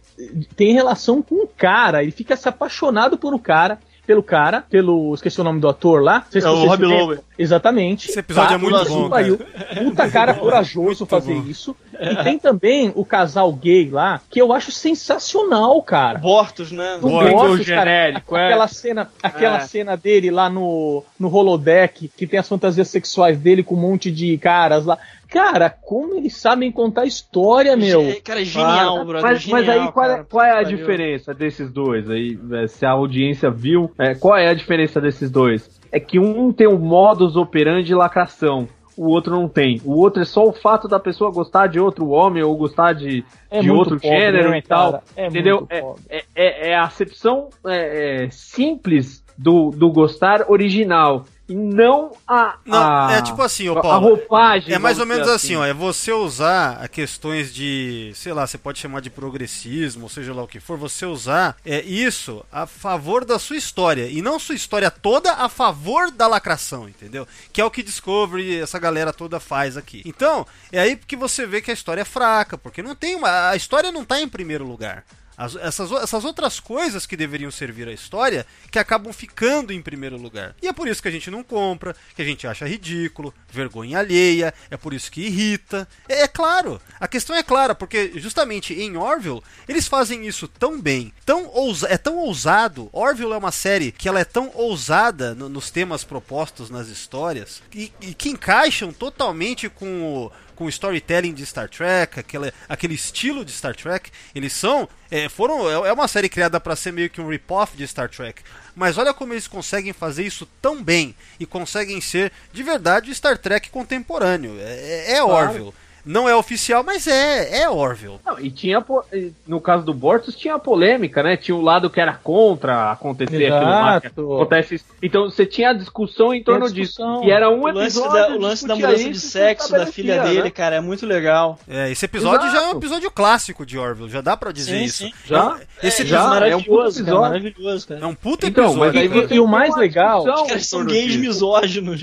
tem 0.56 0.74
relação 0.74 1.22
com 1.22 1.44
um 1.44 1.48
cara, 1.48 2.04
ele 2.04 2.12
fica 2.12 2.36
se 2.36 2.48
apaixonado 2.48 3.18
por 3.18 3.34
um 3.34 3.40
cara, 3.40 3.80
pelo 4.06 4.24
cara, 4.24 4.64
pelo. 4.68 5.14
Esqueci 5.14 5.40
o 5.40 5.44
nome 5.44 5.60
do 5.60 5.70
ator 5.70 6.02
lá. 6.02 6.26
Se 6.30 6.40
É 6.40 6.50
o 6.50 6.66
Rob. 6.66 6.84
Lowe. 6.84 7.20
Exatamente. 7.38 8.10
Esse 8.10 8.20
episódio 8.20 8.56
é 8.56 8.58
muito 8.58 8.78
puta 8.78 8.90
bom, 8.90 9.04
que 9.04 9.10
pariu. 9.10 9.38
Puta 9.84 10.10
cara 10.10 10.34
corajoso 10.34 11.06
fazer 11.06 11.36
bom. 11.36 11.48
isso. 11.48 11.76
E 12.00 12.24
tem 12.24 12.40
também 12.40 12.92
o 12.96 13.04
casal 13.04 13.52
gay 13.54 13.90
lá, 13.90 14.22
que 14.30 14.40
eu 14.42 14.54
acho 14.54 14.72
sensacional, 14.72 15.82
cara. 15.84 16.18
Abortos, 16.18 16.72
né? 16.72 16.98
Do 17.02 17.08
Boa, 17.10 17.24
Bortos, 17.30 17.60
igual 17.62 17.78
cara, 17.78 17.90
genérico, 17.92 18.38
é. 18.38 18.46
aquela 18.46 18.68
cena, 18.68 19.10
aquela 19.22 19.58
É. 19.58 19.62
cena 19.62 19.98
dele 19.98 20.32
lá 20.32 20.50
no, 20.50 21.04
no 21.20 21.34
holodeck, 21.34 22.08
que 22.16 22.26
tem 22.28 22.40
as 22.40 22.48
fantasias 22.48 22.88
sexuais 22.88 23.38
dele 23.40 23.64
com 23.64 23.76
um 23.76 23.80
monte 23.80 24.12
de 24.12 24.38
caras 24.38 24.86
lá. 24.86 24.98
Cara, 25.30 25.70
como 25.70 26.16
eles 26.16 26.36
sabem 26.38 26.72
contar 26.72 27.06
história, 27.06 27.78
meu. 27.78 28.02
Cara, 28.24 28.42
é 28.42 28.46
genial, 28.46 28.98
Ah, 28.98 29.04
brother. 29.06 29.22
Mas, 29.22 29.46
mas 29.46 29.66
genial, 29.66 29.86
aí 29.88 29.92
qual 29.92 30.06
é, 30.06 30.10
cara. 30.10 30.24
qual 30.28 30.44
é 30.46 30.52
a 30.52 30.56
Pariu. 30.64 30.78
diferença 30.78 31.34
desses 31.36 31.70
dois 31.72 32.10
aí? 32.10 32.40
é, 32.64 32.68
Se 32.68 32.84
a 32.86 32.92
audiência 32.92 33.52
viu, 33.52 33.92
é, 34.00 34.16
qual 34.16 34.36
é 34.38 34.48
a 34.48 34.54
diferença 34.56 35.00
desses 35.00 35.30
dois? 35.30 35.70
É 35.92 36.00
que 36.00 36.20
um 36.20 36.52
tem 36.52 36.68
o 36.68 36.80
modus 36.80 37.36
operandi 37.36 37.86
de 37.88 37.96
lacração, 37.96 38.68
o 39.00 39.08
outro 39.08 39.32
não 39.32 39.48
tem. 39.48 39.80
O 39.86 39.98
outro 39.98 40.22
é 40.22 40.26
só 40.26 40.44
o 40.44 40.52
fato 40.52 40.86
da 40.86 41.00
pessoa 41.00 41.32
gostar 41.32 41.68
de 41.68 41.80
outro 41.80 42.10
homem 42.10 42.44
ou 42.44 42.54
gostar 42.58 42.92
de, 42.92 43.24
É 43.50 43.62
de 43.62 43.72
outro 43.72 43.98
pobre, 43.98 44.10
gênero 44.20 44.50
né, 44.50 44.58
e 44.58 44.62
tal. 44.62 45.02
É 45.16 45.28
entendeu? 45.28 45.66
É, 45.70 45.80
é, 46.10 46.24
é- 46.36 46.72
é 46.72 46.76
a 46.76 46.84
acepção 46.84 47.48
é, 47.66 48.28
simples 48.30 49.24
do, 49.38 49.70
do 49.70 49.90
gostar 49.90 50.52
original. 50.52 51.24
E 51.50 51.56
não 51.56 52.12
a. 52.28 52.58
Não, 52.66 52.78
a- 52.78 53.14
é 53.14 53.22
tipo 53.22 53.42
assim, 53.42 53.68
ô 53.68 53.78
a 53.78 53.82
Paulo. 53.82 54.08
roupagem. 54.10 54.74
É 54.74 54.78
mais 54.80 55.00
ou 55.00 55.06
menos 55.06 55.24
dizer 55.24 55.36
assim, 55.36 55.56
ó. 55.56 55.66
É 55.66 55.74
você 55.74 56.12
usar 56.12 56.78
a 56.82 56.88
questões 56.88 57.54
de, 57.54 58.12
sei 58.16 58.32
lá, 58.34 58.46
você 58.48 58.58
pode 58.58 58.80
chamar 58.80 59.02
de 59.02 59.10
progressismo, 59.10 60.04
ou 60.04 60.10
seja 60.10 60.34
lá 60.34 60.44
o 60.44 60.48
que 60.48 60.60
for, 60.60 60.78
você 60.78 61.06
usar 61.06 61.58
é 61.66 61.82
isso 61.82 62.46
a 62.52 62.66
favor 62.68 63.26
da 63.26 63.40
sua 63.40 63.58
história. 63.58 64.08
E 64.08 64.22
não 64.22 64.38
sua 64.40 64.56
história 64.56 64.92
toda 64.92 65.34
a 65.34 65.50
favor 65.50 66.12
da 66.12 66.28
lacração, 66.28 66.88
entendeu? 66.88 67.28
Que 67.52 67.60
é 67.62 67.66
o 67.66 67.72
que 67.72 67.82
Discovery, 67.84 68.60
essa 68.60 68.78
galera 68.78 69.12
toda 69.12 69.40
faz 69.40 69.76
aqui. 69.76 70.04
Então, 70.06 70.46
é 70.72 70.80
aí 70.80 70.96
que 70.96 71.16
você 71.16 71.46
vê 71.48 71.62
que 71.62 71.72
a 71.72 71.74
história 71.74 72.02
é 72.02 72.06
fraca, 72.06 72.58
porque 72.58 72.84
não 72.84 72.94
tem 72.96 73.16
uma. 73.16 73.50
A 73.50 73.56
história 73.56 73.92
não 73.92 74.06
tá 74.06 74.22
em 74.22 74.28
primeiro 74.30 74.66
lugar. 74.66 75.04
As- 75.40 75.56
essas, 75.56 75.90
essas 75.94 76.26
outras 76.26 76.60
coisas 76.60 77.06
que 77.06 77.16
deveriam 77.16 77.50
servir 77.50 77.88
à 77.88 77.94
história 77.94 78.46
que 78.70 78.78
acabam 78.78 79.14
ficando 79.14 79.72
em 79.72 79.82
primeiro 79.82 80.18
lugar. 80.18 80.54
E 80.62 80.68
é 80.68 80.74
por 80.74 80.86
isso 80.88 81.02
que 81.02 81.08
a 81.08 81.12
gente 81.12 81.32
não 81.32 81.42
compra, 81.42 81.96
que 82.14 82.22
a 82.22 82.26
gente 82.26 82.46
acha 82.46 82.68
ridículo, 82.68 83.34
vergonha 83.50 84.00
alheia, 84.00 84.54
é 84.70 84.76
por 84.76 84.94
isso 84.94 85.10
que 85.10 85.22
irrita. 85.22 85.88
É, 86.10 86.24
é 86.24 86.28
claro, 86.28 86.82
a 87.00 87.08
questão 87.08 87.34
é 87.34 87.42
clara, 87.42 87.74
porque 87.74 88.12
justamente 88.16 88.74
em 88.74 88.98
Orville 88.98 89.42
eles 89.68 89.88
fazem 89.88 90.28
isso 90.28 90.46
tão 90.46 90.80
bem, 90.82 91.14
tão 91.26 91.48
ousa 91.48 91.88
é 91.90 91.98
tão 91.98 92.18
ousado. 92.18 92.90
Orville 92.92 93.32
é 93.32 93.38
uma 93.38 93.52
série 93.52 93.94
que 93.94 94.10
ela 94.10 94.20
é 94.20 94.26
tão 94.26 94.52
ousada 94.54 95.34
no- 95.34 95.48
nos 95.48 95.72
temas 95.72 96.04
propostos 96.04 96.70
nas 96.70 96.90
histórias 96.90 97.62
e, 97.74 97.94
e 98.02 98.14
que 98.14 98.30
encaixam 98.30 98.92
totalmente 98.92 99.70
com 99.70 100.04
o 100.26 100.32
com 100.60 100.66
o 100.66 100.70
storytelling 100.70 101.34
de 101.34 101.46
Star 101.46 101.70
Trek, 101.70 102.20
aquele, 102.20 102.54
aquele 102.68 102.94
estilo 102.94 103.46
de 103.46 103.52
Star 103.54 103.74
Trek. 103.74 104.12
Eles 104.36 104.52
são. 104.52 104.90
é, 105.10 105.30
foram. 105.30 105.86
É 105.86 105.88
é 105.90 105.94
uma 105.94 106.08
série 106.10 106.28
criada 106.28 106.60
para 106.60 106.76
ser 106.76 106.92
meio 106.92 107.10
que 107.10 107.22
um 107.22 107.30
rip-off 107.30 107.78
de 107.78 107.88
Star 107.88 108.10
Trek. 108.10 108.42
Mas 108.76 108.98
olha 108.98 109.14
como 109.14 109.34
eles 109.34 109.48
conseguem 109.48 109.94
fazer 109.94 110.24
isso 110.26 110.46
tão 110.62 110.84
bem 110.84 111.16
e 111.40 111.46
conseguem 111.46 112.02
ser 112.02 112.32
de 112.52 112.62
verdade 112.62 113.16
Star 113.16 113.38
Trek 113.38 113.70
contemporâneo. 113.70 114.58
É, 114.60 114.74
é- 114.74 115.12
é 115.14 115.24
Orville. 115.24 115.74
Não 116.12 116.28
é 116.28 116.36
oficial, 116.36 116.84
mas 116.84 117.06
é, 117.06 117.62
é 117.62 117.70
Orville. 117.70 118.18
Não, 118.26 118.40
e 118.40 118.50
tinha, 118.50 118.84
e 119.14 119.32
no 119.48 119.62
caso 119.62 119.86
do 119.86 119.94
Bortus, 119.94 120.36
tinha 120.36 120.56
a 120.56 120.60
polêmica, 120.60 121.22
né? 121.22 121.38
Tinha 121.38 121.56
o 121.56 121.62
lado 121.62 121.88
que 121.88 122.02
era 122.02 122.14
contra 122.16 122.92
acontecer 122.92 123.46
aquilo 123.46 123.70
Exato. 123.70 124.34
Acontece 124.34 124.76
isso. 124.76 124.86
Então 125.04 125.30
você 125.30 125.46
tinha 125.46 125.70
a 125.70 125.74
discussão 125.74 126.34
em 126.34 126.44
torno 126.44 126.72
disso. 126.72 127.00
E 127.24 127.30
era 127.30 127.50
um 127.52 127.62
O 127.62 127.68
lance, 127.68 128.00
episódio. 128.00 128.14
da, 128.14 128.36
o 128.36 128.40
lance 128.40 128.68
da 128.68 128.76
mudança 128.76 128.96
de 128.96 129.10
isso 129.12 129.28
e 129.28 129.30
sexo 129.30 129.72
da 129.72 129.86
filha 129.86 130.14
estabelecia, 130.14 130.30
dele, 130.38 130.44
né? 130.46 130.50
cara, 130.50 130.76
é 130.78 130.82
muito 130.82 131.06
legal. 131.06 131.60
É, 131.68 131.92
esse 131.92 132.06
episódio 132.06 132.50
já 132.50 132.58
é 132.58 132.62
um 132.62 132.64
Exato. 132.64 132.78
episódio 132.78 133.12
clássico 133.12 133.64
de 133.64 133.78
Orville, 133.78 134.10
já 134.10 134.22
dá 134.22 134.36
pra 134.36 134.52
dizer 134.52 134.80
Sim, 134.80 134.84
isso. 134.86 134.98
sim. 135.04 135.14
Já? 135.26 135.60
Esse 135.84 136.02
É, 136.02 136.06
episódio 136.06 136.08
já, 136.08 136.18
é 136.18 136.26
um 136.26 136.30
maravilhoso, 136.30 136.66
puta 136.66 136.82
cara, 136.90 136.98
episódio. 136.98 137.22
maravilhoso, 137.44 137.88
cara. 137.88 138.00
é 138.02 138.06
um 138.08 138.16
puta 138.16 138.48
Então, 138.48 138.64
episódio. 138.66 138.80
mas 138.94 138.96
aí 139.04 139.10
cara. 139.10 139.28
você 139.28 139.36
E 139.36 139.40
o 139.40 139.48
mais 139.48 139.76
legal- 139.76 140.24
discussão 140.24 140.42
Os 140.44 140.48
caras 140.50 140.64
em 140.64 140.66
são 140.66 140.86
gays 140.86 141.16
misóginos. 141.18 142.02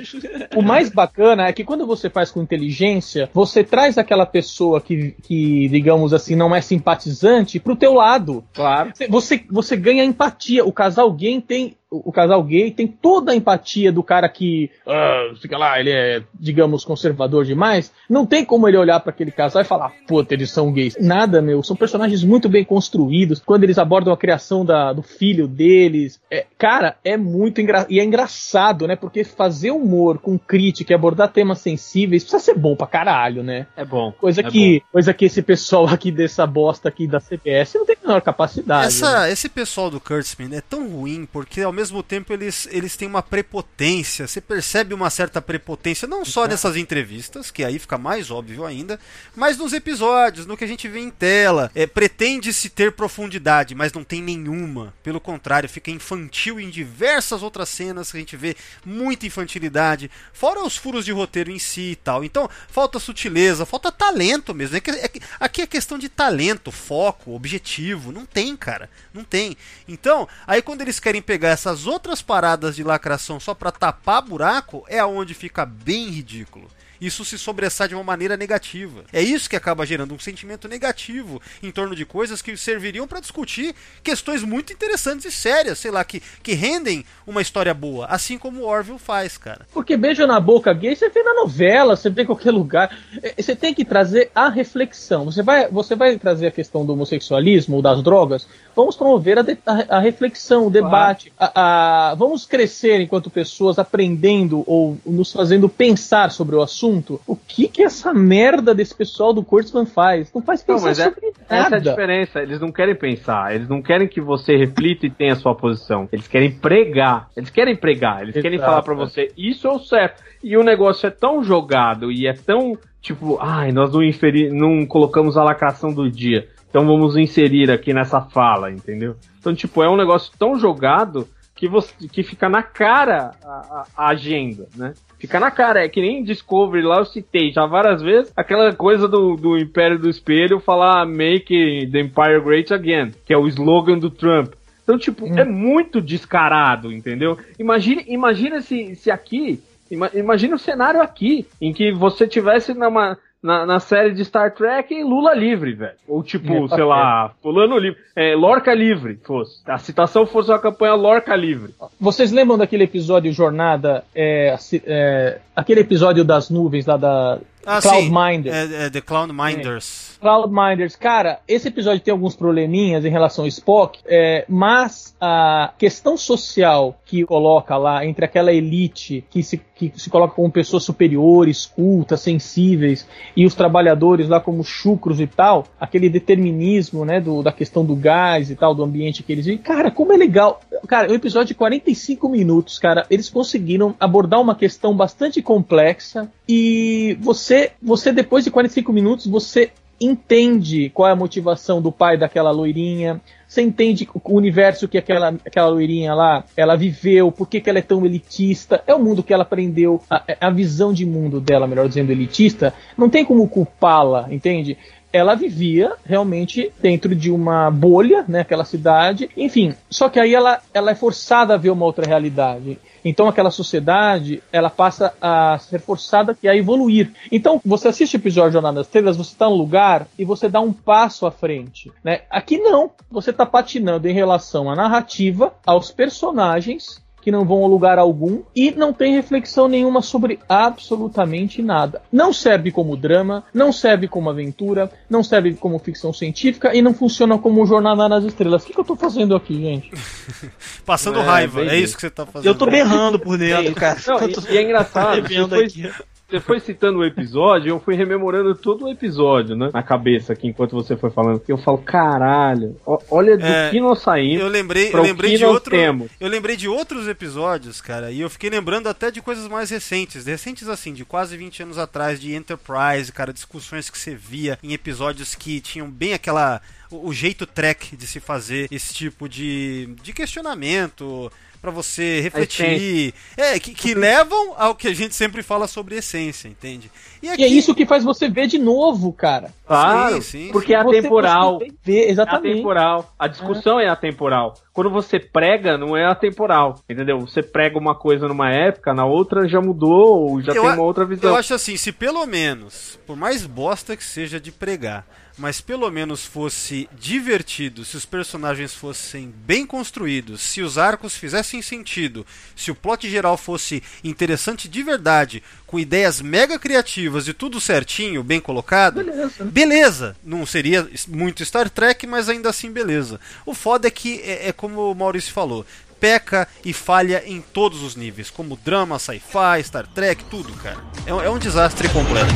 O 0.54 0.62
mais 0.62 0.90
bacana 0.90 1.46
é 1.48 1.52
que 1.52 1.64
quando 1.64 1.84
você 1.86 2.08
faz 2.08 2.30
com 2.30 2.40
inteligência, 2.40 3.28
você 3.34 3.64
traz 3.64 3.95
aquela 3.98 4.26
pessoa 4.26 4.80
que, 4.80 5.14
que 5.22 5.68
digamos 5.68 6.12
assim, 6.12 6.34
não 6.34 6.54
é 6.54 6.60
simpatizante 6.60 7.58
pro 7.58 7.76
teu 7.76 7.94
lado. 7.94 8.44
Claro. 8.54 8.92
Você, 9.08 9.44
você 9.50 9.76
ganha 9.76 10.04
empatia. 10.04 10.64
O 10.64 10.72
casal 10.72 11.12
gay 11.12 11.40
tem. 11.40 11.76
O 11.90 12.06
o 12.06 12.12
casal 12.12 12.42
gay 12.42 12.70
tem 12.70 12.86
toda 12.86 13.32
a 13.32 13.34
empatia 13.34 13.92
do 13.92 14.02
cara 14.02 14.28
que, 14.28 14.70
ah, 14.86 15.32
fica 15.40 15.58
lá, 15.58 15.78
ele 15.78 15.90
é, 15.90 16.22
digamos, 16.34 16.84
conservador 16.84 17.44
demais. 17.44 17.92
Não 18.08 18.24
tem 18.24 18.44
como 18.44 18.66
ele 18.68 18.76
olhar 18.76 19.00
para 19.00 19.10
aquele 19.10 19.30
casal 19.30 19.60
e 19.62 19.64
falar, 19.64 19.92
puta, 20.06 20.34
eles 20.34 20.50
são 20.50 20.72
gays. 20.72 20.96
Nada, 21.00 21.42
meu. 21.42 21.62
São 21.62 21.76
personagens 21.76 22.24
muito 22.24 22.48
bem 22.48 22.64
construídos. 22.64 23.40
Quando 23.44 23.64
eles 23.64 23.78
abordam 23.78 24.12
a 24.12 24.16
criação 24.16 24.64
da, 24.64 24.92
do 24.92 25.02
filho 25.02 25.46
deles. 25.46 26.20
É, 26.30 26.46
cara, 26.56 26.96
é 27.04 27.16
muito 27.16 27.60
engraçado. 27.60 27.90
E 27.90 28.00
é 28.00 28.04
engraçado, 28.04 28.86
né? 28.86 28.96
Porque 28.96 29.24
fazer 29.24 29.70
humor 29.70 30.18
com 30.18 30.38
crítica 30.38 30.92
e 30.92 30.94
abordar 30.94 31.32
temas 31.32 31.58
sensíveis 31.58 32.22
precisa 32.22 32.42
ser 32.42 32.54
bom 32.54 32.74
pra 32.76 32.86
caralho, 32.86 33.42
né? 33.42 33.66
É 33.76 33.84
bom. 33.84 34.12
Coisa, 34.12 34.40
é 34.40 34.44
que, 34.50 34.82
coisa 34.92 35.12
que 35.12 35.24
esse 35.24 35.42
pessoal 35.42 35.86
aqui 35.86 36.10
dessa 36.10 36.46
bosta 36.46 36.88
aqui 36.88 37.06
da 37.06 37.20
CBS 37.20 37.74
não 37.74 37.86
tem 37.86 37.96
a 38.02 38.06
menor 38.06 38.20
capacidade. 38.22 38.82
né? 38.82 38.86
Essa, 38.86 39.30
esse 39.30 39.48
pessoal 39.48 39.90
do 39.90 40.00
Kurtzman 40.00 40.54
é 40.56 40.60
tão 40.60 40.88
ruim 40.88 41.28
porque 41.30 41.60
ao 41.60 41.72
mesmo 41.76 42.02
tempo 42.02 42.32
eles, 42.32 42.66
eles 42.70 42.96
têm 42.96 43.06
uma 43.06 43.22
prepotência. 43.22 44.26
Você 44.26 44.40
percebe 44.40 44.94
uma 44.94 45.10
certa 45.10 45.40
prepotência, 45.40 46.08
não 46.08 46.24
só 46.24 46.46
nessas 46.46 46.76
entrevistas, 46.76 47.50
que 47.50 47.62
aí 47.64 47.78
fica 47.78 47.96
mais 47.98 48.30
óbvio 48.30 48.64
ainda, 48.64 48.98
mas 49.34 49.56
nos 49.56 49.72
episódios, 49.72 50.46
no 50.46 50.56
que 50.56 50.64
a 50.64 50.68
gente 50.68 50.88
vê 50.88 51.00
em 51.00 51.10
tela. 51.10 51.70
É, 51.74 51.86
Pretende-se 51.86 52.68
ter 52.70 52.92
profundidade, 52.92 53.74
mas 53.74 53.92
não 53.92 54.02
tem 54.04 54.20
nenhuma. 54.22 54.94
Pelo 55.02 55.20
contrário, 55.20 55.68
fica 55.68 55.90
infantil 55.90 56.58
em 56.60 56.70
diversas 56.70 57.42
outras 57.42 57.68
cenas 57.68 58.10
que 58.10 58.16
a 58.16 58.20
gente 58.20 58.36
vê 58.36 58.56
muita 58.84 59.26
infantilidade, 59.26 60.10
fora 60.32 60.62
os 60.64 60.76
furos 60.76 61.04
de 61.04 61.12
roteiro 61.12 61.50
em 61.50 61.58
si 61.58 61.92
e 61.92 61.96
tal. 61.96 62.24
Então, 62.24 62.48
falta 62.68 62.98
sutileza, 62.98 63.66
falta 63.66 63.90
talento 63.92 64.54
mesmo. 64.54 64.76
É 64.76 64.80
que- 64.80 64.90
é 64.90 65.08
que- 65.08 65.20
aqui 65.40 65.62
é 65.62 65.66
questão 65.66 65.98
de 65.98 66.08
talento, 66.08 66.70
foco, 66.72 67.32
objetivo. 67.34 68.12
Não 68.12 68.24
tem, 68.26 68.56
cara. 68.56 68.88
Não 69.12 69.24
tem. 69.24 69.56
Então, 69.88 70.28
aí 70.46 70.62
quando 70.62 70.80
eles 70.82 71.00
querem 71.00 71.22
pegar 71.22 71.50
essas 71.66 71.84
outras 71.84 72.22
paradas 72.22 72.76
de 72.76 72.84
lacração 72.84 73.40
só 73.40 73.52
pra 73.52 73.72
tapar 73.72 74.22
buraco, 74.22 74.84
é 74.86 75.00
aonde 75.00 75.34
fica 75.34 75.66
bem 75.66 76.10
ridículo. 76.10 76.68
Isso 77.00 77.24
se 77.24 77.36
sobressai 77.36 77.88
de 77.88 77.94
uma 77.94 78.04
maneira 78.04 78.36
negativa. 78.36 79.04
É 79.12 79.20
isso 79.20 79.50
que 79.50 79.56
acaba 79.56 79.84
gerando 79.84 80.14
um 80.14 80.18
sentimento 80.18 80.66
negativo 80.68 81.42
em 81.62 81.70
torno 81.70 81.94
de 81.94 82.06
coisas 82.06 82.40
que 82.40 82.56
serviriam 82.56 83.06
para 83.06 83.20
discutir 83.20 83.74
questões 84.02 84.42
muito 84.42 84.72
interessantes 84.72 85.26
e 85.26 85.32
sérias, 85.32 85.78
sei 85.78 85.90
lá, 85.90 86.02
que, 86.04 86.22
que 86.42 86.54
rendem 86.54 87.04
uma 87.26 87.42
história 87.42 87.74
boa, 87.74 88.06
assim 88.06 88.38
como 88.38 88.62
o 88.62 88.66
Orville 88.66 88.98
faz, 88.98 89.36
cara. 89.36 89.66
Porque 89.72 89.96
beijo 89.96 90.26
na 90.26 90.40
boca 90.40 90.72
gay 90.72 90.96
você 90.96 91.10
vê 91.10 91.22
na 91.22 91.34
novela, 91.34 91.96
você 91.96 92.08
vê 92.08 92.22
em 92.22 92.26
qualquer 92.26 92.50
lugar. 92.50 92.96
É, 93.22 93.34
Você 93.42 93.54
tem 93.54 93.74
que 93.74 93.84
trazer 93.84 94.30
a 94.34 94.48
reflexão. 94.48 95.26
Você 95.26 95.42
vai, 95.42 95.68
você 95.68 95.94
vai 95.94 96.18
trazer 96.18 96.46
a 96.46 96.50
questão 96.52 96.86
do 96.86 96.92
homossexualismo 96.92 97.76
ou 97.76 97.82
das 97.82 98.02
drogas. 98.02 98.46
Vamos 98.76 98.94
promover 98.94 99.38
a, 99.38 99.42
de- 99.42 99.56
a- 99.66 99.96
a 99.96 100.00
reflexão, 100.00 100.66
o 100.66 100.70
debate. 100.70 101.32
A- 101.38 102.10
a- 102.10 102.14
vamos 102.14 102.44
crescer 102.44 103.00
enquanto 103.00 103.30
pessoas 103.30 103.78
aprendendo 103.78 104.62
ou 104.66 104.98
nos 105.06 105.32
fazendo 105.32 105.66
pensar 105.66 106.30
sobre 106.30 106.54
o 106.54 106.60
assunto. 106.60 107.18
O 107.26 107.34
que 107.34 107.68
que 107.68 107.82
essa 107.82 108.12
merda 108.12 108.74
desse 108.74 108.94
pessoal 108.94 109.32
do 109.32 109.42
Kurtzman 109.42 109.86
faz? 109.86 110.30
Não 110.34 110.42
faz 110.42 110.62
Não, 110.66 110.74
pensar 110.74 110.86
mas 110.88 110.98
é- 110.98 111.04
sobre 111.04 111.26
Essa 111.28 111.54
é 111.54 111.58
a 111.58 111.62
nada. 111.70 111.80
diferença. 111.80 112.40
Eles 112.42 112.60
não 112.60 112.70
querem 112.70 112.94
pensar. 112.94 113.54
Eles 113.54 113.68
não 113.68 113.80
querem 113.80 114.06
que 114.06 114.20
você 114.20 114.54
reflita 114.56 115.06
e 115.06 115.10
tenha 115.10 115.32
a 115.32 115.36
sua 115.36 115.54
posição. 115.54 116.06
Eles 116.12 116.28
querem 116.28 116.50
pregar. 116.50 117.30
Eles 117.34 117.48
querem 117.48 117.74
pregar. 117.74 118.22
Eles 118.22 118.34
querem 118.34 118.56
Exato, 118.56 118.70
falar 118.70 118.82
pra 118.82 118.92
é. 118.94 118.96
você 118.98 119.32
isso 119.38 119.66
é 119.66 119.70
o 119.72 119.78
certo. 119.78 120.22
E 120.44 120.54
o 120.56 120.62
negócio 120.62 121.06
é 121.06 121.10
tão 121.10 121.42
jogado 121.42 122.12
e 122.12 122.26
é 122.26 122.34
tão 122.34 122.76
tipo, 123.00 123.38
ai, 123.40 123.70
nós 123.72 123.92
não 123.92 124.02
inferir, 124.02 124.52
não 124.52 124.84
colocamos 124.84 125.36
a 125.36 125.42
lacração 125.44 125.92
do 125.94 126.10
dia. 126.10 126.48
Então 126.76 126.86
vamos 126.86 127.16
inserir 127.16 127.70
aqui 127.70 127.94
nessa 127.94 128.20
fala, 128.20 128.70
entendeu? 128.70 129.16
Então 129.40 129.54
tipo 129.54 129.82
é 129.82 129.88
um 129.88 129.96
negócio 129.96 130.30
tão 130.38 130.58
jogado 130.58 131.26
que 131.54 131.66
você 131.66 131.90
que 132.12 132.22
fica 132.22 132.50
na 132.50 132.62
cara 132.62 133.30
a, 133.42 133.86
a- 133.96 134.08
agenda, 134.10 134.68
né? 134.76 134.92
Fica 135.18 135.40
na 135.40 135.50
cara, 135.50 135.82
é 135.82 135.88
que 135.88 136.02
nem 136.02 136.22
Discovery 136.22 136.82
lá 136.84 136.98
eu 136.98 137.06
citei 137.06 137.50
já 137.50 137.64
várias 137.64 138.02
vezes 138.02 138.30
aquela 138.36 138.74
coisa 138.74 139.08
do, 139.08 139.36
do 139.36 139.56
Império 139.56 139.98
do 139.98 140.10
Espelho 140.10 140.60
falar 140.60 141.06
Make 141.06 141.88
the 141.90 141.98
Empire 142.00 142.42
Great 142.44 142.74
Again, 142.74 143.12
que 143.24 143.32
é 143.32 143.38
o 143.38 143.48
slogan 143.48 143.98
do 143.98 144.10
Trump. 144.10 144.52
Então, 144.82 144.98
tipo, 144.98 145.26
é 145.26 145.46
muito 145.46 146.02
descarado, 146.02 146.92
entendeu? 146.92 147.38
Imagine, 147.58 148.04
imagina 148.06 148.60
se, 148.60 148.94
se 148.96 149.10
aqui, 149.10 149.62
ima, 149.90 150.10
imagina 150.14 150.54
o 150.54 150.58
cenário 150.58 151.00
aqui, 151.00 151.46
em 151.58 151.72
que 151.72 151.90
você 151.90 152.28
tivesse 152.28 152.74
numa, 152.74 153.16
na, 153.46 153.64
na 153.64 153.78
série 153.78 154.12
de 154.12 154.24
Star 154.24 154.52
Trek 154.52 155.02
Lula 155.04 155.32
livre, 155.32 155.72
velho. 155.72 155.94
Ou 156.08 156.20
tipo, 156.20 156.52
É, 156.52 156.68
tá 156.68 156.74
sei 156.74 156.84
lá, 156.84 157.30
fulano 157.40 157.78
livre, 157.78 158.00
é, 158.16 158.34
Lorca 158.34 158.74
livre, 158.74 159.20
fosse. 159.22 159.62
A 159.64 159.78
citação 159.78 160.26
fosse 160.26 160.50
uma 160.50 160.58
campanha 160.58 160.94
Lorca 160.94 161.36
livre. 161.36 161.72
Vocês 162.00 162.32
lembram 162.32 162.58
daquele 162.58 162.82
episódio 162.82 163.32
Jornada? 163.32 164.04
é, 164.14 164.56
é, 164.84 165.38
aquele 165.54 165.80
episódio 165.80 166.24
das 166.24 166.50
nuvens 166.50 166.86
lá 166.86 166.96
da 166.96 167.38
Cloudminder. 167.82 168.54
É, 168.54 168.86
é 168.86 168.90
The 168.90 169.00
Cloud 169.00 169.32
Minders. 169.32 170.16
Cloudminders, 170.20 170.96
cara, 170.96 171.40
esse 171.46 171.68
episódio 171.68 172.00
tem 172.00 172.12
alguns 172.12 172.34
probleminhas 172.34 173.04
em 173.04 173.10
relação 173.10 173.44
ao 173.44 173.48
Spock, 173.48 173.98
é, 174.06 174.44
mas 174.48 175.14
a 175.20 175.72
questão 175.78 176.16
social 176.16 176.98
que 177.04 177.24
coloca 177.24 177.76
lá 177.76 178.04
entre 178.04 178.24
aquela 178.24 178.52
elite 178.52 179.24
que 179.30 179.42
se, 179.42 179.60
que 179.74 179.92
se 179.94 180.08
coloca 180.10 180.34
como 180.34 180.50
pessoas 180.50 180.84
superiores, 180.84 181.66
cultas, 181.66 182.20
sensíveis, 182.20 183.06
e 183.36 183.44
os 183.44 183.54
trabalhadores 183.54 184.28
lá 184.28 184.40
como 184.40 184.64
chucros 184.64 185.20
e 185.20 185.26
tal, 185.26 185.66
aquele 185.78 186.08
determinismo, 186.08 187.04
né, 187.04 187.20
do, 187.20 187.42
da 187.42 187.52
questão 187.52 187.84
do 187.84 187.94
gás 187.94 188.50
e 188.50 188.56
tal, 188.56 188.74
do 188.74 188.82
ambiente 188.82 189.22
que 189.22 189.32
eles 189.32 189.46
vivem. 189.46 189.62
Cara, 189.62 189.90
como 189.90 190.12
é 190.12 190.16
legal. 190.16 190.60
Cara, 190.86 191.08
é 191.08 191.10
um 191.10 191.14
episódio 191.14 191.48
de 191.48 191.54
45 191.54 192.28
minutos, 192.28 192.78
cara. 192.78 193.06
Eles 193.10 193.28
conseguiram 193.28 193.94
abordar 193.98 194.40
uma 194.40 194.54
questão 194.54 194.94
bastante 194.94 195.42
complexa 195.42 196.30
e 196.48 197.16
você, 197.20 197.55
você 197.82 198.12
depois 198.12 198.44
de 198.44 198.50
45 198.50 198.92
minutos, 198.92 199.26
você 199.26 199.70
entende 200.00 200.90
qual 200.90 201.08
é 201.08 201.12
a 201.12 201.16
motivação 201.16 201.80
do 201.80 201.90
pai 201.90 202.16
daquela 202.18 202.50
loirinha, 202.50 203.20
você 203.48 203.62
entende 203.62 204.08
o 204.12 204.36
universo 204.36 204.88
que 204.88 204.98
aquela, 204.98 205.28
aquela 205.28 205.68
loirinha 205.68 206.14
lá, 206.14 206.44
ela 206.56 206.76
viveu, 206.76 207.32
por 207.32 207.48
que, 207.48 207.62
ela 207.64 207.78
é 207.78 207.82
tão 207.82 208.04
elitista, 208.04 208.82
é 208.86 208.94
o 208.94 209.02
mundo 209.02 209.22
que 209.22 209.32
ela 209.32 209.42
aprendeu, 209.42 210.02
a, 210.10 210.22
a 210.40 210.50
visão 210.50 210.92
de 210.92 211.06
mundo 211.06 211.40
dela, 211.40 211.66
melhor 211.66 211.88
dizendo, 211.88 212.12
elitista, 212.12 212.74
não 212.96 213.08
tem 213.08 213.24
como 213.24 213.48
culpá-la, 213.48 214.28
entende? 214.30 214.76
Ela 215.12 215.34
vivia 215.34 215.94
realmente 216.04 216.72
dentro 216.80 217.14
de 217.14 217.30
uma 217.30 217.70
bolha, 217.70 218.24
né, 218.28 218.40
aquela 218.40 218.64
cidade, 218.64 219.30
enfim. 219.36 219.74
Só 219.90 220.08
que 220.08 220.20
aí 220.20 220.34
ela, 220.34 220.60
ela 220.72 220.90
é 220.90 220.94
forçada 220.94 221.54
a 221.54 221.56
ver 221.56 221.70
uma 221.70 221.84
outra 221.84 222.06
realidade. 222.06 222.78
Então 223.04 223.28
aquela 223.28 223.50
sociedade, 223.50 224.42
ela 224.52 224.68
passa 224.68 225.14
a 225.20 225.58
ser 225.58 225.80
forçada 225.80 226.36
a 226.44 226.56
evoluir. 226.56 227.12
Então, 227.30 227.60
você 227.64 227.88
assiste 227.88 228.14
o 228.14 228.18
episódio 228.18 228.54
Jornada 228.54 228.76
das 228.76 228.86
Estrelas, 228.86 229.16
você 229.16 229.32
está 229.32 229.48
num 229.48 229.54
lugar 229.54 230.06
e 230.18 230.24
você 230.24 230.48
dá 230.48 230.60
um 230.60 230.72
passo 230.72 231.24
à 231.24 231.30
frente, 231.30 231.92
né? 232.02 232.22
Aqui 232.28 232.58
não, 232.58 232.90
você 233.10 233.30
está 233.30 233.46
patinando 233.46 234.08
em 234.08 234.12
relação 234.12 234.68
à 234.70 234.74
narrativa, 234.74 235.54
aos 235.64 235.90
personagens 235.90 237.05
que 237.26 237.32
não 237.32 237.44
vão 237.44 237.64
a 237.64 237.66
lugar 237.66 237.98
algum 237.98 238.42
e 238.54 238.70
não 238.70 238.92
tem 238.92 239.16
reflexão 239.16 239.66
nenhuma 239.66 240.00
sobre 240.00 240.38
absolutamente 240.48 241.60
nada. 241.60 242.00
Não 242.12 242.32
serve 242.32 242.70
como 242.70 242.96
drama, 242.96 243.42
não 243.52 243.72
serve 243.72 244.06
como 244.06 244.30
aventura, 244.30 244.88
não 245.10 245.24
serve 245.24 245.54
como 245.54 245.76
ficção 245.80 246.12
científica 246.12 246.72
e 246.72 246.80
não 246.80 246.94
funciona 246.94 247.36
como 247.36 247.66
Jornada 247.66 248.08
nas 248.08 248.22
Estrelas. 248.22 248.62
O 248.62 248.66
que, 248.66 248.72
que 248.72 248.78
eu 248.78 248.84
tô 248.84 248.94
fazendo 248.94 249.34
aqui, 249.34 249.60
gente? 249.60 249.90
Passando 250.86 251.18
É, 251.18 251.22
raiva, 251.22 251.62
é 251.62 251.76
isso 251.76 251.96
que 251.96 252.02
você 252.02 252.10
tá 252.10 252.24
fazendo. 252.24 252.48
Eu 252.48 252.54
tô 252.54 252.66
berrando 252.66 253.18
por 253.18 253.36
dentro, 253.36 253.74
cara. 253.74 253.98
Não, 254.06 254.20
e, 254.22 254.54
e 254.54 254.58
é 254.58 254.62
engraçado, 254.62 255.18
aqui. 255.58 255.90
Você 256.28 256.40
foi 256.40 256.58
citando 256.58 256.98
o 256.98 257.04
episódio, 257.04 257.68
eu 257.70 257.78
fui 257.78 257.94
rememorando 257.94 258.54
todo 258.54 258.84
o 258.86 258.88
episódio, 258.88 259.54
né? 259.54 259.70
Na 259.72 259.82
cabeça 259.82 260.32
aqui, 260.32 260.48
enquanto 260.48 260.72
você 260.72 260.96
foi 260.96 261.08
falando. 261.08 261.40
Eu 261.46 261.56
falo, 261.56 261.78
caralho, 261.78 262.76
olha 263.08 263.36
do 263.36 263.44
É, 263.44 263.70
que 263.70 263.80
nós 263.80 264.00
saímos. 264.00 264.40
Eu 264.40 264.48
lembrei, 264.48 264.92
eu 264.92 265.02
lembrei 265.02 265.36
de 265.36 265.44
outro, 265.44 265.70
temos. 265.70 266.10
eu 266.18 266.28
lembrei 266.28 266.56
de 266.56 266.68
outros 266.68 267.06
episódios, 267.06 267.80
cara, 267.80 268.10
e 268.10 268.20
eu 268.20 268.28
fiquei 268.28 268.50
lembrando 268.50 268.88
até 268.88 269.10
de 269.10 269.22
coisas 269.22 269.46
mais 269.46 269.70
recentes, 269.70 270.26
recentes 270.26 270.68
assim, 270.68 270.92
de 270.92 271.04
quase 271.04 271.36
20 271.36 271.62
anos 271.62 271.78
atrás, 271.78 272.20
de 272.20 272.34
Enterprise, 272.34 273.12
cara, 273.12 273.32
discussões 273.32 273.88
que 273.88 273.98
você 273.98 274.14
via 274.14 274.58
em 274.62 274.72
episódios 274.72 275.34
que 275.36 275.60
tinham 275.60 275.88
bem 275.88 276.12
aquela 276.12 276.60
o, 276.90 277.08
o 277.08 277.12
jeito 277.12 277.46
track 277.46 277.96
de 277.96 278.06
se 278.06 278.20
fazer 278.20 278.68
esse 278.70 278.94
tipo 278.94 279.28
de, 279.28 279.94
de 280.02 280.12
questionamento 280.12 281.30
pra 281.60 281.70
você 281.70 282.20
refletir, 282.20 283.12
é 283.36 283.58
que, 283.58 283.74
que 283.74 283.94
levam 283.94 284.54
ao 284.56 284.74
que 284.74 284.86
a 284.86 284.94
gente 284.94 285.14
sempre 285.14 285.42
fala 285.42 285.66
sobre 285.66 285.96
essência, 285.96 286.48
entende? 286.48 286.90
E 287.22 287.28
é 287.42 287.46
isso 287.46 287.74
que 287.74 287.86
faz 287.86 288.04
você 288.04 288.28
ver 288.28 288.46
de 288.46 288.58
novo, 288.58 289.12
cara. 289.12 289.50
Claro, 289.66 290.16
Sim, 290.16 290.46
sim, 290.46 290.52
porque 290.52 290.74
é 290.74 290.82
Você- 290.82 290.98
atemporal. 290.98 291.58
você 291.58 291.72
vê, 291.84 292.00
É 292.04 292.10
exatamente. 292.10 292.52
atemporal. 292.54 293.12
A 293.18 293.26
discussão 293.26 293.80
é 293.80 293.88
atemporal. 293.88 294.54
Quando 294.72 294.90
você 294.90 295.18
prega, 295.18 295.76
não 295.78 295.96
é 295.96 296.04
atemporal. 296.04 296.80
Entendeu? 296.88 297.18
Você 297.20 297.42
prega 297.42 297.78
uma 297.78 297.94
coisa 297.94 298.28
numa 298.28 298.50
época, 298.50 298.92
na 298.94 299.04
outra 299.06 299.48
já 299.48 299.60
mudou, 299.60 300.30
ou 300.30 300.40
já 300.42 300.52
Eu 300.52 300.62
tem 300.62 300.70
uma 300.72 300.82
outra 300.82 301.04
visão. 301.04 301.30
Eu 301.30 301.36
acho 301.36 301.54
assim, 301.54 301.76
se 301.76 301.90
pelo 301.92 302.24
menos, 302.26 302.98
por 303.06 303.16
mais 303.16 303.44
bosta 303.46 303.96
que 303.96 304.04
seja 304.04 304.38
de 304.38 304.52
pregar, 304.52 305.06
mas 305.38 305.60
pelo 305.60 305.90
menos 305.90 306.24
fosse 306.24 306.88
divertido, 306.98 307.84
se 307.84 307.96
os 307.96 308.06
personagens 308.06 308.74
fossem 308.74 309.30
bem 309.44 309.66
construídos, 309.66 310.40
se 310.40 310.62
os 310.62 310.78
arcos 310.78 311.14
fizessem 311.16 311.60
sentido, 311.60 312.24
se 312.54 312.70
o 312.70 312.74
plot 312.74 313.08
geral 313.08 313.36
fosse 313.36 313.82
interessante 314.02 314.66
de 314.68 314.82
verdade, 314.82 315.42
com 315.66 315.78
ideias 315.78 316.20
mega 316.22 316.58
criativas 316.58 317.05
e 317.28 317.32
tudo 317.32 317.60
certinho, 317.60 318.22
bem 318.22 318.40
colocado, 318.40 319.04
beleza. 319.44 320.16
Não 320.24 320.44
seria 320.46 320.88
muito 321.08 321.44
Star 321.44 321.68
Trek, 321.70 322.06
mas 322.06 322.28
ainda 322.28 322.48
assim 322.48 322.70
beleza. 322.70 323.20
O 323.44 323.54
foda 323.54 323.88
é 323.88 323.90
que 323.90 324.20
é, 324.22 324.48
é 324.48 324.52
como 324.52 324.90
o 324.90 324.94
Maurício 324.94 325.32
falou. 325.32 325.64
Peca 325.98 326.46
e 326.64 326.72
falha 326.72 327.22
em 327.24 327.40
todos 327.40 327.82
os 327.82 327.96
níveis, 327.96 328.28
como 328.28 328.58
drama, 328.62 328.98
sci-fi, 328.98 329.62
Star 329.64 329.86
Trek, 329.86 330.24
tudo, 330.24 330.52
cara. 330.54 330.78
É, 331.06 331.10
é 331.10 331.30
um 331.30 331.38
desastre 331.38 331.88
completo. 331.88 332.34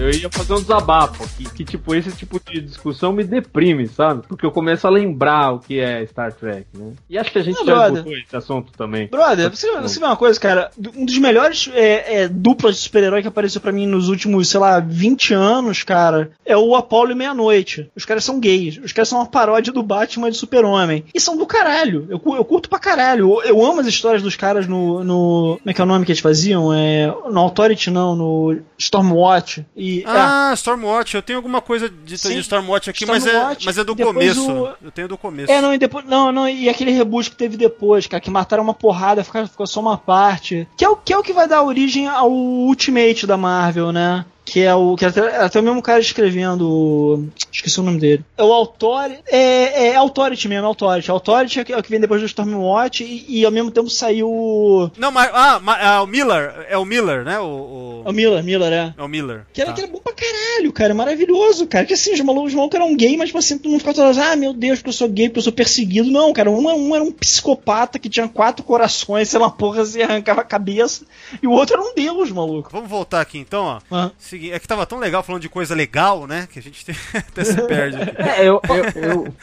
Eu 0.00 0.10
ia 0.10 0.30
fazer 0.30 0.54
um 0.54 0.60
desabafo 0.60 1.22
aqui, 1.24 1.44
que 1.44 1.62
tipo, 1.62 1.94
esse 1.94 2.10
tipo 2.12 2.40
de 2.50 2.62
discussão 2.62 3.12
me 3.12 3.22
deprime, 3.22 3.86
sabe? 3.86 4.26
Porque 4.26 4.46
eu 4.46 4.50
começo 4.50 4.86
a 4.86 4.90
lembrar 4.90 5.52
o 5.52 5.58
que 5.58 5.78
é 5.78 6.06
Star 6.06 6.32
Trek, 6.32 6.66
né? 6.74 6.92
E 7.08 7.18
acho 7.18 7.30
que 7.30 7.38
a 7.38 7.42
gente 7.42 7.58
Não, 7.58 7.66
já 7.66 7.74
brother. 7.74 7.98
esgotou 7.98 8.12
esse 8.18 8.36
assunto 8.36 8.72
também. 8.72 9.08
Brother, 9.08 9.50
você, 9.50 9.70
você 9.78 10.00
vê 10.00 10.06
uma 10.06 10.16
coisa, 10.16 10.40
cara. 10.40 10.70
Um 10.96 11.04
dos 11.04 11.18
melhores 11.18 11.68
é, 11.74 12.22
é, 12.22 12.28
duplas 12.28 12.76
de 12.76 12.80
super-herói 12.80 13.20
que 13.20 13.28
apareceu 13.28 13.60
pra 13.60 13.72
mim 13.72 13.86
nos 13.86 14.08
últimos, 14.08 14.48
sei 14.48 14.58
lá, 14.58 14.80
20 14.80 15.34
anos, 15.34 15.82
cara, 15.82 16.30
é 16.46 16.56
o 16.56 16.74
Apollo 16.74 17.12
e 17.12 17.14
Meia-Noite. 17.14 17.90
Os 17.94 18.06
caras 18.06 18.24
são 18.24 18.40
gays. 18.40 18.80
Os 18.82 18.92
caras 18.92 19.08
são 19.10 19.18
uma 19.18 19.26
paródia 19.26 19.70
do 19.70 19.82
Batman 19.82 20.28
e 20.28 20.30
do 20.30 20.36
Super-Homem. 20.36 21.04
E 21.14 21.20
são 21.20 21.36
do 21.36 21.44
caralho. 21.46 22.06
Eu, 22.08 22.20
eu 22.36 22.44
curto 22.44 22.70
pra 22.70 22.78
caralho. 22.78 23.38
Eu, 23.42 23.42
eu 23.42 23.66
amo 23.66 23.80
as 23.80 23.86
histórias 23.86 24.22
dos 24.22 24.34
caras 24.34 24.66
no, 24.66 25.04
no. 25.04 25.58
Como 25.58 25.70
é 25.70 25.74
que 25.74 25.80
é 25.80 25.84
o 25.84 25.86
nome 25.86 26.06
que 26.06 26.12
eles 26.12 26.20
faziam? 26.22 26.72
É, 26.72 27.06
no 27.30 27.40
Authority, 27.40 27.90
não, 27.90 28.16
no 28.16 28.58
Stormwatch. 28.78 29.66
E, 29.76 29.89
Ah, 30.06 30.52
Stormwatch, 30.54 31.14
eu 31.14 31.22
tenho 31.22 31.38
alguma 31.38 31.60
coisa 31.60 31.88
de, 31.88 32.16
Sim, 32.18 32.34
de 32.34 32.40
Stormwatch 32.40 32.88
aqui, 32.90 33.04
mas 33.06 33.26
é, 33.26 33.30
Stormwatch, 33.30 33.66
mas 33.66 33.78
é 33.78 33.84
do 33.84 33.94
depois 33.94 34.14
começo. 34.14 34.52
o- 34.52 34.68
Eu 34.82 34.90
tenho 34.90 35.08
do 35.08 35.16
começo. 35.18 35.50
É, 35.52 35.60
não, 35.60 35.72
e 35.74 35.78
depois. 35.78 36.04
Não, 36.06 36.30
não, 36.32 36.48
e 36.48 36.68
aquele 36.68 36.90
reboot 36.92 37.30
que 37.30 37.36
teve 37.36 37.56
depois, 37.56 38.06
cara, 38.06 38.20
que 38.20 38.30
mataram 38.30 38.62
uma 38.62 38.74
porrada, 38.74 39.22
ficou, 39.24 39.46
ficou 39.46 39.66
só 39.66 39.80
uma 39.80 39.96
parte. 39.98 40.66
Que 40.76 40.84
é, 40.84 40.88
o, 40.88 40.96
que 40.96 41.12
é 41.12 41.18
o 41.18 41.22
que 41.22 41.32
vai 41.32 41.46
dar 41.48 41.62
origem 41.62 42.06
ao 42.08 42.30
Ultimate 42.30 43.26
da 43.26 43.36
Marvel, 43.36 43.92
né? 43.92 44.24
Que 44.50 44.62
é 44.62 44.74
o. 44.74 44.96
Que 44.96 45.04
é 45.04 45.08
até, 45.08 45.36
até 45.36 45.60
o 45.60 45.62
mesmo 45.62 45.80
cara 45.80 46.00
escrevendo. 46.00 47.28
Esqueci 47.52 47.78
o 47.78 47.82
nome 47.82 47.98
dele. 48.00 48.24
É 48.36 48.42
o 48.42 48.52
Authority. 48.52 49.22
É, 49.28 49.88
é 49.88 49.96
Authority 49.96 50.48
mesmo, 50.48 50.64
é 50.64 50.66
Authority. 50.68 51.10
Authority 51.10 51.58
é 51.58 51.62
o 51.62 51.64
que- 51.64 51.72
é 51.72 51.76
o 51.78 51.82
que 51.82 51.90
vem 51.90 52.00
depois 52.00 52.20
do 52.20 52.26
Stormwatch 52.26 53.04
e, 53.04 53.40
e 53.40 53.44
ao 53.44 53.52
mesmo 53.52 53.70
tempo 53.70 53.88
saiu. 53.88 54.90
Não, 54.96 55.10
mas. 55.10 55.30
Ah, 55.32 55.60
ma- 55.60 55.78
ah, 55.80 56.02
o 56.02 56.06
Miller. 56.06 56.66
É 56.68 56.76
o 56.76 56.84
Miller, 56.84 57.24
né? 57.24 57.38
O, 57.38 57.44
o- 57.44 58.02
É 58.06 58.10
o 58.10 58.12
Miller, 58.12 58.42
Miller, 58.42 58.72
é. 58.72 58.94
É 58.96 59.02
o 59.02 59.08
Miller. 59.08 59.46
Que 59.52 59.60
era, 59.60 59.70
Tá. 59.70 59.74
que 59.76 59.82
era 59.82 59.90
bom 59.92 60.00
pra 60.02 60.12
caralho, 60.12 60.72
cara. 60.72 60.94
Maravilhoso, 60.94 61.66
cara. 61.66 61.84
Que 61.86 61.94
assim, 61.94 62.12
os 62.12 62.20
malucos, 62.20 62.50
os 62.50 62.54
malucos 62.56 62.74
eram 62.80 62.96
gay, 62.96 63.16
mas 63.16 63.28
tipo 63.28 63.38
assim, 63.38 63.56
todo 63.58 63.70
mundo 63.70 63.80
ficava 63.80 63.96
todas, 63.96 64.18
ah, 64.18 64.34
meu 64.36 64.52
Deus, 64.52 64.78
porque 64.78 64.88
eu 64.90 64.94
sou 64.94 65.08
gay, 65.08 65.28
porque 65.28 65.38
eu 65.38 65.44
sou 65.44 65.52
perseguido. 65.52 66.10
Não, 66.10 66.32
cara, 66.32 66.50
um, 66.50 66.66
um 66.68 66.94
era 66.94 67.04
um 67.04 67.12
psicopata 67.12 67.98
que 67.98 68.08
tinha 68.08 68.26
quatro 68.28 68.64
corações, 68.64 69.28
sei 69.28 69.38
lá, 69.38 69.48
porra, 69.50 69.84
se 69.84 70.02
arrancava 70.02 70.40
a 70.40 70.44
cabeça. 70.44 71.04
E 71.42 71.46
o 71.46 71.52
outro 71.52 71.76
era 71.76 71.82
um 71.88 71.94
deus, 71.94 72.30
maluco. 72.32 72.70
Vamos 72.72 72.88
voltar 72.90 73.20
aqui 73.20 73.38
então, 73.38 73.64
ó. 73.64 73.80
Ah. 73.90 74.10
Segui- 74.40 74.52
É 74.52 74.58
que 74.58 74.66
tava 74.66 74.86
tão 74.86 74.98
legal 74.98 75.22
falando 75.22 75.42
de 75.42 75.48
coisa 75.50 75.74
legal, 75.74 76.26
né? 76.26 76.48
Que 76.50 76.58
a 76.58 76.62
gente 76.62 76.84
até 77.14 77.44
se 77.44 77.60
perde. 77.66 78.00
aqui. 78.02 78.22
É, 78.22 78.40
eu, 78.48 78.60
eu, 78.68 79.02
eu, 79.02 79.34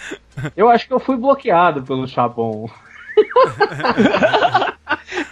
eu 0.55 0.69
acho 0.69 0.87
que 0.87 0.93
eu 0.93 0.99
fui 0.99 1.15
bloqueado 1.15 1.83
pelo 1.83 2.07
Chabon. 2.07 2.69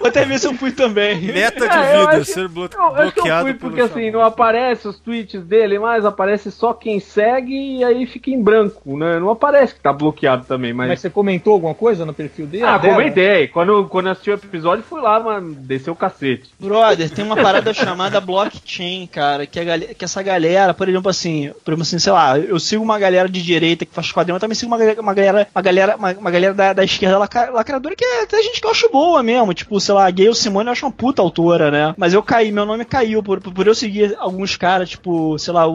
Vou 0.05 0.09
até 0.09 0.25
ver 0.25 0.39
se 0.39 0.47
eu 0.47 0.53
fui 0.53 0.71
também. 0.71 1.19
Meta 1.21 1.67
de 1.67 1.73
É, 1.77 1.97
vida, 1.99 2.09
acho- 2.11 2.25
ser 2.25 2.47
blo- 2.47 2.69
Eu 2.73 2.81
acho 2.83 3.11
que 3.11 3.19
eu 3.19 3.23
bloqueado 3.23 3.43
fui 3.43 3.53
pelo 3.53 3.71
porque 3.71 3.81
assim, 3.81 4.11
não 4.11 4.21
aparece 4.21 4.87
os 4.87 4.99
tweets 4.99 5.43
dele, 5.43 5.79
mas 5.79 6.05
aparece 6.05 6.51
só 6.51 6.73
quem 6.73 6.99
segue 6.99 7.77
e 7.79 7.83
aí 7.83 8.05
fica 8.05 8.29
em 8.29 8.41
branco, 8.41 8.97
né? 8.97 9.19
Não 9.19 9.29
aparece 9.29 9.73
que 9.73 9.79
tá 9.79 9.91
bloqueado 9.93 10.45
também, 10.45 10.73
mas. 10.73 10.89
Mas 10.89 10.99
você 11.01 11.09
comentou 11.09 11.53
alguma 11.53 11.73
coisa 11.73 12.05
no 12.05 12.13
perfil 12.13 12.45
dele? 12.47 12.63
ah, 12.63 12.77
dela? 12.77 12.93
comentei. 12.95 13.47
Quando, 13.47 13.85
quando 13.85 14.09
assisti 14.09 14.29
o 14.31 14.33
episódio, 14.35 14.83
fui 14.83 15.01
lá, 15.01 15.19
mas 15.19 15.43
desceu 15.57 15.93
o 15.93 15.95
cacete. 15.95 16.49
Brother, 16.59 17.09
tem 17.09 17.25
uma 17.25 17.35
parada 17.35 17.73
chamada 17.73 18.19
blockchain, 18.21 19.07
cara, 19.07 19.45
que, 19.45 19.59
a 19.59 19.63
galera, 19.63 19.93
que 19.93 20.05
essa 20.05 20.21
galera, 20.21 20.73
por 20.73 20.87
exemplo, 20.87 21.09
assim, 21.09 21.51
por 21.63 21.71
exemplo, 21.71 21.81
assim, 21.83 21.99
sei 21.99 22.13
lá, 22.13 22.37
eu 22.37 22.59
sigo 22.59 22.83
uma 22.83 22.99
galera 22.99 23.27
de 23.27 23.41
direita 23.41 23.85
que 23.85 23.93
faz 23.93 24.11
quadrinho, 24.11 24.35
eu 24.35 24.39
também 24.39 24.55
sigo 24.55 24.71
uma 24.71 24.77
galera, 24.77 25.01
uma 25.01 25.13
galera, 25.13 25.47
uma 25.53 25.61
galera, 25.61 25.95
uma, 25.97 26.11
uma 26.13 26.31
galera 26.31 26.53
da, 26.53 26.73
da 26.73 26.83
esquerda 26.83 27.17
lacra- 27.17 27.49
lacradora 27.51 27.95
que 27.95 28.05
é 28.05 28.23
até 28.23 28.41
gente 28.43 28.61
que 28.61 28.67
eu 28.67 28.71
acho 28.71 28.89
boa 28.89 29.23
mesmo, 29.23 29.53
tipo, 29.53 29.79
sei 29.79 29.94
lá, 29.95 30.09
Gayle 30.11 30.35
Simone 30.35 30.67
eu 30.67 30.71
acho 30.73 30.85
uma 30.85 30.91
puta 30.91 31.21
autora, 31.21 31.71
né? 31.71 31.93
Mas 31.97 32.13
eu 32.13 32.21
caí, 32.23 32.51
meu 32.51 32.65
nome 32.65 32.85
caiu 32.85 33.21
por, 33.23 33.39
por 33.41 33.67
eu 33.67 33.75
seguir 33.75 34.15
alguns 34.19 34.55
caras, 34.55 34.89
tipo, 34.89 35.37
sei 35.39 35.53
lá, 35.53 35.67
o, 35.67 35.73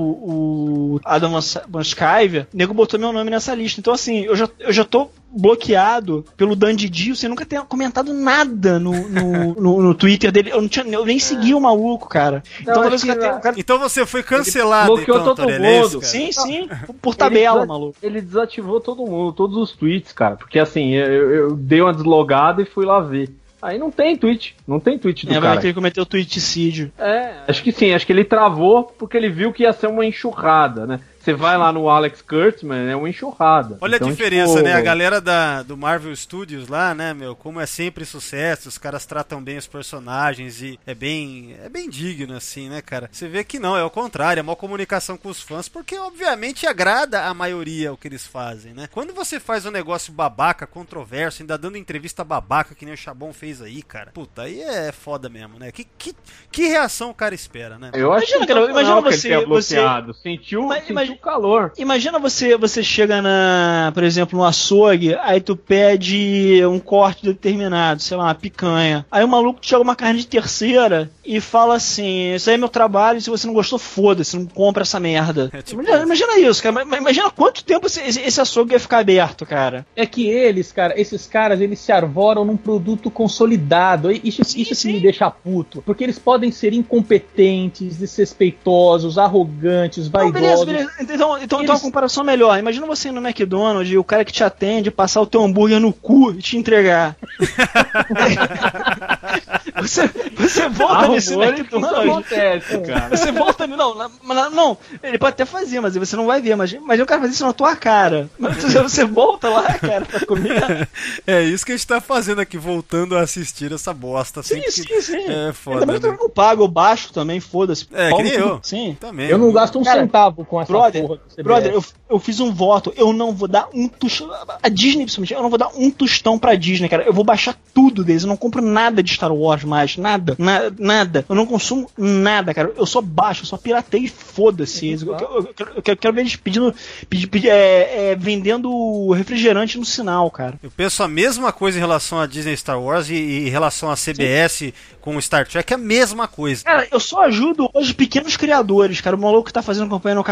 o 0.95 1.01
Adam 1.05 1.31
Manskive, 1.69 2.41
o 2.41 2.47
nego 2.57 2.75
botou 2.75 2.99
meu 2.99 3.13
nome 3.13 3.31
nessa 3.31 3.55
lista. 3.55 3.81
Então, 3.81 3.93
assim, 3.93 4.21
eu 4.25 4.37
já, 4.37 4.49
eu 4.59 4.73
já 4.73 4.85
tô 4.85 5.09
bloqueado 5.33 6.25
pelo 6.37 6.57
Dan 6.57 6.75
Didi, 6.75 7.15
você 7.15 7.29
nunca 7.29 7.47
tenha 7.47 7.63
comentado 7.63 8.13
nada 8.13 8.79
no, 8.79 9.09
no, 9.09 9.55
no, 9.61 9.83
no 9.83 9.95
Twitter 9.95 10.31
dele. 10.33 10.51
Eu, 10.53 10.61
não 10.61 10.69
tinha, 10.69 10.85
eu 10.87 11.05
nem 11.05 11.19
segui 11.19 11.55
o 11.55 11.61
maluco, 11.61 12.09
cara. 12.09 12.43
Então, 12.61 12.75
Não, 12.75 12.83
talvez 12.83 13.03
que- 13.03 13.15
tenha- 13.15 13.39
cara- 13.39 13.55
Então 13.59 13.79
você 13.79 14.05
foi 14.07 14.23
cancelado, 14.23 14.87
bloqueou 14.95 15.19
então, 15.21 15.35
todo 15.35 15.51
é 15.51 15.59
mundo. 15.59 16.01
cara? 16.01 16.05
Sim, 16.13 16.33
sim, 16.33 16.69
por 17.01 17.15
tabela, 17.15 17.61
ele, 17.61 17.67
maluco. 17.69 17.97
ele 18.03 18.21
desativou 18.21 18.81
todo 18.81 19.05
mundo, 19.07 19.33
todos 19.33 19.57
os 19.57 19.73
tweets, 19.73 20.13
cara. 20.13 20.37
Porque 20.37 20.59
assim, 20.59 20.91
eu, 20.95 21.31
eu 21.31 21.57
dei 21.57 21.81
uma 21.81 21.93
deslogada 21.93 22.63
e 22.63 22.67
fui 22.67 22.85
lá 22.85 23.01
ver. 23.01 23.31
Aí 23.63 23.79
não 23.79 23.91
tem 23.91 24.17
tweet, 24.17 24.55
não 24.67 24.81
tem 24.81 24.99
tweet 24.99 25.27
do 25.27 25.33
É, 25.35 25.41
cara. 25.41 25.61
que 25.61 25.67
ele 25.67 25.75
cometeu 25.75 26.07
tweeticídio. 26.07 26.91
É, 26.99 27.33
acho 27.47 27.63
que 27.63 27.73
sim, 27.73 27.93
acho 27.93 28.07
que 28.07 28.13
ele 28.13 28.25
travou 28.25 28.85
porque 28.99 29.17
ele 29.17 29.29
viu 29.29 29.53
que 29.53 29.65
ia 29.65 29.73
ser 29.73 29.87
uma 29.89 30.05
enxurrada, 30.07 30.87
né? 30.87 31.01
Você 31.21 31.35
vai 31.35 31.59
lá 31.59 31.71
no 31.71 31.89
Alex 31.91 32.23
Kurtzman, 32.23 32.91
é 32.91 32.97
uma 32.97 33.09
enxurrada. 33.09 33.77
Olha 33.81 33.97
Então, 33.97 34.09
a 34.09 34.11
diferença, 34.11 34.55
tipo, 34.55 34.65
né? 34.65 34.73
A 34.73 34.81
galera 34.81 35.21
da, 35.21 35.63
do 35.63 35.77
Marvel 35.77 36.17
Studios 36.17 36.67
lá, 36.67 36.95
né, 36.95 37.13
meu? 37.13 37.37
Como 37.37 37.61
é 37.61 37.67
sempre 37.67 38.07
sucesso, 38.07 38.69
os 38.71 38.79
caras 38.79 39.05
tratam 39.05 39.43
bem 39.43 39.59
os 39.59 39.67
personagens 39.67 40.63
e 40.63 40.79
é 40.87 40.95
bem, 40.95 41.55
é 41.63 41.69
bem 41.69 41.91
digno, 41.91 42.35
assim, 42.35 42.71
né, 42.71 42.81
cara? 42.81 43.09
Você 43.13 43.29
vê 43.29 43.45
que 43.45 43.59
não, 43.59 43.77
é 43.77 43.85
o 43.85 43.91
contrário, 43.91 44.41
é 44.41 44.43
uma 44.43 44.57
comunicação 44.57 45.17
com 45.19 45.29
os 45.29 45.43
fãs, 45.43 45.69
porque 45.69 45.95
obviamente 45.99 46.67
agrada 46.67 47.25
a 47.27 47.35
maioria 47.35 47.93
o 47.93 47.97
que 47.99 48.09
eles 48.09 48.27
fazem, 48.27 48.73
né? 48.73 48.89
Quando 48.91 49.13
você 49.13 49.39
faz 49.39 49.67
um 49.67 49.71
negócio 49.71 50.13
babaca, 50.13 50.67
controverso, 50.67 51.43
ainda 51.43 51.59
dando 51.59 51.77
entrevista 51.77 52.25
babaca, 52.25 52.75
que 52.75 52.85
nem 52.87 52.95
o 52.95 52.97
Chabon 52.97 53.33
fez 53.33 53.61
aí, 53.61 53.83
cara, 53.83 54.11
puta, 54.13 54.43
aí 54.43 54.61
é 54.63 54.91
foda 54.91 55.29
mesmo, 55.29 55.59
né? 55.59 55.71
Que, 55.71 55.85
que, 55.99 56.15
que 56.51 56.67
reação 56.69 57.11
o 57.11 57.15
cara 57.15 57.35
espera, 57.35 57.79
né? 57.79 57.91
Eu 57.93 58.11
acho 58.13 58.31
Imagina, 58.31 58.47
cara, 58.47 58.61
sensacional 58.67 58.71
imagina 58.71 59.03
que 59.03 59.09
ele 59.09 59.17
você- 59.17 59.29
tenha 59.29 59.47
você- 59.47 59.75
bloqueado. 59.77 60.15
Sentiu, 60.15 60.63
Mas 60.67 60.87
sentiu 60.87 60.95
imagina- 61.11 61.17
calor. 61.23 61.73
Imagina 61.79 62.19
você, 62.19 62.57
você 62.57 62.83
chega 62.83 63.21
na, 63.23 63.91
por 63.95 64.03
exemplo, 64.03 64.39
no 64.39 64.45
açougue, 64.45 65.15
aí 65.23 65.41
tu 65.41 65.57
pede 65.57 66.61
um 66.67 66.79
corte 66.79 67.25
determinado, 67.25 68.03
sei 68.03 68.17
lá, 68.17 68.25
uma 68.25 68.35
picanha. 68.35 69.07
Aí 69.11 69.25
o 69.25 69.29
maluco 69.29 69.61
te 69.61 69.69
chega 69.69 69.83
uma 69.83 69.97
carne 69.97 70.21
de 70.21 70.27
terceira 70.27 71.11
e 71.25 71.41
fala 71.41 71.75
assim: 71.77 72.35
Isso 72.35 72.49
aí 72.51 72.55
é 72.55 72.59
meu 72.59 72.69
trabalho, 72.69 73.21
se 73.21 73.31
você 73.31 73.47
não 73.47 73.55
gostou, 73.55 73.79
foda-se, 73.79 74.37
não 74.37 74.47
compra 74.47 74.83
essa 74.83 74.99
merda. 75.01 75.51
É 75.53 75.63
tipo 75.63 75.81
imagina, 75.83 75.97
isso. 75.99 76.07
imagina 76.07 76.39
isso, 76.51 76.63
cara. 76.63 76.85
Mas 76.85 77.01
Imagina 77.01 77.31
quanto 77.31 77.65
tempo 77.65 77.87
esse, 77.87 78.01
esse- 78.01 78.41
açougue 78.41 78.73
ia 78.73 78.81
ficar 78.81 78.99
aberto, 78.99 79.45
cara. 79.47 79.87
É 79.97 80.07
que 80.07 80.27
eles, 80.29 80.71
cara, 80.73 80.99
esses 81.01 81.27
caras, 81.27 81.61
eles 81.61 81.79
se 81.79 81.93
arvoram 81.93 82.45
num 82.45 82.57
produto 82.57 83.11
consolidado. 83.11 84.11
Isso, 84.11 84.43
Sim, 84.45 84.61
isso 84.63 84.75
sim. 84.75 84.93
me 84.95 85.01
deixa 85.01 85.31
puto. 85.31 85.83
Porque 85.83 86.05
eles 86.05 86.19
podem 86.19 86.51
ser 86.51 86.73
incompetentes, 86.73 87.97
desrespeitosos, 87.99 89.19
arrogantes, 89.19 90.11
Não, 90.11 90.31
beleza, 90.31 90.65
vaidosos. 90.65 90.67
beleza. 90.67 90.91
Então, 91.01 91.15
então, 91.15 91.39
então 91.43 91.59
Eles- 91.61 91.71
uma 91.71 91.81
comparação 91.81 92.23
melhor. 92.25 92.59
Imagina 92.59 92.87
você 92.87 93.09
ir 93.09 93.13
no 93.13 93.21
McDonald's 93.27 93.93
e 93.93 93.99
o 93.99 94.05
cara 94.05 94.25
que 94.25 94.33
te 94.33 94.45
atende 94.45 94.91
passar 94.91 95.21
o 95.21 95.27
teu 95.27 95.43
hambúrguer 95.43 95.81
no 95.81 95.93
cu 95.93 96.33
e 96.33 96.39
te 96.43 96.57
entregar. 96.57 97.17
você, 99.81 100.09
você 100.37 100.69
volta 100.69 101.09
nesse 101.09 101.31
Arrumou 101.33 101.51
e 101.51 101.55
isso 101.55 101.61
McDonald's. 101.61 102.11
acontece, 102.11 102.79
cara. 102.81 103.17
Você 103.17 103.33
volta, 103.33 103.67
não, 103.67 103.95
não, 103.95 104.11
não, 104.25 104.51
não, 104.51 104.79
ele 105.03 105.19
pode 105.19 105.35
até 105.35 105.45
fazer, 105.45 105.81
mas 105.81 105.95
você 105.95 106.17
não 106.17 106.27
vai 106.27 106.41
ver. 106.41 106.57
Mas, 106.57 106.73
mas 106.81 107.01
o 107.01 107.07
cara 107.07 107.21
faz 107.21 107.35
isso 107.35 107.47
na 107.47 107.53
tua 107.53 107.77
cara. 107.77 108.29
Mas 108.39 108.57
você, 108.63 109.05
volta 109.05 109.49
lá, 109.49 109.63
cara, 109.79 110.05
pra 110.05 110.27
comer. 110.27 110.89
É 111.27 111.43
isso 111.43 111.65
que 111.65 111.73
a 111.73 111.77
gente 111.77 111.87
tá 111.87 112.01
fazendo 112.01 112.41
aqui, 112.41 112.59
voltando 112.59 113.17
a 113.17 113.21
assistir 113.23 113.73
essa 113.73 113.93
bosta. 113.95 114.43
Sim, 114.43 114.63
sim, 114.69 114.85
que- 114.85 115.03
sim. 115.03 115.27
É 115.49 115.53
foda, 115.53 115.87
mais 115.87 116.01
que 116.01 116.07
eu 116.07 116.13
né? 116.13 116.19
não 116.21 116.29
pago, 116.31 116.65
eu 116.65 116.69
baixo 116.69 117.13
também, 117.13 117.41
foda-se. 117.41 117.87
É, 117.93 118.11
que 118.13 118.23
nem 118.23 118.33
eu. 118.33 118.61
Sim. 118.63 118.97
Também. 119.01 119.29
Eu 119.29 119.39
não 119.39 119.53
gasto 119.53 119.79
um 119.79 119.85
Cara, 119.85 120.01
centavo 120.01 120.45
com 120.45 120.61
essa 120.61 120.73
Brother, 120.91 121.45
brother 121.45 121.73
eu, 121.73 121.85
eu 122.11 122.19
fiz 122.19 122.41
um 122.41 122.53
voto, 122.53 122.93
eu 122.97 123.13
não 123.13 123.33
vou 123.33 123.49
dar 123.49 123.69
um 123.75 123.89
tostão. 123.89 124.31
A 124.63 124.69
Disney, 124.69 125.05
principalmente, 125.05 125.35
eu 125.35 125.43
não 125.43 125.49
vou 125.51 125.59
dar 125.59 125.69
um 125.77 125.91
tostão 125.91 126.39
pra 126.39 126.55
Disney, 126.55 126.89
cara. 126.89 127.05
Eu 127.05 127.13
vou 127.13 127.25
baixar 127.25 127.55
tudo 127.75 128.03
deles. 128.05 128.23
Eu 128.23 128.29
não 128.29 128.37
compro 128.37 128.61
nada 128.63 129.03
de 129.03 129.15
Star 129.15 129.33
Wars 129.33 129.65
mais. 129.65 129.97
Nada. 129.97 130.35
Na- 130.39 130.71
nada. 130.79 131.25
Eu 131.29 131.35
não 131.35 131.47
consumo 131.47 131.89
nada, 131.97 132.53
cara. 132.55 132.73
Eu 132.77 132.87
só 132.87 133.01
baixo, 133.01 133.43
eu 133.43 133.47
só 133.47 133.57
pirateio 133.57 134.05
e 134.05 134.09
foda-se. 134.09 134.87
eles. 134.89 135.03
Eu, 135.03 135.13
eu- 135.17 135.37
eu 135.47 135.55
quero- 135.55 135.73
eu 135.77 135.97
quero, 135.97 136.15
ver 136.15 136.21
eles 136.23 136.37
pedindo. 136.37 136.75
pedi- 137.09 137.27
pedi- 137.27 137.49
é, 137.49 138.11
é, 138.13 138.17
vendendo 138.17 139.11
refrigerante 139.13 139.79
no 139.79 139.85
sinal, 139.85 140.31
cara. 140.31 140.59
Eu 140.63 140.71
penso 140.71 141.03
a 141.03 141.09
mesma 141.09 141.53
coisa 141.53 141.79
em 141.79 141.81
relação 141.81 142.19
a 142.21 142.27
Disney 142.27 142.57
Star 142.57 142.81
Wars 142.81 143.09
e, 143.09 143.15
e 143.15 143.47
em 143.47 143.51
relação 143.51 143.91
a 143.91 143.97
CBS 143.97 144.73
com 145.01 145.17
o 145.17 145.23
Star 145.23 145.47
Trek, 145.47 145.73
é 145.73 145.77
a 145.77 145.79
mesma 145.79 146.29
coisa. 146.29 146.65
Cara, 146.65 146.87
eu 146.91 147.01
só 147.01 147.23
ajudo 147.25 147.71
hoje 147.73 147.95
pequenos 147.95 148.37
criadores, 148.37 149.01
cara. 149.01 149.17
O 149.17 149.21
maluco 149.21 149.47
que 149.47 149.53
tá 149.53 149.63
fazendo 149.63 149.89
campanha 149.89 150.15
no 150.15 150.25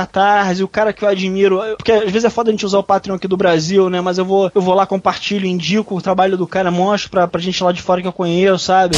Catarse, 0.49 0.63
o 0.63 0.69
cara 0.69 0.93
que 0.93 1.05
eu 1.05 1.09
admiro. 1.09 1.61
Porque 1.77 1.93
às 1.93 2.11
vezes 2.11 2.25
é 2.25 2.31
foda 2.31 2.51
a 2.51 2.53
gente 2.53 2.65
usar 2.65 2.79
o 2.79 2.83
Patreon 2.83 3.17
aqui 3.17 3.29
do 3.29 3.37
Brasil, 3.37 3.91
né? 3.91 4.01
Mas 4.01 4.19
eu 4.19 4.25
vou, 4.25 4.51
eu 4.55 4.61
vou 4.61 4.75
lá, 4.75 4.87
compartilho, 4.87 5.47
indico 5.47 5.97
o 5.97 6.03
trabalho 6.03 6.37
do 6.37 6.47
cara, 6.47 6.71
mostro 6.71 7.11
pra, 7.11 7.27
pra 7.27 7.41
gente 7.41 7.63
lá 7.63 7.73
de 7.73 7.83
fora 7.83 8.01
que 8.01 8.09
eu 8.09 8.13
conheço, 8.13 8.59
sabe? 8.59 8.97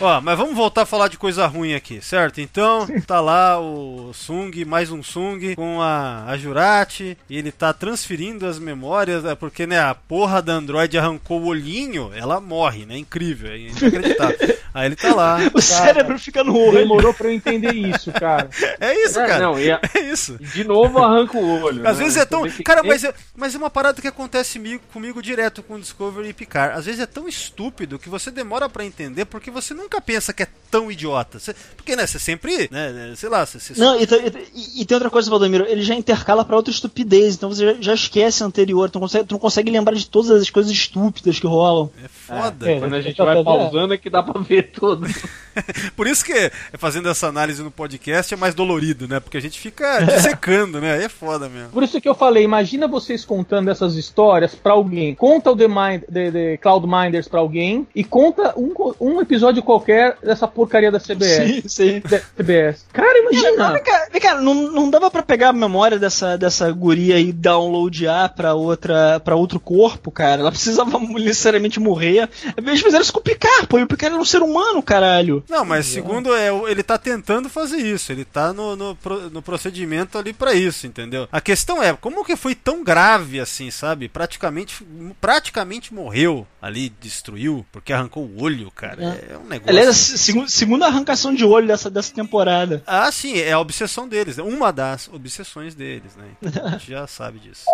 Ó, 0.00 0.20
mas 0.20 0.36
vamos 0.36 0.54
voltar 0.56 0.82
a 0.82 0.86
falar 0.86 1.08
de 1.08 1.16
coisa 1.16 1.46
ruim 1.46 1.72
aqui, 1.74 2.00
certo? 2.02 2.40
Então, 2.40 2.86
tá 3.06 3.20
lá 3.20 3.60
o 3.60 4.12
Sung, 4.12 4.64
mais 4.64 4.90
um 4.90 5.02
Sung, 5.02 5.54
com 5.54 5.80
a, 5.80 6.24
a 6.26 6.36
Jurati, 6.36 7.16
e 7.30 7.38
ele 7.38 7.52
tá 7.52 7.72
transferindo 7.72 8.44
as 8.46 8.58
memórias, 8.58 9.24
é 9.24 9.34
porque, 9.36 9.66
né, 9.66 9.78
a 9.80 9.94
porra 9.94 10.42
da 10.42 10.52
Android 10.54 10.98
arrancou 10.98 11.40
o 11.40 11.46
olhinho, 11.46 12.10
ela 12.14 12.40
morre, 12.40 12.84
né? 12.84 12.98
Incrível, 12.98 13.50
é 13.52 13.58
inacreditável. 13.58 14.58
Aí 14.74 14.86
ele 14.86 14.96
tá 14.96 15.14
lá. 15.14 15.38
O 15.54 15.62
cérebro 15.62 16.18
fica 16.18 16.42
no 16.42 16.58
olho. 16.58 16.78
Demorou 16.78 17.14
pra 17.14 17.28
eu 17.28 17.32
entender 17.32 17.72
isso, 17.72 18.10
cara. 18.10 18.50
É 18.80 18.92
isso, 19.04 19.20
É, 19.20 19.26
cara. 19.28 19.44
não, 19.44 19.56
e 19.56 19.70
a- 19.70 19.80
É 19.94 20.00
isso. 20.00 20.36
de 20.40 20.64
novo 20.64 20.98
arranca 20.98 21.38
o 21.38 21.62
olho. 21.62 21.86
Às 21.88 21.98
né? 21.98 22.02
vezes 22.04 22.18
é 22.18 22.24
tão. 22.26 22.42
Cara, 22.64 22.82
mas 22.82 23.04
é, 23.04 23.14
mas 23.36 23.54
é 23.54 23.58
uma 23.58 23.70
parada 23.70 24.02
que 24.02 24.08
acontece 24.08 24.58
comigo, 24.58 24.82
comigo 24.92 25.22
direto 25.22 25.62
com 25.62 25.78
Discovery 25.78 26.30
e 26.30 26.32
Picard. 26.32 26.76
Às 26.76 26.86
vezes 26.86 27.00
é 27.00 27.06
tão 27.06 27.28
estúpido 27.28 28.00
que 28.00 28.08
você 28.08 28.32
demora 28.32 28.68
pra 28.68 28.84
entender 28.84 29.26
porque 29.26 29.48
você 29.48 29.72
nunca 29.84 30.00
pensa 30.00 30.32
que 30.32 30.42
é 30.42 30.48
tão 30.70 30.90
idiota. 30.90 31.38
Você- 31.38 31.54
porque, 31.76 31.94
né, 31.94 32.06
você 32.06 32.18
sempre. 32.18 32.68
Né, 32.70 33.14
sei 33.16 33.28
lá, 33.28 33.46
você. 33.46 33.58
você- 33.60 33.78
Não, 33.80 34.00
e, 34.00 34.06
tem- 34.06 34.20
e- 34.54 34.80
e 34.82 34.84
tem 34.84 34.94
outra 34.96 35.08
coisa, 35.10 35.30
Valdomiro, 35.30 35.64
ele 35.68 35.82
já 35.82 35.94
intercala 35.94 36.44
pra 36.44 36.56
outra 36.56 36.72
estupidez, 36.72 37.34
então 37.34 37.48
você 37.48 37.64
já, 37.74 37.80
já 37.80 37.94
esquece 37.94 38.42
a 38.42 38.46
anterior, 38.46 38.90
tu 38.90 38.94
não, 38.96 39.02
consegue, 39.02 39.24
tu 39.26 39.32
não 39.32 39.38
consegue 39.38 39.70
lembrar 39.70 39.94
de 39.94 40.06
todas 40.08 40.30
as 40.30 40.50
coisas 40.50 40.72
estúpidas 40.72 41.38
que 41.38 41.46
rolam. 41.46 41.90
É 42.02 42.08
foda. 42.26 42.70
É. 42.70 42.78
Quando 42.80 42.94
a 42.94 43.00
gente 43.00 43.16
Tá 43.16 43.24
vai 43.24 43.34
fazendo- 43.34 43.44
pausando 43.58 43.94
é 43.94 43.98
que 43.98 44.10
dá 44.10 44.22
pra 44.22 44.40
ver 44.40 44.70
tudo. 44.72 45.06
Por 45.94 46.06
isso 46.06 46.24
que 46.24 46.50
fazendo 46.78 47.08
essa 47.08 47.28
análise 47.28 47.62
no 47.62 47.70
podcast 47.70 48.34
é 48.34 48.36
mais 48.36 48.54
dolorido, 48.54 49.06
né? 49.06 49.20
Porque 49.20 49.36
a 49.36 49.40
gente 49.40 49.58
fica 49.60 50.00
dissecando, 50.04 50.80
né? 50.80 50.94
Aí 50.94 51.04
é 51.04 51.08
foda 51.08 51.48
mesmo. 51.48 51.68
Por 51.70 51.82
isso 51.82 52.00
que 52.00 52.08
eu 52.08 52.14
falei, 52.14 52.42
imagina 52.42 52.88
vocês 52.88 53.24
contando 53.24 53.70
essas 53.70 53.94
histórias 53.94 54.54
pra 54.54 54.72
alguém. 54.72 55.14
Conta 55.14 55.50
o 55.52 55.56
The, 55.56 55.68
Mind, 55.68 56.02
The, 56.12 56.30
The 56.30 56.56
Cloud 56.56 56.86
Minders 56.86 57.28
pra 57.28 57.40
alguém 57.40 57.86
e 57.94 58.02
conta 58.02 58.52
um, 58.58 58.72
um 59.00 59.20
episódio 59.20 59.62
qualquer 59.62 60.16
dessa 60.22 60.48
porcaria 60.48 60.90
da 60.90 60.98
CBS. 60.98 61.62
Sim, 61.62 61.68
sim. 61.68 62.02
Da 62.08 62.18
CBS. 62.36 62.84
Cara, 62.92 63.06
Cara, 63.08 63.18
imagina. 63.20 63.72
vem 63.72 63.82
cá, 63.82 64.06
vem 64.10 64.20
cá, 64.20 64.34
não, 64.40 64.54
não 64.54 64.90
dava 64.90 65.10
pra 65.10 65.22
pegar 65.22 65.50
a 65.50 65.52
memória 65.52 65.98
dessa, 65.98 66.36
dessa 66.36 66.70
guria 66.72 67.18
e 67.20 67.32
downloadar 67.32 68.34
pra, 68.34 68.54
outra, 68.54 69.20
pra 69.20 69.36
outro 69.36 69.60
corpo, 69.60 70.10
cara? 70.10 70.40
Ela 70.40 70.50
precisava 70.50 70.98
necessariamente 71.14 71.78
morrer. 71.78 72.13
Eles 72.56 72.80
fizeram 72.80 73.02
isso 73.02 73.12
com 73.12 73.20
o 73.20 73.22
Picard, 73.22 73.66
pô, 73.66 73.78
e 73.78 73.82
o 73.82 73.86
Picard 73.86 74.14
era 74.14 74.22
um 74.22 74.24
ser 74.24 74.42
humano, 74.42 74.82
caralho. 74.82 75.42
Não, 75.48 75.64
mas 75.64 75.86
segundo 75.86 76.34
é, 76.34 76.50
o- 76.52 76.66
ele 76.68 76.82
tá 76.82 76.96
tentando 76.98 77.48
fazer 77.48 77.78
isso, 77.78 78.10
ele 78.12 78.24
tá 78.24 78.52
no, 78.52 78.76
no, 78.76 78.98
no 79.30 79.42
procedimento 79.42 80.18
ali 80.18 80.32
pra 80.32 80.54
isso, 80.54 80.86
entendeu? 80.86 81.28
A 81.32 81.40
questão 81.40 81.82
é, 81.82 81.92
como 81.94 82.24
que 82.24 82.36
foi 82.36 82.54
tão 82.54 82.82
grave 82.84 83.40
assim, 83.40 83.70
sabe? 83.70 84.08
Praticamente, 84.08 84.84
praticamente 85.20 85.92
morreu 85.94 86.46
ali, 86.60 86.90
destruiu, 87.00 87.64
porque 87.72 87.92
arrancou 87.92 88.24
o 88.24 88.42
olho, 88.42 88.70
cara. 88.70 89.02
É, 89.30 89.36
um 89.36 89.44
negócio. 89.48 89.70
Aliás, 89.70 89.88
a 89.88 90.48
segunda 90.48 90.86
arrancação 90.86 91.34
de 91.34 91.44
olho 91.44 91.66
dessa, 91.66 91.90
dessa 91.90 92.12
temporada. 92.14 92.82
Ah, 92.86 93.10
sim, 93.12 93.36
é 93.38 93.52
a 93.52 93.58
obsessão 93.60 94.08
deles, 94.08 94.38
é 94.38 94.42
uma 94.42 94.72
das 94.72 95.08
obsessões 95.12 95.74
deles, 95.74 96.12
né? 96.16 96.26
A 96.62 96.70
gente 96.70 96.88
já 96.92 97.06
sabe 97.06 97.38
disso. 97.38 97.64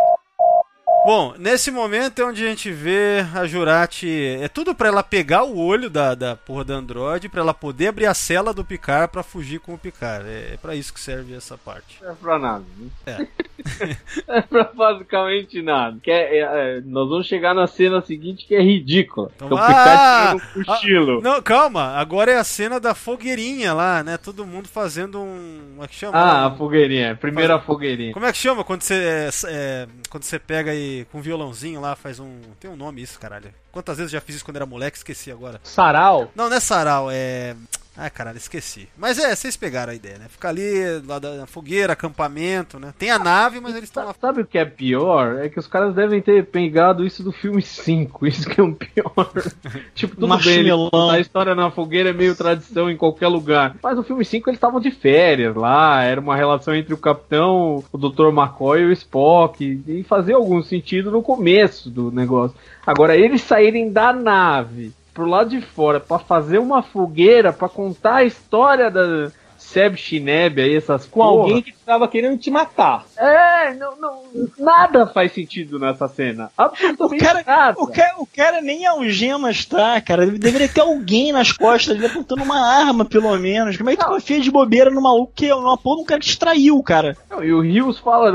Bom, 1.07 1.35
nesse 1.39 1.71
momento 1.71 2.21
é 2.21 2.25
onde 2.27 2.45
a 2.45 2.49
gente 2.49 2.71
vê 2.71 3.25
a 3.35 3.47
Jurati. 3.47 4.39
É 4.41 4.49
tudo 4.49 4.75
pra 4.75 4.89
ela 4.89 5.03
pegar 5.03 5.45
o 5.45 5.59
olho 5.59 5.89
da, 5.89 6.15
da 6.15 6.37
porra 6.37 6.63
da 6.63 6.75
Android, 6.75 7.27
pra 7.29 7.41
ela 7.41 7.55
poder 7.55 7.89
abrir 7.89 8.05
a 8.07 8.13
cela 8.13 8.53
do 8.53 8.63
Picard 8.65 9.11
pra 9.11 9.23
fugir 9.23 9.61
com 9.61 9.73
o 9.73 9.79
Picard. 9.79 10.29
É, 10.29 10.55
é 10.55 10.57
pra 10.61 10.75
isso 10.75 10.93
que 10.93 11.01
serve 11.01 11.35
essa 11.35 11.57
parte. 11.57 11.99
Não 12.03 12.11
é 12.11 12.15
pra 12.15 12.39
nada. 12.39 12.65
É. 13.07 13.27
é 14.29 14.43
pra 14.43 14.65
basicamente 14.65 15.63
nada. 15.63 15.99
Que 16.03 16.11
é- 16.11 16.39
é- 16.39 16.77
é, 16.77 16.81
nós 16.85 17.09
vamos 17.09 17.27
chegar 17.27 17.55
na 17.55 17.67
cena 17.67 18.03
seguinte 18.03 18.47
que 18.47 18.55
é 18.55 18.61
ridícula. 18.61 19.31
Então, 19.37 19.47
Então, 19.47 19.59
o 19.59 19.61
ah, 19.61 19.67
Picard 19.67 20.43
tirando 20.43 20.61
um 20.61 20.65
cochilo. 20.65 21.21
Não, 21.23 21.43
calma, 21.43 21.95
agora 21.97 22.31
é 22.33 22.37
a 22.37 22.45
cena 22.45 22.79
da 22.79 22.95
fogueirinha 22.95 23.73
lá, 23.73 24.03
né? 24.03 24.19
Todo 24.19 24.47
mundo 24.47 24.69
fazendo 24.69 25.19
um. 25.19 25.61
Como 25.71 25.85
é 25.85 25.89
que 25.89 25.95
chama? 25.95 26.19
Ah, 26.19 26.47
a 26.47 26.51
fogueirinha. 26.51 27.17
Primeira 27.17 27.59
fogueirinha. 27.59 28.13
Como 28.13 28.27
é 28.27 28.33
que 28.33 28.39
chama 28.39 28.63
quando 28.63 28.83
você 28.83 28.95
é, 28.95 29.31
é, 29.49 29.89
quando 30.11 30.25
você 30.25 30.39
pega 30.39 30.75
e 30.75 30.90
com 31.11 31.19
um 31.19 31.21
violãozinho 31.23 31.81
lá 31.81 31.95
faz 31.97 32.19
um 32.21 32.41
tem 32.59 32.71
um 32.71 32.77
nome 32.77 33.03
isso 33.03 33.19
caralho 33.19 33.53
quantas 33.73 33.97
vezes 33.99 34.13
eu 34.13 34.19
já 34.19 34.25
fiz 34.25 34.37
isso 34.37 34.45
quando 34.45 34.57
era 34.57 34.67
moleque 34.67 34.97
esqueci 34.97 35.31
agora 35.31 35.61
Sarau. 35.63 36.31
não 36.35 36.49
não 36.49 36.57
é 36.57 36.61
sarau 36.61 37.09
é 37.11 37.55
ah 37.97 38.09
caralho 38.09 38.39
esqueci 38.39 38.89
mas 38.97 39.19
é 39.19 39.35
vocês 39.35 39.57
pegaram 39.57 39.93
a 39.93 39.97
ideia 39.97 40.19
né 40.19 40.27
ficar 40.29 40.51
ali 40.51 41.01
lá 41.07 41.19
da 41.19 41.35
na 41.35 41.47
fogueira 41.47 41.93
acampamento 41.93 42.79
né 42.79 42.95
tem 42.99 43.11
a 43.11 43.19
nave 43.19 43.61
mas 43.61 43.75
eles 43.75 43.89
estão 43.89 44.05
lá 44.05 44.15
Sabe 44.21 44.43
o 44.43 44.47
que 44.47 44.59
é 44.59 44.67
pior? 44.67 45.39
É 45.39 45.49
que 45.49 45.59
os 45.59 45.67
caras 45.67 45.95
devem 45.95 46.21
ter 46.21 46.45
pegado 46.45 47.07
isso 47.07 47.23
do 47.23 47.33
filme 47.33 47.63
5. 47.63 48.27
Isso 48.29 48.49
que 48.49 48.61
é 48.61 48.63
o 48.63 48.75
pior. 48.75 49.33
tipo, 49.95 50.15
tudo 50.15 50.29
bem, 50.39 50.59
ele 50.59 50.69
Marshmallow. 50.69 50.91
contar 50.91 51.15
a 51.15 51.21
história 51.21 51.55
na 51.55 51.71
fogueira 51.71 52.11
é 52.11 52.13
meio 52.13 52.37
tradição 52.37 52.91
em 52.91 52.97
qualquer 52.97 53.29
lugar. 53.29 53.77
Mas 53.83 53.97
no 53.97 54.03
filme 54.03 54.25
5 54.25 54.51
eles 54.51 54.59
estavam 54.59 54.79
de 54.79 54.91
férias 54.91 55.57
lá, 55.57 56.03
era 56.03 56.21
uma 56.21 56.37
relação 56.37 56.75
entre 56.75 56.93
o 56.93 56.99
capitão, 56.99 57.83
o 57.91 57.99
Dr. 57.99 58.29
McCoy 58.29 58.83
e 58.83 58.87
o 58.87 58.93
Spock. 58.93 59.83
E 59.87 60.03
fazia 60.03 60.37
algum 60.37 60.63
sentido 60.63 61.11
no 61.11 61.23
começo 61.23 61.89
do 61.89 62.13
negócio. 62.13 62.57
Agora, 62.87 63.17
eles 63.17 63.41
saírem 63.41 63.91
da 63.91 64.13
nave 64.13 64.93
pro 65.13 65.27
lado 65.27 65.51
de 65.51 65.61
fora 65.61 66.01
pra 66.01 66.19
fazer 66.19 66.59
uma 66.59 66.83
fogueira, 66.83 67.53
pra 67.53 67.69
contar 67.69 68.17
a 68.17 68.25
história 68.25 68.91
da 68.91 69.31
Seb 69.61 69.95
Chineb 69.97 70.61
aí, 70.61 70.75
essas 70.75 71.05
Com 71.07 71.21
porra. 71.21 71.43
alguém 71.43 71.63
que 71.63 71.73
tava 71.85 72.09
querendo 72.09 72.39
te 72.39 72.51
matar. 72.51 73.05
É, 73.17 73.75
não, 73.75 73.95
não, 74.01 74.23
nada 74.59 75.07
faz 75.07 75.33
sentido 75.33 75.79
nessa 75.79 76.09
cena. 76.09 76.51
O 76.59 76.63
Absolutamente 76.63 77.23
cara, 77.23 77.45
nada. 77.47 77.81
o, 77.81 77.87
cara, 77.87 78.15
o 78.19 78.27
cara 78.27 78.61
nem 78.63 78.87
algemas 78.87 79.65
tá, 79.67 80.01
cara. 80.01 80.27
Deveria 80.27 80.69
ter 80.69 80.81
alguém 80.81 81.31
nas 81.31 81.53
costas 81.53 81.95
dele 81.95 82.07
apontando 82.07 82.43
uma 82.43 82.59
arma, 82.59 83.05
pelo 83.05 83.37
menos. 83.39 83.77
Como 83.77 83.91
é 83.91 83.97
que 83.97 84.03
tu 84.03 84.09
confia 84.09 84.41
de 84.41 84.51
bobeira 84.51 84.91
no 84.91 85.03
maluco 85.03 85.33
que 85.37 85.47
é 85.47 85.55
uma 85.55 85.77
porra 85.77 85.97
de 85.97 86.03
um 86.03 86.07
cara 86.07 86.21
que 86.21 86.27
distraiu, 86.27 86.83
cara? 86.83 87.17
Não, 87.31 87.45
e 87.45 87.53
o 87.53 87.61
Rios 87.61 87.99
fala 87.99 88.33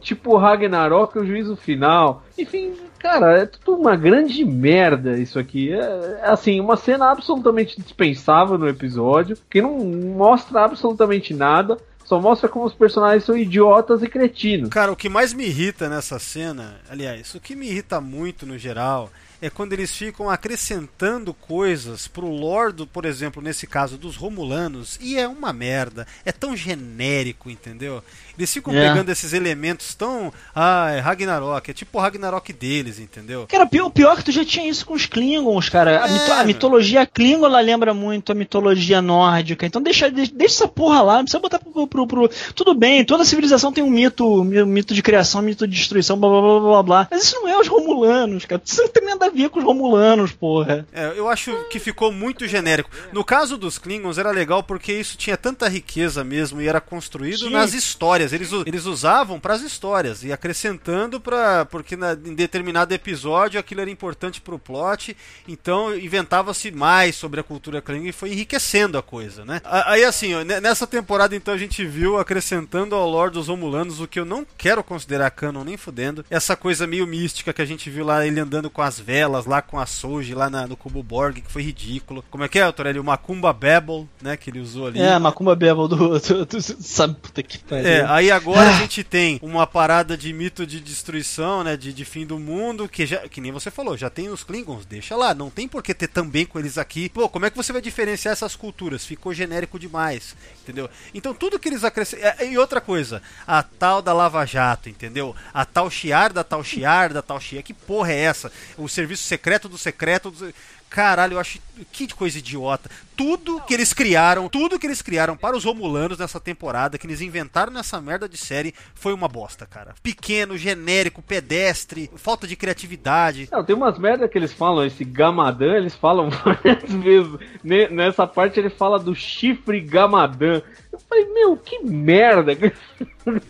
tipo 0.00 0.36
Ragnarok, 0.36 1.18
o 1.18 1.26
juízo 1.26 1.56
final. 1.56 2.22
Enfim, 2.38 2.74
cara, 2.98 3.38
é 3.38 3.46
tudo 3.46 3.80
uma 3.80 3.96
grande 3.96 4.44
merda 4.44 5.18
isso 5.18 5.38
aqui. 5.38 5.72
É, 5.72 5.78
é, 5.78 6.20
assim, 6.24 6.60
uma 6.60 6.76
cena 6.76 7.10
absolutamente 7.10 7.80
dispensável 7.80 8.58
no 8.58 8.68
episódio, 8.68 9.36
que 9.50 9.62
não 9.62 9.78
mostra 9.78 10.64
absolutamente 10.64 11.34
nada. 11.34 11.76
Só 12.04 12.20
mostra 12.20 12.48
como 12.48 12.64
os 12.64 12.72
personagens 12.72 13.24
são 13.24 13.36
idiotas 13.36 14.00
e 14.00 14.06
cretinos. 14.06 14.68
Cara, 14.68 14.92
o 14.92 14.96
que 14.96 15.08
mais 15.08 15.32
me 15.32 15.44
irrita 15.44 15.88
nessa 15.88 16.20
cena, 16.20 16.76
aliás, 16.88 17.34
o 17.34 17.40
que 17.40 17.56
me 17.56 17.66
irrita 17.66 18.00
muito 18.00 18.46
no 18.46 18.56
geral, 18.56 19.10
é 19.40 19.50
quando 19.50 19.72
eles 19.72 19.94
ficam 19.94 20.30
acrescentando 20.30 21.34
coisas 21.34 22.08
pro 22.08 22.28
lore, 22.28 22.86
por 22.86 23.04
exemplo, 23.04 23.42
nesse 23.42 23.66
caso 23.66 23.98
dos 23.98 24.16
Romulanos, 24.16 24.98
e 25.00 25.18
é 25.18 25.28
uma 25.28 25.52
merda. 25.52 26.06
É 26.24 26.32
tão 26.32 26.56
genérico, 26.56 27.50
entendeu? 27.50 28.02
Eles 28.38 28.52
ficam 28.52 28.74
É. 28.74 28.88
pegando 28.88 29.10
esses 29.10 29.32
elementos 29.32 29.94
tão. 29.94 30.32
Ah, 30.54 30.90
é 30.90 31.00
Ragnarok, 31.00 31.70
é 31.70 31.74
tipo 31.74 31.98
o 31.98 32.00
Ragnarok 32.00 32.52
deles, 32.52 32.98
entendeu? 32.98 33.46
Cara, 33.48 33.66
pior, 33.66 33.90
pior 33.90 34.16
que 34.16 34.24
tu 34.24 34.32
já 34.32 34.44
tinha 34.44 34.68
isso 34.68 34.84
com 34.84 34.94
os 34.94 35.06
Klingons, 35.06 35.68
cara. 35.68 36.04
A, 36.04 36.08
É, 36.08 36.12
mito- 36.12 36.32
a 36.32 36.36
meu. 36.36 36.46
mitologia 36.46 37.06
Klingon 37.06 37.46
ela 37.46 37.60
lembra 37.60 37.94
muito 37.94 38.32
a 38.32 38.34
mitologia 38.34 39.00
nórdica. 39.02 39.64
Então 39.66 39.80
deixa, 39.82 40.10
deixa, 40.10 40.32
deixa 40.34 40.54
essa 40.56 40.68
porra 40.68 41.02
lá, 41.02 41.14
não 41.16 41.24
precisa 41.24 41.40
botar 41.40 41.58
pro, 41.58 41.86
pro, 41.86 42.06
pro- 42.06 42.30
Tudo 42.54 42.74
bem, 42.74 43.04
toda 43.04 43.24
civilização 43.24 43.72
tem 43.72 43.82
um 43.84 43.90
mito, 43.90 44.44
mito 44.44 44.94
de 44.94 45.02
criação, 45.02 45.40
mito 45.42 45.66
de 45.66 45.76
destruição, 45.76 46.18
blá 46.18 46.28
blá 46.28 46.40
blá 46.40 46.60
blá 46.60 46.82
blá. 46.82 47.08
Mas 47.10 47.24
isso 47.24 47.36
não 47.40 47.48
é 47.48 47.58
os 47.58 47.68
Romulanos, 47.68 48.44
cara. 48.44 48.60
Isso 48.64 48.80
não 48.82 48.88
tem 48.88 49.04
nada 49.04 49.26
a 49.26 49.30
ver 49.30 49.48
com 49.48 49.58
os 49.58 49.64
Romulanos, 49.64 50.32
porra. 50.32 50.86
É, 50.92 51.12
eu 51.16 51.28
acho 51.28 51.54
que 51.70 51.78
ficou 51.78 52.12
muito 52.12 52.46
genérico. 52.46 52.90
No 53.12 53.24
caso 53.24 53.56
dos 53.56 53.78
Klingons 53.78 54.18
era 54.18 54.30
legal 54.30 54.62
porque 54.62 54.92
isso 54.92 55.16
tinha 55.16 55.36
tanta 55.36 55.68
riqueza 55.68 56.22
mesmo 56.24 56.60
e 56.60 56.68
era 56.68 56.80
construído 56.80 57.38
Sim. 57.46 57.50
nas 57.50 57.72
histórias. 57.74 58.25
Eles, 58.32 58.52
u- 58.52 58.62
eles 58.66 58.84
usavam 58.86 59.38
para 59.40 59.54
as 59.54 59.62
histórias 59.62 60.22
e 60.24 60.32
acrescentando 60.32 61.20
para 61.20 61.64
porque 61.66 61.96
na- 61.96 62.12
em 62.12 62.34
determinado 62.34 62.92
episódio 62.94 63.58
aquilo 63.60 63.80
era 63.80 63.90
importante 63.90 64.40
pro 64.40 64.58
plot. 64.58 65.16
Então 65.46 65.94
inventava-se 65.96 66.70
mais 66.70 67.14
sobre 67.16 67.40
a 67.40 67.42
cultura 67.42 67.80
Klingon 67.82 68.06
e 68.08 68.12
foi 68.12 68.32
enriquecendo 68.32 68.96
a 68.98 69.02
coisa, 69.02 69.44
né? 69.44 69.60
Aí 69.64 70.04
assim, 70.04 70.34
ó, 70.34 70.42
nessa 70.44 70.86
temporada 70.86 71.34
então 71.36 71.52
a 71.54 71.58
gente 71.58 71.84
viu 71.84 72.18
acrescentando 72.18 72.94
ao 72.94 73.08
lore 73.08 73.32
dos 73.32 73.48
Romulanos 73.48 74.00
o 74.00 74.06
que 74.08 74.18
eu 74.20 74.24
não 74.24 74.46
quero 74.56 74.82
considerar 74.82 75.30
canon 75.30 75.64
nem 75.64 75.76
fudendo, 75.76 76.24
essa 76.30 76.56
coisa 76.56 76.86
meio 76.86 77.06
mística 77.06 77.52
que 77.52 77.62
a 77.62 77.66
gente 77.66 77.88
viu 77.90 78.04
lá 78.04 78.26
ele 78.26 78.40
andando 78.40 78.70
com 78.70 78.82
as 78.82 78.98
velas 78.98 79.46
lá 79.46 79.60
com 79.62 79.78
a 79.78 79.86
Soji 79.86 80.34
lá 80.34 80.48
na- 80.50 80.66
no 80.66 80.76
cubo 80.76 81.02
Borg, 81.02 81.40
que 81.40 81.50
foi 81.52 81.62
ridículo. 81.62 82.24
Como 82.30 82.44
é 82.44 82.48
que 82.48 82.58
é, 82.58 82.70
Torelli? 82.72 82.98
O 82.98 83.04
Macumba 83.04 83.52
Babel, 83.52 84.08
né, 84.20 84.36
que 84.36 84.50
ele 84.50 84.60
usou 84.60 84.86
ali. 84.86 85.00
É, 85.00 85.18
Macumba 85.18 85.54
Bebel 85.54 85.88
do, 85.88 86.18
do, 86.18 86.44
do- 86.46 86.60
Sabe, 86.82 87.14
puta 87.20 87.42
que 87.42 87.58
pariu. 87.58 87.86
É, 87.86 88.00
aí 88.16 88.30
agora 88.30 88.70
a 88.70 88.72
gente 88.72 89.04
tem 89.04 89.38
uma 89.42 89.66
parada 89.66 90.16
de 90.16 90.32
mito 90.32 90.66
de 90.66 90.80
destruição, 90.80 91.62
né? 91.62 91.76
De, 91.76 91.92
de 91.92 92.04
fim 92.04 92.24
do 92.24 92.38
mundo, 92.38 92.88
que 92.88 93.06
já, 93.06 93.28
que 93.28 93.40
nem 93.40 93.52
você 93.52 93.70
falou, 93.70 93.96
já 93.96 94.08
tem 94.08 94.28
os 94.28 94.42
Klingons, 94.42 94.86
deixa 94.86 95.14
lá, 95.14 95.34
não 95.34 95.50
tem 95.50 95.68
por 95.68 95.82
que 95.82 95.92
ter 95.92 96.08
também 96.08 96.46
com 96.46 96.58
eles 96.58 96.78
aqui. 96.78 97.08
Pô, 97.08 97.28
como 97.28 97.46
é 97.46 97.50
que 97.50 97.56
você 97.56 97.72
vai 97.72 97.82
diferenciar 97.82 98.32
essas 98.32 98.56
culturas? 98.56 99.04
Ficou 99.04 99.34
genérico 99.34 99.78
demais, 99.78 100.34
entendeu? 100.62 100.88
Então 101.14 101.34
tudo 101.34 101.58
que 101.58 101.68
eles 101.68 101.84
acrescentam. 101.84 102.46
E 102.46 102.56
outra 102.56 102.80
coisa, 102.80 103.22
a 103.46 103.62
tal 103.62 104.00
da 104.00 104.12
Lava 104.12 104.44
Jato, 104.46 104.88
entendeu? 104.88 105.36
A 105.52 105.64
tal 105.64 105.90
Chiar 105.90 106.32
da 106.32 106.42
tal 106.42 106.64
Chiar 106.64 107.12
da 107.12 107.22
tal 107.22 107.40
Chiar, 107.40 107.62
que 107.62 107.74
porra 107.74 108.12
é 108.12 108.20
essa? 108.20 108.50
O 108.78 108.88
serviço 108.88 109.24
secreto 109.24 109.68
do 109.68 109.76
secreto 109.76 110.30
do. 110.30 110.54
Caralho, 110.88 111.34
eu 111.34 111.40
acho 111.40 111.60
que 111.92 112.06
coisa 112.14 112.38
idiota. 112.38 112.88
Tudo 113.16 113.60
que 113.62 113.72
eles 113.74 113.92
criaram, 113.92 114.48
tudo 114.48 114.78
que 114.78 114.86
eles 114.86 115.00
criaram 115.00 115.36
para 115.36 115.56
os 115.56 115.64
Romulanos 115.64 116.18
nessa 116.18 116.38
temporada, 116.38 116.98
que 116.98 117.06
eles 117.06 117.20
inventaram 117.20 117.72
nessa 117.72 118.00
merda 118.00 118.28
de 118.28 118.36
série, 118.36 118.74
foi 118.94 119.12
uma 119.12 119.26
bosta, 119.28 119.64
cara. 119.66 119.94
Pequeno, 120.02 120.56
genérico, 120.58 121.22
pedestre, 121.22 122.10
falta 122.16 122.46
de 122.46 122.56
criatividade. 122.56 123.48
Não, 123.50 123.64
tem 123.64 123.74
umas 123.74 123.98
merda 123.98 124.28
que 124.28 124.36
eles 124.36 124.52
falam, 124.52 124.84
esse 124.84 125.04
Gamadan, 125.04 125.76
eles 125.76 125.94
falam 125.94 126.28
várias 126.44 126.92
vezes. 126.92 127.32
Ne- 127.64 127.88
Nessa 127.88 128.26
parte 128.26 128.60
ele 128.60 128.70
fala 128.70 128.98
do 128.98 129.14
chifre 129.14 129.80
Gamadan. 129.80 130.60
Eu 130.92 130.98
falei, 131.08 131.25
meu, 131.46 131.56
que 131.56 131.78
merda 131.84 132.54
que 132.54 132.72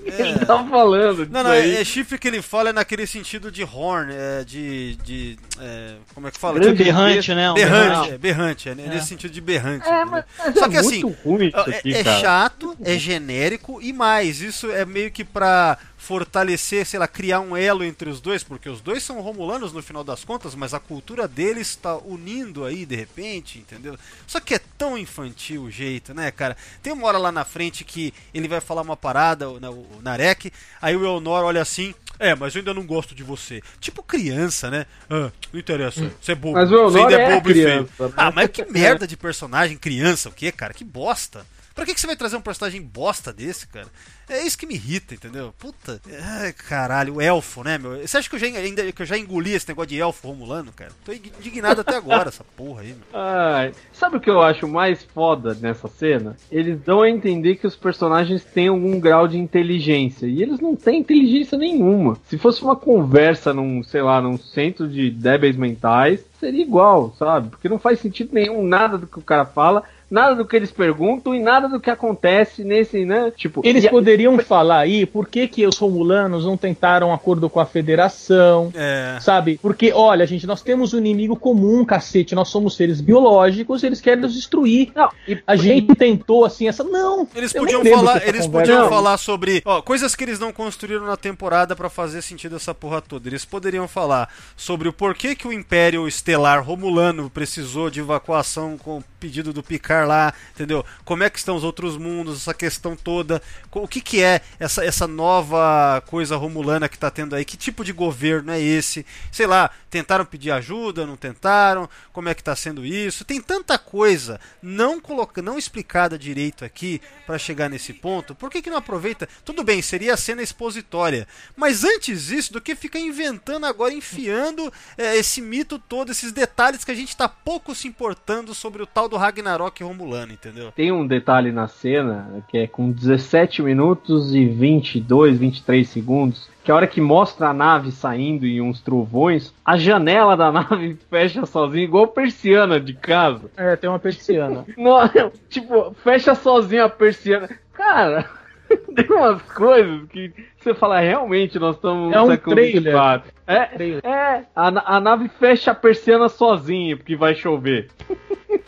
ele 0.05 0.39
tá 0.47 0.65
falando. 0.65 1.25
É. 1.25 1.27
Não, 1.27 1.43
não, 1.43 1.51
aí. 1.51 1.77
é, 1.77 1.81
é 1.81 1.85
chifre 1.85 2.19
que 2.19 2.27
ele 2.27 2.41
fala 2.41 2.71
é 2.71 2.73
naquele 2.73 3.07
sentido 3.07 3.51
de 3.51 3.63
horn, 3.63 4.13
é, 4.15 4.45
de. 4.45 4.97
de 4.97 5.39
é, 5.61 5.97
como 6.15 6.27
é 6.29 6.31
que 6.31 6.39
fala? 6.39 6.59
Grande 6.59 6.83
Berrante, 6.83 7.35
né? 7.35 7.53
Berrante, 7.53 8.11
é, 8.11 8.19
berrante, 8.19 8.69
é, 8.69 8.75
nesse 8.75 9.09
sentido 9.09 9.33
de 9.33 9.41
berrante. 9.41 9.87
É, 9.87 10.05
mas, 10.05 10.25
mas 10.39 10.55
Só 10.55 10.67
é 10.67 10.69
que 10.69 10.77
assim, 10.77 11.03
muito 11.03 11.19
ruim 11.23 11.49
isso 11.49 11.71
É, 11.71 11.77
aqui, 11.79 11.95
é 11.95 12.05
cara. 12.05 12.21
chato, 12.21 12.77
é 12.83 12.99
genérico 12.99 13.81
e 13.83 13.93
mais. 13.93 14.41
Isso 14.41 14.71
é 14.71 14.85
meio 14.85 15.11
que 15.11 15.25
pra 15.25 15.79
fortalecer, 16.07 16.87
sei 16.87 17.01
lá, 17.01 17.09
criar 17.09 17.41
um 17.41 17.57
elo 17.57 17.83
entre 17.83 18.09
os 18.09 18.21
dois, 18.21 18.45
porque 18.45 18.69
os 18.69 18.81
dois 18.81 19.03
são 19.03 19.21
romulanos 19.21 19.73
no 19.73 19.83
final 19.83 20.05
das 20.05 20.25
contas, 20.25 20.55
mas 20.55 20.73
a 20.73 20.79
cultura 20.79 21.27
deles 21.27 21.71
está 21.71 21.97
unindo 21.97 22.65
aí 22.65 22.87
de 22.87 22.95
repente, 22.95 23.59
entendeu? 23.59 23.99
Só 24.25 24.39
que 24.39 24.55
é 24.55 24.61
tão 24.79 24.97
infantil 24.97 25.63
o 25.63 25.71
jeito, 25.71 26.15
né, 26.15 26.31
cara? 26.31 26.57
Tem 26.81 26.93
uma 26.93 27.09
hora 27.09 27.19
lá 27.19 27.33
na 27.33 27.45
frente 27.45 27.83
que 27.87 28.13
ele 28.35 28.49
vai 28.49 28.61
falar 28.61 28.83
uma 28.83 28.97
parada, 28.97 29.49
o, 29.49 29.57
o 29.57 30.01
Narek, 30.03 30.53
aí 30.83 30.97
o 30.97 31.05
Elnor 31.05 31.45
olha 31.45 31.63
assim. 31.63 31.95
É, 32.19 32.35
mas 32.35 32.55
eu 32.55 32.61
ainda 32.61 32.73
não 32.73 32.85
gosto 32.85 33.15
de 33.15 33.23
você. 33.23 33.63
Tipo 33.79 34.03
criança, 34.03 34.71
né? 34.71 34.87
Ah, 35.09 35.31
não 35.53 35.61
interessa. 35.61 36.11
Você 36.21 36.33
é 36.33 36.35
bobo. 36.35 36.55
Mas 36.55 36.73
o 36.73 36.85
você 36.85 36.99
ainda 36.99 37.21
é 37.21 37.35
bobo 37.35 37.51
e 37.51 37.55
feio. 37.55 37.67
criança, 37.67 38.09
né? 38.09 38.15
Ah, 38.17 38.31
mas 38.31 38.51
que 38.51 38.65
merda 38.65 39.07
de 39.07 39.17
personagem 39.17 39.77
criança, 39.77 40.29
o 40.29 40.33
que, 40.33 40.51
cara? 40.51 40.73
Que 40.73 40.85
bosta. 40.85 41.47
Pra 41.77 41.85
que, 41.85 41.93
que 41.93 42.01
você 42.01 42.07
vai 42.07 42.17
trazer 42.17 42.37
um 42.37 42.41
personagem 42.41 42.81
bosta 42.81 43.31
desse, 43.31 43.67
cara? 43.67 43.87
É 44.31 44.43
isso 44.47 44.57
que 44.57 44.67
me 44.67 44.75
irrita, 44.75 45.13
entendeu? 45.13 45.53
Puta. 45.59 46.01
Ai, 46.41 46.51
caralho, 46.55 47.17
o 47.17 47.21
elfo, 47.21 47.63
né, 47.63 47.77
meu? 47.77 48.01
Você 48.01 48.17
acha 48.17 48.31
que 48.31 48.35
eu, 48.35 48.39
já, 48.41 48.47
ainda, 48.47 48.91
que 48.91 49.03
eu 49.03 49.07
já 49.07 49.19
engoli 49.19 49.53
esse 49.53 49.69
negócio 49.69 49.91
de 49.91 50.01
elfo 50.01 50.27
romulano, 50.27 50.73
cara? 50.75 50.91
Tô 51.05 51.13
indignado 51.13 51.83
até 51.83 51.95
agora, 51.95 52.31
essa 52.31 52.43
porra 52.43 52.81
aí, 52.81 52.89
meu. 52.89 53.05
Ai, 53.13 53.73
sabe 53.93 54.17
o 54.17 54.21
que 54.21 54.31
eu 54.31 54.41
acho 54.41 54.67
mais 54.67 55.05
foda 55.15 55.55
nessa 55.61 55.87
cena? 55.87 56.35
Eles 56.51 56.81
dão 56.81 57.03
a 57.03 57.11
entender 57.11 57.57
que 57.57 57.67
os 57.67 57.77
personagens 57.77 58.43
têm 58.43 58.69
algum 58.69 58.99
grau 58.99 59.29
de 59.29 59.37
inteligência. 59.37 60.27
E 60.27 60.43
eles 60.43 60.59
não 60.59 60.75
têm 60.75 61.01
inteligência 61.01 61.59
nenhuma. 61.59 62.19
Se 62.27 62.39
fosse 62.39 62.63
uma 62.63 62.75
conversa 62.75 63.53
num, 63.53 63.85
sei 63.85 64.01
lá, 64.01 64.19
num 64.19 64.39
centro 64.39 64.89
de 64.89 65.11
débeis 65.11 65.57
mentais, 65.57 66.25
seria 66.41 66.63
igual, 66.63 67.15
sabe? 67.19 67.51
Porque 67.51 67.69
não 67.69 67.79
faz 67.79 68.01
sentido 68.01 68.31
nenhum 68.33 68.67
nada 68.67 68.97
do 68.97 69.07
que 69.07 69.19
o 69.19 69.23
cara 69.23 69.45
fala. 69.45 69.85
Nada 70.09 70.37
do 70.37 70.45
que 70.47 70.55
eles 70.55 70.71
perguntam 70.71 71.35
e 71.35 71.41
nada 71.41 71.69
do 71.69 71.81
que 71.81 71.91
acontece 71.91 72.63
nesse, 72.63 73.05
né? 73.05 73.33
Tipo, 73.37 73.61
Eles 73.65 73.85
e 73.85 73.89
poderiam 73.89 74.39
falar 74.39 74.79
aí 74.81 75.05
por 75.05 75.27
que, 75.29 75.49
que 75.49 75.67
os 75.67 75.77
romulanos 75.77 76.45
não 76.45 76.57
tentaram 76.57 77.09
um 77.09 77.13
acordo 77.13 77.51
com 77.51 77.59
a 77.59 77.67
federação, 77.67 78.71
É. 78.75 79.19
sabe? 79.21 79.59
Porque, 79.61 79.93
olha, 79.93 80.25
gente, 80.27 80.47
nós 80.47 80.63
temos 80.63 80.95
um 80.95 80.99
inimigo 80.99 81.35
comum, 81.37 81.85
cacete, 81.85 82.35
nós 82.37 82.49
somos 82.49 82.77
seres 82.77 83.01
biológicos, 83.01 83.83
eles 83.83 84.01
querem 84.01 84.21
nos 84.23 84.35
destruir. 84.35 84.93
Não, 84.95 85.09
e- 85.27 85.43
A 85.47 85.57
gente 85.57 85.95
tentou 85.97 86.45
assim, 86.45 86.69
essa. 86.69 86.85
Não! 86.85 87.27
Eles 87.35 87.53
podiam 87.53 87.85
falar, 87.85 88.17
eles 88.29 88.47
conversa. 88.47 88.49
podiam 88.51 88.83
Não. 88.83 88.89
falar 88.89 89.17
sobre, 89.17 89.61
ó, 89.65 89.83
coisas 89.83 90.15
que 90.15 90.23
eles 90.23 90.39
não 90.39 90.53
construíram 90.53 91.05
na 91.07 91.17
temporada 91.17 91.75
pra 91.75 91.89
fazer 91.89 92.23
sentido 92.23 92.55
essa 92.57 92.73
porra 92.75 93.01
toda. 93.03 93.29
Eles 93.29 93.45
poderiam 93.45 93.89
falar 93.89 94.29
sobre 94.57 94.89
o 94.89 94.93
porquê 94.93 95.35
que 95.35 95.49
o 95.49 95.53
Império 95.53 96.07
Estelar 96.07 96.63
Romulano 96.65 97.29
precisou 97.29 97.91
de 97.91 97.99
evacuação 98.01 98.77
com 98.79 98.99
o 98.99 99.05
pedido 99.19 99.53
do 99.53 99.63
Picard 99.63 99.96
lá, 100.05 100.35
entendeu? 100.55 100.85
Como 101.05 101.23
é 101.23 101.31
que 101.31 101.39
estão 101.39 101.57
os 101.57 101.65
outros 101.65 101.97
mundos, 101.97 102.43
essa 102.43 102.53
questão 102.53 102.97
toda. 102.97 103.41
O 103.73 103.89
que 103.89 104.01
que 104.01 104.23
é 104.23 104.41
essa, 104.59 104.85
essa 104.85 105.07
nova 105.07 106.03
coisa 106.07 106.37
romulana 106.37 106.89
que 106.89 106.99
tá 106.99 107.11
tendo 107.11 107.35
aí? 107.35 107.45
Que 107.45 107.57
tipo 107.57 107.85
de 107.85 107.93
governo 107.93 108.51
é 108.51 108.61
esse? 108.61 109.07
Sei 109.31 109.47
lá, 109.47 109.71
tentaram 109.91 110.25
pedir 110.25 110.51
ajuda, 110.51 111.07
não 111.07 111.17
tentaram? 111.17 111.89
Como 112.13 112.29
é 112.29 112.35
que 112.35 112.43
tá 112.43 112.55
sendo 112.57 112.85
isso? 112.85 113.25
Tem 113.25 113.41
tanta 113.41 113.79
coisa 113.79 114.41
não 114.63 115.01
coloca, 115.01 115.41
não 115.41 115.59
explicada 115.59 116.19
direito 116.19 116.65
aqui 116.65 117.01
pra 117.25 117.39
chegar 117.39 117.69
nesse 117.69 117.93
ponto. 117.93 118.35
Por 118.35 118.51
que 118.51 118.61
que 118.61 118.71
não 118.71 118.77
aproveita? 118.77 119.29
Tudo 119.45 119.63
bem, 119.63 119.81
seria 119.81 120.15
a 120.15 120.17
cena 120.17 120.43
expositória, 120.43 121.27
mas 121.57 121.85
antes 121.85 122.27
disso, 122.27 122.53
do 122.53 122.61
que 122.61 122.75
ficar 122.75 122.99
inventando 122.99 123.67
agora, 123.67 123.93
enfiando 123.93 124.73
é, 124.99 125.17
esse 125.17 125.41
mito 125.41 125.79
todo, 125.79 126.11
esses 126.11 126.33
detalhes 126.33 126.85
que 126.85 126.91
a 126.91 126.95
gente 126.95 127.17
tá 127.17 127.29
pouco 127.29 127.75
se 127.75 127.87
importando 127.89 128.55
sobre 128.55 128.83
o 128.83 128.87
tal 128.87 129.09
do 129.09 129.17
Ragnarok 129.17 129.83
Romulano, 129.87 130.33
entendeu? 130.33 130.73
Tem 130.73 130.93
um 130.93 131.07
detalhe 131.07 131.53
na 131.53 131.69
cena 131.69 132.45
que 132.49 132.59
é 132.59 132.67
com 132.67 132.91
17 132.91 133.63
minutos 133.63 134.35
e 134.35 134.47
22, 134.47 135.39
23 135.39 135.89
segundos. 135.89 136.49
Que 136.65 136.73
a 136.73 136.75
hora 136.75 136.87
que 136.87 137.01
mostra 137.01 137.49
a 137.49 137.55
nave 137.55 137.93
saindo 137.93 138.45
e 138.45 138.61
uns 138.61 138.81
trovões, 138.81 139.55
a 139.65 139.77
janela 139.77 140.37
da 140.37 140.51
nave 140.53 140.97
fecha 141.09 141.47
sozinha, 141.47 141.85
igual 141.85 142.09
persiana 142.09 142.81
de 142.81 142.95
casa. 142.95 143.51
É, 143.57 143.77
tem 143.77 143.89
uma 143.89 143.99
persiana. 143.99 144.65
Não, 144.77 145.31
tipo, 145.49 145.95
fecha 146.03 146.35
sozinha 146.35 146.85
a 146.85 146.89
persiana. 146.89 147.49
Cara, 147.73 148.29
Tem 148.95 149.07
umas 149.11 149.43
coisas 149.43 150.09
que 150.09 150.33
você 150.59 150.75
fala, 150.75 151.01
realmente, 151.01 151.59
nós 151.59 151.77
estamos 151.77 152.13
É 152.13 152.21
um 152.21 152.27
século 152.27 152.57
trailer. 152.57 152.83
24. 152.83 153.33
É, 153.47 153.65
Trailer. 153.67 154.01
é 154.05 154.45
a, 154.55 154.97
a 154.97 155.01
nave 155.01 155.29
fecha 155.29 155.71
a 155.71 155.75
persiana 155.75 156.29
sozinha 156.29 156.97
porque 156.97 157.15
vai 157.15 157.35
chover. 157.35 157.89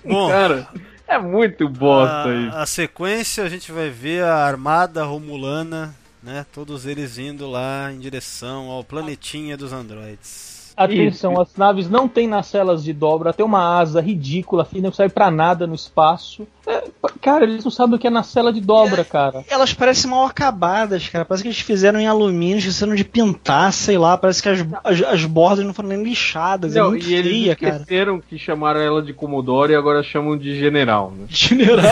Bom, 0.04 0.28
Cara, 0.28 0.68
é 1.08 1.18
muito 1.18 1.68
bosta 1.68 2.34
isso. 2.34 2.56
a, 2.56 2.62
a 2.62 2.66
sequência 2.66 3.42
a 3.42 3.48
gente 3.48 3.72
vai 3.72 3.88
ver 3.90 4.22
a 4.22 4.36
armada 4.36 5.04
romulana, 5.04 5.94
né? 6.22 6.44
Todos 6.52 6.86
eles 6.86 7.18
indo 7.18 7.50
lá 7.50 7.90
em 7.92 7.98
direção 7.98 8.68
ao 8.68 8.84
planetinha 8.84 9.56
dos 9.56 9.72
androides. 9.72 10.57
Atenção, 10.84 11.40
as 11.40 11.48
naves 11.56 11.90
não 11.90 12.06
têm 12.08 12.28
nacelas 12.28 12.84
de 12.84 12.92
dobra, 12.92 13.32
tem 13.32 13.44
uma 13.44 13.78
asa 13.78 14.00
ridícula, 14.00 14.64
que 14.64 14.80
não 14.80 14.92
serve 14.92 15.12
pra 15.14 15.30
nada 15.30 15.66
no 15.66 15.74
espaço. 15.74 16.46
É, 16.66 16.84
cara, 17.22 17.44
eles 17.44 17.64
não 17.64 17.70
sabem 17.70 17.96
o 17.96 17.98
que 17.98 18.06
é 18.06 18.10
nacela 18.10 18.52
de 18.52 18.60
dobra, 18.60 19.02
cara. 19.02 19.42
Elas 19.48 19.72
parecem 19.72 20.10
mal 20.10 20.26
acabadas, 20.26 21.08
cara. 21.08 21.24
Parece 21.24 21.42
que 21.42 21.48
eles 21.48 21.60
fizeram 21.60 21.98
em 21.98 22.06
alumínio, 22.06 22.58
esqueceram 22.58 22.94
de 22.94 23.04
pintar, 23.04 23.72
sei 23.72 23.96
lá. 23.96 24.18
Parece 24.18 24.42
que 24.42 24.48
as, 24.50 24.60
as, 24.84 25.02
as 25.02 25.24
bordas 25.24 25.64
não 25.64 25.72
foram 25.72 25.88
nem 25.88 26.02
lixadas. 26.02 26.76
é 26.76 26.80
Não, 26.80 26.90
muito 26.90 27.06
e 27.08 27.14
eles 27.14 27.30
fria, 27.32 27.56
cara. 27.56 27.76
esqueceram 27.76 28.20
que 28.20 28.38
chamaram 28.38 28.80
ela 28.80 29.02
de 29.02 29.14
Commodore 29.14 29.72
e 29.72 29.76
agora 29.76 30.02
chamam 30.02 30.36
de 30.36 30.58
General, 30.58 31.10
né? 31.16 31.24
General, 31.30 31.84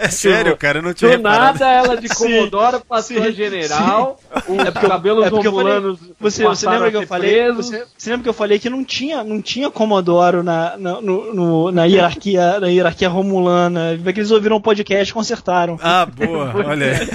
é. 0.00 0.06
É 0.06 0.08
sério, 0.10 0.56
cara, 0.56 0.78
eu 0.78 0.82
não 0.82 0.94
tinha 0.94 1.10
Do 1.10 1.16
reparado. 1.18 1.58
nada 1.60 1.70
ela 1.72 1.96
de 1.96 2.08
Sim, 2.16 2.24
Commodore 2.24 2.80
passou 2.88 3.16
sim, 3.18 3.22
a 3.22 3.30
General, 3.30 4.18
os 4.48 4.58
É 4.58 4.70
porque 4.70 4.86
cabelos 4.88 5.26
é 5.26 5.30
porque 5.30 5.46
eu 5.48 5.52
falei- 5.52 5.74
romulanos 5.74 6.00
Você, 6.18 6.42
você 6.44 6.68
lembra 6.68 6.90
que 6.90 6.96
eu 6.96 7.06
falei? 7.06 7.30
presos. 7.34 7.66
Você, 7.66 7.84
você 7.96 8.10
lembra 8.16 8.22
que 8.24 8.28
eu 8.28 8.34
falei 8.34 8.58
que 8.58 8.70
não 8.70 8.84
tinha, 8.84 9.22
não 9.22 9.40
tinha 9.42 9.70
Comodoro 9.70 10.42
na, 10.42 10.76
na, 10.76 11.00
no- 11.00 11.34
no- 11.34 11.70
na 11.72 11.84
hierarquia, 11.84 12.58
na 12.58 12.66
hierarquia 12.68 13.08
romulana? 13.08 13.96
Vai 13.98 14.12
que 14.12 14.20
eles 14.20 14.30
ouviram 14.30 14.56
o 14.56 14.60
podcast 14.60 15.10
e 15.10 15.14
consertaram. 15.14 15.78
Ah, 15.82 16.06
boa, 16.06 16.52
olha 16.66 16.92
aí. 16.98 17.08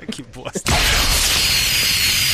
que 0.10 0.22
bosta. 0.22 0.72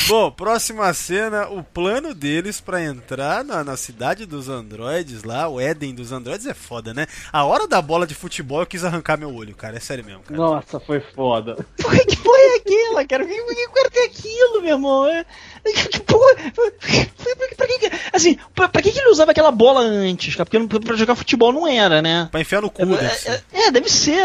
Bom, 0.08 0.28
próxima 0.28 0.92
cena, 0.92 1.48
o 1.50 1.62
plano 1.62 2.12
deles 2.12 2.60
pra 2.60 2.82
entrar 2.82 3.44
na, 3.44 3.62
na 3.62 3.76
cidade 3.76 4.26
dos 4.26 4.48
androides 4.48 5.22
lá, 5.22 5.46
o 5.46 5.60
Éden 5.60 5.94
dos 5.94 6.10
androides 6.10 6.46
é 6.48 6.54
foda, 6.54 6.92
né? 6.92 7.06
A 7.32 7.44
hora 7.44 7.68
da 7.68 7.80
bola 7.80 8.08
de 8.08 8.14
futebol 8.16 8.58
eu 8.58 8.66
quis 8.66 8.84
arrancar 8.84 9.16
meu 9.16 9.32
olho, 9.32 9.54
cara, 9.54 9.76
é 9.76 9.80
sério 9.80 10.04
mesmo, 10.04 10.22
cara. 10.22 10.36
Nossa, 10.36 10.80
foi 10.80 10.98
foda. 10.98 11.64
Porra, 11.80 11.98
que 12.04 12.16
é 12.28 12.56
aquela, 12.56 13.06
cara? 13.06 13.24
Por 13.24 13.32
que, 13.32 13.40
por 13.40 13.54
que 13.54 13.66
o 13.66 13.70
cara 13.70 13.90
tem 13.90 14.04
aquilo, 14.06 14.62
meu 14.62 14.74
irmão? 14.74 15.06
É, 15.06 15.24
que 15.90 16.00
porra? 16.00 16.34
Pra, 17.56 17.66
que, 17.66 17.90
assim, 18.12 18.38
pra, 18.54 18.68
pra 18.68 18.82
que, 18.82 18.90
que 18.92 18.98
ele 18.98 19.10
usava 19.10 19.30
aquela 19.30 19.50
bola 19.50 19.80
antes, 19.80 20.34
cara? 20.34 20.44
Porque 20.44 20.58
não- 20.58 20.66
pra 20.66 20.96
jogar 20.96 21.14
futebol 21.14 21.52
não 21.52 21.66
era, 21.66 22.00
né? 22.02 22.28
Pra 22.30 22.40
enfiar 22.40 22.62
no 22.62 22.70
cu, 22.70 22.84
deve 22.86 23.08
ser. 23.14 23.30
É, 23.30 23.42
é, 23.52 23.66
é, 23.66 23.70
deve 23.70 23.88
ser. 23.90 24.24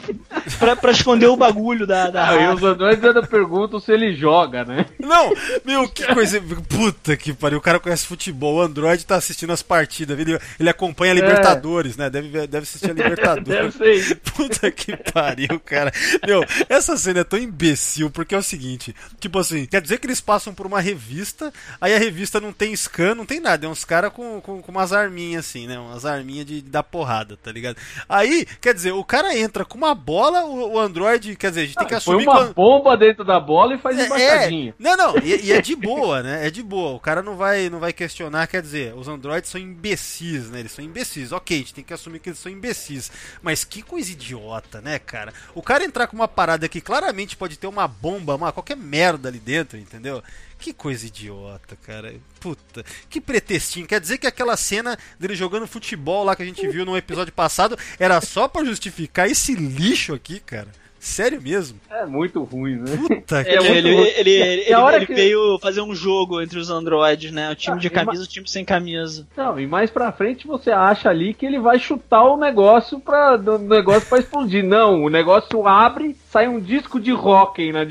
pra, 0.58 0.76
pra 0.76 0.90
esconder 0.92 1.26
o 1.26 1.36
bagulho 1.36 1.86
da. 1.86 2.10
da 2.10 2.30
Ah, 2.30 2.36
e 2.36 2.54
os 2.54 2.62
androides 2.62 3.04
ainda 3.04 3.22
perguntam 3.26 3.78
se 3.80 3.92
ele 3.92 4.14
joga, 4.14 4.64
né? 4.64 4.86
Não, 4.98 5.32
meu, 5.64 5.88
que 5.88 6.04
coisa. 6.14 6.40
Puta 6.68 7.16
que 7.16 7.32
pariu. 7.32 7.58
O 7.58 7.62
cara 7.62 7.78
conhece 7.80 8.06
futebol, 8.06 8.56
o 8.56 8.62
Android 8.62 9.04
tá 9.04 9.16
assistindo 9.16 9.52
as 9.52 9.62
partidas, 9.62 10.18
ele, 10.18 10.38
ele 10.58 10.68
acompanha 10.68 11.12
a 11.12 11.14
Libertadores, 11.14 11.96
né? 11.96 12.08
Deve, 12.08 12.46
deve 12.46 12.58
assistir 12.64 12.90
a 12.90 12.94
Deve 12.94 13.08
Libertadores. 13.10 13.74
ser 13.74 13.94
isso. 13.94 14.16
Puta 14.36 14.70
que 14.70 14.96
pariu, 15.12 15.60
cara. 15.60 15.92
Meu, 16.26 16.44
essa 16.68 16.96
cena 16.96 17.20
é 17.20 17.24
tão 17.24 17.38
imbecil, 17.38 18.10
porque 18.10 18.34
é 18.34 18.38
o 18.38 18.42
seguinte: 18.42 18.94
tipo 19.18 19.38
assim, 19.38 19.66
quer 19.66 19.80
dizer 19.82 19.98
que 19.98 20.06
eles 20.06 20.20
passam 20.20 20.54
por 20.54 20.66
uma 20.70 20.80
revista, 20.80 21.52
aí 21.80 21.94
a 21.94 21.98
revista 21.98 22.40
não 22.40 22.52
tem 22.52 22.74
scan, 22.74 23.14
não 23.14 23.26
tem 23.26 23.40
nada, 23.40 23.66
é 23.66 23.68
uns 23.68 23.84
caras 23.84 24.12
com, 24.12 24.40
com, 24.40 24.62
com 24.62 24.70
umas 24.72 24.92
arminhas 24.92 25.46
assim, 25.46 25.66
né? 25.66 25.78
Umas 25.78 26.04
arminhas 26.04 26.46
de, 26.46 26.62
de 26.62 26.70
dar 26.70 26.82
porrada, 26.82 27.36
tá 27.36 27.50
ligado? 27.52 27.76
Aí, 28.08 28.46
quer 28.60 28.72
dizer, 28.74 28.92
o 28.92 29.04
cara 29.04 29.36
entra 29.36 29.64
com 29.64 29.76
uma 29.76 29.94
bola, 29.94 30.44
o, 30.44 30.74
o 30.74 30.78
Android, 30.78 31.36
quer 31.36 31.50
dizer, 31.50 31.60
a 31.62 31.66
gente 31.66 31.76
tem 31.76 31.86
que 31.86 32.00
Foi 32.00 32.14
assumir 32.14 32.26
uma 32.28 32.44
que 32.46 32.50
o- 32.50 32.54
bomba 32.54 32.96
dentro 32.96 33.24
da 33.24 33.38
bola 33.40 33.74
e 33.74 33.78
faz 33.78 33.98
é, 33.98 34.06
embaixadinha. 34.06 34.74
não, 34.78 34.96
não, 34.96 35.18
e, 35.18 35.46
e 35.46 35.52
é 35.52 35.60
de 35.60 35.74
boa, 35.76 36.22
né? 36.22 36.46
É 36.46 36.50
de 36.50 36.62
boa. 36.62 36.92
O 36.92 37.00
cara 37.00 37.22
não 37.22 37.36
vai, 37.36 37.68
não 37.68 37.78
vai 37.80 37.92
questionar, 37.92 38.46
quer 38.46 38.62
dizer, 38.62 38.94
os 38.94 39.08
androides 39.08 39.50
são 39.50 39.60
imbecis, 39.60 40.48
né? 40.50 40.60
Eles 40.60 40.72
são 40.72 40.84
imbecis. 40.84 41.32
Ok, 41.32 41.56
a 41.56 41.60
gente 41.60 41.74
tem 41.74 41.84
que 41.84 41.92
assumir 41.94 42.18
que 42.20 42.28
eles 42.30 42.38
são 42.38 42.50
imbecis. 42.50 43.10
Mas 43.42 43.64
que 43.64 43.82
coisa 43.82 44.10
idiota, 44.12 44.80
né, 44.80 44.98
cara? 44.98 45.32
O 45.54 45.62
cara 45.62 45.84
entrar 45.84 46.06
com 46.06 46.16
uma 46.16 46.28
parada 46.28 46.68
que 46.68 46.80
claramente 46.80 47.36
pode 47.36 47.58
ter 47.58 47.66
uma 47.66 47.88
bomba, 47.88 48.34
uma 48.36 48.52
qualquer 48.52 48.76
merda 48.76 49.28
ali 49.28 49.38
dentro, 49.38 49.78
entendeu? 49.78 50.22
Que 50.60 50.72
coisa 50.74 51.06
idiota, 51.06 51.76
cara. 51.84 52.14
Puta, 52.38 52.84
que 53.08 53.20
pretextinho. 53.20 53.86
Quer 53.86 54.00
dizer 54.00 54.18
que 54.18 54.26
aquela 54.26 54.56
cena 54.56 54.98
dele 55.18 55.34
jogando 55.34 55.66
futebol 55.66 56.22
lá 56.24 56.36
que 56.36 56.42
a 56.42 56.46
gente 56.46 56.66
viu 56.68 56.84
no 56.84 56.96
episódio 56.96 57.32
passado 57.32 57.78
era 57.98 58.20
só 58.20 58.46
pra 58.46 58.64
justificar 58.64 59.28
esse 59.30 59.54
lixo 59.54 60.12
aqui, 60.14 60.38
cara? 60.40 60.68
Sério 61.02 61.40
mesmo? 61.40 61.80
É 61.90 62.04
muito 62.04 62.42
ruim, 62.42 62.76
né? 62.76 62.94
Puta 62.94 63.42
que 63.42 63.48
É 63.48 63.54
Ele, 63.56 63.88
ele, 63.88 64.08
ele, 64.18 64.30
ele, 64.32 64.74
a 64.74 64.84
hora 64.84 64.96
ele 64.96 65.06
que- 65.06 65.14
veio 65.14 65.58
fazer 65.58 65.80
um 65.80 65.94
jogo 65.94 66.42
entre 66.42 66.58
os 66.58 66.68
androides, 66.68 67.32
né? 67.32 67.50
O 67.50 67.54
time 67.54 67.78
Ah, 67.78 67.80
de 67.80 67.88
camisa 67.88 68.22
e 68.22 68.26
o 68.26 68.28
time 68.28 68.46
sem 68.46 68.66
camisa. 68.66 69.26
Não, 69.34 69.58
e 69.58 69.66
mais 69.66 69.90
pra 69.90 70.12
frente 70.12 70.46
você 70.46 70.70
acha 70.70 71.08
ali 71.08 71.32
que 71.32 71.46
ele 71.46 71.58
vai 71.58 71.78
chutar 71.78 72.22
o 72.24 72.36
negócio 72.36 73.00
pra, 73.00 73.38
do 73.38 73.58
negócio 73.58 74.06
pra 74.10 74.18
explodir. 74.18 74.62
Não, 74.62 75.02
o 75.02 75.08
negócio 75.08 75.66
abre, 75.66 76.14
sai 76.30 76.46
um 76.48 76.60
disco 76.60 77.00
de 77.00 77.10
rock 77.12 77.72
na, 77.72 77.80
na 77.84 77.90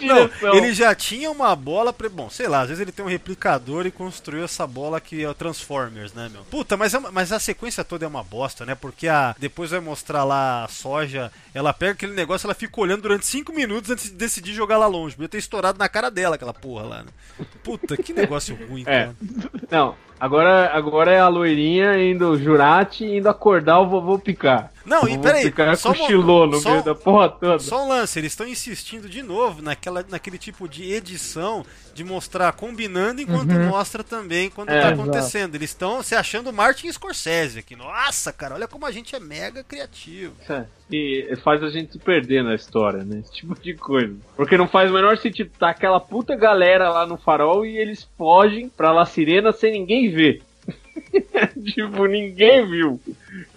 Não, 0.00 0.26
direção. 0.26 0.54
ele 0.54 0.72
já 0.72 0.94
tinha 0.94 1.30
uma 1.30 1.54
bola. 1.54 1.92
Pre... 1.92 2.08
Bom, 2.08 2.30
sei 2.30 2.48
lá, 2.48 2.60
às 2.62 2.68
vezes 2.68 2.80
ele 2.80 2.92
tem 2.92 3.04
um 3.04 3.08
replicador 3.08 3.86
e 3.86 3.90
construiu 3.90 4.44
essa 4.44 4.66
bola 4.66 5.00
que 5.00 5.22
é 5.22 5.28
o 5.28 5.34
Transformers, 5.34 6.12
né, 6.14 6.28
meu? 6.32 6.42
Puta, 6.44 6.76
mas, 6.76 6.94
é 6.94 6.98
uma- 6.98 7.10
mas 7.12 7.32
a 7.32 7.38
sequência 7.38 7.84
toda 7.84 8.04
é 8.04 8.08
uma 8.08 8.22
bosta, 8.24 8.64
né? 8.64 8.74
Porque 8.74 9.08
a... 9.08 9.34
depois 9.38 9.70
vai 9.70 9.80
mostrar 9.80 10.24
lá 10.24 10.64
a 10.64 10.68
soja, 10.68 11.30
ela 11.54 11.72
pega 11.74 11.92
aquele 11.92 12.14
negócio, 12.14 12.46
ela 12.46 12.54
fica 12.54 12.80
olhando 12.80 13.02
durante 13.02 13.26
5 13.26 13.52
minutos 13.52 13.90
antes 13.90 14.04
de 14.06 14.12
decidir 14.16 14.54
jogar 14.54 14.78
lá 14.78 14.86
longe. 14.86 15.14
Podia 15.14 15.28
ter 15.28 15.38
estourado 15.38 15.78
na 15.78 15.88
cara 15.88 16.10
dela 16.10 16.36
aquela 16.36 16.54
porra 16.54 16.84
lá, 16.84 17.02
né? 17.02 17.10
Puta, 17.62 17.96
que 17.96 18.12
negócio 18.12 18.56
ruim, 18.68 18.82
É. 18.86 19.04
cara. 19.06 19.16
Não, 19.70 19.94
agora, 20.18 20.70
agora 20.72 21.10
é 21.12 21.18
a 21.20 21.28
loirinha 21.28 21.96
indo, 22.02 22.30
o 22.30 22.38
Jurati 22.38 23.04
indo 23.04 23.28
acordar 23.28 23.80
o 23.80 23.88
vovô 23.88 24.18
Picar. 24.18 24.72
Não, 24.84 25.02
o 25.02 25.08
e 25.08 25.18
peraí, 25.18 25.44
Picar 25.44 25.76
só 25.76 25.90
um- 25.90 25.94
cochilou 25.94 26.46
no 26.46 26.58
só- 26.60 26.70
meio 26.70 26.82
da 26.84 26.94
porra 26.94 27.28
toda. 27.28 27.58
Só 27.58 27.84
um 27.84 27.88
lance, 27.88 28.18
eles 28.18 28.32
estão 28.32 28.46
insistindo 28.46 29.08
de 29.08 29.22
novo 29.22 29.60
naquela, 29.62 30.04
naquele 30.08 30.38
tipo 30.38 30.68
de 30.68 30.92
edição 30.92 31.64
de 31.96 32.04
mostrar 32.04 32.52
combinando 32.52 33.20
enquanto 33.20 33.50
mostra 33.52 34.04
também 34.04 34.50
quando 34.50 34.68
É, 34.70 34.80
tá 34.80 34.88
exato. 34.88 35.00
acontecendo. 35.02 35.54
Eles 35.54 35.70
estão 35.70 36.02
se 36.02 36.14
achando 36.14 36.52
Martin 36.52 36.92
Scorsese 36.92 37.58
aqui. 37.58 37.74
Nossa, 37.74 38.32
cara, 38.32 38.54
olha 38.54 38.68
como 38.68 38.84
a 38.86 38.92
gente 38.92 39.16
é 39.16 39.18
mega 39.20 39.64
criativo. 39.64 40.34
É, 40.48 40.64
E 40.92 41.34
faz 41.42 41.62
a 41.62 41.70
gente 41.70 41.92
se 41.92 41.98
perder 41.98 42.44
na 42.44 42.54
história, 42.54 43.02
né? 43.04 43.20
Esse 43.24 43.32
tipo 43.32 43.58
de 43.60 43.74
coisa. 43.74 44.14
Porque 44.36 44.56
não 44.56 44.68
faz 44.68 44.90
o 44.90 44.94
menor 44.94 45.16
sentido 45.18 45.50
tá 45.58 45.70
aquela 45.70 45.98
puta 45.98 46.36
galera 46.36 46.90
lá 46.90 47.06
no 47.06 47.16
farol 47.16 47.64
e 47.66 47.76
eles 47.78 48.06
fogem 48.16 48.68
pra 48.68 48.92
La 48.92 49.06
Sirena 49.06 49.52
sem 49.52 49.72
ninguém 49.72 50.10
ver. 50.10 50.42
tipo, 51.74 52.06
ninguém 52.06 52.68
viu. 52.68 53.00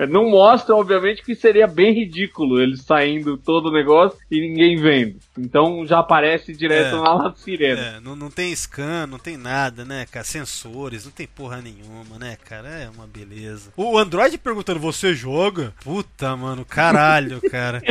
Não 0.08 0.30
mostra, 0.30 0.76
obviamente, 0.76 1.22
que 1.24 1.36
seria 1.36 1.68
bem 1.68 1.94
ridículo 1.94 2.62
eles 2.62 2.82
saindo 2.84 3.38
todo 3.38 3.68
o 3.70 3.72
negócio 3.72 4.18
e 4.32 4.40
ninguém 4.40 4.78
vendo. 4.78 5.18
Então 5.38 5.86
já 5.86 6.00
aparece 6.00 6.54
direto 6.56 6.96
É. 6.98 7.02
na 7.02 7.34
Sirena. 7.36 7.82
É, 7.82 8.00
não, 8.00 8.16
não 8.16 8.30
tem 8.30 8.56
scan, 8.56 9.08
não 9.08 9.20
tem 9.20 9.36
nada, 9.38 9.84
né, 9.84 10.06
cara? 10.10 10.24
Sensores, 10.26 11.06
não 11.06 11.12
tem 11.12 11.28
porra 11.28 11.62
nenhuma, 11.62 12.18
né, 12.18 12.38
cara? 12.46 12.70
É 12.70 12.90
uma 12.90 13.08
beleza. 13.08 13.72
O 13.76 13.98
Android 13.98 14.38
perguntando, 14.38 14.80
você 14.80 15.14
joga? 15.14 15.74
Puta, 15.84 16.36
mano, 16.36 16.64
caralho, 16.66 17.42
cara. 17.50 17.82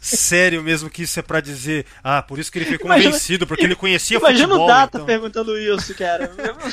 Sério 0.00 0.62
mesmo 0.62 0.88
que 0.90 1.02
isso 1.02 1.18
é 1.18 1.22
pra 1.22 1.40
dizer, 1.40 1.84
ah, 2.02 2.22
por 2.22 2.38
isso 2.38 2.50
que 2.52 2.58
ele 2.58 2.66
foi 2.66 2.76
Imagina- 2.82 3.10
convencido, 3.10 3.46
porque 3.46 3.64
ele 3.64 3.74
conhecia 3.74 4.18
Imagina 4.18 4.46
futebol. 4.48 4.64
o 4.64 4.68
Data 4.68 4.98
então. 4.98 5.06
perguntando 5.06 5.58
isso, 5.58 5.94
cara. 5.94 6.30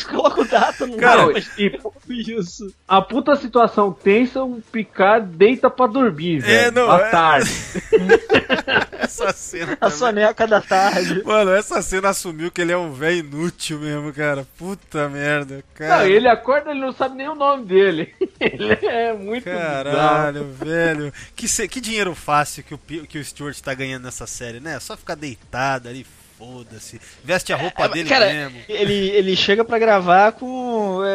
Coloca 0.10 0.42
o 0.42 0.46
Data 0.46 0.86
no 0.88 0.98
Cara, 0.98 1.28
mas 1.32 1.50
e 1.58 1.72
isso. 2.38 2.74
a 2.88 3.02
puta 3.02 3.36
situação 3.36 3.92
tensa, 3.92 4.44
o 4.44 4.62
Picard 4.72 5.28
deita 5.36 5.70
pra 5.70 5.88
dormir, 5.88 6.40
velho. 6.40 6.72
não, 6.72 6.92
à 6.92 7.00
é- 7.02 7.10
tarde. 7.10 7.50
Essa 9.00 9.32
cena. 9.34 9.74
A 9.74 9.76
também. 9.78 9.98
soneca 9.98 10.48
da 10.48 10.62
tarde. 10.62 11.22
Mano, 11.24 11.52
essa 11.52 11.82
cena 11.82 12.10
assumiu 12.10 12.52
que 12.52 12.62
ele 12.62 12.72
é 12.72 12.78
um 12.78 12.92
velho 12.92 13.18
inútil 13.20 13.80
mesmo, 13.80 14.12
cara. 14.14 14.46
Puta 14.58 15.08
merda, 15.08 15.64
cara. 15.76 16.00
Não, 16.00 16.06
ele 16.08 16.28
acorda, 16.28 16.72
ele 16.72 16.80
não 16.80 16.92
sabe 16.92 17.16
nem 17.16 17.30
o 17.30 17.36
nome 17.36 17.66
dele. 17.66 18.14
Ele 18.40 18.74
é 18.86 19.14
muito 19.14 19.46
bizarro. 19.46 19.84
Caralho, 19.86 20.46
velho. 20.52 21.14
Que, 21.36 21.48
se- 21.48 21.68
que 21.68 21.80
dinheiro 21.80 22.14
fácil 22.14 22.64
que 22.64 22.74
o, 22.74 22.78
Pi- 22.78 23.08
que 23.16 23.20
o 23.20 23.24
Stuart 23.24 23.58
tá 23.62 23.74
ganhando 23.74 24.04
nessa 24.04 24.28
série, 24.28 24.60
né? 24.60 24.78
Só 24.78 24.98
ficar 24.98 25.16
deitado 25.16 25.88
ali, 25.88 26.06
foda-se. 26.38 27.00
Veste 27.24 27.54
a 27.54 27.56
roupa 27.56 27.86
É, 27.86 27.90
dele 27.90 28.10
cara, 28.10 28.26
mesmo. 28.28 28.60
Ele, 28.68 28.94
ele 28.94 29.38
chega 29.38 29.64
pra 29.64 29.80
gravar 29.80 30.34
com. 30.34 30.46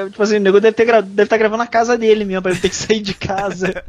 É, 0.07 0.11
tipo 0.11 0.23
assim, 0.23 0.37
o 0.37 0.41
nego 0.41 0.61
deve 0.61 0.83
estar 0.83 1.01
deve 1.03 1.29
tá 1.29 1.37
gravando 1.37 1.63
na 1.63 1.67
casa 1.67 1.97
dele 1.97 2.25
mesmo, 2.25 2.43
pra 2.43 2.53
ele 2.53 2.61
ter 2.61 2.69
que 2.69 2.77
sair 2.77 3.01
de 3.01 3.15
casa. 3.15 3.73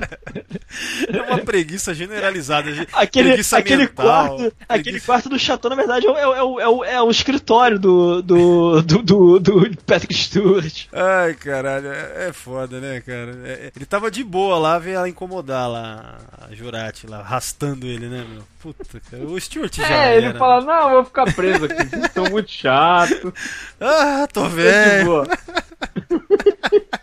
É 1.14 1.22
uma 1.24 1.40
preguiça 1.40 1.94
generalizada. 1.94 2.72
ge- 2.74 2.88
Aquele, 2.94 3.30
preguiça 3.30 3.58
aquele, 3.58 3.84
mental, 3.84 4.06
quarto, 4.06 4.36
preguiça- 4.38 4.56
aquele 4.70 5.00
quarto 5.02 5.30
do 5.30 5.38
Chateau, 5.40 5.70
na 5.70 5.76
verdade, 5.76 6.08
é 6.08 6.10
o, 6.10 6.18
é 6.18 6.44
o, 6.44 6.60
é 6.62 6.68
o, 6.70 6.84
é 6.86 7.02
o 7.02 7.10
escritório 7.12 7.78
do, 7.78 8.22
do, 8.22 8.82
do, 8.82 9.02
do, 9.04 9.40
do 9.40 9.78
Patrick 9.86 10.14
Stewart. 10.14 10.86
Ai, 10.94 11.34
caralho, 11.34 11.88
é, 11.92 12.30
é 12.30 12.34
foda, 12.34 12.80
né, 12.80 13.02
cara? 13.02 13.38
É- 13.46 13.52
é- 13.68 13.72
ele 13.76 13.86
tava 13.86 14.10
de 14.10 14.24
boa 14.24 14.58
lá, 14.58 14.80
veio 14.80 14.96
ela 14.98 15.10
incomodar 15.10 15.70
lá, 15.70 16.18
a 16.50 16.56
Jurati 16.56 17.06
lá, 17.06 17.20
arrastando 17.20 17.86
ele, 17.86 18.08
né, 18.08 18.26
meu? 18.30 18.44
Puta, 18.62 19.02
cara. 19.12 19.24
O 19.24 19.40
Stuart 19.40 19.76
já 19.76 19.88
É, 20.06 20.18
ele 20.18 20.28
era. 20.28 20.40
fala, 20.40 20.64
não, 20.64 20.88
eu 20.90 20.96
vou 20.96 21.06
ficar 21.06 21.34
preso 21.34 21.66
aqui, 21.66 21.84
vocês 21.86 22.12
são 22.14 22.24
muito 22.30 22.50
chatos. 22.50 23.34
Ah, 23.82 24.28
tô 24.32 24.42
Tô 24.42 24.48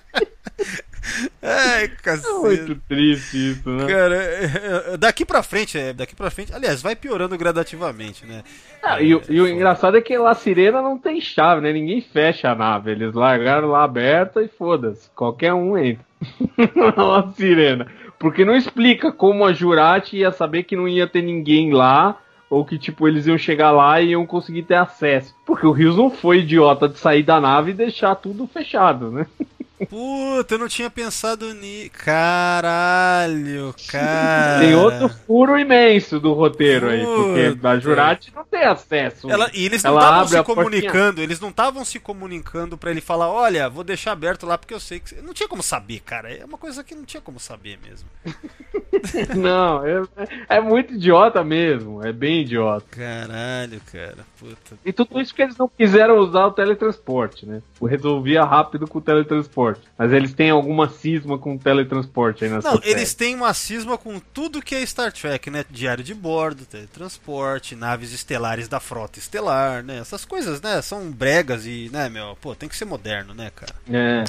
Ai, 1.43 1.85
É 1.85 1.89
cacete. 1.89 2.33
muito 2.39 2.75
triste 2.89 3.53
isso, 3.53 3.69
né? 3.71 3.87
Cara, 3.87 4.15
é- 4.17 4.93
é- 4.93 4.97
daqui 4.97 5.25
pra 5.25 5.43
frente, 5.43 5.79
é, 5.79 5.93
daqui 5.93 6.15
pra 6.15 6.31
frente, 6.31 6.53
aliás, 6.53 6.83
vai 6.83 6.95
piorando 6.95 7.37
gradativamente, 7.39 8.27
né? 8.27 8.43
Ah, 8.83 9.01
e, 9.01 9.15
o- 9.15 9.23
e 9.29 9.41
o 9.41 9.49
engraçado 9.49 9.97
é 9.97 10.01
que 10.03 10.17
lá 10.19 10.33
a 10.33 10.35
sirena 10.35 10.83
não 10.83 10.99
tem 10.99 11.21
chave, 11.21 11.61
né? 11.63 11.73
Ninguém 11.73 12.01
fecha 12.03 12.51
a 12.51 12.55
nave. 12.55 12.91
Eles 12.91 13.15
largaram 13.15 13.69
lá 13.69 13.85
aberta 13.85 14.43
e 14.43 14.49
foda-se. 14.49 15.09
Qualquer 15.15 15.55
um 15.55 15.77
entra. 15.79 16.05
a 16.97 17.33
sirena. 17.35 17.87
Porque 18.19 18.45
não 18.45 18.55
explica 18.55 19.11
como 19.11 19.45
a 19.47 19.53
Jurati 19.53 20.19
ia 20.19 20.31
saber 20.33 20.65
que 20.65 20.77
não 20.77 20.87
ia 20.89 21.07
ter 21.07 21.23
ninguém 21.23 21.73
lá. 21.73 22.19
Ou 22.51 22.65
que, 22.65 22.79
tipo, 22.79 23.07
eles 23.07 23.27
iam 23.27 23.37
chegar 23.37 23.71
lá 23.71 24.01
e 24.01 24.11
iam 24.11 24.27
conseguir 24.27 24.63
ter 24.63 24.77
acesso. 24.77 25.35
Porque 25.45 25.67
o 25.67 25.73
Rios 25.73 25.97
não 25.97 26.11
foi 26.11 26.39
idiota 26.39 26.89
de 26.89 26.99
sair 26.99 27.23
da 27.23 27.41
nave 27.41 27.73
e 27.73 27.75
deixar 27.75 28.15
tudo 28.15 28.47
fechado, 28.47 29.11
né? 29.11 29.27
Puta, 29.87 30.55
eu 30.55 30.59
não 30.59 30.69
tinha 30.69 30.91
pensado 30.91 31.53
nisso. 31.55 31.91
Caralho, 31.93 33.75
cara. 33.91 34.61
Tem 34.61 34.75
outro 34.75 35.09
furo 35.27 35.59
imenso 35.59 36.19
do 36.19 36.33
roteiro 36.33 36.89
aí. 36.91 37.05
Porque 37.05 37.51
Puta. 37.55 37.69
a 37.71 37.79
Jurati 37.79 38.33
não 38.35 38.45
tem 38.45 38.65
acesso. 38.65 39.31
Ela- 39.31 39.51
e 39.55 39.65
eles 39.65 39.83
não 39.83 39.95
estavam 39.97 40.27
se 40.29 40.37
a 40.37 40.43
portinha. 40.45 40.65
comunicando, 40.71 41.21
eles 41.23 41.41
não 41.41 41.51
estavam 41.51 41.85
se 41.85 42.01
comunicando 42.01 42.77
pra 42.77 42.91
ele 42.91 43.01
falar, 43.01 43.29
olha, 43.31 43.69
vou 43.69 43.85
deixar 43.85 44.13
aberto 44.13 44.47
lá 44.47 44.59
porque 44.59 44.75
eu 44.75 44.81
sei 44.81 45.01
que. 45.01 45.15
Não 45.23 45.33
tinha 45.33 45.49
como 45.49 45.63
saber, 45.63 46.01
cara. 46.01 46.33
É 46.33 46.45
uma 46.45 46.59
coisa 46.59 46.83
que 46.83 46.95
não 46.95 47.05
tinha 47.05 47.21
como 47.21 47.39
saber 47.39 47.79
mesmo. 47.83 48.09
Não, 49.37 49.87
é, 49.87 50.03
é 50.49 50.61
muito 50.61 50.95
idiota 50.95 51.43
mesmo. 51.45 52.05
É 52.05 52.13
bem 52.13 52.43
idiota. 52.43 52.85
Caralho, 52.91 53.81
cara. 53.93 54.19
Puta. 54.39 54.79
E 54.85 54.93
tudo 54.93 55.21
isso 55.21 55.35
que 55.35 55.43
eles 55.43 55.57
não 55.57 55.69
quiseram 55.69 56.19
usar 56.19 56.47
o 56.47 56.53
teletransporte, 56.53 57.45
né? 57.45 57.61
O 57.81 57.87
Resolvia 57.87 58.45
rápido 58.45 58.87
com 58.87 58.99
o 58.99 59.03
teletransporte. 59.03 59.83
Mas 59.97 60.13
eles 60.13 60.33
têm 60.33 60.51
alguma 60.51 60.89
cisma 60.89 61.39
com 61.39 61.57
o 61.57 61.59
teletransporte 61.59 62.45
aí 62.45 62.51
nessa 62.51 62.71
Não, 62.71 62.81
eles 62.85 63.15
têm 63.15 63.35
uma 63.35 63.53
cisma 63.53 63.99
com 63.99 64.21
tudo 64.21 64.63
que 64.63 64.75
é 64.75 64.87
Star 64.87 65.13
Trek, 65.13 65.51
né? 65.51 65.65
Diário 65.69 66.05
de 66.05 66.15
bordo, 66.15 66.65
teletransporte, 66.65 67.75
naves 67.75 68.13
estelares 68.13 68.69
da 68.69 68.79
frota 68.79 69.19
estelar, 69.19 69.83
né? 69.83 69.99
Essas 69.99 70.25
coisas, 70.25 70.61
né? 70.61 70.81
São 70.83 71.11
bregas 71.11 71.67
e, 71.67 71.91
né, 71.93 72.09
meu? 72.09 72.37
Pô, 72.41 72.55
tem 72.55 72.69
que 72.69 72.77
ser 72.77 72.85
moderno, 72.85 73.35
né, 73.35 73.51
cara? 73.55 73.75
É. 73.91 74.25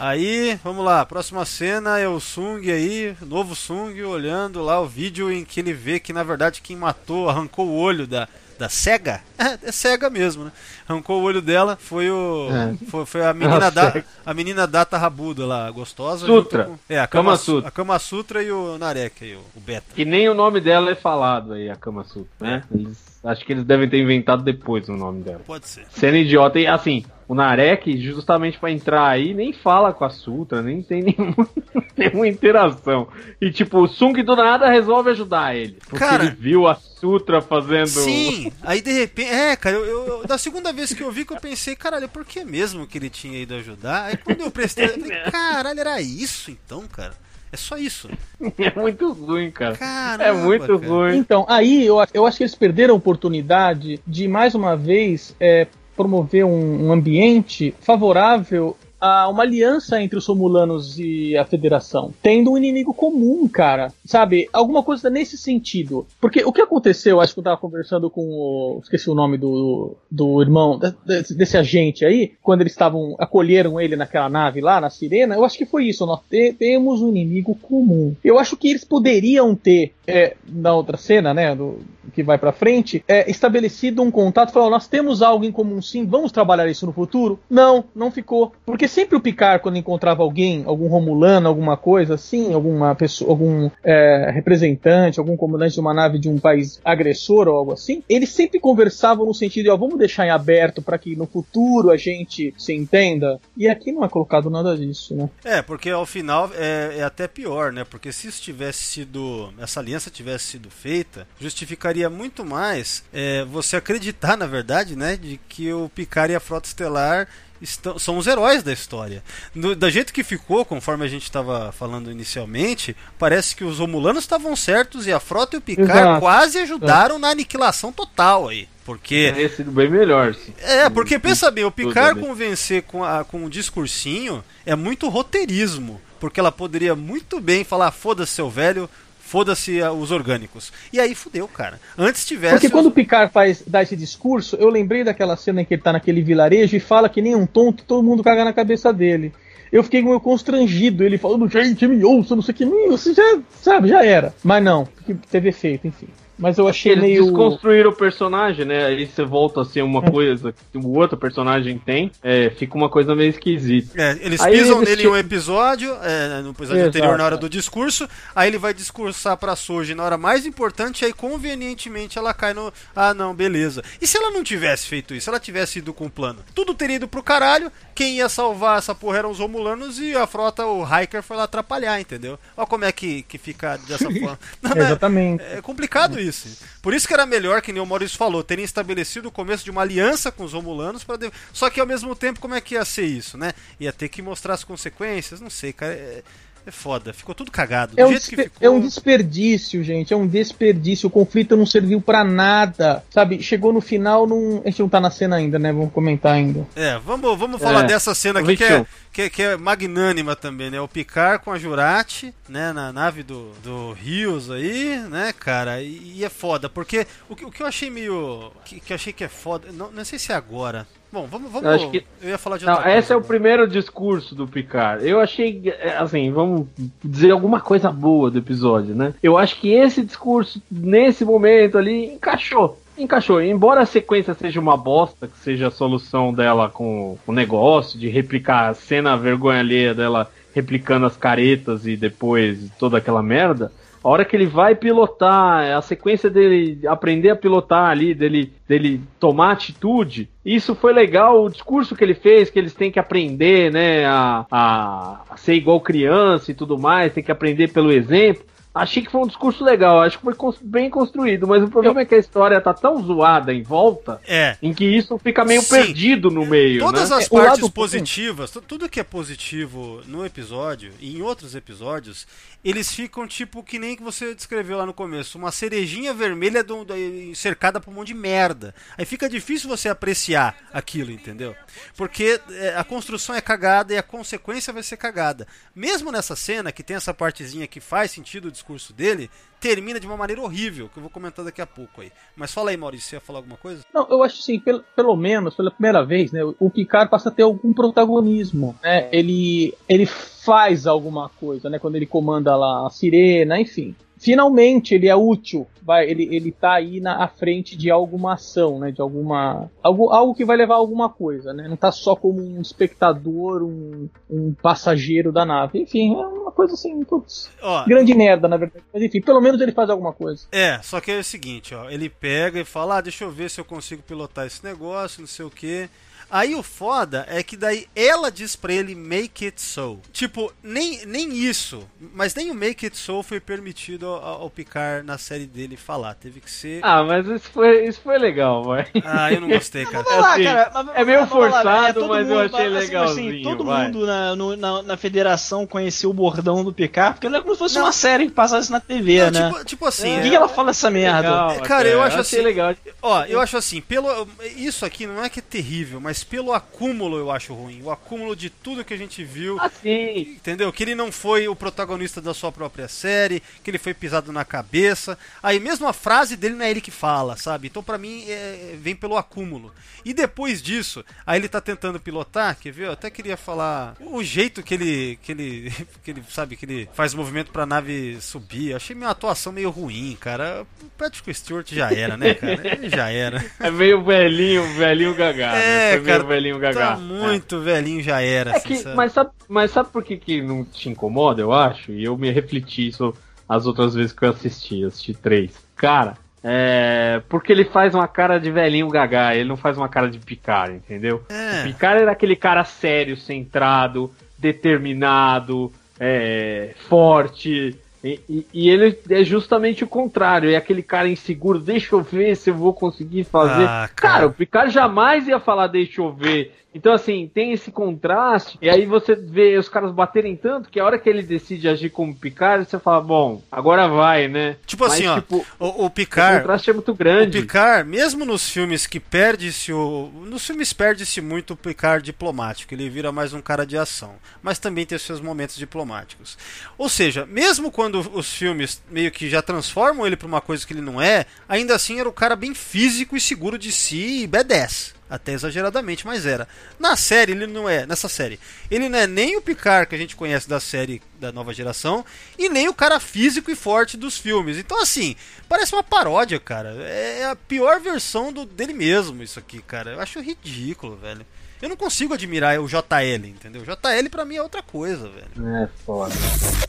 Aí, 0.00 0.58
vamos 0.64 0.84
lá, 0.84 1.04
próxima 1.06 1.44
cena 1.44 1.98
é 1.98 2.08
o 2.08 2.18
Sung 2.18 2.68
aí, 2.72 3.14
novo 3.20 3.54
Sung, 3.54 4.02
olhando 4.02 4.62
lá 4.62 4.80
o 4.80 4.86
vídeo 4.86 5.30
em 5.30 5.44
que 5.44 5.60
ele 5.60 5.72
vê 5.72 6.00
que 6.00 6.12
na 6.12 6.24
verdade 6.24 6.60
quem 6.60 6.74
matou, 6.74 7.28
arrancou 7.28 7.68
o 7.68 7.76
olho 7.76 8.06
da, 8.06 8.28
da 8.62 8.68
cega, 8.68 9.20
é, 9.36 9.58
é 9.68 9.72
cega 9.72 10.08
mesmo, 10.08 10.44
né? 10.44 10.52
Arrancou 10.88 11.20
o 11.20 11.24
olho 11.24 11.42
dela, 11.42 11.76
foi 11.80 12.08
o. 12.08 12.48
É. 12.52 12.86
Foi, 12.88 13.04
foi 13.04 13.26
a 13.26 13.34
menina 13.34 13.70
da, 13.72 14.02
a 14.24 14.32
menina 14.32 14.66
Data 14.68 14.96
Rabuda 14.96 15.44
lá, 15.44 15.68
gostosa. 15.72 16.24
Sutra. 16.26 16.64
com- 16.66 16.78
é, 16.88 17.00
a 17.00 17.06
Kama 17.08 17.24
Kama, 17.30 17.36
Sutra. 17.36 17.68
A 17.68 17.70
Kama 17.72 17.98
Sutra 17.98 18.42
e 18.42 18.52
o 18.52 18.78
Narek 18.78 19.24
aí, 19.24 19.34
o, 19.34 19.40
o 19.56 19.60
Beta. 19.60 19.86
Que 19.96 20.04
nem 20.04 20.28
o 20.28 20.34
nome 20.34 20.60
dela 20.60 20.92
é 20.92 20.94
falado 20.94 21.54
aí, 21.54 21.68
a 21.68 21.74
Kama 21.74 22.04
Sutra, 22.04 22.28
né? 22.40 22.62
Eles, 22.72 22.96
acho 23.24 23.44
que 23.44 23.52
eles 23.52 23.64
devem 23.64 23.88
ter 23.88 23.98
inventado 24.02 24.42
depois 24.42 24.88
o 24.88 24.92
nome 24.96 25.22
dela. 25.22 25.40
Pode 25.46 25.66
ser. 25.68 25.86
Sendo 25.90 26.16
idiota. 26.16 26.58
E 26.58 26.66
assim, 26.66 27.04
o 27.28 27.34
Narek, 27.34 27.96
justamente 28.00 28.58
pra 28.58 28.70
entrar 28.70 29.06
aí, 29.08 29.32
nem 29.34 29.52
fala 29.52 29.92
com 29.92 30.04
a 30.04 30.10
Sutra, 30.10 30.60
nem 30.62 30.82
tem 30.82 31.02
nenhuma, 31.16 31.48
nenhuma 31.96 32.28
interação. 32.28 33.08
E 33.40 33.50
tipo, 33.50 33.78
o 33.78 33.86
Sung 33.88 34.22
do 34.22 34.34
nada 34.36 34.68
resolve 34.68 35.10
ajudar 35.10 35.54
ele. 35.56 35.78
Porque 35.88 35.98
Cara- 35.98 36.24
ele 36.24 36.34
viu 36.34 36.66
a 36.66 36.74
Sutra 36.74 37.40
fazendo. 37.40 37.88
Sim, 37.88 38.52
aí 38.62 38.80
de 38.80 38.92
repente. 38.92 39.28
É, 39.30 39.56
cara, 39.56 39.76
eu, 39.76 39.84
eu- 39.84 40.06
eu- 40.20 40.26
da 40.26 40.38
segunda 40.38 40.72
vez 40.72 40.92
que 40.92 41.02
eu 41.02 41.10
vi 41.10 41.24
que 41.24 41.32
eu 41.32 41.40
pensei, 41.40 41.74
caralho, 41.74 42.08
por 42.08 42.24
que 42.24 42.44
mesmo 42.44 42.86
que 42.86 42.96
ele 42.98 43.10
tinha 43.10 43.38
ido 43.40 43.54
ajudar? 43.54 44.04
Aí 44.06 44.16
quando 44.16 44.40
eu 44.40 44.50
prestei, 44.50 44.84
eu 44.86 45.00
falei, 45.00 45.18
caralho, 45.30 45.80
era 45.80 46.00
isso 46.00 46.50
então, 46.50 46.86
cara. 46.86 47.14
É 47.52 47.56
só 47.56 47.76
isso. 47.76 48.08
É 48.58 48.80
muito 48.80 49.12
ruim, 49.12 49.50
cara. 49.52 49.76
Caramba, 49.76 50.24
é 50.24 50.32
muito 50.32 50.78
cara. 50.78 50.88
ruim. 50.88 51.16
Então, 51.16 51.44
aí 51.48 51.86
eu, 51.86 51.96
eu 52.12 52.26
acho 52.26 52.38
que 52.38 52.42
eles 52.42 52.54
perderam 52.54 52.94
a 52.94 52.96
oportunidade 52.96 54.00
de, 54.04 54.26
mais 54.26 54.54
uma 54.54 54.76
vez, 54.76 55.36
é, 55.38 55.68
promover 55.94 56.44
um, 56.44 56.88
um 56.88 56.92
ambiente 56.92 57.72
favorável 57.80 58.76
a 59.02 59.28
uma 59.28 59.42
aliança 59.42 60.00
entre 60.00 60.16
os 60.16 60.26
Romulanos 60.26 60.98
e 60.98 61.36
a 61.36 61.44
Federação, 61.44 62.12
tendo 62.22 62.52
um 62.52 62.56
inimigo 62.56 62.94
comum, 62.94 63.48
cara. 63.48 63.92
Sabe? 64.04 64.48
Alguma 64.52 64.82
coisa 64.82 65.10
nesse 65.10 65.36
sentido. 65.36 66.06
Porque 66.20 66.44
o 66.44 66.52
que 66.52 66.60
aconteceu, 66.60 67.20
acho 67.20 67.34
que 67.34 67.40
eu 67.40 67.44
tava 67.44 67.56
conversando 67.56 68.08
com 68.08 68.22
o. 68.22 68.80
Esqueci 68.82 69.10
o 69.10 69.14
nome 69.14 69.36
do, 69.36 69.96
do 70.10 70.40
irmão, 70.40 70.78
de- 70.78 71.22
de- 71.22 71.34
desse 71.34 71.56
agente 71.58 72.04
aí, 72.04 72.32
quando 72.42 72.60
eles 72.60 72.72
estavam. 72.72 73.16
acolheram 73.18 73.80
ele 73.80 73.96
naquela 73.96 74.28
nave 74.28 74.60
lá, 74.60 74.80
na 74.80 74.88
Sirena. 74.90 75.34
Eu 75.34 75.44
acho 75.44 75.58
que 75.58 75.66
foi 75.66 75.86
isso. 75.86 76.06
Nós 76.06 76.20
te- 76.30 76.52
temos 76.52 77.02
um 77.02 77.08
inimigo 77.08 77.56
comum. 77.60 78.14
Eu 78.22 78.38
acho 78.38 78.56
que 78.56 78.68
eles 78.68 78.84
poderiam 78.84 79.54
ter, 79.56 79.92
é, 80.06 80.36
na 80.48 80.72
outra 80.74 80.96
cena, 80.96 81.34
né, 81.34 81.54
do, 81.56 81.78
que 82.14 82.22
vai 82.22 82.38
pra 82.38 82.52
frente, 82.52 83.02
é, 83.08 83.28
estabelecido 83.30 84.02
um 84.02 84.10
contato, 84.10 84.52
falou, 84.52 84.70
nós 84.70 84.86
temos 84.86 85.22
algo 85.22 85.44
em 85.44 85.50
comum 85.52 85.80
sim, 85.80 86.04
vamos 86.04 86.30
trabalhar 86.30 86.68
isso 86.68 86.84
no 86.86 86.92
futuro? 86.92 87.38
Não, 87.50 87.84
não 87.94 88.10
ficou. 88.10 88.52
Porque 88.66 88.86
sempre 88.92 89.16
o 89.16 89.20
Picard, 89.20 89.62
quando 89.62 89.78
encontrava 89.78 90.22
alguém, 90.22 90.62
algum 90.66 90.86
Romulano, 90.86 91.48
alguma 91.48 91.76
coisa 91.76 92.14
assim, 92.14 92.52
alguma 92.52 92.94
pessoa, 92.94 93.30
algum 93.30 93.70
é, 93.82 94.30
representante, 94.32 95.18
algum 95.18 95.36
comandante 95.36 95.74
de 95.74 95.80
uma 95.80 95.94
nave 95.94 96.18
de 96.18 96.28
um 96.28 96.38
país 96.38 96.80
agressor 96.84 97.48
ou 97.48 97.56
algo 97.56 97.72
assim, 97.72 98.02
eles 98.08 98.30
sempre 98.30 98.60
conversavam 98.60 99.26
no 99.26 99.34
sentido 99.34 99.64
de, 99.64 99.70
ó, 99.70 99.76
vamos 99.76 99.98
deixar 99.98 100.26
em 100.26 100.30
aberto 100.30 100.82
para 100.82 100.98
que 100.98 101.16
no 101.16 101.26
futuro 101.26 101.90
a 101.90 101.96
gente 101.96 102.54
se 102.58 102.74
entenda. 102.74 103.40
E 103.56 103.68
aqui 103.68 103.90
não 103.90 104.04
é 104.04 104.08
colocado 104.08 104.50
nada 104.50 104.76
disso, 104.76 105.14
né? 105.14 105.30
É, 105.44 105.62
porque 105.62 105.90
ao 105.90 106.04
final 106.04 106.50
é, 106.54 106.98
é 106.98 107.02
até 107.02 107.26
pior, 107.26 107.72
né? 107.72 107.84
Porque 107.84 108.12
se 108.12 108.28
isso 108.28 108.42
tivesse 108.42 108.82
sido. 108.82 109.52
Essa 109.58 109.80
aliança 109.80 110.10
tivesse 110.10 110.46
sido 110.46 110.70
feita, 110.70 111.26
justificaria 111.40 112.10
muito 112.10 112.44
mais 112.44 113.04
é, 113.12 113.44
você 113.44 113.76
acreditar, 113.76 114.36
na 114.36 114.46
verdade, 114.46 114.96
né? 114.96 115.16
De 115.16 115.40
que 115.48 115.72
o 115.72 115.88
Picard 115.88 116.32
e 116.32 116.36
a 116.36 116.40
Frota 116.40 116.68
Estelar 116.68 117.28
estão, 117.62 117.98
são 117.98 118.18
os 118.18 118.26
heróis 118.26 118.62
da 118.62 118.72
história. 118.72 119.22
No- 119.54 119.74
da 119.74 119.88
jeito 119.88 120.12
que 120.12 120.22
ficou, 120.24 120.64
conforme 120.64 121.04
a 121.04 121.08
gente 121.08 121.22
estava 121.22 121.72
falando 121.72 122.10
inicialmente, 122.10 122.94
parece 123.18 123.54
que 123.56 123.64
os 123.64 123.78
Romulanos 123.78 124.24
estavam 124.24 124.54
certos 124.56 125.06
e 125.06 125.12
a 125.12 125.20
Frota 125.20 125.56
e 125.56 125.58
o 125.58 125.62
Picard 125.62 125.90
Exato. 125.90 126.20
quase 126.20 126.58
ajudaram 126.58 127.18
na 127.18 127.28
aniquilação 127.28 127.92
total 127.92 128.48
aí. 128.48 128.68
Porque 128.84 129.30
Teria 129.32 129.48
sido 129.48 129.70
bem 129.70 129.88
melhor. 129.88 130.34
sim. 130.34 130.52
é, 130.60 130.90
porque 130.90 131.16
pensa 131.18 131.50
bem, 131.52 131.64
o 131.64 131.70
Picard 131.70 132.20
convencer 132.20 132.82
com, 132.82 133.04
a, 133.04 133.24
com 133.24 133.44
o 133.44 133.48
discursinho 133.50 134.42
é 134.66 134.74
muito 134.74 135.08
roteirismo. 135.08 136.00
Porque 136.18 136.38
ela 136.40 136.52
poderia 136.52 136.94
muito 136.96 137.40
bem 137.40 137.64
falar: 137.64 137.90
foda-se, 137.92 138.32
seu 138.32 138.48
velho, 138.50 138.88
foda-se 139.32 139.80
ah, 139.80 139.90
os 139.90 140.10
orgânicos. 140.10 140.70
E 140.92 141.00
aí 141.00 141.14
fudeu, 141.14 141.48
cara. 141.48 141.80
Antes 141.96 142.26
tivesse. 142.26 142.52
Porque 142.52 142.68
quando 142.68 142.88
o 142.88 142.90
Picard 142.90 143.32
faz, 143.32 143.62
dá 143.66 143.82
esse 143.82 143.96
discurso, 143.96 144.56
eu 144.56 144.68
lembrei 144.68 145.02
daquela 145.02 145.38
cena 145.38 145.62
em 145.62 145.64
que 145.64 145.72
ele 145.72 145.80
tá 145.80 145.90
naquele 145.90 146.20
vilarejo 146.20 146.76
e 146.76 146.80
fala 146.80 147.08
que 147.08 147.22
nem 147.22 147.34
um 147.34 147.46
tonto, 147.46 147.82
todo 147.82 148.02
mundo 148.02 148.22
caga 148.22 148.44
na 148.44 148.52
cabeça 148.52 148.92
dele. 148.92 149.32
Eu 149.72 149.82
fiquei 149.82 150.02
meio 150.02 150.20
constrangido, 150.20 151.02
ele 151.02 151.16
falando, 151.16 151.48
gente, 151.48 151.86
me 151.86 152.04
ouça, 152.04 152.36
não 152.36 152.42
sei 152.42 152.52
o 152.52 152.56
que, 152.58 152.64
"Ih, 152.64 152.88
você 152.88 153.14
já, 153.14 153.40
sabe, 153.62 153.88
já 153.88 154.04
era. 154.04 154.34
Mas 154.44 154.62
não, 154.62 154.86
teve 155.30 155.48
efeito, 155.48 155.86
enfim. 155.86 156.08
Mas 156.42 156.58
eu 156.58 156.66
achei 156.66 156.92
Eles 156.92 157.04
meio. 157.04 157.22
desconstruíram 157.24 157.90
o 157.90 157.94
personagem, 157.94 158.64
né? 158.64 158.86
Aí 158.86 159.06
você 159.06 159.24
volta 159.24 159.60
a 159.60 159.64
ser 159.64 159.82
uma 159.82 160.02
coisa 160.02 160.52
que 160.72 160.76
o 160.78 160.88
outro 160.98 161.16
personagem 161.16 161.78
tem, 161.78 162.10
é, 162.22 162.50
fica 162.50 162.76
uma 162.76 162.88
coisa 162.88 163.14
meio 163.14 163.30
esquisita. 163.30 163.92
É, 164.00 164.18
eles 164.20 164.40
Aí 164.40 164.58
pisam 164.58 164.78
eles 164.78 164.88
nele 164.88 164.92
em 164.92 164.96
tinham- 165.04 165.12
um 165.14 165.16
episódio, 165.16 165.96
é, 166.02 166.40
no 166.42 166.50
episódio 166.50 166.82
Exato. 166.82 166.88
anterior, 166.98 167.16
na 167.16 167.24
hora 167.24 167.36
do 167.36 167.48
discurso, 167.48 168.08
aí 168.34 168.48
ele 168.48 168.58
vai 168.58 168.74
discursar 168.74 169.36
pra 169.36 169.54
Soji 169.54 169.94
na 169.94 170.02
hora 170.02 170.18
mais 170.18 170.44
importante, 170.44 171.04
aí 171.04 171.12
convenientemente 171.12 172.18
ela 172.18 172.34
cai 172.34 172.52
no. 172.52 172.72
Ah, 172.94 173.14
não, 173.14 173.32
beleza. 173.34 173.82
E 174.00 174.06
se 174.06 174.16
ela 174.18 174.30
não 174.32 174.42
tivesse 174.42 174.86
feito 174.88 175.14
isso, 175.14 175.24
se 175.24 175.30
ela 175.30 175.38
tivesse 175.38 175.78
ido 175.78 175.94
com 175.94 176.06
o 176.06 176.10
plano? 176.10 176.40
Tudo 176.54 176.74
teria 176.74 176.96
ido 176.96 177.06
pro 177.06 177.22
caralho, 177.22 177.70
quem 177.94 178.16
ia 178.16 178.28
salvar 178.28 178.78
essa 178.78 178.94
porra 178.94 179.18
eram 179.18 179.30
os 179.30 179.38
Romulanos 179.38 180.00
e 180.00 180.14
a 180.16 180.26
frota, 180.26 180.66
o 180.66 180.82
Hiker, 180.84 181.22
foi 181.22 181.36
lá 181.36 181.44
atrapalhar, 181.44 182.00
entendeu? 182.00 182.38
Olha 182.56 182.66
como 182.66 182.84
é 182.84 182.90
que, 182.90 183.22
que 183.22 183.38
fica 183.38 183.76
dessa 183.86 184.10
forma. 184.10 184.38
Não, 184.60 184.70
não 184.70 184.82
é- 184.82 184.86
Exatamente. 184.86 185.42
é 185.44 185.60
complicado 185.60 186.18
isso. 186.18 186.31
Isso. 186.32 186.64
Por 186.80 186.94
isso 186.94 187.06
que 187.06 187.14
era 187.14 187.26
melhor, 187.26 187.62
que 187.62 187.72
nem 187.72 187.82
o 187.82 187.86
Maurício 187.86 188.16
falou, 188.16 188.42
terem 188.42 188.64
estabelecido 188.64 189.28
o 189.28 189.32
começo 189.32 189.64
de 189.64 189.70
uma 189.70 189.82
aliança 189.82 190.32
com 190.32 190.44
os 190.44 190.52
Romulanos 190.52 191.04
para. 191.04 191.30
Só 191.52 191.70
que 191.70 191.80
ao 191.80 191.86
mesmo 191.86 192.14
tempo, 192.14 192.40
como 192.40 192.54
é 192.54 192.60
que 192.60 192.74
ia 192.74 192.84
ser 192.84 193.04
isso, 193.04 193.36
né? 193.36 193.52
Ia 193.78 193.92
ter 193.92 194.08
que 194.08 194.22
mostrar 194.22 194.54
as 194.54 194.64
consequências, 194.64 195.40
não 195.40 195.50
sei, 195.50 195.72
cara. 195.72 195.92
É... 195.92 196.22
É 196.64 196.70
foda, 196.70 197.12
ficou 197.12 197.34
tudo 197.34 197.50
cagado. 197.50 197.94
É 197.96 198.06
um, 198.06 198.18
ficou... 198.18 198.44
é 198.60 198.70
um, 198.70 198.80
desperdício, 198.80 199.82
gente. 199.82 200.14
É 200.14 200.16
um 200.16 200.26
desperdício. 200.26 201.08
O 201.08 201.10
conflito 201.10 201.56
não 201.56 201.66
serviu 201.66 202.00
para 202.00 202.22
nada. 202.22 203.02
Sabe? 203.10 203.42
Chegou 203.42 203.72
no 203.72 203.80
final, 203.80 204.26
não... 204.26 204.62
a 204.64 204.70
gente 204.70 204.80
não 204.80 204.88
tá 204.88 205.00
na 205.00 205.10
cena 205.10 205.36
ainda, 205.36 205.58
né? 205.58 205.72
Vamos 205.72 205.92
comentar 205.92 206.34
ainda. 206.34 206.66
É, 206.76 206.98
vamos, 206.98 207.36
vamos 207.36 207.60
falar 207.60 207.82
é. 207.84 207.86
dessa 207.86 208.14
cena 208.14 208.40
aqui 208.40 208.56
que 208.56 208.64
é, 208.64 208.86
que, 209.12 209.30
que, 209.30 209.42
é 209.42 209.56
magnânima 209.56 210.36
também, 210.36 210.70
né? 210.70 210.80
O 210.80 210.86
Picard 210.86 211.44
com 211.44 211.50
a 211.50 211.58
Jurati, 211.58 212.32
né? 212.48 212.72
Na 212.72 212.92
nave 212.92 213.24
do, 213.24 213.50
do 213.62 213.92
Rios 213.92 214.50
aí, 214.50 214.98
né, 215.10 215.32
cara? 215.32 215.82
E, 215.82 216.18
e 216.18 216.24
é 216.24 216.28
foda, 216.28 216.68
porque 216.68 217.06
o, 217.28 217.32
o, 217.32 217.50
que 217.50 217.62
eu 217.62 217.66
achei 217.66 217.90
meio. 217.90 218.52
Que, 218.64 218.78
que 218.78 218.92
eu 218.92 218.94
achei 218.94 219.12
que 219.12 219.24
é 219.24 219.28
foda. 219.28 219.72
Não, 219.72 219.90
não 219.90 220.04
sei 220.04 220.18
se 220.18 220.30
é 220.30 220.34
agora. 220.34 220.86
Bom, 221.12 221.26
vamos. 221.30 221.52
vamos 221.52 221.82
eu, 221.82 221.90
que... 221.90 222.04
eu 222.22 222.30
ia 222.30 222.38
falar 222.38 222.56
de 222.56 222.64
Não, 222.64 222.82
esse 222.88 223.12
é 223.12 223.16
o 223.16 223.20
primeiro 223.20 223.68
discurso 223.68 224.34
do 224.34 224.48
Picard. 224.48 225.06
Eu 225.06 225.20
achei, 225.20 225.62
assim, 225.98 226.32
vamos 226.32 226.66
dizer 227.04 227.32
alguma 227.32 227.60
coisa 227.60 227.90
boa 227.90 228.30
do 228.30 228.38
episódio, 228.38 228.94
né? 228.94 229.12
Eu 229.22 229.36
acho 229.36 229.60
que 229.60 229.70
esse 229.70 230.02
discurso, 230.02 230.62
nesse 230.70 231.22
momento 231.22 231.76
ali, 231.76 232.14
encaixou. 232.14 232.80
Encaixou. 232.96 233.42
Embora 233.42 233.82
a 233.82 233.86
sequência 233.86 234.32
seja 234.32 234.58
uma 234.58 234.76
bosta, 234.76 235.28
que 235.28 235.38
seja 235.38 235.68
a 235.68 235.70
solução 235.70 236.32
dela 236.32 236.70
com 236.70 237.18
o 237.26 237.32
negócio, 237.32 237.98
de 237.98 238.08
replicar 238.08 238.70
a 238.70 238.74
cena 238.74 239.16
vergonha 239.16 239.60
alheia 239.60 239.94
dela 239.94 240.30
replicando 240.54 241.06
as 241.06 241.16
caretas 241.16 241.86
e 241.86 241.96
depois 241.96 242.70
toda 242.78 242.98
aquela 242.98 243.22
merda 243.22 243.70
a 244.02 244.08
hora 244.08 244.24
que 244.24 244.34
ele 244.34 244.46
vai 244.46 244.74
pilotar, 244.74 245.76
a 245.76 245.80
sequência 245.80 246.28
dele 246.28 246.86
aprender 246.86 247.30
a 247.30 247.36
pilotar 247.36 247.90
ali, 247.90 248.14
dele, 248.14 248.52
dele 248.68 249.00
tomar 249.20 249.52
atitude, 249.52 250.28
isso 250.44 250.74
foi 250.74 250.92
legal. 250.92 251.44
O 251.44 251.50
discurso 251.50 251.94
que 251.94 252.02
ele 252.02 252.14
fez, 252.14 252.50
que 252.50 252.58
eles 252.58 252.74
têm 252.74 252.90
que 252.90 252.98
aprender, 252.98 253.70
né, 253.72 254.04
a, 254.04 254.44
a, 254.50 255.20
a 255.30 255.36
ser 255.36 255.54
igual 255.54 255.80
criança 255.80 256.50
e 256.50 256.54
tudo 256.54 256.78
mais, 256.78 257.12
tem 257.12 257.22
que 257.22 257.30
aprender 257.30 257.72
pelo 257.72 257.92
exemplo. 257.92 258.44
Achei 258.74 259.02
que 259.02 259.10
foi 259.10 259.20
um 259.20 259.26
discurso 259.26 259.62
legal, 259.62 260.00
acho 260.00 260.18
que 260.18 260.24
foi 260.24 260.34
bem 260.62 260.88
construído, 260.88 261.46
mas 261.46 261.62
o 261.62 261.68
problema 261.68 262.00
eu... 262.00 262.02
é 262.02 262.06
que 262.06 262.14
a 262.14 262.18
história 262.18 262.58
tá 262.58 262.72
tão 262.72 263.02
zoada 263.02 263.52
em 263.52 263.62
volta, 263.62 264.18
é. 264.26 264.56
em 264.62 264.72
que 264.72 264.84
isso 264.84 265.18
fica 265.18 265.44
meio 265.44 265.60
Sim. 265.60 265.68
perdido 265.68 266.30
no 266.30 266.46
meio. 266.46 266.80
Todas 266.80 267.10
né? 267.10 267.16
as 267.16 267.28
partes 267.28 267.68
positivas, 267.68 268.50
tudo 268.66 268.88
que 268.88 268.98
é 268.98 269.04
positivo 269.04 270.00
no 270.06 270.24
episódio 270.24 270.90
e 270.98 271.18
em 271.18 271.20
outros 271.20 271.54
episódios, 271.54 272.26
eles 272.64 272.90
ficam 272.90 273.26
tipo 273.26 273.62
que 273.62 273.78
nem 273.78 273.94
que 273.94 274.02
você 274.02 274.34
descreveu 274.34 274.78
lá 274.78 274.86
no 274.86 274.94
começo, 274.94 275.36
uma 275.36 275.52
cerejinha 275.52 276.14
vermelha 276.14 276.64
do, 276.64 276.82
do, 276.82 276.94
cercada 277.34 277.78
por 277.78 277.90
um 277.90 277.94
monte 277.94 278.08
de 278.08 278.14
merda. 278.14 278.74
Aí 278.96 279.04
fica 279.04 279.28
difícil 279.28 279.68
você 279.68 279.90
apreciar 279.90 280.56
aquilo, 280.72 281.10
entendeu? 281.10 281.54
Porque 281.94 282.40
é, 282.50 282.74
a 282.74 282.84
construção 282.84 283.34
é 283.34 283.40
cagada 283.42 283.92
e 283.92 283.98
a 283.98 284.02
consequência 284.02 284.72
vai 284.72 284.82
ser 284.82 284.96
cagada. 284.96 285.46
Mesmo 285.74 286.10
nessa 286.10 286.34
cena 286.34 286.72
que 286.72 286.82
tem 286.82 286.96
essa 286.96 287.12
partezinha 287.12 287.66
que 287.66 287.80
faz 287.80 288.10
sentido 288.10 288.48
o 288.48 288.50
discurso 288.62 288.92
dele, 288.92 289.28
termina 289.60 289.98
de 289.98 290.06
uma 290.06 290.16
maneira 290.16 290.40
horrível, 290.40 290.88
que 290.88 290.98
eu 290.98 291.02
vou 291.02 291.10
comentar 291.10 291.44
daqui 291.44 291.60
a 291.60 291.66
pouco 291.66 292.00
aí. 292.00 292.10
Mas 292.36 292.52
fala 292.52 292.70
aí, 292.70 292.76
Maurício, 292.76 293.08
você 293.08 293.16
ia 293.16 293.20
falar 293.20 293.40
alguma 293.40 293.56
coisa? 293.56 293.84
Não, 293.92 294.06
eu 294.08 294.22
acho 294.22 294.40
assim, 294.40 294.58
pelo, 294.58 294.84
pelo 294.96 295.16
menos, 295.16 295.54
pela 295.54 295.70
primeira 295.70 296.04
vez, 296.04 296.32
né, 296.32 296.40
o 296.44 296.70
Picard 296.70 297.10
passa 297.10 297.28
a 297.28 297.32
ter 297.32 297.42
algum 297.42 297.72
protagonismo, 297.72 298.76
né? 298.82 299.08
Ele, 299.12 299.74
ele 299.88 300.06
faz 300.06 300.86
alguma 300.86 301.28
coisa, 301.28 301.68
né? 301.68 301.78
Quando 301.78 301.96
ele 301.96 302.06
comanda 302.06 302.56
lá 302.56 302.86
a 302.86 302.90
sirena, 302.90 303.60
enfim 303.60 303.94
finalmente 304.22 304.94
ele 304.94 305.08
é 305.08 305.16
útil, 305.16 305.66
vai, 305.82 306.08
ele, 306.08 306.28
ele 306.34 306.52
tá 306.52 306.74
aí 306.74 307.00
na 307.00 307.24
à 307.24 307.28
frente 307.28 307.76
de 307.76 307.90
alguma 307.90 308.34
ação, 308.34 308.78
né, 308.78 308.92
de 308.92 309.00
alguma 309.00 309.68
algo, 309.82 310.10
algo 310.10 310.34
que 310.34 310.44
vai 310.44 310.56
levar 310.56 310.74
a 310.74 310.78
alguma 310.78 311.10
coisa, 311.10 311.52
né? 311.52 311.66
Não 311.68 311.76
tá 311.76 311.90
só 311.90 312.14
como 312.14 312.40
um 312.40 312.60
espectador, 312.60 313.62
um, 313.62 314.08
um 314.30 314.54
passageiro 314.54 315.32
da 315.32 315.44
nave. 315.44 315.80
Enfim, 315.80 316.14
é 316.14 316.26
uma 316.26 316.52
coisa 316.52 316.74
assim, 316.74 317.02
putz, 317.04 317.50
ó, 317.60 317.84
grande 317.84 318.14
merda, 318.14 318.46
na 318.46 318.56
verdade. 318.56 318.84
Mas 318.94 319.02
enfim, 319.02 319.20
pelo 319.20 319.40
menos 319.40 319.60
ele 319.60 319.72
faz 319.72 319.90
alguma 319.90 320.12
coisa. 320.12 320.46
É, 320.52 320.78
só 320.82 321.00
que 321.00 321.10
é 321.10 321.18
o 321.18 321.24
seguinte, 321.24 321.74
ó, 321.74 321.90
ele 321.90 322.08
pega 322.08 322.60
e 322.60 322.64
fala: 322.64 322.98
"Ah, 322.98 323.00
deixa 323.00 323.24
eu 323.24 323.30
ver 323.30 323.50
se 323.50 323.60
eu 323.60 323.64
consigo 323.64 324.02
pilotar 324.02 324.46
esse 324.46 324.64
negócio, 324.64 325.20
não 325.20 325.28
sei 325.28 325.44
o 325.44 325.50
quê". 325.50 325.88
Aí 326.32 326.54
o 326.54 326.62
foda 326.62 327.26
é 327.28 327.42
que 327.42 327.58
daí 327.58 327.86
ela 327.94 328.30
diz 328.30 328.56
pra 328.56 328.72
ele 328.72 328.94
make 328.94 329.44
it 329.44 329.60
so. 329.60 330.00
Tipo, 330.10 330.50
nem, 330.62 331.04
nem 331.04 331.36
isso, 331.36 331.86
mas 332.14 332.34
nem 332.34 332.50
o 332.50 332.54
make 332.54 332.86
it 332.86 332.96
so 332.96 333.22
foi 333.22 333.38
permitido 333.38 334.06
ao, 334.06 334.42
ao 334.42 334.50
Picard 334.50 335.06
na 335.06 335.18
série 335.18 335.44
dele 335.44 335.76
falar. 335.76 336.14
Teve 336.14 336.40
que 336.40 336.50
ser. 336.50 336.80
Ah, 336.82 337.04
mas 337.04 337.26
isso 337.26 337.50
foi, 337.50 337.86
isso 337.86 338.00
foi 338.00 338.18
legal, 338.18 338.64
vai. 338.64 338.86
Ah, 339.04 339.30
eu 339.30 339.42
não 339.42 339.48
gostei, 339.48 339.84
cara. 339.84 340.08
lá, 340.08 340.32
assim, 340.32 340.44
cara 340.44 340.62
mas, 340.72 340.88
é 340.94 341.04
meio 341.04 341.26
forçado, 341.26 342.04
é, 342.04 342.08
mas 342.08 342.28
mundo, 342.28 342.32
eu 342.32 342.40
achei 342.40 342.66
assim, 342.66 342.74
legalzinho. 342.74 343.32
Assim, 343.32 343.42
todo 343.42 343.64
vai. 343.64 343.84
mundo 343.84 344.06
na, 344.06 344.34
no, 344.34 344.56
na, 344.56 344.82
na, 344.82 344.96
federação 344.96 345.66
conheceu 345.66 346.08
o 346.08 346.14
bordão 346.14 346.64
do 346.64 346.72
Picard, 346.72 347.14
porque 347.14 347.26
ele 347.26 347.36
é 347.36 347.40
como 347.40 347.52
se 347.54 347.58
fosse 347.58 347.74
não. 347.74 347.84
uma 347.84 347.92
série 347.92 348.26
que 348.26 348.32
passasse 348.32 348.70
na 348.70 348.80
TV, 348.80 349.24
não, 349.24 349.30
né? 349.30 349.50
Tipo, 349.50 349.64
tipo 349.64 349.86
assim. 349.86 350.14
Por 350.14 350.22
que, 350.22 350.28
é... 350.28 350.34
ela 350.34 350.48
fala 350.48 350.70
essa 350.70 350.90
merda? 350.90 351.46
Legal, 351.46 351.60
cara, 351.62 351.88
eu 351.88 352.02
acho 352.02 352.18
assim. 352.20 352.40
Legal. 352.40 352.74
Ó, 353.02 353.24
eu 353.24 353.38
acho 353.38 353.56
assim, 353.56 353.80
pelo. 353.80 354.26
Isso 354.56 354.86
aqui 354.86 355.06
não 355.06 355.22
é 355.22 355.28
que 355.28 355.40
é 355.40 355.42
terrível, 355.42 356.00
mas 356.00 356.21
pelo 356.24 356.52
acúmulo 356.52 357.18
eu 357.18 357.30
acho 357.30 357.54
ruim. 357.54 357.82
O 357.82 357.90
acúmulo 357.90 358.34
de 358.34 358.50
tudo 358.50 358.84
que 358.84 358.94
a 358.94 358.96
gente 358.96 359.24
viu. 359.24 359.60
Assim. 359.60 360.20
Entendeu? 360.20 360.72
Que 360.72 360.84
ele 360.84 360.94
não 360.94 361.10
foi 361.10 361.48
o 361.48 361.56
protagonista 361.56 362.20
da 362.20 362.34
sua 362.34 362.50
própria 362.50 362.88
série, 362.88 363.42
que 363.62 363.70
ele 363.70 363.78
foi 363.78 363.94
pisado 363.94 364.32
na 364.32 364.44
cabeça. 364.44 365.18
Aí 365.42 365.58
mesmo 365.60 365.86
a 365.86 365.92
frase 365.92 366.36
dele 366.36 366.54
não 366.54 366.64
é 366.64 366.70
ele 366.70 366.80
que 366.80 366.90
fala, 366.90 367.36
sabe? 367.36 367.68
Então 367.68 367.82
para 367.82 367.98
mim 367.98 368.24
é, 368.28 368.76
vem 368.78 368.94
pelo 368.94 369.16
acúmulo. 369.16 369.72
E 370.04 370.12
depois 370.12 370.60
disso, 370.60 371.04
aí 371.26 371.38
ele 371.38 371.48
tá 371.48 371.60
tentando 371.60 372.00
pilotar, 372.00 372.56
quer 372.58 372.72
ver? 372.72 372.86
Eu 372.86 372.92
até 372.92 373.10
queria 373.10 373.36
falar 373.36 373.94
o 374.00 374.22
jeito 374.22 374.62
que 374.62 374.74
ele 374.74 375.18
que 375.22 375.32
ele 375.32 375.72
que 376.02 376.10
ele 376.10 376.22
sabe 376.28 376.56
que 376.56 376.64
ele 376.64 376.88
faz 376.92 377.14
movimento 377.14 377.50
pra 377.52 377.66
nave 377.66 378.18
subir. 378.20 378.70
Eu 378.70 378.76
achei 378.76 378.94
minha 378.96 379.10
atuação 379.10 379.52
meio 379.52 379.70
ruim, 379.70 380.16
cara. 380.20 380.66
O 380.82 380.86
Patrick 380.98 381.32
Stewart 381.32 381.72
já 381.72 381.90
era, 381.92 382.16
né, 382.16 382.34
cara? 382.34 382.60
Ele 382.72 382.88
já 382.88 383.10
era. 383.10 383.42
É 383.60 383.70
meio 383.70 384.02
velhinho, 384.02 384.74
velhinho 384.74 385.14
gagá, 385.14 385.52
né? 385.52 385.92
é, 385.92 386.00
né? 386.00 386.11
Cara, 386.12 386.24
velhinho 386.24 386.58
gagá. 386.58 386.92
Tá 386.92 386.96
muito 386.96 387.56
é. 387.56 387.58
velhinho 387.58 388.02
já 388.02 388.20
era. 388.20 388.52
É 388.52 388.56
assim, 388.56 388.68
que, 388.68 388.76
sabe? 388.76 388.96
Mas, 388.96 389.12
sabe, 389.12 389.30
mas 389.48 389.70
sabe 389.70 389.88
por 389.90 390.02
que, 390.02 390.16
que 390.16 390.40
não 390.42 390.64
te 390.64 390.88
incomoda, 390.88 391.40
eu 391.40 391.52
acho? 391.52 391.92
E 391.92 392.04
eu 392.04 392.16
me 392.16 392.30
refleti 392.30 392.88
isso 392.88 393.14
as 393.48 393.66
outras 393.66 393.94
vezes 393.94 394.12
que 394.12 394.24
eu 394.24 394.30
assisti, 394.30 394.84
assisti 394.84 395.14
três. 395.14 395.52
Cara, 395.76 396.14
é. 396.42 397.22
Porque 397.28 397.52
ele 397.52 397.64
faz 397.64 397.94
uma 397.94 398.08
cara 398.08 398.38
de 398.38 398.50
velhinho 398.50 398.88
gagá, 398.88 399.34
ele 399.34 399.48
não 399.48 399.56
faz 399.56 399.76
uma 399.76 399.88
cara 399.88 400.10
de 400.10 400.18
picar, 400.18 400.70
entendeu? 400.70 401.24
É. 401.28 401.60
O 401.60 401.62
picar 401.64 401.96
era 401.96 402.10
aquele 402.10 402.34
cara 402.34 402.64
sério, 402.64 403.16
centrado, 403.16 404.10
determinado, 404.38 405.72
é, 406.00 406.74
forte. 406.88 407.78
E, 408.04 408.20
e, 408.28 408.46
e, 408.52 408.68
ele 408.68 408.98
é 409.10 409.22
justamente 409.22 409.84
o 409.84 409.86
contrário, 409.86 410.50
é 410.50 410.56
aquele 410.56 410.82
cara 410.82 411.08
inseguro, 411.08 411.60
deixa 411.60 411.94
eu 411.94 412.02
ver 412.02 412.36
se 412.36 412.50
eu 412.50 412.54
vou 412.54 412.74
conseguir 412.74 413.22
fazer. 413.24 413.64
Ah, 413.64 413.88
cara. 413.94 414.14
cara, 414.14 414.26
o 414.26 414.32
Picard 414.32 414.72
jamais 414.72 415.28
ia 415.28 415.38
falar 415.38 415.68
deixa 415.68 416.00
eu 416.00 416.12
ver. 416.12 416.52
Então, 416.74 416.92
assim, 416.92 417.30
tem 417.32 417.52
esse 417.52 417.70
contraste, 417.70 418.58
e 418.60 418.70
aí 418.70 418.86
você 418.86 419.14
vê 419.14 419.58
os 419.58 419.68
caras 419.68 419.92
baterem 419.92 420.34
tanto 420.34 420.70
que 420.70 420.80
a 420.80 420.84
hora 420.84 420.98
que 420.98 421.08
ele 421.08 421.22
decide 421.22 421.68
agir 421.68 421.90
como 421.90 422.14
Picard, 422.14 422.68
você 422.68 422.78
fala, 422.78 423.00
bom, 423.00 423.42
agora 423.52 423.88
vai, 423.88 424.26
né? 424.26 424.56
Tipo 424.66 424.84
Mas, 424.84 424.94
assim, 424.94 425.06
ó, 425.06 425.16
tipo, 425.16 425.46
o, 425.58 425.84
o 425.84 425.90
Picard. 425.90 426.36
O 426.36 426.40
contraste 426.40 426.70
é 426.70 426.72
muito 426.72 426.94
grande. 426.94 427.38
O 427.38 427.42
Picard, 427.42 427.88
mesmo 427.88 428.24
nos 428.24 428.48
filmes 428.48 428.86
que 428.86 428.98
perde-se 428.98 429.72
o. 429.72 430.10
Nos 430.26 430.46
filmes 430.46 430.72
perde-se 430.72 431.20
muito 431.20 431.52
o 431.52 431.56
Picard 431.56 432.04
diplomático, 432.04 432.72
ele 432.72 432.88
vira 432.88 433.12
mais 433.12 433.34
um 433.34 433.42
cara 433.42 433.66
de 433.66 433.76
ação. 433.76 434.14
Mas 434.42 434.58
também 434.58 434.86
tem 434.86 434.98
seus 434.98 435.20
momentos 435.20 435.56
diplomáticos. 435.56 436.38
Ou 436.78 436.88
seja, 436.88 437.26
mesmo 437.26 437.70
quando 437.70 438.00
os 438.14 438.32
filmes 438.32 438.82
meio 438.90 439.10
que 439.10 439.28
já 439.28 439.42
transformam 439.42 440.06
ele 440.06 440.16
pra 440.16 440.26
uma 440.26 440.40
coisa 440.40 440.66
que 440.66 440.72
ele 440.72 440.80
não 440.80 441.00
é, 441.00 441.26
ainda 441.48 441.74
assim 441.74 442.00
era 442.00 442.08
o 442.08 442.12
cara 442.12 442.34
bem 442.34 442.54
físico 442.54 443.16
e 443.16 443.20
seguro 443.20 443.58
de 443.58 443.70
si 443.70 444.22
e 444.22 444.28
B10 444.28 445.01
até 445.12 445.32
exageradamente, 445.32 446.06
mas 446.06 446.24
era. 446.24 446.48
Na 446.78 446.96
série 446.96 447.32
ele 447.32 447.46
não 447.46 447.68
é, 447.68 447.84
nessa 447.84 448.08
série, 448.08 448.40
ele 448.70 448.88
não 448.88 448.98
é 448.98 449.06
nem 449.06 449.36
o 449.36 449.42
Picard 449.42 449.86
que 449.86 449.94
a 449.94 449.98
gente 449.98 450.16
conhece 450.16 450.48
da 450.48 450.58
série 450.58 451.02
da 451.20 451.30
nova 451.30 451.52
geração 451.52 452.02
e 452.38 452.48
nem 452.48 452.66
o 452.66 452.74
cara 452.74 452.98
físico 452.98 453.50
e 453.50 453.54
forte 453.54 453.98
dos 453.98 454.16
filmes. 454.16 454.56
Então 454.56 454.80
assim, 454.80 455.14
parece 455.50 455.74
uma 455.74 455.82
paródia, 455.82 456.40
cara. 456.40 456.70
É 456.88 457.26
a 457.26 457.36
pior 457.36 457.78
versão 457.78 458.32
do, 458.32 458.46
dele 458.46 458.72
mesmo 458.72 459.22
isso 459.22 459.38
aqui, 459.38 459.60
cara. 459.60 459.92
Eu 459.92 460.00
acho 460.00 460.18
ridículo, 460.18 460.96
velho. 460.96 461.26
Eu 461.62 461.68
não 461.68 461.76
consigo 461.76 462.12
admirar 462.12 462.58
o 462.58 462.66
JL, 462.66 463.24
entendeu? 463.24 463.62
JL 463.62 464.10
pra 464.10 464.24
mim 464.24 464.34
é 464.34 464.42
outra 464.42 464.60
coisa, 464.60 465.08
velho. 465.08 465.48
É 465.56 465.68
foda. 465.86 466.12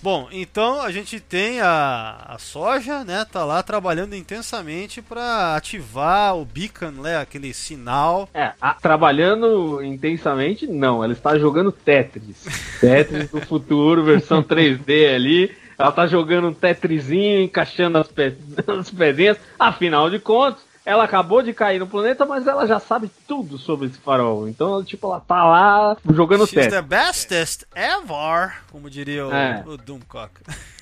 Bom, 0.04 0.30
então 0.32 0.80
a 0.80 0.92
gente 0.92 1.20
tem 1.20 1.60
a, 1.62 2.24
a 2.28 2.38
soja, 2.38 3.04
né? 3.04 3.26
Tá 3.26 3.44
lá 3.44 3.64
trabalhando 3.64 4.16
intensamente 4.16 5.02
para 5.02 5.56
ativar 5.56 6.38
o 6.38 6.46
beacon, 6.46 6.92
né? 6.92 7.18
Aquele 7.18 7.56
sinal. 7.56 8.30
É, 8.36 8.52
a, 8.62 8.76
trabalhando 8.76 9.84
intensamente, 9.84 10.68
não. 10.68 11.04
Ela 11.04 11.14
está 11.14 11.40
jogando 11.40 11.72
Tetris. 11.72 12.46
Tetris 12.80 13.32
do 13.32 13.42
futuro, 13.42 14.04
versão 14.04 14.44
3D 14.44 15.16
ali 15.16 15.64
ela 15.78 15.92
tá 15.92 16.06
jogando 16.06 16.50
um 16.50 16.54
tetrizinho, 16.54 17.42
encaixando 17.42 17.98
as, 17.98 18.08
pe... 18.08 18.36
as 18.80 18.92
pedrinhas. 18.92 19.38
Afinal 19.58 20.10
de 20.10 20.20
contas, 20.20 20.64
ela 20.86 21.04
acabou 21.06 21.42
de 21.42 21.54
cair 21.54 21.80
no 21.80 21.88
planeta, 21.88 22.26
mas 22.26 22.46
ela 22.46 22.66
já 22.68 22.80
sabe 22.80 23.10
tudo 23.28 23.58
sobre 23.58 23.88
esse 23.88 23.98
farol. 24.00 24.48
Então, 24.50 24.84
tipo, 24.84 25.08
ela 25.08 25.20
tá 25.20 25.44
lá 25.44 25.98
jogando 26.14 26.46
She's 26.46 26.66
Tetris. 26.68 26.74
the 26.74 26.82
bestest 26.82 27.64
ever, 27.76 28.54
como 28.72 28.90
diria 28.90 29.28
o, 29.28 29.34
É. 29.34 29.64
o 29.66 29.78
Doomcock. 29.78 30.32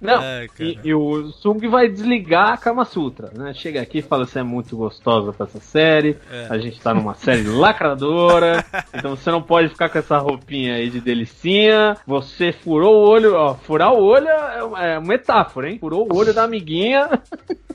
Não, 0.00 0.18
Ai, 0.20 0.48
cara. 0.48 0.70
e, 0.70 0.78
e 0.84 0.94
o 0.94 1.30
Sung 1.32 1.66
vai 1.68 1.88
desligar 1.88 2.52
a 2.52 2.56
Kama 2.56 2.84
Sutra, 2.84 3.30
né? 3.36 3.52
Chega 3.54 3.80
aqui 3.80 3.98
e 3.98 4.02
fala: 4.02 4.26
Você 4.26 4.40
é 4.40 4.42
muito 4.42 4.76
gostosa 4.76 5.32
pra 5.32 5.46
essa 5.46 5.60
série. 5.60 6.16
É. 6.30 6.46
A 6.50 6.58
gente 6.58 6.80
tá 6.80 6.92
numa 6.92 7.14
série 7.14 7.42
lacradora. 7.44 8.64
então 8.94 9.16
você 9.16 9.30
não 9.30 9.42
pode 9.42 9.68
ficar 9.68 9.88
com 9.88 9.98
essa 9.98 10.18
roupinha 10.18 10.74
aí 10.74 10.90
de 10.90 11.00
delicinha. 11.00 11.96
Você 12.06 12.52
furou 12.52 12.94
o 13.04 13.08
olho, 13.08 13.34
ó. 13.34 13.54
Furar 13.54 13.92
o 13.92 14.02
olho 14.02 14.28
é 14.28 14.62
uma- 14.64 14.84
é 14.86 14.98
uma 14.98 15.08
metáfora, 15.08 15.70
hein? 15.70 15.78
Furou 15.78 16.08
o 16.10 16.16
olho 16.16 16.34
da 16.34 16.44
amiguinha. 16.44 17.08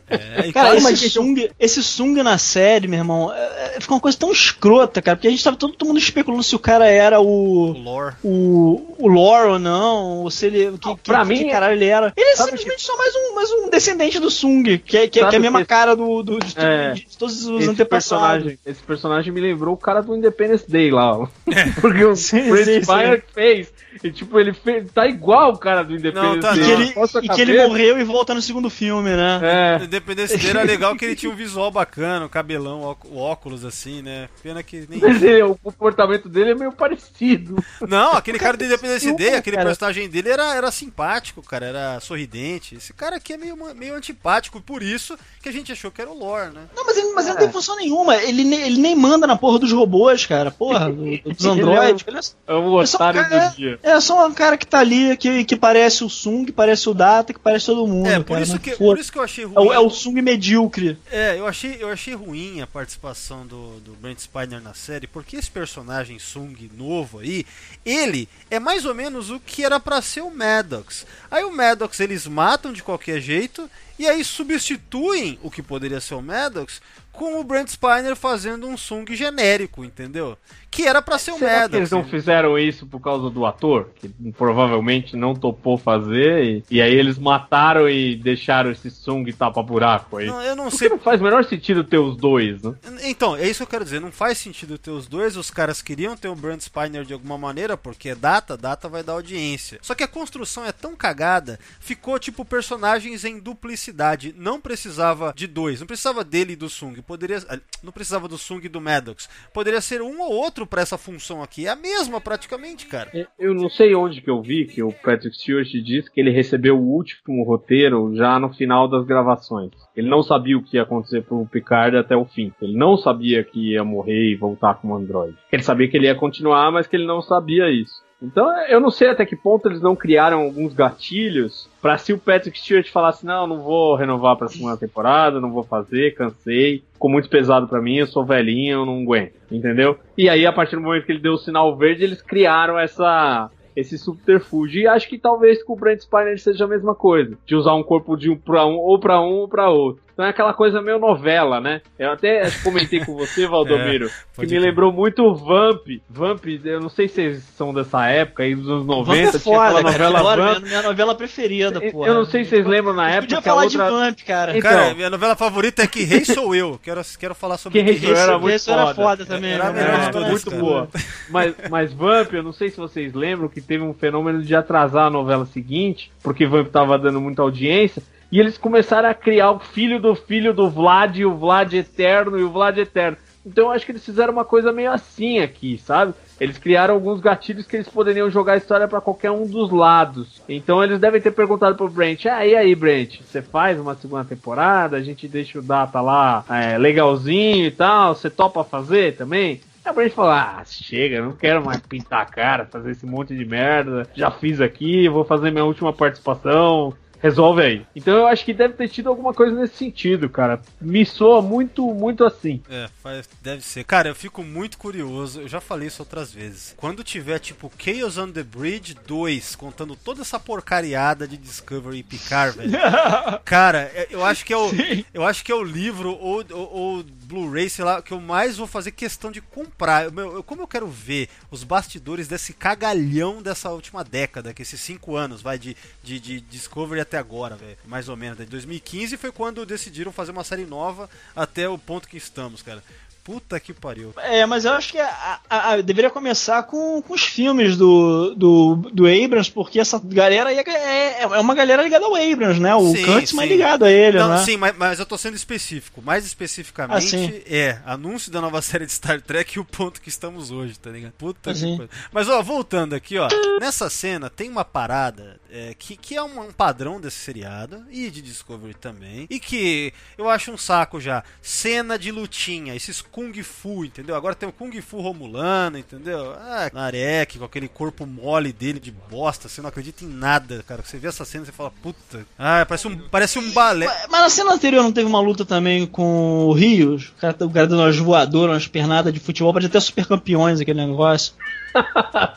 É, 0.09 0.47
e 0.47 0.51
Cara, 0.53 0.75
esse 0.75 0.83
mas- 0.83 1.11
Sung, 1.13 1.49
esse 1.59 1.83
Sung 1.83 2.21
na 2.23 2.37
série, 2.37 2.87
meu 2.87 2.99
irmão, 2.99 3.31
é, 3.33 3.75
é, 3.75 3.79
fica 3.81 3.93
uma 3.93 3.99
coisa 3.99 4.17
tão 4.17 4.31
escrota, 4.31 5.01
cara, 5.01 5.15
porque 5.17 5.27
a 5.27 5.31
gente 5.31 5.43
tava 5.43 5.57
todo, 5.57 5.73
todo 5.73 5.87
mundo 5.87 5.97
especulando 5.99 6.43
se 6.43 6.55
o 6.55 6.59
cara 6.59 6.87
era 6.87 7.19
o 7.21 7.27
o. 7.27 7.71
lore. 7.73 8.15
O, 8.23 8.95
o 8.99 9.07
Lore 9.07 9.49
ou 9.51 9.59
não, 9.59 10.19
ou 10.23 10.31
se 10.31 10.45
ele. 10.47 10.77
Que, 10.77 10.95
que, 10.95 11.01
pra 11.03 11.21
que, 11.21 11.27
mim, 11.27 11.43
que 11.45 11.49
caralho 11.67 11.77
ele 11.77 11.85
era. 11.85 12.13
Ele 12.15 12.29
é 12.29 12.35
sabe 12.35 12.51
simplesmente 12.51 12.81
só 12.83 12.97
mais 12.97 13.13
um, 13.15 13.35
mais 13.35 13.51
um 13.51 13.69
descendente 13.69 14.19
do 14.19 14.29
Sung, 14.31 14.77
que 14.79 14.97
é, 14.97 15.07
que, 15.07 15.19
é- 15.19 15.27
que 15.29 15.35
é 15.35 15.37
a 15.37 15.41
mesma 15.41 15.59
que- 15.59 15.65
cara 15.67 15.95
do, 15.95 16.23
do, 16.23 16.39
de, 16.39 16.53
É. 16.57 16.93
de 16.93 17.17
todos 17.17 17.45
os 17.45 17.61
Esse 17.61 17.69
antepassados. 17.69 18.27
personagem, 18.43 18.59
esse 18.65 18.81
personagem 18.83 19.33
me 19.33 19.41
lembrou 19.41 19.73
o 19.73 19.77
cara 19.77 20.01
do 20.01 20.15
Independence 20.15 20.69
Day 20.69 20.91
lá, 20.91 21.17
ó. 21.17 21.27
Porque 21.81 22.03
o 22.03 22.15
Sim, 22.27 22.55
sim, 22.63 22.81
Spiner 22.81 23.23
fez. 23.33 23.71
E 24.03 24.11
tipo, 24.11 24.39
ele 24.39 24.53
fez, 24.53 24.91
tá 24.91 25.07
igual 25.07 25.53
o 25.53 25.57
cara 25.57 25.81
do 25.83 25.95
Independence 25.95 26.35
Não, 26.35 26.39
tá 26.39 26.51
Day. 26.53 26.61
E 26.61 26.65
que, 26.65 26.71
ele, 26.71 26.93
e 27.23 27.29
que 27.29 27.41
ele 27.41 27.67
morreu 27.67 27.97
e 27.99 28.03
volta 28.03 28.33
no 28.35 28.41
segundo 28.43 28.69
filme, 28.69 29.09
né? 29.09 29.39
É. 29.79 29.83
Independência 29.83 30.37
dele 30.37 30.49
era 30.51 30.63
legal 30.63 30.95
que 30.95 31.03
ele 31.03 31.15
tinha 31.15 31.31
um 31.31 31.35
visual 31.35 31.71
bacana, 31.71 32.25
o 32.25 32.29
cabelão, 32.29 32.95
o 33.09 33.17
óculos 33.17 33.65
assim, 33.65 34.01
né? 34.03 34.29
Pena 34.43 34.61
que 34.61 34.85
nem. 34.87 34.99
Mas 34.99 35.23
ele- 35.23 35.41
o 35.43 35.55
comportamento 35.55 36.29
dele 36.29 36.51
é 36.51 36.55
meio 36.55 36.71
parecido. 36.71 37.55
Não, 37.87 38.11
aquele 38.13 38.37
cara 38.37 38.55
do 38.55 38.63
Independence 38.65 39.11
Day, 39.15 39.33
aquele 39.33 39.55
cara. 39.57 39.67
personagem 39.69 40.07
dele 40.07 40.29
era, 40.29 40.53
era 40.55 40.69
simpático, 40.69 41.41
cara, 41.41 41.56
era 41.65 41.99
sorridente. 41.99 42.75
Esse 42.75 42.93
cara 42.93 43.15
aqui 43.17 43.33
é 43.33 43.37
meio, 43.37 43.55
meio 43.75 43.95
antipático, 43.95 44.61
por 44.61 44.81
isso 44.83 45.17
que 45.41 45.49
a 45.49 45.51
gente 45.51 45.71
achou 45.71 45.91
que 45.91 46.01
era 46.01 46.09
o 46.09 46.17
Lore, 46.17 46.51
né? 46.51 46.61
Não, 46.75 46.85
mas 46.85 46.97
ele, 46.97 47.13
mas 47.13 47.25
ele 47.25 47.33
não 47.35 47.41
tem 47.41 47.51
função 47.51 47.75
nenhuma. 47.75 48.15
Ele, 48.17 48.43
nem- 48.43 48.61
ele 48.61 48.77
nem 48.77 48.95
manda 48.95 49.25
na 49.27 49.35
porra 49.37 49.59
dos 49.59 49.71
robôs, 49.71 50.25
cara. 50.25 50.51
Porra, 50.51 50.89
do- 50.91 51.17
dos 51.33 51.45
androides. 51.45 52.05
Ele 52.07 52.17
é, 52.17 52.21
É 52.47 52.53
o 52.53 52.81
é 52.81 52.85
só 52.85 52.97
um 52.97 53.01
otário 53.01 53.21
cara- 53.29 53.47
do 53.49 53.55
dia. 53.55 53.79
é 53.83 53.99
só 53.99 54.27
um 54.27 54.33
cara 54.33 54.57
que 54.57 54.67
tá 54.67 54.79
ali, 54.79 55.15
que, 55.17 55.43
que 55.45 55.55
parece 55.55 56.03
o 56.03 56.09
Sung, 56.09 56.45
que 56.45 56.51
parece 56.51 56.89
o 56.89 56.93
Data, 56.93 57.33
que 57.33 57.39
parece 57.39 57.65
todo 57.67 57.87
mundo. 57.87 58.07
É, 58.07 58.19
por 58.19 58.33
cara, 58.33 58.41
isso, 58.43 58.59
que, 58.59 58.71
por 58.75 58.97
isso 58.97 59.11
que 59.11 59.17
eu 59.17 59.23
achei 59.23 59.45
ruim. 59.45 59.55
É 59.55 59.59
o, 59.59 59.73
é 59.73 59.79
o 59.79 59.89
Sung 59.89 60.21
medíocre. 60.21 60.97
É, 61.11 61.37
eu 61.37 61.47
achei, 61.47 61.77
eu 61.79 61.89
achei 61.89 62.13
ruim 62.13 62.61
a 62.61 62.67
participação 62.67 63.45
do, 63.45 63.79
do 63.79 63.93
Brent 63.93 64.19
Spiner 64.19 64.61
na 64.61 64.73
série, 64.73 65.07
porque 65.07 65.35
esse 65.37 65.49
personagem 65.49 66.19
Sung 66.19 66.69
novo 66.77 67.19
aí, 67.19 67.45
ele 67.85 68.27
é 68.49 68.59
mais 68.59 68.85
ou 68.85 68.93
menos 68.93 69.29
o 69.29 69.39
que 69.39 69.63
era 69.63 69.79
pra 69.79 70.01
ser 70.01 70.21
o 70.21 70.29
Maddox. 70.31 71.05
Aí 71.37 71.43
o 71.43 71.51
Maddox 71.51 71.99
eles 71.99 72.25
matam 72.25 72.73
de 72.73 72.81
qualquer 72.81 73.21
jeito, 73.21 73.69
e 73.99 74.07
aí 74.07 74.25
substituem 74.25 75.37
o 75.43 75.51
que 75.51 75.61
poderia 75.61 76.01
ser 76.01 76.15
o 76.15 76.21
Maddox 76.21 76.81
com 77.17 77.39
o 77.39 77.43
Brent 77.43 77.69
Spiner 77.69 78.15
fazendo 78.15 78.67
um 78.67 78.77
Sung 78.77 79.03
genérico, 79.15 79.83
entendeu? 79.83 80.37
Que 80.69 80.87
era 80.87 81.01
pra 81.01 81.17
ser 81.17 81.31
o 81.31 81.39
Será 81.39 81.67
que 81.67 81.75
eles 81.75 81.89
não 81.89 82.03
fizeram 82.03 82.59
isso 82.59 82.85
por 82.85 82.99
causa 82.99 83.29
do 83.31 83.45
ator? 83.45 83.89
Que 83.95 84.07
provavelmente 84.33 85.15
não 85.15 85.33
topou 85.33 85.77
fazer. 85.77 86.43
E, 86.43 86.63
e 86.69 86.81
aí 86.81 86.93
eles 86.93 87.17
mataram 87.17 87.89
e 87.89 88.15
deixaram 88.15 88.69
esse 88.69 88.91
Sung 88.91 89.31
tapa-buraco 89.33 90.17
aí. 90.17 90.27
Não, 90.27 90.41
eu 90.43 90.55
não 90.55 90.65
Porque 90.65 90.77
sei 90.77 90.89
não 90.89 90.99
faz 90.99 91.19
o 91.19 91.23
menor 91.23 91.43
sentido 91.45 91.83
ter 91.83 91.97
os 91.97 92.15
dois, 92.15 92.61
né? 92.61 92.75
Então, 93.03 93.35
é 93.35 93.47
isso 93.47 93.59
que 93.59 93.63
eu 93.63 93.67
quero 93.67 93.83
dizer. 93.83 93.99
Não 93.99 94.11
faz 94.11 94.37
sentido 94.37 94.77
ter 94.77 94.91
os 94.91 95.07
dois. 95.07 95.35
Os 95.35 95.49
caras 95.49 95.81
queriam 95.81 96.15
ter 96.15 96.27
o 96.27 96.35
Brand 96.35 96.59
Spiner 96.59 97.03
de 97.03 97.13
alguma 97.13 97.37
maneira, 97.37 97.75
porque 97.75 98.09
é 98.09 98.15
data, 98.15 98.55
data 98.55 98.87
vai 98.87 99.01
dar 99.01 99.13
audiência. 99.13 99.79
Só 99.81 99.95
que 99.95 100.03
a 100.03 100.07
construção 100.07 100.63
é 100.63 100.71
tão 100.71 100.95
cagada, 100.95 101.57
ficou 101.79 102.19
tipo 102.19 102.45
personagens 102.45 103.25
em 103.25 103.39
duplicidade. 103.39 104.35
Não 104.37 104.61
precisava 104.61 105.33
de 105.35 105.47
dois. 105.47 105.79
Não 105.79 105.87
precisava 105.87 106.23
dele 106.23 106.53
e 106.53 106.55
do 106.55 106.69
Sung. 106.69 107.01
Poderia. 107.07 107.37
Não 107.81 107.93
precisava 107.93 108.27
do 108.27 108.37
Sung 108.37 108.65
e 108.65 108.69
do 108.69 108.81
Maddox. 108.81 109.29
Poderia 109.53 109.79
ser 109.79 110.01
um 110.01 110.21
ou 110.21 110.33
outro 110.33 110.67
pra 110.67 110.81
essa 110.81 110.97
função 110.97 111.41
aqui. 111.41 111.65
É 111.65 111.69
a 111.69 111.75
mesma 111.75 112.19
praticamente, 112.19 112.85
cara. 112.85 113.09
Eu 113.39 113.53
não 113.53 113.69
sei 113.69 113.95
onde 113.95 114.21
que 114.21 114.29
eu 114.29 114.41
vi 114.41 114.65
que 114.65 114.83
o 114.83 114.91
Patrick 114.91 115.35
Stewart 115.37 115.67
disse 115.67 116.11
que 116.11 116.19
ele 116.19 116.31
recebeu 116.31 116.77
o 116.77 116.85
último 116.85 117.43
roteiro 117.45 118.13
já 118.15 118.37
no 118.37 118.53
final 118.53 118.89
das 118.89 119.05
gravações. 119.05 119.71
Ele 119.95 120.09
não 120.09 120.21
sabia 120.21 120.57
o 120.57 120.63
que 120.63 120.75
ia 120.75 120.83
acontecer 120.83 121.23
pro 121.23 121.47
Picard 121.47 121.95
até 121.95 122.15
o 122.15 122.25
fim. 122.25 122.51
Ele 122.61 122.77
não 122.77 122.97
sabia 122.97 123.43
que 123.43 123.71
ia 123.71 123.83
morrer 123.83 124.31
e 124.31 124.35
voltar 124.35 124.75
como 124.75 124.95
androide. 124.95 125.37
Ele 125.51 125.63
sabia 125.63 125.87
que 125.87 125.95
ele 125.95 126.07
ia 126.07 126.15
continuar, 126.15 126.71
mas 126.71 126.87
que 126.87 126.95
ele 126.97 127.07
não 127.07 127.21
sabia 127.21 127.69
isso. 127.71 128.05
Então 128.21 128.49
eu 128.67 128.79
não 128.79 128.89
sei 128.89 129.09
até 129.09 129.25
que 129.25 129.35
ponto 129.35 129.67
eles 129.67 129.81
não 129.81 129.95
criaram 129.95 130.41
alguns 130.41 130.73
gatilhos 130.73 131.69
pra 131.81 131.97
se 131.97 132.13
o 132.13 132.17
Patrick 132.17 132.59
Stewart 132.59 132.89
falasse 132.89 133.25
não, 133.25 133.45
não 133.45 133.61
vou 133.61 133.95
renovar 133.95 134.35
pra 134.35 134.47
segunda 134.47 134.75
temporada, 134.75 135.39
não 135.39 135.51
vou 135.51 135.63
fazer, 135.63 136.15
cansei, 136.15 136.83
ficou 136.93 137.11
muito 137.11 137.29
pesado 137.29 137.67
pra 137.67 137.81
mim, 137.81 137.97
eu 137.97 138.07
sou 138.07 138.25
velhinho, 138.25 138.79
eu 138.79 138.85
não 138.85 139.01
aguento, 139.01 139.33
entendeu? 139.51 139.99
E 140.17 140.27
aí 140.27 140.45
a 140.45 140.53
partir 140.53 140.75
do 140.75 140.81
momento 140.81 141.05
que 141.05 141.11
ele 141.11 141.21
deu 141.21 141.33
o 141.33 141.37
sinal 141.37 141.75
verde, 141.77 142.03
eles 142.03 142.21
criaram 142.21 142.77
essa 142.77 143.51
esse 143.75 143.95
subterfúgio. 143.95 144.81
E 144.81 144.87
acho 144.87 145.07
que 145.07 145.19
talvez 145.19 145.63
com 145.63 145.73
o 145.73 145.75
Brent 145.75 145.99
Spiner 145.99 146.39
seja 146.39 146.65
a 146.65 146.67
mesma 146.67 146.95
coisa, 146.95 147.37
de 147.45 147.55
usar 147.55 147.75
um 147.75 147.83
corpo 147.83 148.17
de 148.17 148.31
um 148.31 148.35
pra 148.35 148.65
um 148.65 148.75
ou 148.75 148.99
pra 148.99 149.21
um 149.21 149.35
ou 149.35 149.47
pra 149.47 149.69
outro. 149.69 150.01
Então 150.17 150.25
é 150.25 150.29
aquela 150.29 150.51
coisa 150.51 150.81
meio 150.81 150.97
novela, 150.97 151.61
né? 151.61 151.79
Eu 151.99 152.11
até 152.11 152.49
que 152.49 152.63
comentei 152.63 153.05
com 153.05 153.13
você, 153.15 153.45
Valdomiro, 153.45 154.09
que 154.09 154.37
pode 154.37 154.51
me 154.51 154.59
lembrou 154.59 154.91
muito 154.91 155.21
o 155.21 155.35
Vamp. 155.35 155.85
Vamp, 156.09 156.43
eu 156.65 156.81
não 156.81 156.89
sei 156.89 157.07
se 157.07 157.13
vocês 157.13 157.43
são 157.55 157.71
dessa 157.71 158.03
época 158.07 158.41
aí 158.41 158.55
dos 158.55 158.67
anos 158.67 158.87
90, 158.87 159.05
Vamp 159.05 159.15
é 159.15 159.29
tinha 159.29 159.39
foda, 159.39 159.65
aquela 159.65 159.83
cara. 159.83 159.91
novela 159.91 160.19
Adoro, 160.19 160.41
Vamp. 160.41 160.57
minha, 160.57 160.69
minha 160.69 160.81
novela 160.81 161.13
preferida, 161.13 161.79
pô. 161.91 162.03
Eu 162.03 162.15
não 162.15 162.25
sei 162.25 162.43
se 162.43 162.49
vocês 162.49 162.65
lembram 162.65 162.95
na 162.95 163.11
época 163.11 163.21
Podia 163.21 163.37
que 163.37 163.43
falar 163.43 163.63
outra 163.65 163.85
de 163.85 163.91
Vamp, 163.91 164.19
cara. 164.25 164.57
Então. 164.57 164.71
Cara, 164.71 164.95
minha 164.95 165.09
novela 165.11 165.35
favorita 165.35 165.83
é 165.83 165.87
Que 165.87 166.03
Rei 166.03 166.25
Sou 166.25 166.55
Eu. 166.55 166.79
Quero, 166.81 167.01
quero 167.19 167.35
falar 167.35 167.59
sobre 167.59 167.77
Que 167.77 167.85
Que 167.85 167.91
Rei 167.91 167.99
Sou 167.99 168.09
Eu 168.09 168.17
era 168.17 168.39
muito 168.39 168.55
Isso 168.55 168.71
era 168.71 168.81
foda. 168.87 168.95
foda 168.95 169.25
também. 169.27 169.51
Era 169.51 169.71
né? 169.71 170.07
É, 170.07 170.09
todas, 170.09 170.29
muito 170.31 170.49
cara. 170.49 170.61
boa. 170.63 170.89
Mas, 171.29 171.55
mas 171.69 171.93
Vamp, 171.93 172.33
eu 172.33 172.41
não 172.41 172.53
sei 172.53 172.71
se 172.71 172.77
vocês 172.77 173.13
lembram 173.13 173.47
que 173.47 173.61
teve 173.61 173.83
um 173.83 173.93
fenômeno 173.93 174.41
de 174.41 174.55
atrasar 174.55 175.05
a 175.05 175.11
novela 175.11 175.45
seguinte, 175.45 176.11
porque 176.23 176.47
Vamp 176.47 176.69
tava 176.69 176.97
dando 176.97 177.21
muita 177.21 177.43
audiência, 177.43 178.01
e 178.31 178.39
eles 178.39 178.57
começaram 178.57 179.09
a 179.09 179.13
criar 179.13 179.51
o 179.51 179.59
filho 179.59 179.99
do 179.99 180.15
filho 180.15 180.53
do 180.53 180.69
Vlad, 180.69 181.17
e 181.17 181.25
o 181.25 181.35
Vlad 181.35 181.73
eterno, 181.73 182.37
e 182.37 182.43
o 182.43 182.51
Vlad 182.51 182.77
eterno. 182.77 183.17
Então 183.47 183.65
eu 183.65 183.71
acho 183.71 183.85
que 183.85 183.93
eles 183.93 184.03
fizeram 184.05 184.33
uma 184.33 184.43
coisa 184.43 184.73
meio 184.73 184.91
assim 184.91 185.39
aqui, 185.39 185.77
sabe? 185.77 186.13
Eles 186.37 186.57
criaram 186.57 186.95
alguns 186.95 187.21
gatilhos 187.21 187.65
que 187.65 187.77
eles 187.77 187.87
poderiam 187.87 188.29
jogar 188.29 188.53
a 188.53 188.57
história 188.57 188.87
pra 188.89 188.99
qualquer 188.99 189.31
um 189.31 189.47
dos 189.47 189.71
lados. 189.71 190.41
Então 190.49 190.83
eles 190.83 190.99
devem 190.99 191.21
ter 191.21 191.31
perguntado 191.31 191.75
pro 191.77 191.89
Brent: 191.89 192.25
Ah, 192.25 192.45
e 192.45 192.55
aí, 192.55 192.75
Brent? 192.75 193.21
Você 193.21 193.41
faz 193.41 193.79
uma 193.79 193.95
segunda 193.95 194.25
temporada? 194.25 194.97
A 194.97 195.01
gente 195.01 195.29
deixa 195.29 195.59
o 195.59 195.61
Data 195.61 196.01
lá 196.01 196.43
é, 196.49 196.77
legalzinho 196.77 197.65
e 197.65 197.71
tal? 197.71 198.13
Você 198.13 198.29
topa 198.29 198.65
fazer 198.65 199.15
também? 199.15 199.61
Aí 199.85 199.91
o 199.91 199.95
Brent 199.95 200.11
falou: 200.11 200.31
Ah, 200.31 200.61
chega, 200.65 201.21
não 201.21 201.31
quero 201.31 201.63
mais 201.63 201.79
pintar 201.79 202.23
a 202.23 202.25
cara, 202.25 202.65
fazer 202.65 202.91
esse 202.91 203.05
monte 203.05 203.33
de 203.33 203.45
merda. 203.45 204.07
Já 204.13 204.29
fiz 204.29 204.59
aqui, 204.59 205.07
vou 205.07 205.23
fazer 205.23 205.51
minha 205.51 205.63
última 205.63 205.93
participação. 205.93 206.93
Resolve 207.21 207.61
aí. 207.61 207.85
Então 207.95 208.13
eu 208.15 208.27
acho 208.27 208.43
que 208.45 208.53
deve 208.53 208.73
ter 208.75 208.87
tido 208.89 209.09
alguma 209.09 209.33
coisa 209.33 209.55
nesse 209.55 209.75
sentido, 209.75 210.29
cara. 210.29 210.61
Me 210.79 211.05
soa 211.05 211.41
muito, 211.41 211.85
muito 211.93 212.23
assim. 212.23 212.61
É, 212.69 212.89
faz, 213.01 213.27
deve 213.41 213.63
ser. 213.63 213.83
Cara, 213.83 214.09
eu 214.09 214.15
fico 214.15 214.43
muito 214.43 214.77
curioso. 214.77 215.41
Eu 215.41 215.47
já 215.47 215.59
falei 215.59 215.87
isso 215.87 216.01
outras 216.01 216.31
vezes. 216.31 216.73
Quando 216.77 217.03
tiver, 217.03 217.39
tipo, 217.39 217.71
Chaos 217.77 218.17
on 218.17 218.31
the 218.31 218.43
Bridge 218.43 218.95
2, 219.07 219.55
contando 219.55 219.95
toda 219.95 220.21
essa 220.21 220.39
porcariada 220.39 221.27
de 221.27 221.37
Discovery 221.37 221.99
e 221.99 222.03
Picard, 222.03 222.57
velho. 222.57 222.71
Cara, 223.45 223.91
é- 223.93 224.07
eu 224.11 224.23
acho 224.23 224.45
que 224.45 224.53
é 224.53 224.57
o, 224.57 224.69
eu 225.13 225.23
acho 225.25 225.43
que 225.43 225.51
é 225.51 225.55
o 225.55 225.63
livro 225.63 226.11
ou, 226.19 226.43
ou, 226.51 226.73
ou 226.73 227.03
Blu-ray, 227.03 227.69
sei 227.69 227.83
lá, 227.85 228.01
que 228.01 228.11
eu 228.13 228.19
mais 228.21 228.57
vou 228.57 228.67
fazer 228.67 228.91
questão 228.91 229.31
de 229.31 229.41
comprar. 229.41 230.05
Eu- 230.05 230.11
meu, 230.11 230.33
eu- 230.35 230.43
como 230.43 230.61
eu 230.61 230.67
quero 230.67 230.87
ver 230.87 231.29
os 231.51 231.63
bastidores 231.63 232.27
desse 232.27 232.53
cagalhão 232.53 233.41
dessa 233.41 233.69
última 233.71 234.03
década, 234.03 234.53
que 234.53 234.61
esses 234.61 234.79
cinco 234.79 235.15
anos, 235.15 235.41
vai, 235.41 235.57
de, 235.57 235.75
de, 236.03 236.19
de 236.19 236.41
Discovery 236.41 237.01
até 237.07 237.17
agora, 237.17 237.55
velho. 237.55 237.77
Mais 237.85 238.07
ou 238.09 238.15
menos. 238.17 238.37
De 238.37 238.45
2015 238.45 239.17
foi 239.17 239.31
quando 239.31 239.65
decidiram 239.65 240.11
fazer 240.11 240.31
uma 240.31 240.43
série 240.43 240.65
nova 240.65 241.09
até 241.35 241.67
o 241.67 241.77
ponto 241.77 242.07
que 242.07 242.17
estamos, 242.17 242.61
cara. 242.61 242.83
Puta 243.23 243.59
que 243.59 243.73
pariu. 243.73 244.13
É, 244.19 244.45
mas 244.45 244.63
eu 244.63 244.71
acho 244.71 244.93
que 244.93 244.97
a- 244.97 245.39
a- 245.49 245.71
a- 245.73 245.81
deveria 245.81 246.09
começar 246.09 246.63
com, 246.63 247.01
com 247.01 247.13
os 247.13 247.23
filmes 247.23 247.75
do, 247.75 248.33
do, 248.33 248.75
do 248.93 249.05
Abrams, 249.05 249.51
porque 249.51 249.81
essa 249.81 249.99
galera 250.01 250.47
aí 250.49 250.57
é, 250.57 250.63
é, 250.69 251.21
é 251.23 251.27
uma 251.41 251.53
galera 251.53 251.83
ligada 251.83 252.05
ao 252.05 252.15
Abrams, 252.15 252.57
né? 252.61 252.73
O 252.73 252.89
Sim, 252.95 253.03
Kurtzman 253.05 253.43
é 253.45 253.49
ligado 253.49 253.83
a 253.83 253.91
ele, 253.91 254.17
Não, 254.17 254.29
né? 254.29 254.45
sim, 254.45 254.55
mas, 254.55 254.73
mas 254.77 254.97
eu 254.99 255.05
tô 255.05 255.17
sendo 255.17 255.35
específico. 255.35 256.01
Mais 256.01 256.25
especificamente 256.25 257.17
Ah, 257.17 257.41
é 257.53 257.79
anúncio 257.85 258.31
da 258.31 258.39
nova 258.39 258.61
série 258.63 258.85
de 258.85 258.93
Star 258.93 259.21
Trek 259.21 259.57
e 259.57 259.59
o 259.59 259.65
ponto 259.65 259.99
que 260.01 260.07
estamos 260.07 260.49
hoje, 260.49 260.79
tá 260.79 260.89
ligado? 260.89 261.11
Puta 261.17 261.51
Ah, 261.51 261.53
que 261.53 261.75
coisa. 261.75 261.89
Mas 262.13 262.29
ó, 262.29 262.41
voltando 262.41 262.95
aqui, 262.95 263.17
ó. 263.17 263.27
Nessa 263.59 263.89
cena 263.89 264.29
tem 264.29 264.49
uma 264.49 264.63
parada. 264.63 265.37
É, 265.51 265.73
que, 265.73 265.95
que 265.95 266.15
é 266.15 266.23
um, 266.23 266.41
um 266.41 266.51
padrão 266.51 266.99
desse 266.99 267.17
seriado 267.17 267.85
e 267.89 268.09
de 268.09 268.21
Discovery 268.21 268.73
também. 268.73 269.27
E 269.29 269.39
que 269.39 269.93
eu 270.17 270.29
acho 270.29 270.51
um 270.51 270.57
saco 270.57 270.99
já. 270.99 271.23
Cena 271.41 271.97
de 271.97 272.11
lutinha, 272.11 272.75
esses 272.75 273.01
Kung 273.01 273.33
Fu, 273.43 273.85
entendeu? 273.85 274.15
Agora 274.15 274.35
tem 274.35 274.47
o 274.47 274.51
Kung 274.51 274.71
Fu 274.81 275.01
Romulano, 275.01 275.77
entendeu? 275.77 276.31
Ah, 276.33 276.69
Narek, 276.73 277.39
com 277.39 277.45
aquele 277.45 277.67
corpo 277.67 278.05
mole 278.05 278.51
dele 278.51 278.79
de 278.79 278.91
bosta, 278.91 279.47
você 279.47 279.61
não 279.61 279.69
acredita 279.69 280.03
em 280.03 280.07
nada, 280.07 280.63
cara. 280.67 280.83
Você 280.83 280.97
vê 280.97 281.07
essa 281.07 281.25
cena 281.25 281.45
e 281.47 281.51
fala, 281.51 281.71
puta. 281.81 282.25
Ah, 282.37 282.65
parece 282.67 282.87
um, 282.87 282.97
parece 283.09 283.39
um 283.39 283.51
balé. 283.51 283.85
Mas, 283.85 284.07
mas 284.09 284.21
na 284.21 284.29
cena 284.29 284.53
anterior 284.53 284.83
não 284.83 284.91
teve 284.91 285.07
uma 285.07 285.21
luta 285.21 285.45
também 285.45 285.85
com 285.85 286.45
o 286.45 286.53
Rios? 286.53 287.09
O 287.09 287.15
cara, 287.15 287.37
o 287.41 287.49
cara 287.49 287.67
dando 287.67 287.81
umas 287.81 287.97
voadoras, 287.97 288.55
umas 288.55 288.67
pernadas 288.67 289.13
de 289.13 289.19
futebol, 289.19 289.53
pode 289.53 289.65
até 289.65 289.79
super 289.79 290.05
campeões 290.05 290.59
aquele 290.59 290.85
negócio. 290.85 291.33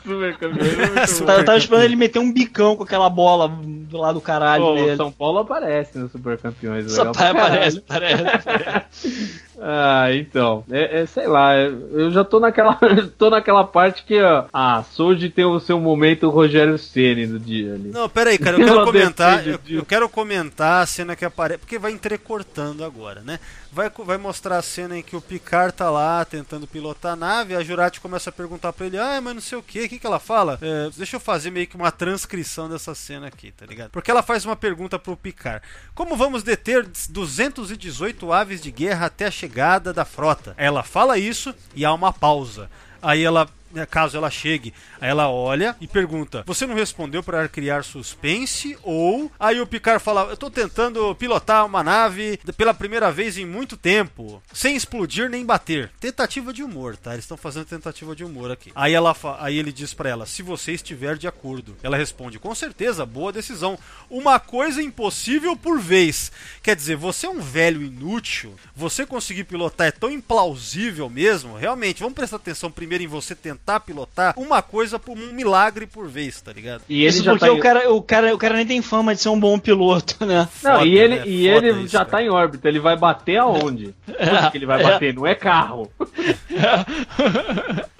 Super 0.03 0.37
campeão. 0.37 0.67
Eu 0.67 1.25
tava, 1.25 1.39
eu 1.39 1.45
tava 1.45 1.57
esperando 1.57 1.83
ele 1.83 1.95
meter 1.95 2.19
um 2.19 2.31
bicão 2.31 2.75
com 2.75 2.83
aquela 2.83 3.09
bola 3.09 3.47
do 3.49 3.97
lado 3.97 4.15
do 4.15 4.21
caralho 4.21 4.63
Pô, 4.63 4.73
dele. 4.75 4.95
São 4.95 5.11
Paulo 5.11 5.39
aparece 5.39 5.97
no 5.97 6.09
Super 6.09 6.37
Campeões. 6.37 6.91
Só 6.91 7.03
legal 7.03 7.13
pa- 7.13 7.31
pra 7.31 7.41
parece, 7.41 7.81
caralho. 7.81 8.17
parece, 8.23 8.43
parece. 8.43 9.41
Ah, 9.61 10.07
então. 10.13 10.63
É, 10.71 11.01
é, 11.01 11.05
sei 11.05 11.27
lá, 11.27 11.55
é, 11.55 11.67
eu 11.67 12.09
já 12.09 12.23
tô 12.23 12.39
naquela, 12.39 12.79
tô 13.17 13.29
naquela 13.29 13.63
parte 13.63 14.03
que, 14.03 14.19
ó, 14.19 14.45
ah, 14.51 14.83
Soji 14.83 15.29
tem 15.29 15.45
o 15.45 15.59
seu 15.59 15.79
momento 15.79 16.29
Rogério 16.29 16.79
Ceni 16.79 17.27
do 17.27 17.39
dia 17.39 17.75
ali. 17.75 17.89
Não, 17.89 18.09
peraí, 18.09 18.39
cara, 18.39 18.57
eu 18.57 18.65
quero 18.65 18.85
comentar. 18.85 19.47
Eu, 19.47 19.59
eu 19.69 19.85
quero 19.85 20.09
comentar 20.09 20.81
a 20.81 20.85
cena 20.87 21.15
que 21.15 21.23
aparece. 21.23 21.59
Porque 21.59 21.77
vai 21.77 21.91
entrecortando 21.91 22.83
agora, 22.83 23.21
né? 23.21 23.39
Vai, 23.71 23.89
vai 23.89 24.17
mostrar 24.17 24.57
a 24.57 24.61
cena 24.61 24.97
em 24.97 25.03
que 25.03 25.15
o 25.15 25.21
Picard 25.21 25.73
tá 25.73 25.89
lá 25.89 26.25
tentando 26.25 26.67
pilotar 26.67 27.13
a 27.13 27.15
nave, 27.15 27.55
a 27.55 27.63
Jurati 27.63 28.01
começa 28.01 28.29
a 28.29 28.33
perguntar 28.33 28.73
pra 28.73 28.85
ele, 28.85 28.97
ah, 28.97 29.21
mas 29.21 29.33
não 29.33 29.41
sei 29.41 29.57
o 29.57 29.63
que, 29.63 29.85
o 29.85 29.89
que, 29.89 29.97
que 29.97 30.05
ela 30.05 30.19
fala? 30.19 30.59
É, 30.61 30.89
deixa 30.97 31.15
eu 31.15 31.21
fazer 31.21 31.51
meio 31.51 31.67
que 31.67 31.77
uma 31.77 31.89
transcrição 31.89 32.67
dessa 32.67 32.93
cena 32.93 33.27
aqui, 33.27 33.49
tá 33.51 33.65
ligado? 33.65 33.91
Porque 33.91 34.11
ela 34.11 34.21
faz 34.21 34.43
uma 34.43 34.57
pergunta 34.57 34.99
pro 34.99 35.15
Picard. 35.15 35.65
Como 35.95 36.17
vamos 36.17 36.43
deter 36.43 36.85
218 37.09 38.33
aves 38.33 38.61
de 38.61 38.71
guerra 38.71 39.05
até 39.05 39.27
a 39.27 39.31
chegada 39.51 39.91
da 39.91 40.05
frota? 40.05 40.53
Ela 40.57 40.81
fala 40.81 41.17
isso 41.17 41.53
e 41.75 41.83
há 41.83 41.93
uma 41.93 42.13
pausa. 42.13 42.69
Aí 43.01 43.21
ela 43.21 43.47
caso 43.89 44.17
ela 44.17 44.29
chegue, 44.29 44.73
ela 44.99 45.29
olha 45.29 45.75
e 45.81 45.87
pergunta: 45.87 46.43
Você 46.45 46.65
não 46.65 46.75
respondeu 46.75 47.21
para 47.23 47.47
criar 47.47 47.83
suspense? 47.83 48.77
Ou 48.83 49.31
aí 49.39 49.59
o 49.59 49.67
Picard 49.67 50.03
fala: 50.03 50.23
Eu 50.29 50.37
tô 50.37 50.49
tentando 50.49 51.13
pilotar 51.15 51.65
uma 51.65 51.83
nave 51.83 52.39
pela 52.57 52.73
primeira 52.73 53.11
vez 53.11 53.37
em 53.37 53.45
muito 53.45 53.77
tempo, 53.77 54.41
sem 54.53 54.75
explodir 54.75 55.29
nem 55.29 55.45
bater. 55.45 55.91
Tentativa 55.99 56.51
de 56.53 56.63
humor, 56.63 56.97
tá? 56.97 57.13
Eles 57.13 57.23
estão 57.25 57.37
fazendo 57.37 57.65
tentativa 57.65 58.15
de 58.15 58.23
humor 58.23 58.51
aqui. 58.51 58.71
Aí 58.75 58.93
ela 58.93 59.13
fa- 59.13 59.37
aí 59.39 59.57
ele 59.57 59.71
diz 59.71 59.93
para 59.93 60.09
ela: 60.09 60.25
Se 60.25 60.41
você 60.41 60.73
estiver 60.73 61.17
de 61.17 61.27
acordo. 61.27 61.75
Ela 61.83 61.97
responde: 61.97 62.39
Com 62.39 62.53
certeza, 62.55 63.05
boa 63.05 63.31
decisão. 63.31 63.77
Uma 64.09 64.39
coisa 64.39 64.81
impossível 64.81 65.55
por 65.55 65.79
vez. 65.79 66.31
Quer 66.61 66.75
dizer, 66.75 66.95
você 66.95 67.25
é 67.25 67.29
um 67.29 67.39
velho 67.39 67.81
inútil. 67.81 68.55
Você 68.75 69.05
conseguir 69.05 69.43
pilotar 69.45 69.87
é 69.87 69.91
tão 69.91 70.09
implausível 70.11 71.09
mesmo. 71.09 71.55
Realmente, 71.57 71.99
vamos 72.01 72.15
prestar 72.15 72.37
atenção 72.37 72.71
primeiro 72.71 73.03
em 73.03 73.07
você 73.07 73.35
tentar 73.35 73.60
pilotar 73.79 74.33
uma 74.37 74.61
coisa 74.61 74.97
por 74.99 75.17
um 75.17 75.31
milagre 75.33 75.85
por 75.85 76.07
vez, 76.07 76.41
tá 76.41 76.51
ligado? 76.51 76.83
E 76.89 77.01
ele 77.01 77.09
Isso 77.09 77.23
já 77.23 77.31
porque 77.31 77.45
tá 77.45 77.51
o, 77.51 77.59
cara, 77.59 77.93
o, 77.93 78.01
cara, 78.01 78.35
o 78.35 78.37
cara 78.37 78.55
nem 78.55 78.65
tem 78.65 78.81
fama 78.81 79.13
de 79.15 79.21
ser 79.21 79.29
um 79.29 79.39
bom 79.39 79.57
piloto, 79.59 80.25
né? 80.25 80.47
Não, 80.63 80.79
Foda, 80.79 80.85
e 80.85 80.97
ele, 80.97 81.15
né? 81.17 81.27
e 81.27 81.53
Foda 81.53 81.67
ele 81.67 81.79
isso, 81.81 81.87
já 81.89 81.99
cara. 81.99 82.09
tá 82.09 82.23
em 82.23 82.29
órbita, 82.29 82.67
ele 82.67 82.79
vai 82.79 82.97
bater 82.97 83.37
aonde? 83.37 83.93
Onde 84.07 84.51
que 84.51 84.57
ele 84.57 84.65
vai 84.65 84.81
bater? 84.83 85.13
Não 85.13 85.25
é 85.25 85.35
carro. 85.35 85.91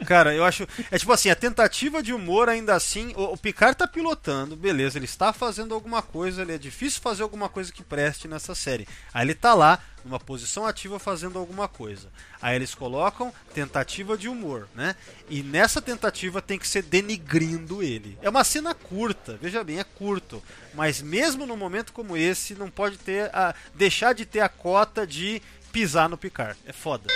Cara, 0.05 0.33
eu 0.33 0.43
acho. 0.43 0.67
É 0.89 0.97
tipo 0.97 1.11
assim, 1.13 1.29
a 1.29 1.35
tentativa 1.35 2.01
de 2.01 2.13
humor 2.13 2.49
ainda 2.49 2.73
assim. 2.75 3.13
O, 3.15 3.33
o 3.33 3.37
Picard 3.37 3.77
tá 3.77 3.87
pilotando, 3.87 4.55
beleza, 4.55 4.97
ele 4.97 5.05
está 5.05 5.31
fazendo 5.31 5.73
alguma 5.73 6.01
coisa, 6.01 6.41
ele 6.41 6.53
é 6.53 6.57
difícil 6.57 7.01
fazer 7.01 7.23
alguma 7.23 7.47
coisa 7.47 7.71
que 7.71 7.83
preste 7.83 8.27
nessa 8.27 8.55
série. 8.55 8.87
Aí 9.13 9.25
ele 9.25 9.35
tá 9.35 9.53
lá, 9.53 9.79
numa 10.03 10.19
posição 10.19 10.65
ativa, 10.65 10.99
fazendo 10.99 11.37
alguma 11.37 11.67
coisa. 11.67 12.09
Aí 12.41 12.55
eles 12.55 12.73
colocam 12.75 13.33
tentativa 13.53 14.17
de 14.17 14.27
humor, 14.27 14.67
né? 14.75 14.95
E 15.29 15.43
nessa 15.43 15.81
tentativa 15.81 16.41
tem 16.41 16.57
que 16.57 16.67
ser 16.67 16.83
denigrindo 16.83 17.83
ele. 17.83 18.17
É 18.21 18.29
uma 18.29 18.43
cena 18.43 18.73
curta, 18.73 19.37
veja 19.41 19.63
bem, 19.63 19.79
é 19.79 19.83
curto. 19.83 20.41
Mas 20.73 21.01
mesmo 21.01 21.45
num 21.45 21.57
momento 21.57 21.93
como 21.93 22.17
esse, 22.17 22.55
não 22.55 22.69
pode 22.69 22.97
ter 22.97 23.29
a. 23.35 23.53
deixar 23.75 24.13
de 24.13 24.25
ter 24.25 24.41
a 24.41 24.49
cota 24.49 25.05
de 25.05 25.41
pisar 25.71 26.09
no 26.09 26.17
Picard. 26.17 26.57
É 26.65 26.73
foda. 26.73 27.07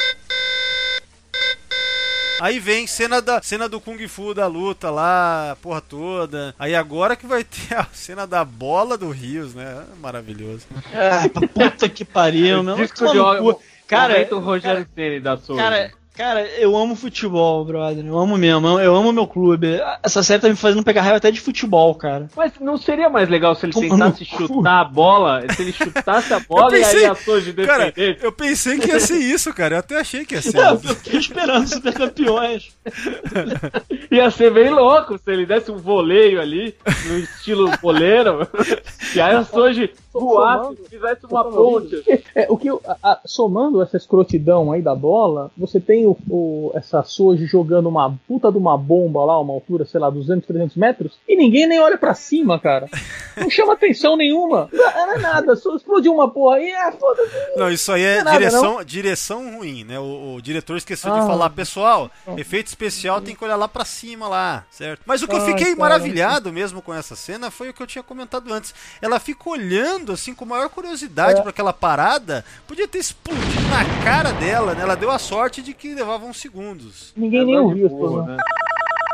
Aí 2.41 2.59
vem 2.59 2.85
cena 2.85 3.21
da 3.21 3.41
cena 3.41 3.69
do 3.69 3.79
Kung 3.79 4.07
Fu 4.07 4.33
da 4.33 4.45
luta 4.47 4.89
lá, 4.89 5.51
a 5.51 5.55
porra 5.55 5.81
toda. 5.81 6.53
Aí 6.59 6.75
agora 6.75 7.15
que 7.15 7.25
vai 7.25 7.43
ter 7.43 7.75
a 7.75 7.87
cena 7.93 8.27
da 8.27 8.43
bola 8.43 8.97
do 8.97 9.09
Rios, 9.09 9.55
né? 9.55 9.83
Maravilhoso. 9.99 10.65
Ah, 10.93 11.29
pra 11.29 11.47
puta 11.47 11.87
que 11.87 12.03
pariu, 12.03 12.61
meu. 12.61 12.75
Disco 12.75 13.05
de. 13.07 13.75
Cara, 13.87 14.13
Momento 14.13 14.39
Rogério 14.39 14.87
Ceni 14.95 15.19
da 15.19 15.37
Soji. 15.37 15.59
cara, 15.59 15.91
cara, 16.15 16.45
eu 16.57 16.75
amo 16.75 16.95
futebol, 16.95 17.63
brother. 17.65 18.05
Eu 18.05 18.17
amo 18.17 18.37
mesmo. 18.37 18.67
eu- 18.67 18.79
Eu 18.79 18.95
amo 18.95 19.11
meu 19.11 19.27
clube. 19.27 19.79
Essa 20.03 20.21
série 20.23 20.41
tá 20.41 20.49
me 20.49 20.55
fazendo 20.55 20.83
pegar 20.83 21.01
raiva 21.01 21.17
até 21.17 21.31
de 21.31 21.39
futebol, 21.41 21.93
cara. 21.95 22.29
Mas 22.35 22.53
não 22.59 22.77
seria 22.77 23.09
mais 23.09 23.27
legal 23.29 23.55
se 23.55 23.65
ele 23.65 23.73
Toma 23.73 23.89
tentasse 23.89 24.25
chutar 24.25 24.81
a 24.81 24.83
bola, 24.85 25.43
se 25.53 25.61
ele 25.61 25.71
chutasse 25.73 26.33
a 26.33 26.39
bola 26.47 26.71
Eu 26.71 26.77
e 26.77 26.81
pensei- 26.83 26.99
aí 26.99 27.05
a 27.05 27.15
Soji 27.15 27.53
Cara, 27.53 27.85
defender? 27.91 28.19
eu 28.21 28.31
pensei 28.31 28.77
que 28.79 28.87
ia 28.87 28.99
ser 28.99 29.17
isso, 29.17 29.53
cara. 29.53 29.75
Eu 29.75 29.79
até 29.79 29.99
achei 29.99 30.25
que 30.25 30.35
ia 30.35 30.41
ser 30.41 30.57
Eu 30.57 30.75
isso. 30.75 30.95
fiquei 30.95 31.19
esperando 31.19 31.67
super 31.67 31.93
campeões. 31.93 32.69
Ia 34.11 34.29
ser 34.31 34.51
bem 34.53 34.69
louco 34.69 35.17
se 35.17 35.31
ele 35.31 35.45
desse 35.45 35.71
um 35.71 35.77
voleio 35.77 36.39
ali, 36.39 36.75
no 37.07 37.17
estilo 37.19 37.71
boleiro, 37.81 38.47
e 39.15 39.19
aí 39.19 39.35
a 39.35 39.43
Soji 39.43 39.91
voasse, 40.19 40.75
fizesse 40.89 41.25
uma 41.25 41.43
ponte. 41.43 42.03
É, 42.35 42.47
o 42.49 42.57
que 42.57 42.67
a- 42.69 42.97
a- 43.01 43.19
somando 43.25 43.81
essa 43.81 43.95
escrotidão 43.95 44.71
aí 44.71 44.81
da 44.81 44.93
bola, 44.93 45.49
você 45.57 45.79
tem 45.79 46.05
o, 46.05 46.17
o- 46.29 46.71
essa 46.75 47.01
Soji 47.03 47.45
jogando 47.45 47.87
uma 47.87 48.13
puta 48.27 48.51
de 48.51 48.57
uma 48.57 48.77
bomba 48.77 49.23
lá, 49.23 49.39
uma 49.39 49.53
altura, 49.53 49.85
sei 49.85 49.99
lá, 50.01 50.09
200, 50.09 50.45
300 50.45 50.75
metros, 50.75 51.13
e 51.27 51.35
ninguém 51.37 51.65
nem 51.67 51.79
olha 51.79 51.97
pra 51.97 52.13
cima, 52.13 52.59
cara. 52.59 52.89
Não 53.37 53.49
chama 53.49 53.73
atenção 53.73 54.17
nenhuma. 54.17 54.67
Não, 54.71 54.91
não 55.07 55.13
é 55.13 55.17
nada, 55.19 55.55
só 55.55 55.75
explodiu 55.75 56.13
uma 56.13 56.29
porra 56.29 56.57
aí, 56.57 56.69
é 56.69 56.91
foda-se. 56.91 57.31
Não, 57.57 57.71
isso 57.71 57.91
aí 57.91 58.01
é 58.03 58.13
Não 58.15 58.21
é 58.21 58.23
nada, 58.25 58.37
direção, 58.37 58.83
direção 58.83 59.57
ruim, 59.57 59.83
né? 59.85 59.97
O, 59.99 60.35
o 60.35 60.41
diretor 60.41 60.75
esqueceu 60.77 61.13
de 61.13 61.19
Ah. 61.19 61.25
falar, 61.25 61.49
pessoal, 61.51 62.09
efeito 62.35 62.67
especial 62.67 63.21
tem 63.21 63.33
que 63.35 63.43
olhar 63.45 63.55
lá 63.55 63.67
pra 63.67 63.85
cima 63.85 64.27
lá, 64.27 64.65
certo? 64.69 65.01
Mas 65.05 65.21
o 65.21 65.27
que 65.27 65.35
eu 65.35 65.39
Ai, 65.39 65.45
fiquei 65.45 65.67
cara. 65.67 65.79
maravilhado 65.79 66.51
mesmo 66.51 66.81
com 66.81 66.93
essa 66.93 67.15
cena 67.15 67.49
foi 67.49 67.69
o 67.69 67.73
que 67.73 67.81
eu 67.81 67.87
tinha 67.87 68.03
comentado 68.03 68.51
antes. 68.53 68.73
Ela 69.01 69.19
fica 69.19 69.49
olhando 69.49 70.04
assim 70.11 70.33
com 70.33 70.45
maior 70.45 70.69
curiosidade 70.69 71.39
É. 71.39 71.41
pra 71.41 71.49
aquela 71.51 71.73
parada, 71.73 72.43
podia 72.67 72.87
ter 72.87 72.99
explodido 72.99 73.61
na 73.69 74.03
cara 74.03 74.31
dela, 74.33 74.73
né? 74.73 74.81
Ela 74.83 74.95
deu 74.95 75.11
a 75.11 75.19
sorte 75.19 75.61
de 75.61 75.73
que 75.73 75.93
levava 75.93 76.25
uns 76.25 76.39
segundos. 76.39 77.13
Ninguém 77.15 77.45
nem 77.45 77.55
É 77.55 77.59
ouviu 77.59 77.87
de 77.87 77.93
esse 77.93 77.95
boa, 77.95 78.11
programa. 78.23 78.37
né? 78.37 78.43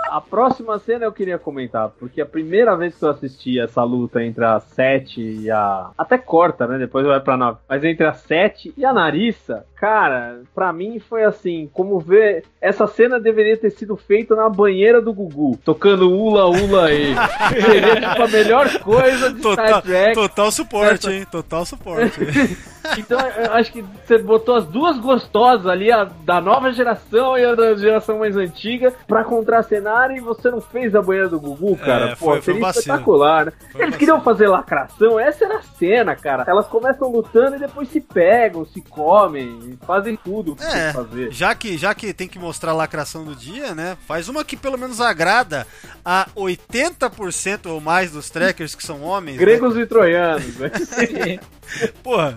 A 0.10 0.20
próxima 0.20 0.78
cena 0.78 1.06
eu 1.06 1.12
queria 1.14 1.40
comentar, 1.40 1.88
porque 1.98 2.20
a 2.20 2.26
primeira 2.26 2.76
vez 2.76 2.94
que 2.98 3.04
eu 3.06 3.10
assisti 3.12 3.58
essa 3.58 3.82
luta 3.82 4.22
entre 4.22 4.44
a 4.44 4.60
Sete 4.60 5.22
e 5.22 5.50
a. 5.50 5.92
Até 5.98 6.18
corta, 6.18 6.68
né? 6.68 6.78
Depois 6.78 7.06
vai 7.06 7.22
pra 7.22 7.38
nove. 7.38 7.60
Mas 7.70 7.82
entre 7.86 8.06
a 8.06 8.14
Sete 8.14 8.74
e 8.76 8.84
a 8.84 8.92
Narissa, 8.92 9.66
cara, 9.82 10.42
pra 10.54 10.72
mim 10.72 11.00
foi 11.00 11.24
assim: 11.24 11.70
como 11.74 12.00
ver. 12.00 12.44
Essa 12.62 12.86
cena 12.86 13.20
deveria 13.20 13.58
ter 13.58 13.72
sido 13.72 13.98
feita 13.98 14.36
na 14.36 14.48
banheira 14.48 15.02
do 15.02 15.12
Gugu, 15.12 15.58
tocando 15.66 16.12
Ula 16.12 16.46
Ula 16.46 16.86
aí. 16.86 17.16
Seria 17.60 17.96
tipo 18.10 18.22
a 18.22 18.28
melhor 18.28 18.80
coisa 18.82 19.34
de 19.34 19.42
Total, 19.42 19.66
Star 19.68 19.82
Trek. 19.82 20.14
total 20.14 20.52
suporte, 20.52 21.08
Essa- 21.08 21.14
hein? 21.14 21.26
Total 21.32 21.66
suporte. 21.66 22.20
Então 22.98 23.20
eu 23.20 23.54
acho 23.54 23.72
que 23.72 23.84
você 23.84 24.18
botou 24.18 24.56
as 24.56 24.66
duas 24.66 24.98
gostosas 24.98 25.68
ali, 25.68 25.92
a 25.92 26.04
da 26.04 26.42
nova 26.42 26.74
geração 26.74 27.38
e 27.38 27.46
a 27.46 27.54
da 27.54 27.76
geração 27.76 28.18
mais 28.18 28.36
antiga, 28.36 28.92
pra 29.08 29.24
contracenar 29.24 30.10
e 30.12 30.20
você 30.20 30.50
não 30.50 30.60
fez 30.60 30.94
a 30.96 31.02
banheira 31.02 31.30
do 31.30 31.40
Gugu, 31.40 31.78
cara. 31.78 32.06
É, 32.06 32.10
Pô, 32.16 32.26
foi- 32.26 32.34
foi 32.38 32.42
seria 32.42 32.62
vacilo. 32.62 32.82
espetacular, 32.82 33.46
né? 33.46 33.52
Foi 33.72 33.84
Eles 33.84 33.96
queriam 33.96 34.20
fazer 34.22 34.48
lacração, 34.48 35.20
essa 35.20 35.46
era 35.46 35.58
a 35.58 35.62
cena, 35.62 36.16
cara. 36.16 36.44
Elas 36.48 36.66
começam 36.68 37.10
lutando 37.12 37.56
e 37.56 37.60
depois 37.60 37.88
se 37.88 38.02
pegam, 38.02 38.66
se 38.66 38.82
comem, 38.82 39.71
fazem 39.86 40.16
tudo 40.16 40.54
o 40.54 40.56
que 40.56 40.62
tem 40.66 40.80
É, 40.80 40.88
que 40.88 40.94
fazer. 40.94 41.32
já 41.32 41.54
que, 41.56 41.78
já 41.78 41.94
que 41.94 42.14
tem 42.14 42.28
que 42.28 42.40
mostrar 42.40 42.72
a 42.72 42.76
lacração 42.76 43.24
do 43.24 43.36
dia, 43.36 43.74
né? 43.76 43.98
Faz 44.08 44.28
uma 44.30 44.44
que 44.44 44.56
pelo 44.58 44.78
menos 44.78 45.00
agrada 45.02 45.66
a 46.04 46.28
80% 46.36 47.68
ou 47.68 47.80
mais 47.82 48.12
dos 48.12 48.30
trackers 48.30 48.76
que 48.76 48.84
são 48.86 49.02
homens. 49.02 49.38
né? 49.38 49.42
Gregos 49.42 49.78
e 49.78 49.86
troianos, 49.86 50.56
né? 50.58 50.72
Porra, 52.04 52.36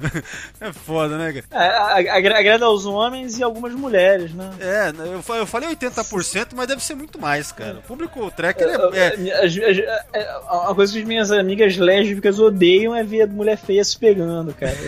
é 0.61 0.73
foda, 0.73 1.16
né, 1.19 1.43
cara? 1.51 1.65
É, 1.65 1.69
a- 1.69 2.16
agra- 2.16 2.39
agrada 2.39 2.65
aos 2.66 2.86
homens 2.86 3.39
e 3.39 3.43
algumas 3.43 3.73
mulheres, 3.74 4.32
né? 4.35 4.51
É, 4.61 4.93
eu, 5.15 5.23
fa- 5.23 5.36
eu 5.36 5.47
falei 5.47 5.69
80%, 5.74 6.48
mas 6.55 6.66
deve 6.69 6.82
ser 6.82 6.94
muito 6.94 7.20
mais, 7.20 7.51
cara. 7.52 7.78
O 7.78 7.82
público 7.82 8.31
tracker 8.31 8.69
é. 8.69 8.98
é- 9.28 9.44
as- 9.44 9.56
é, 9.56 10.36
Uma 10.51 10.74
coisa 10.74 10.93
que 10.93 10.98
as 11.01 11.05
minhas 11.05 11.31
amigas 11.31 11.77
lésbicas 11.77 12.39
odeiam 12.39 12.94
é 12.94 13.02
ver 13.02 13.27
mulher 13.28 13.56
feia 13.59 13.85
se 13.85 13.98
pegando, 13.98 14.52
cara. 14.55 14.74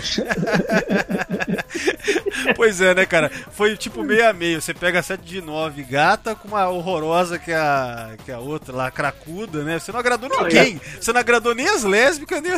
Pois 2.55 2.81
é, 2.81 2.95
né, 2.95 3.07
cara? 3.07 3.31
Foi 3.51 3.77
tipo 3.77 4.03
meio 4.03 4.29
a 4.29 4.33
meio. 4.33 4.61
Você 4.61 4.73
pega 4.75 5.01
a 5.01 5.03
7 5.03 5.21
de 5.23 5.41
9 5.41 5.83
gata 5.83 6.35
com 6.35 6.49
uma 6.49 6.69
horrorosa 6.69 7.39
que 7.39 7.51
é 7.51 7.57
a, 7.57 8.11
que 8.25 8.31
é 8.31 8.35
a 8.35 8.39
outra 8.39 8.75
lá, 8.75 8.91
cracuda, 8.91 9.63
né? 9.63 9.79
Você 9.79 9.91
não 9.93 10.01
agradou 10.01 10.29
ninguém. 10.29 10.81
Você 11.01 11.13
não 11.13 11.21
agradou 11.21 11.55
nem 11.55 11.69
as 11.69 11.83
lésbicas, 11.83 12.43
nem, 12.43 12.53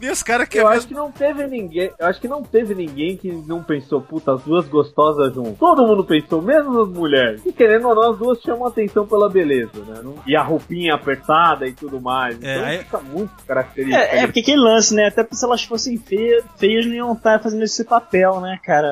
nem 0.00 0.10
os 0.10 0.22
caras 0.22 0.48
que 0.48 0.58
Eu 0.58 0.70
é 0.70 0.76
acho 0.76 0.86
que 0.88 0.94
não 0.94 1.10
teve 1.10 1.31
ninguém. 1.32 1.90
Eu 1.98 2.06
acho 2.06 2.20
que 2.20 2.28
não 2.28 2.42
teve 2.42 2.74
ninguém 2.74 3.16
que 3.16 3.30
não 3.30 3.62
pensou, 3.62 4.00
puta, 4.00 4.34
as 4.34 4.42
duas 4.42 4.66
gostosas 4.68 5.34
juntas. 5.34 5.58
Todo 5.58 5.86
mundo 5.86 6.04
pensou, 6.04 6.40
mesmo 6.42 6.82
as 6.82 6.88
mulheres. 6.88 7.42
E 7.46 7.52
querendo 7.52 7.88
ou 7.88 7.94
não, 7.94 8.12
as 8.12 8.18
duas 8.18 8.40
chamam 8.40 8.66
atenção 8.66 9.06
pela 9.06 9.28
beleza, 9.28 9.72
né? 9.86 10.00
Não- 10.02 10.14
E 10.26 10.36
a 10.36 10.42
roupinha 10.42 10.94
apertada 10.94 11.66
e 11.66 11.72
tudo 11.72 12.00
mais. 12.00 12.40
É, 12.42 12.54
Então 12.56 12.64
aí- 12.68 12.78
fica 12.78 12.98
muito 13.00 13.32
característico. 13.46 13.98
É, 14.02 14.18
é 14.20 14.26
porque 14.26 14.40
aquele 14.40 14.60
lance, 14.60 14.94
né? 14.94 15.06
Até 15.06 15.22
porque 15.22 15.36
se 15.36 15.44
elas 15.44 15.62
fossem 15.64 15.96
feias, 15.98 16.44
feias 16.58 16.86
não 16.86 16.94
iam 16.94 17.12
estar 17.12 17.40
fazendo 17.42 17.62
esse 17.62 17.84
papel, 17.84 18.40
né, 18.40 18.58
cara? 18.64 18.88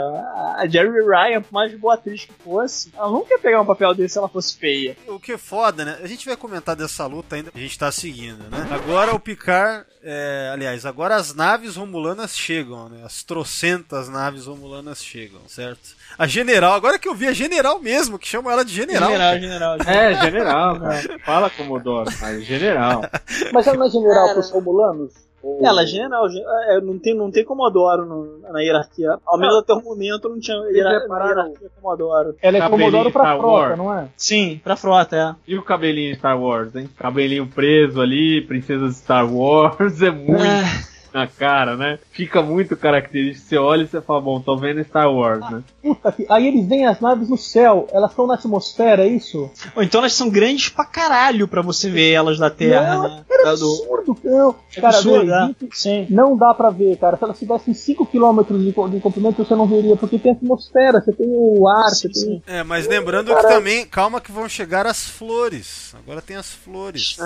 A 0.56 0.66
Jerry 0.68 1.04
Ryan, 1.04 1.42
por 1.42 1.52
mais 1.52 1.72
boa 1.78 1.94
atriz 1.94 2.24
que 2.24 2.32
fosse, 2.42 2.92
ela 2.96 3.10
nunca 3.10 3.34
ia 3.34 3.38
pegar 3.38 3.60
um 3.60 3.66
papel 3.66 3.94
desse 3.94 4.10
se 4.14 4.18
ela 4.18 4.28
fosse 4.28 4.56
feia. 4.56 4.96
O 5.08 5.18
que 5.20 5.32
é 5.32 5.38
foda, 5.38 5.84
né? 5.84 5.98
A 6.02 6.06
gente 6.06 6.26
vai 6.26 6.36
comentar 6.36 6.74
dessa 6.76 7.06
luta 7.06 7.36
ainda. 7.36 7.50
A 7.54 7.58
gente 7.58 7.78
tá 7.78 7.90
seguindo, 7.92 8.38
né? 8.50 8.66
Agora 8.70 9.14
o 9.14 9.20
Picard. 9.20 9.84
é, 10.02 10.50
aliás, 10.52 10.86
agora 10.86 11.14
as 11.16 11.34
naves 11.34 11.76
romulanas 11.76 12.29
chegam, 12.36 12.88
né? 12.88 13.02
As 13.04 13.22
trocentas 13.22 14.08
naves 14.08 14.46
romulanas 14.46 15.02
chegam, 15.02 15.40
certo? 15.46 15.80
A 16.18 16.26
general, 16.26 16.72
agora 16.74 16.98
que 16.98 17.08
eu 17.08 17.14
vi 17.14 17.26
a 17.26 17.32
general 17.32 17.80
mesmo, 17.80 18.18
que 18.18 18.26
chamam 18.28 18.50
ela 18.52 18.64
de 18.64 18.72
general. 18.72 19.10
General, 19.10 19.28
cara. 19.38 19.40
general. 19.40 19.76
É, 19.86 20.14
general, 20.24 20.80
cara. 20.80 21.18
Fala 21.24 21.50
Comodoro, 21.50 22.10
mas 22.20 22.44
general. 22.44 23.02
Mas 23.52 23.66
ela 23.66 23.76
não 23.76 23.86
é 23.86 23.90
general 23.90 24.32
pros 24.34 24.50
romulanos? 24.50 25.12
Ou- 25.42 25.58
Ela 25.64 25.84
é 25.84 25.86
general, 25.86 26.28
gen- 26.28 26.44
é, 26.68 26.80
não 26.82 26.98
tem, 26.98 27.14
não 27.16 27.30
tem 27.30 27.42
Comodoro 27.44 28.04
no- 28.04 28.52
na 28.52 28.60
hierarquia. 28.60 29.16
Ao 29.26 29.38
menos 29.38 29.56
até 29.56 29.72
o 29.72 29.80
momento 29.82 30.28
não 30.28 30.38
tinha 30.38 30.56
hierarquia 30.70 31.70
Comodoro. 31.80 32.36
Ela 32.42 32.58
é 32.58 32.60
Cabelinho 32.60 32.90
Comodoro 32.90 33.10
pra 33.10 33.22
Star 33.22 33.38
frota, 33.38 33.48
Wars. 33.54 33.78
não 33.78 33.98
é? 33.98 34.08
Sim, 34.18 34.60
pra 34.62 34.76
frota, 34.76 35.16
é. 35.16 35.34
E 35.50 35.56
o 35.56 35.62
cabelinho 35.62 36.14
Star 36.16 36.38
Wars, 36.38 36.74
hein? 36.76 36.90
Cabelinho 36.98 37.46
preso 37.46 38.00
ali, 38.02 38.42
princesa 38.46 38.88
de 38.88 38.94
Star 38.94 39.32
Wars, 39.32 40.00
é 40.02 40.10
muito 40.10 40.42
Ah, 40.42 40.84
na 41.12 41.26
cara, 41.26 41.76
né? 41.76 41.98
Fica 42.12 42.42
muito 42.42 42.76
característico. 42.76 43.48
Você 43.48 43.56
olha 43.58 43.82
e 43.82 43.86
você 43.86 44.00
fala, 44.00 44.20
bom, 44.20 44.40
tô 44.40 44.56
vendo 44.56 44.82
Star 44.84 45.10
Wars, 45.12 45.40
né? 45.50 45.62
Puta 45.82 46.12
que... 46.12 46.26
Aí 46.28 46.46
eles 46.46 46.66
veem 46.68 46.86
as 46.86 47.00
naves 47.00 47.28
no 47.28 47.36
céu, 47.38 47.86
elas 47.92 48.10
estão 48.10 48.26
na 48.26 48.34
atmosfera, 48.34 49.04
é 49.04 49.08
isso? 49.08 49.50
Ou 49.74 49.82
então 49.82 50.00
elas 50.00 50.12
são 50.12 50.28
grandes 50.30 50.68
pra 50.68 50.84
caralho 50.84 51.48
pra 51.48 51.62
você 51.62 51.88
ver 51.90 52.12
elas 52.12 52.38
da 52.38 52.50
Terra, 52.50 52.94
Não, 52.96 53.02
né? 53.02 53.24
Era 53.30 53.44
do- 53.44 53.50
absurdo, 53.50 54.16
não. 54.24 54.54
É 54.76 54.80
cara, 54.80 54.96
absurdo, 54.96 55.32
é. 55.32 55.54
Sim. 55.72 56.06
não 56.10 56.36
dá 56.36 56.52
pra 56.54 56.70
ver, 56.70 56.96
cara. 56.98 57.16
Se 57.16 57.24
elas 57.24 57.38
tivessem 57.38 57.72
5km 57.74 58.46
de, 58.58 58.72
de 58.96 59.00
comprimento, 59.00 59.44
você 59.44 59.54
não 59.54 59.66
veria, 59.66 59.96
porque 59.96 60.18
tem 60.18 60.32
atmosfera, 60.32 61.00
você 61.00 61.12
tem 61.12 61.26
o 61.28 61.66
ar, 61.68 61.88
você 61.90 62.08
Sim, 62.12 62.40
tem. 62.46 62.56
É, 62.56 62.62
mas 62.62 62.86
lembrando 62.86 63.34
que 63.34 63.42
também, 63.42 63.86
calma 63.86 64.20
que 64.20 64.30
vão 64.30 64.48
chegar 64.48 64.86
as 64.86 65.08
flores. 65.08 65.94
Agora 65.98 66.20
tem 66.20 66.36
as 66.36 66.50
flores. 66.52 67.16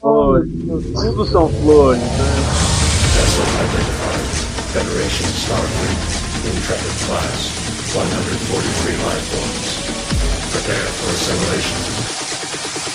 Flores, 0.00 0.52
tudo 0.94 1.24
são 1.26 1.48
flores, 1.48 2.00
né? 2.02 2.77
Federation 4.72 5.26
Starfleet, 5.34 5.98
Intrepid 6.46 7.06
class, 7.06 7.50
143 7.92 8.96
life 8.96 9.26
forms. 9.32 9.68
Prepare 10.52 10.86
for 10.98 11.10
assimilation. 11.10 12.88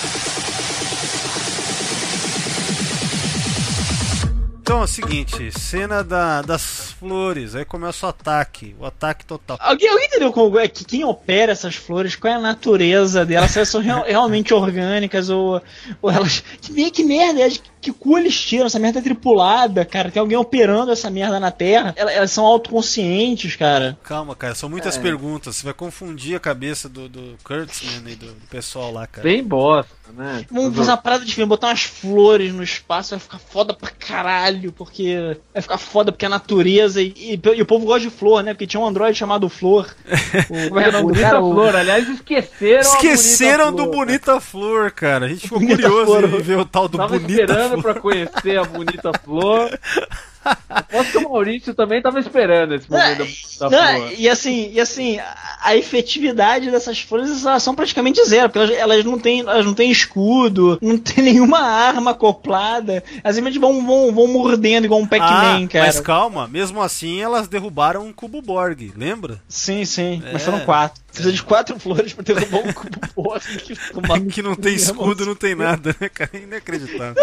Então 4.62 4.80
é 4.80 4.84
o 4.84 4.86
seguinte, 4.86 5.52
cena 5.52 6.02
da- 6.02 6.40
das 6.40 6.94
flores, 6.98 7.54
aí 7.54 7.66
começa 7.66 8.06
o 8.06 8.08
ataque, 8.08 8.74
o 8.80 8.86
ataque 8.86 9.26
total. 9.26 9.58
Alguém, 9.60 9.90
alguém 9.90 10.06
entendeu 10.06 10.32
como 10.32 10.58
é 10.58 10.66
que 10.66 10.86
quem 10.86 11.04
opera 11.04 11.52
essas 11.52 11.74
flores? 11.76 12.16
Qual 12.16 12.32
é 12.32 12.36
a 12.36 12.40
natureza 12.40 13.26
delas? 13.26 13.50
Se 13.50 13.58
elas 13.58 13.68
são 13.68 13.82
real- 13.82 14.04
realmente 14.08 14.54
orgânicas 14.54 15.28
ou, 15.28 15.60
ou 16.00 16.10
elas. 16.10 16.42
Que, 16.62 16.90
que 16.90 17.04
merda 17.04 17.42
é? 17.42 17.50
Que 17.84 17.92
cu 17.92 18.16
eles 18.16 18.40
tiram? 18.40 18.64
Essa 18.64 18.78
merda 18.78 18.98
é 18.98 19.02
tripulada, 19.02 19.84
cara. 19.84 20.10
Tem 20.10 20.18
alguém 20.18 20.38
operando 20.38 20.90
essa 20.90 21.10
merda 21.10 21.38
na 21.38 21.50
Terra. 21.50 21.92
Elas, 21.96 22.14
elas 22.14 22.30
são 22.30 22.46
autoconscientes, 22.46 23.56
cara. 23.56 23.98
Calma, 24.02 24.34
cara, 24.34 24.54
são 24.54 24.70
muitas 24.70 24.96
perguntas, 24.96 25.56
você 25.56 25.64
vai 25.64 25.74
confundir 25.74 26.34
a 26.34 26.40
cabeça 26.40 26.88
do, 26.88 27.10
do 27.10 27.36
Kurtzman 27.44 28.10
e 28.10 28.16
do, 28.16 28.26
do 28.28 28.46
pessoal 28.48 28.90
lá, 28.90 29.06
cara. 29.06 29.22
Bem 29.22 29.44
bosta, 29.44 29.92
né? 30.12 30.44
Vamos 30.50 30.76
fazer 30.76 30.90
uma 30.90 30.96
parada 30.96 31.24
de 31.24 31.34
filme, 31.34 31.48
botar 31.48 31.68
umas 31.68 31.82
flores 31.82 32.52
no 32.52 32.62
espaço, 32.62 33.10
vai 33.10 33.18
ficar 33.18 33.38
foda 33.38 33.74
pra 33.74 33.90
caralho, 33.90 34.72
porque. 34.72 35.36
Vai 35.52 35.62
ficar 35.62 35.78
foda 35.78 36.12
porque 36.12 36.26
a 36.26 36.28
natureza 36.28 37.00
e, 37.02 37.12
e, 37.16 37.40
e 37.56 37.62
o 37.62 37.66
povo 37.66 37.86
gosta 37.86 38.08
de 38.08 38.10
flor, 38.10 38.42
né? 38.42 38.52
Porque 38.54 38.66
tinha 38.66 38.80
um 38.80 38.86
androide 38.86 39.18
chamado 39.18 39.48
Flor. 39.48 39.94
O, 40.50 40.68
como 40.68 40.80
é 40.80 40.82
que 40.82 40.88
é 40.88 40.90
o 40.90 40.92
nome 40.92 41.06
do 41.06 41.08
Bonita 41.14 41.22
cara? 41.30 41.38
Flor, 41.40 41.76
aliás, 41.76 42.08
esqueceram 42.08 42.80
Esqueceram 42.80 43.68
a 43.68 43.70
do 43.70 43.86
bonita 43.86 43.94
flor, 43.94 44.06
Bonita 44.06 44.40
Flor, 44.40 44.90
cara. 44.90 45.26
A 45.26 45.28
gente 45.28 45.42
ficou 45.42 45.58
Bonita 45.58 45.82
curioso 45.82 46.06
Flor. 46.06 46.24
em 46.24 46.42
ver 46.42 46.58
o 46.58 46.64
tal 46.64 46.88
do 46.88 46.98
Tava 46.98 47.18
Bonita 47.18 47.32
esperando 47.40 47.70
Flor. 47.70 47.82
pra 47.82 48.00
conhecer 48.00 48.58
a 48.58 48.64
bonita 48.64 49.12
flor. 49.24 49.78
Aposto 50.68 51.12
que 51.12 51.18
o 51.18 51.30
Maurício 51.30 51.74
também 51.74 52.02
tava 52.02 52.18
esperando 52.20 52.74
esse 52.74 52.90
momento 52.90 53.18
da 53.18 53.24
bonita 53.24 53.70
Não, 53.70 54.12
e 54.12 54.28
assim, 54.28 54.70
e 54.72 54.80
assim, 54.80 55.18
a, 55.18 55.58
a 55.62 55.76
efetividade 55.76 56.70
dessas 56.70 57.00
flores 57.00 57.44
elas 57.44 57.62
são 57.62 57.74
praticamente 57.74 58.24
zero, 58.24 58.48
porque 58.50 58.72
elas, 58.72 58.78
elas 58.78 59.04
não 59.04 59.18
têm, 59.18 59.40
elas 59.40 59.64
não 59.64 59.74
têm 59.74 59.90
escudo, 59.90 60.78
não 60.82 60.98
tem 60.98 61.24
nenhuma 61.24 61.60
arma 61.60 62.10
acoplada. 62.12 63.02
Elas 63.22 63.36
simplesmente 63.36 63.58
vão, 63.60 63.84
vão, 63.84 64.12
vão 64.12 64.26
mordendo 64.26 64.84
igual 64.84 65.00
um 65.00 65.04
Ah, 65.04 65.08
Pac-Man, 65.08 65.66
cara. 65.68 65.86
mas 65.86 66.00
calma, 66.00 66.46
mesmo 66.48 66.82
assim 66.82 67.20
elas 67.20 67.48
derrubaram 67.48 68.04
um 68.06 68.12
cubo 68.12 68.42
Borg, 68.42 68.92
lembra? 68.96 69.40
Sim, 69.48 69.84
sim, 69.84 70.22
mas 70.32 70.42
É. 70.42 70.44
foram 70.44 70.60
quatro. 70.60 71.03
Precisa 71.14 71.32
de 71.32 71.42
quatro 71.42 71.78
flores 71.80 72.12
pra 72.12 72.24
derrubar 72.24 72.68
um 72.68 72.72
cubo 72.72 72.98
porra, 73.14 73.40
que, 73.40 74.26
que 74.32 74.42
não 74.42 74.56
tem 74.56 74.74
escudo, 74.74 75.24
não 75.24 75.34
tem 75.36 75.54
nada, 75.54 75.94
né, 76.00 76.08
cara? 76.08 76.30
Inacreditável. 76.34 77.14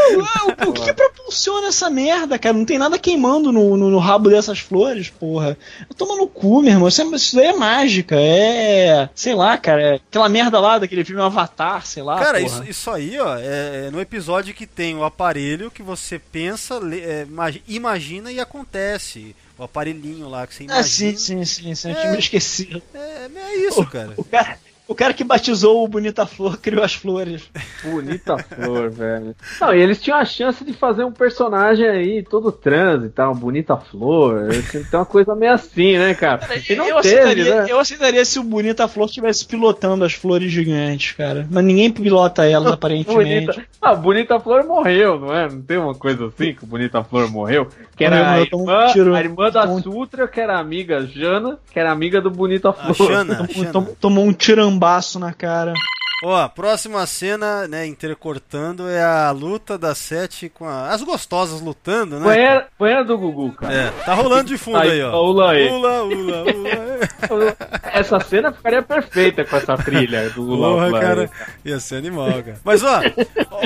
o, 0.65 0.69
o 0.69 0.73
que, 0.73 0.81
que 0.85 0.93
propulsiona 0.93 1.67
essa 1.67 1.89
merda, 1.89 2.39
cara? 2.39 2.55
Não 2.55 2.63
tem 2.65 2.77
nada 2.77 2.97
queimando 2.97 3.51
no, 3.51 3.75
no, 3.75 3.89
no 3.89 3.99
rabo 3.99 4.29
dessas 4.29 4.59
flores, 4.59 5.09
porra. 5.09 5.57
Toma 5.97 6.15
no 6.15 6.27
cu, 6.27 6.61
meu 6.61 6.71
irmão. 6.71 6.87
Isso, 6.87 7.01
é, 7.01 7.05
isso 7.15 7.35
daí 7.35 7.47
é 7.47 7.53
mágica. 7.53 8.15
É. 8.17 9.09
Sei 9.13 9.35
lá, 9.35 9.57
cara. 9.57 9.81
é 9.81 9.95
Aquela 9.95 10.29
merda 10.29 10.59
lá 10.59 10.79
daquele 10.79 11.03
filme 11.03 11.21
Avatar, 11.21 11.85
sei 11.85 12.01
lá. 12.03 12.17
Cara, 12.19 12.39
porra. 12.39 12.45
isso, 12.61 12.63
isso 12.69 12.91
aí, 12.91 13.19
ó, 13.19 13.35
é, 13.37 13.87
é 13.87 13.89
no 13.91 13.99
episódio 13.99 14.53
que 14.53 14.65
tem 14.65 14.95
o 14.95 15.03
aparelho 15.03 15.69
que 15.69 15.83
você 15.83 16.17
pensa, 16.17 16.79
é, 16.93 17.25
imagi- 17.27 17.63
imagina 17.67 18.31
e 18.31 18.39
acontece. 18.39 19.35
O 19.61 19.65
aparelhinho 19.65 20.27
lá 20.27 20.47
que 20.47 20.55
você 20.55 20.63
Ah, 20.63 20.77
imagina. 20.81 21.17
sim, 21.19 21.45
sim, 21.45 21.45
sim, 21.45 21.75
sim. 21.75 21.89
Eu 21.89 21.95
É. 21.95 21.99
tinha 21.99 22.11
me 22.13 22.17
esquecido. 22.17 22.81
É, 22.95 23.29
é 23.35 23.67
isso, 23.67 23.85
cara. 23.85 24.15
O 24.17 24.23
cara, 24.23 24.57
o 24.91 24.95
cara 24.95 25.13
que 25.13 25.23
batizou 25.23 25.85
o 25.85 25.87
Bonita 25.87 26.25
Flor 26.25 26.57
criou 26.57 26.83
as 26.83 26.93
flores. 26.93 27.43
Bonita 27.81 28.37
flor, 28.37 28.89
velho. 28.91 29.33
Não, 29.61 29.73
e 29.73 29.81
eles 29.81 30.01
tinham 30.01 30.17
a 30.17 30.25
chance 30.25 30.65
de 30.65 30.73
fazer 30.73 31.05
um 31.05 31.11
personagem 31.13 31.87
aí 31.87 32.23
todo 32.23 32.51
trans 32.51 33.05
e 33.05 33.09
tal, 33.09 33.33
bonita 33.33 33.77
flor. 33.77 34.49
Tem 34.69 34.83
uma 34.99 35.05
coisa 35.05 35.33
meio 35.33 35.53
assim, 35.53 35.97
né, 35.97 36.13
cara? 36.13 36.41
E 36.69 36.75
não 36.75 36.87
eu, 36.87 37.01
teve, 37.01 37.17
aceitaria, 37.19 37.61
né? 37.63 37.65
eu 37.69 37.79
aceitaria 37.79 38.25
se 38.25 38.37
o 38.37 38.43
Bonita 38.43 38.85
Flor 38.87 39.05
estivesse 39.07 39.45
pilotando 39.45 40.03
as 40.03 40.11
flores 40.13 40.51
gigantes, 40.51 41.13
cara. 41.13 41.47
Mas 41.49 41.63
ninguém 41.63 41.89
pilota 41.89 42.45
elas, 42.45 42.73
aparentemente. 42.73 43.45
Bonita... 43.45 43.65
Ah, 43.81 43.95
Bonita 43.95 44.39
Flor 44.41 44.65
morreu, 44.65 45.19
não 45.19 45.33
é? 45.33 45.49
Não 45.49 45.61
tem 45.61 45.77
uma 45.77 45.95
coisa 45.95 46.27
assim 46.27 46.53
que 46.53 46.63
o 46.63 46.67
Bonita 46.67 47.01
Flor 47.03 47.31
morreu? 47.31 47.67
Que 47.95 48.03
era 48.03 48.17
Morreu, 48.17 48.47
a 48.51 48.57
um 48.57 48.61
irmã, 48.61 48.87
tiro. 48.91 49.15
a 49.15 49.19
irmã 49.19 49.49
da 49.49 49.65
um- 49.69 49.81
Sutra, 49.81 50.27
que 50.27 50.39
era 50.39 50.59
amiga 50.59 51.05
Jana, 51.07 51.57
que 51.71 51.79
era 51.79 51.91
amiga 51.91 52.19
do 52.19 52.29
Bonita 52.29 52.73
Flor. 52.73 52.95
Xana, 52.95 53.43
a 53.43 53.71
Tomou, 53.71 53.95
tomou 53.99 54.25
um 54.25 54.33
tirambaço 54.81 55.19
na 55.19 55.31
cara. 55.31 55.73
Ó, 56.23 56.47
próxima 56.49 57.05
cena, 57.07 57.67
né, 57.67 57.85
intercortando, 57.87 58.87
é 58.87 59.03
a 59.03 59.31
luta 59.31 59.77
das 59.77 59.97
sete 59.97 60.49
com 60.49 60.67
a- 60.67 60.89
as 60.89 61.01
gostosas 61.01 61.61
lutando, 61.61 62.19
né? 62.19 62.25
Banheira, 62.25 62.67
banheira 62.79 63.03
do 63.03 63.17
Gugu, 63.17 63.53
cara. 63.53 63.73
É, 63.73 63.91
tá 64.05 64.13
rolando 64.13 64.43
de 64.45 64.57
fundo 64.57 64.77
aí, 64.91 65.01
ó. 65.01 65.19
Ula 65.23 65.51
aí. 65.51 65.67
Ula, 65.67 66.03
ula, 66.03 66.43
ula. 66.43 67.57
Essa 67.93 68.19
cena 68.19 68.51
ficaria 68.53 68.81
perfeita 68.81 69.43
com 69.45 69.55
essa 69.55 69.75
trilha 69.77 70.29
do 70.29 70.43
Ula 70.43 70.69
Porra, 70.75 70.87
Ula. 70.89 70.99
cara, 70.99 71.29
ia 71.65 71.79
ser 71.79 71.95
animal, 71.97 72.27
cara. 72.43 72.59
Mas 72.63 72.83
ó, 72.83 72.99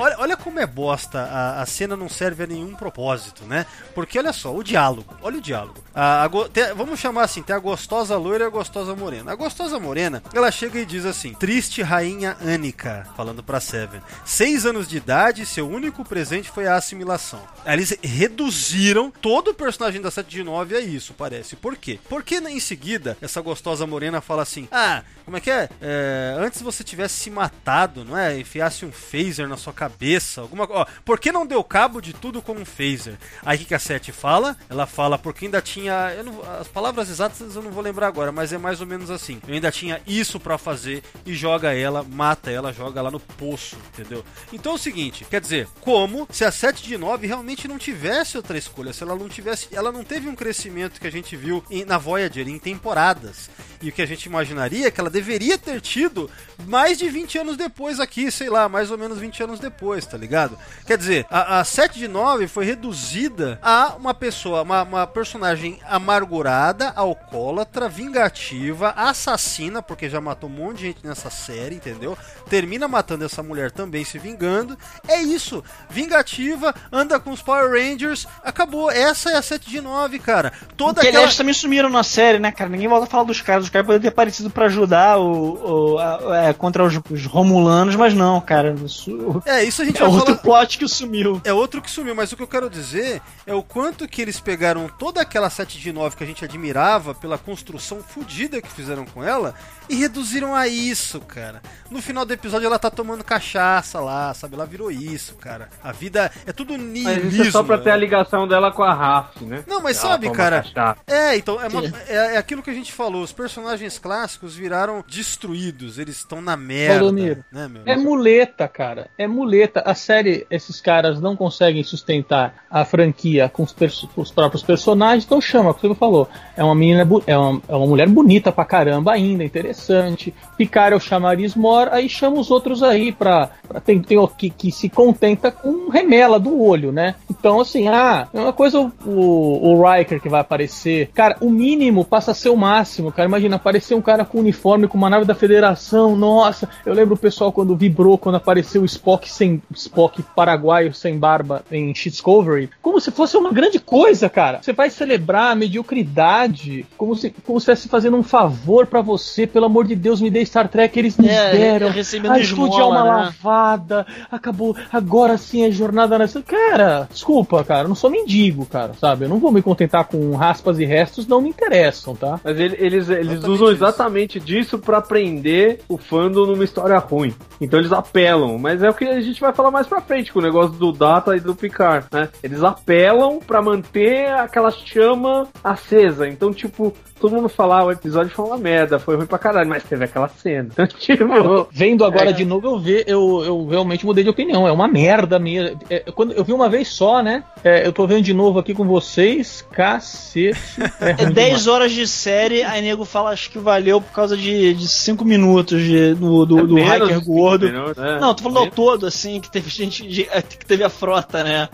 olha, 0.02 0.16
olha 0.20 0.38
como 0.38 0.60
é 0.60 0.66
bosta. 0.66 1.20
A, 1.24 1.62
a 1.62 1.66
cena 1.66 1.96
não 1.96 2.08
serve 2.10 2.44
a 2.44 2.48
nenhum 2.48 2.74
propósito, 2.74 3.44
né? 3.46 3.66
Porque 3.94 4.18
olha 4.18 4.32
só, 4.34 4.54
o 4.56 4.64
diálogo. 4.64 5.14
Olha 5.22 5.38
o 5.38 5.42
diálogo. 5.42 5.84
A- 5.94 6.24
a 6.24 6.28
go- 6.28 6.48
tem- 6.50 6.74
vamos 6.74 7.00
chamar 7.00 7.24
assim: 7.24 7.42
tem 7.42 7.56
a 7.56 7.60
gostosa 7.60 8.18
loira 8.18 8.46
e 8.46 8.48
a 8.48 8.50
gostosa 8.50 8.96
morena. 8.96 9.32
A 9.32 9.36
gostosa 9.36 9.80
morena, 9.80 10.24
ela 10.34 10.50
chega 10.52 10.80
e 10.80 10.86
diz 10.86 11.06
assim: 11.06 11.34
Triste 11.34 11.82
rainha 11.82 12.36
Annika, 12.46 13.08
falando 13.18 13.42
pra 13.44 13.60
Seven. 13.60 14.02
Seis 14.24 14.66
anos 14.66 14.88
de 14.88 14.98
idade, 14.98 15.46
seu 15.46 15.68
único 15.68 16.04
presente 16.06 16.50
foi 16.50 16.68
a 16.68 16.76
assimilação. 16.76 17.42
Eles 17.66 17.98
reduziram 18.04 19.10
todo 19.10 19.50
o 19.52 19.54
personagem 19.54 20.02
da 20.02 20.12
7 20.12 20.28
de 20.30 20.44
9 20.44 20.76
a 20.76 20.80
isso, 20.80 21.14
parece. 21.14 21.56
Por 21.56 21.76
quê? 21.76 22.00
Porque 22.10 22.36
em 22.38 22.60
seguida, 22.60 23.18
essa 23.22 23.42
gostosa 23.42 23.88
morena 23.88 24.22
fala 24.22 24.44
assim: 24.44 24.68
Ah, 24.72 25.04
como 25.24 25.38
é 25.38 25.40
que 25.42 25.50
é? 25.50 25.70
É, 25.82 26.36
antes 26.40 26.62
você 26.62 26.84
tivesse 26.84 27.16
se 27.16 27.30
matado, 27.32 28.06
não 28.06 28.18
é? 28.18 28.38
Enfiasse 28.40 28.86
um 28.86 28.92
phaser 28.92 29.48
na 29.48 29.58
sua 29.58 29.74
cabeça, 29.74 30.42
alguma 30.42 30.68
coisa. 30.68 30.86
Por 31.04 31.20
que 31.20 31.32
não 31.32 31.46
deu 31.46 31.64
cabo 31.64 32.00
de 32.02 32.14
tudo 32.14 32.42
com 32.42 32.54
um 32.54 32.66
phaser? 32.66 33.16
Aí 33.44 33.58
o 33.58 33.66
que 33.66 33.74
a 33.74 33.80
Sete 33.80 34.12
fala? 34.12 34.56
Ela 34.70 34.86
fala 34.86 35.18
porque 35.18 35.46
ainda 35.46 35.62
tinha. 35.62 36.24
não- 36.24 36.42
as 36.60 36.68
palavras 36.68 37.10
exatas 37.10 37.56
eu 37.56 37.62
não 37.62 37.72
vou 37.72 37.82
lembrar 37.84 38.08
agora, 38.08 38.32
mas 38.32 38.54
é 38.54 38.58
mais 38.58 38.82
ou 38.82 38.88
menos 38.88 39.10
assim. 39.10 39.42
Eu 39.48 39.54
ainda 39.56 39.72
tinha 39.72 40.02
isso 40.06 40.40
pra 40.40 40.58
fazer 40.58 41.02
e 41.26 41.34
joga 41.34 41.74
ela, 41.74 42.04
mata 42.36 42.52
ela, 42.52 42.74
joga 42.74 43.02
lá 43.02 43.10
no 43.10 43.20
poço, 43.20 43.78
entendeu? 43.94 44.24
Então 44.52 44.74
é 44.74 44.76
o 44.76 44.78
seguinte, 44.78 45.26
quer 45.30 45.40
dizer, 45.40 45.68
como 45.80 46.28
se 46.30 46.44
a 46.44 46.52
7 46.52 46.84
de 46.84 46.98
9 46.98 47.26
realmente 47.26 47.66
não 47.68 47.78
tivesse 47.78 48.36
outra 48.36 48.58
escolha, 48.58 48.92
se 48.92 49.02
ela 49.04 49.16
não 49.16 49.30
tivesse, 49.30 49.70
ela 49.72 49.92
não 49.92 50.04
teve 50.04 50.28
um 50.28 50.36
crescimento 50.36 51.00
que 51.00 51.08
a 51.08 51.12
gente 51.12 51.36
viu 51.38 51.64
em- 51.72 51.86
na 51.86 51.98
Voyager 51.98 52.48
em 52.48 52.60
temporadas. 52.60 53.50
E 53.82 53.90
o 53.90 53.92
que 53.92 54.02
a 54.02 54.06
gente 54.06 54.26
imaginaria 54.26 54.88
é 54.88 54.92
que 54.92 55.00
ela 55.00 55.10
deveria 55.10 55.58
ter 55.58 55.80
tido 55.80 56.30
mais 56.66 56.98
de 56.98 57.08
20 57.08 57.38
anos 57.38 57.56
depois 57.56 58.00
aqui, 58.00 58.30
sei 58.32 58.50
lá, 58.50 58.68
mais 58.68 58.90
ou 58.92 58.98
menos 58.98 59.20
20 59.20 59.44
anos 59.44 59.60
depois, 59.60 60.06
tá 60.06 60.18
ligado? 60.18 60.58
Quer 60.86 60.98
dizer, 60.98 61.26
a, 61.30 61.60
a 61.60 61.64
7 61.64 61.98
de 62.00 62.08
9 62.08 62.48
foi 62.48 62.66
reduzida 62.66 63.60
a 63.62 63.96
uma 63.98 64.14
pessoa, 64.14 64.62
uma, 64.64 64.82
uma 64.84 65.08
personagem 65.08 65.80
amargurada, 65.88 66.90
alcoólatra, 66.96 67.88
vingativa, 67.88 68.90
assassina, 68.92 69.82
porque 69.82 70.10
já 70.10 70.20
matou 70.20 70.50
um 70.50 70.54
monte 70.54 70.78
de 70.78 70.84
gente 70.88 71.06
nessa 71.06 71.30
série, 71.30 71.76
entendeu? 71.76 72.18
Termina 72.50 72.88
matando 72.88 73.26
essa 73.26 73.42
mulher 73.42 73.72
também 73.72 74.04
se 74.06 74.20
vingando. 74.20 74.78
É 75.08 75.22
isso, 75.22 75.64
vingativa, 75.90 76.74
anda 76.92 77.20
com 77.20 77.32
os 77.32 77.42
Power 77.42 77.72
Rangers, 77.72 78.28
acabou. 78.44 78.92
Essa 78.92 79.32
é 79.32 79.38
a 79.38 79.42
7 79.42 79.70
de 79.70 79.82
9, 79.82 80.20
cara. 80.20 80.54
Toda 80.78 81.02
que 81.02 81.08
aquela... 81.08 81.24
aliás 81.24 81.38
também 81.38 81.54
sumiram 81.54 81.90
na 81.90 82.04
série, 82.04 82.38
né, 82.40 82.52
cara? 82.52 82.70
Ninguém 82.70 82.88
volta 82.88 83.06
a 83.06 83.10
falar 83.10 83.24
dos 83.24 83.42
caras. 83.42 83.64
Os 83.66 83.70
caras 83.70 83.86
poderiam 83.88 84.02
ter 84.04 84.10
aparecido 84.10 84.50
pra 84.50 84.66
ajudar 84.66 85.18
o, 85.18 85.94
o- 85.94 85.98
a- 86.00 86.46
é, 86.50 86.54
contra 86.54 86.84
os, 86.84 87.00
os 87.10 87.26
Romulanos, 87.26 87.96
mas 87.96 88.14
não, 88.14 88.40
cara. 88.40 88.76
Isso, 88.86 89.42
É, 89.46 89.64
isso 89.64 89.82
a 89.82 89.86
gente 89.86 89.98
é 89.98 90.06
vai 90.06 90.10
outro 90.10 90.36
falar... 90.36 90.38
plot 90.60 90.78
que 90.78 90.88
sumiu. 90.88 91.42
É 91.44 91.52
outro 91.54 91.82
que 91.82 91.90
sumiu, 91.90 92.14
mas 92.14 92.32
o 92.32 92.38
que 92.38 92.44
eu 92.44 92.48
quero 92.48 92.70
dizer 92.70 93.22
é 93.48 93.54
o 93.56 93.64
quanto 93.64 94.08
que 94.08 94.22
eles 94.22 94.40
pegaram 94.40 94.88
toda 95.00 95.22
aquela 95.22 95.50
7 95.50 95.80
de 95.80 95.92
9 95.92 96.16
que 96.16 96.24
a 96.24 96.28
gente 96.28 96.46
admirava 96.46 97.16
pela 97.16 97.38
construção 97.38 98.04
fodida 98.04 98.62
que 98.62 98.72
fizeram 98.72 99.06
com 99.06 99.24
ela 99.24 99.56
e 99.90 99.96
reduziram 99.96 100.54
a 100.54 100.68
isso, 100.68 101.20
cara. 101.22 101.62
No 101.90 102.02
final 102.02 102.15
do 102.24 102.32
episódio 102.34 102.68
ela 102.68 102.78
tá 102.80 102.90
tomando 102.92 103.24
cachaça 103.24 104.00
lá, 104.00 104.34
sabe? 104.34 104.54
Ela 104.56 104.66
virou 104.66 104.92
isso, 104.92 105.36
cara. 105.36 105.68
A 105.84 105.92
vida 105.92 106.32
é 106.46 106.54
tudo 106.54 106.74
Mas 106.78 106.82
niilismo. 106.82 107.30
isso 107.32 107.42
é 107.50 107.52
só 107.52 107.64
pra 107.64 107.78
ter 107.80 107.90
a 107.90 107.94
né? 107.96 108.00
ligação 108.00 108.48
dela 108.48 108.72
com 108.72 108.84
a 108.84 108.94
Raf, 108.94 109.42
né? 109.42 109.64
Não, 109.68 109.82
mas 109.82 109.98
Ela 110.02 110.12
sabe, 110.12 110.30
cara, 110.32 110.62
cachaça. 110.62 111.00
é, 111.08 111.36
então, 111.36 111.60
é, 111.62 111.68
uma- 111.68 111.82
é- 112.08 112.36
é 112.36 112.38
aquilo 112.38 112.62
que 112.62 112.70
a 112.70 112.74
gente 112.74 112.92
falou, 112.94 113.24
os 113.24 113.32
personagens 113.34 113.98
clássicos 114.00 114.56
viraram 114.56 115.04
destruídos, 115.08 115.98
eles 116.00 116.18
estão 116.18 116.42
na 116.42 116.56
merda, 116.56 117.12
né, 117.52 117.68
meu? 117.68 117.82
É 117.86 117.96
muleta, 117.98 118.68
cara. 118.68 119.10
É 119.18 119.28
muleta. 119.28 119.82
A 119.86 119.96
série, 119.96 120.46
esses 120.52 120.80
caras 120.80 121.20
não 121.20 121.36
conseguem 121.36 121.84
sustentar 121.84 122.54
a 122.70 122.86
franquia 122.86 123.50
com 123.50 123.64
os, 123.64 123.74
perso- 123.74 124.10
os 124.16 124.32
próprios 124.32 124.62
personagens, 124.64 125.26
então 125.26 125.42
chama, 125.42 125.74
como 125.74 125.94
você 125.94 126.00
falou. 126.00 126.30
É 126.56 126.64
uma 126.64 126.76
menina, 126.76 127.08
é 127.28 127.38
uma, 127.38 127.62
é 127.68 127.76
uma 127.76 127.88
mulher 127.88 128.08
bonita 128.08 128.52
pra 128.52 128.64
caramba 128.66 129.12
ainda, 129.14 129.44
interessante. 129.44 130.34
Picard 130.58 130.94
é 130.94 130.98
o 130.98 131.00
chamariz 131.00 131.56
mor, 131.56 131.90
aí 131.92 132.05
chama 132.08 132.40
os 132.40 132.52
outros 132.52 132.84
aí 132.84 133.12
pra. 133.12 133.50
pra 133.68 133.80
tem, 133.80 134.02
tem 134.02 134.18
o 134.18 134.28
que, 134.28 134.50
que 134.50 134.72
se 134.72 134.90
contenta 134.90 135.52
com 135.52 135.90
remela 135.90 136.40
do 136.40 136.62
olho, 136.62 136.92
né? 136.92 137.16
Então, 137.30 137.60
assim, 137.60 137.88
ah, 137.88 138.28
é 138.34 138.40
uma 138.40 138.54
coisa 138.54 138.80
o, 138.80 138.92
o, 139.06 139.74
o 139.74 139.84
Riker 139.84 140.22
que 140.22 140.30
vai 140.30 140.42
aparecer. 140.42 141.10
Cara, 141.14 141.38
o 141.42 141.50
mínimo 141.50 142.06
passa 142.06 142.32
a 142.32 142.34
ser 142.34 142.50
o 142.50 142.58
máximo, 142.58 143.12
cara. 143.12 143.28
Imagina, 143.28 143.56
aparecer 143.56 143.96
um 143.96 144.02
cara 144.02 144.26
com 144.26 144.40
uniforme, 144.40 144.88
com 144.88 144.98
uma 144.98 145.10
nave 145.10 145.26
da 145.26 145.36
Federação. 145.36 146.16
Nossa, 146.16 146.70
eu 146.86 146.94
lembro 146.94 147.16
o 147.16 147.18
pessoal 147.18 147.52
quando 147.52 147.76
vibrou 147.76 148.18
quando 148.18 148.36
apareceu 148.36 148.82
o 148.82 148.86
Spock 148.86 149.30
sem 149.30 149.62
Spock 149.74 150.24
paraguaio 150.36 150.94
sem 150.94 151.18
barba 151.18 151.64
em 151.72 151.92
Discovery. 151.92 152.70
Como 152.82 153.00
se 153.00 153.12
fosse 153.12 153.38
uma 153.38 153.52
grande 153.52 153.80
coisa, 153.80 154.30
cara. 154.30 154.60
Você 154.62 154.74
vai 154.74 154.90
celebrar 154.90 155.52
a 155.52 155.56
mediocridade, 155.56 156.86
como 156.98 157.16
se 157.16 157.30
como 157.46 157.60
se 157.60 157.72
estivesse 157.72 157.90
fazendo 157.90 158.18
um 158.18 158.24
favor 158.24 158.88
pra 158.88 159.02
você. 159.02 159.46
Pelo 159.48 159.66
amor 159.66 159.86
de 159.86 159.96
Deus, 159.96 160.22
me 160.22 160.30
dê 160.30 160.46
Star 160.46 160.68
Trek, 160.68 160.98
eles 160.98 161.18
nos 161.18 161.30
É, 161.30 161.52
deram. 161.52 161.85
Recebendo 161.90 162.34
tudo 162.34 162.40
de 162.42 162.46
esmola, 162.46 163.00
alma 163.00 163.04
né? 163.04 163.34
lavada. 163.44 164.06
Acabou. 164.32 164.76
Agora 164.92 165.38
sim 165.38 165.64
é 165.64 165.72
jornada 165.72 166.18
nessa. 166.18 166.42
Cara, 166.42 167.08
desculpa, 167.12 167.64
cara. 167.64 167.84
Eu 167.86 167.90
não 167.90 167.96
sou 167.96 168.10
mendigo, 168.10 168.66
cara, 168.66 168.94
sabe? 168.94 169.26
Eu 169.26 169.30
não 169.30 169.40
vou 169.40 169.52
me 169.52 169.62
contentar 169.62 170.06
com 170.06 170.36
raspas 170.36 170.80
e 170.80 170.86
restos, 170.86 171.28
não 171.28 171.42
me 171.42 171.50
interessam, 171.50 172.16
tá? 172.16 172.40
Mas 172.44 172.60
ele- 172.60 172.76
eles, 172.80 173.10
eles 173.10 173.32
Exatamente 173.32 173.50
usam 173.50 173.68
isso. 173.68 173.84
exatamente 173.84 174.40
disso 174.40 174.80
pra 174.80 175.02
prender 175.02 175.82
o 175.90 175.98
fandom 175.98 176.46
numa 176.46 176.64
história 176.64 176.98
ruim. 176.98 177.34
Então 177.62 177.80
eles 177.80 177.92
apelam, 177.92 178.58
mas 178.58 178.84
é 178.84 178.90
o 178.90 178.94
que 178.94 179.06
a 179.06 179.22
gente 179.22 179.40
vai 179.40 179.54
falar 179.54 179.72
mais 179.72 179.88
pra 179.88 180.02
frente 180.02 180.32
com 180.32 180.40
o 180.40 180.42
negócio 180.42 180.74
do 180.74 180.92
Data 180.92 181.36
e 181.36 181.40
do 181.40 181.56
Picard, 181.56 182.06
né? 182.12 182.30
Eles 182.44 182.64
apelam 182.64 183.40
pra 183.40 183.62
manter 183.62 184.28
aquela 184.32 184.72
chama 184.72 185.48
acesa. 185.64 186.28
Então, 186.28 186.54
tipo, 186.54 186.94
todo 187.20 187.34
mundo 187.36 187.48
fala, 187.50 187.80
ah, 187.80 187.86
o 187.86 187.92
episódio 187.92 188.32
foi 188.32 188.46
uma 188.46 188.58
merda, 188.58 189.00
foi 189.00 189.16
ruim 189.16 189.26
pra 189.26 189.38
caralho, 189.40 189.70
mas 189.70 189.84
teve 189.84 190.04
aquela 190.06 190.28
cena. 190.28 190.70
tipo, 191.00 191.68
Vendo 191.78 192.06
agora 192.06 192.30
É. 192.30 192.32
de 192.34 192.46
novo, 192.46 192.66
eu, 192.68 192.80
ve, 192.80 193.04
eu, 193.06 193.44
eu 193.44 193.68
realmente 193.68 194.06
mudei 194.06 194.24
de 194.24 194.30
opinião. 194.30 194.66
É 194.66 194.72
uma 194.72 194.88
merda 194.88 195.38
mesmo. 195.38 195.78
É, 195.90 196.00
quando 196.16 196.32
eu 196.32 196.42
vi 196.42 196.54
uma 196.54 196.70
vez 196.70 196.88
só, 196.88 197.22
né? 197.22 197.44
É, 197.66 197.86
eu 197.86 197.92
tô 197.92 198.08
vendo 198.08 198.22
de 198.22 198.34
novo 198.34 198.58
aqui 198.60 198.74
com 198.74 198.86
vocês. 198.88 199.66
Cacete. 199.74 200.56
É, 201.02 201.10
É 201.10 201.14
ruim 201.26 201.34
10 201.34 201.48
demais. 201.48 201.68
horas 201.68 201.92
de 201.92 202.08
série, 202.08 202.64
aí 202.64 202.82
nego 202.82 203.04
fala 203.04 203.32
acho 203.32 203.50
que 203.52 203.60
valeu 203.60 204.00
por 204.00 204.12
causa 204.14 204.38
de 204.38 204.76
5 204.88 205.26
minutos 205.26 205.82
de, 205.82 206.14
do, 206.14 206.46
do, 206.46 206.60
é 206.60 206.64
do 206.66 206.76
hacker 206.82 207.26
gordo. 207.26 207.66
minutos, 207.66 207.98
né? 207.98 208.20
Não, 208.22 208.34
tô 208.34 208.44
falando 208.44 208.60
ao 208.60 208.68
todo, 208.72 209.06
assim, 209.06 209.42
que 209.42 209.52
teve 209.52 209.70
gente, 209.70 210.08
de- 210.08 210.24
que 210.58 210.66
teve 210.66 210.84
a 210.84 210.90
frota, 210.90 211.44
né? 211.44 211.68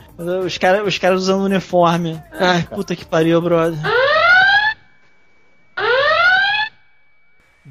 Os 0.43 0.57
caras 0.57 0.85
os 0.87 0.97
caras 0.97 1.21
usando 1.21 1.43
uniforme. 1.43 2.19
Ai, 2.31 2.63
puta 2.73 2.95
que 2.95 3.05
pariu, 3.05 3.39
brother. 3.41 3.77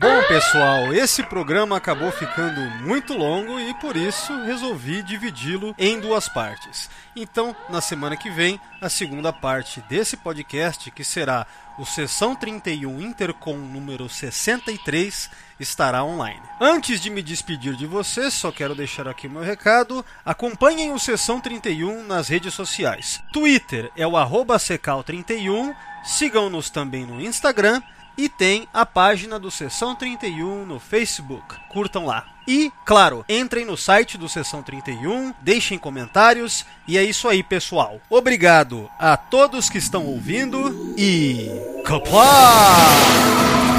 Bom, 0.00 0.22
pessoal, 0.28 0.94
esse 0.94 1.22
programa 1.22 1.76
acabou 1.76 2.10
ficando 2.10 2.58
muito 2.82 3.12
longo 3.12 3.60
e 3.60 3.74
por 3.74 3.94
isso 3.98 4.32
resolvi 4.44 5.02
dividi-lo 5.02 5.74
em 5.76 6.00
duas 6.00 6.26
partes. 6.26 6.88
Então, 7.14 7.54
na 7.68 7.82
semana 7.82 8.16
que 8.16 8.30
vem, 8.30 8.58
a 8.80 8.88
segunda 8.88 9.30
parte 9.30 9.82
desse 9.90 10.16
podcast, 10.16 10.90
que 10.90 11.04
será 11.04 11.46
o 11.78 11.84
Sessão 11.84 12.34
31 12.34 12.98
Intercom 13.02 13.58
número 13.58 14.08
63, 14.08 15.30
estará 15.60 16.02
online. 16.02 16.40
Antes 16.58 16.98
de 16.98 17.10
me 17.10 17.20
despedir 17.20 17.76
de 17.76 17.84
vocês, 17.84 18.32
só 18.32 18.50
quero 18.50 18.74
deixar 18.74 19.06
aqui 19.06 19.26
o 19.26 19.30
meu 19.30 19.42
recado. 19.42 20.02
Acompanhem 20.24 20.94
o 20.94 20.98
Sessão 20.98 21.42
31 21.42 22.06
nas 22.06 22.26
redes 22.28 22.54
sociais. 22.54 23.22
Twitter 23.34 23.92
é 23.94 24.06
o 24.06 24.16
arroba 24.16 24.56
secal31, 24.56 25.76
sigam-nos 26.02 26.70
também 26.70 27.04
no 27.04 27.20
Instagram 27.20 27.82
e 28.20 28.28
tem 28.28 28.68
a 28.72 28.84
página 28.84 29.38
do 29.38 29.50
Sessão 29.50 29.94
31 29.94 30.66
no 30.66 30.78
Facebook. 30.78 31.56
Curtam 31.70 32.04
lá. 32.04 32.26
E, 32.46 32.70
claro, 32.84 33.24
entrem 33.26 33.64
no 33.64 33.78
site 33.78 34.18
do 34.18 34.28
Sessão 34.28 34.62
31, 34.62 35.32
deixem 35.40 35.78
comentários 35.78 36.66
e 36.86 36.98
é 36.98 37.02
isso 37.02 37.28
aí, 37.28 37.42
pessoal. 37.42 37.98
Obrigado 38.10 38.90
a 38.98 39.16
todos 39.16 39.70
que 39.70 39.78
estão 39.78 40.04
ouvindo 40.04 40.94
e. 40.98 41.48
Kapla! 41.84 43.69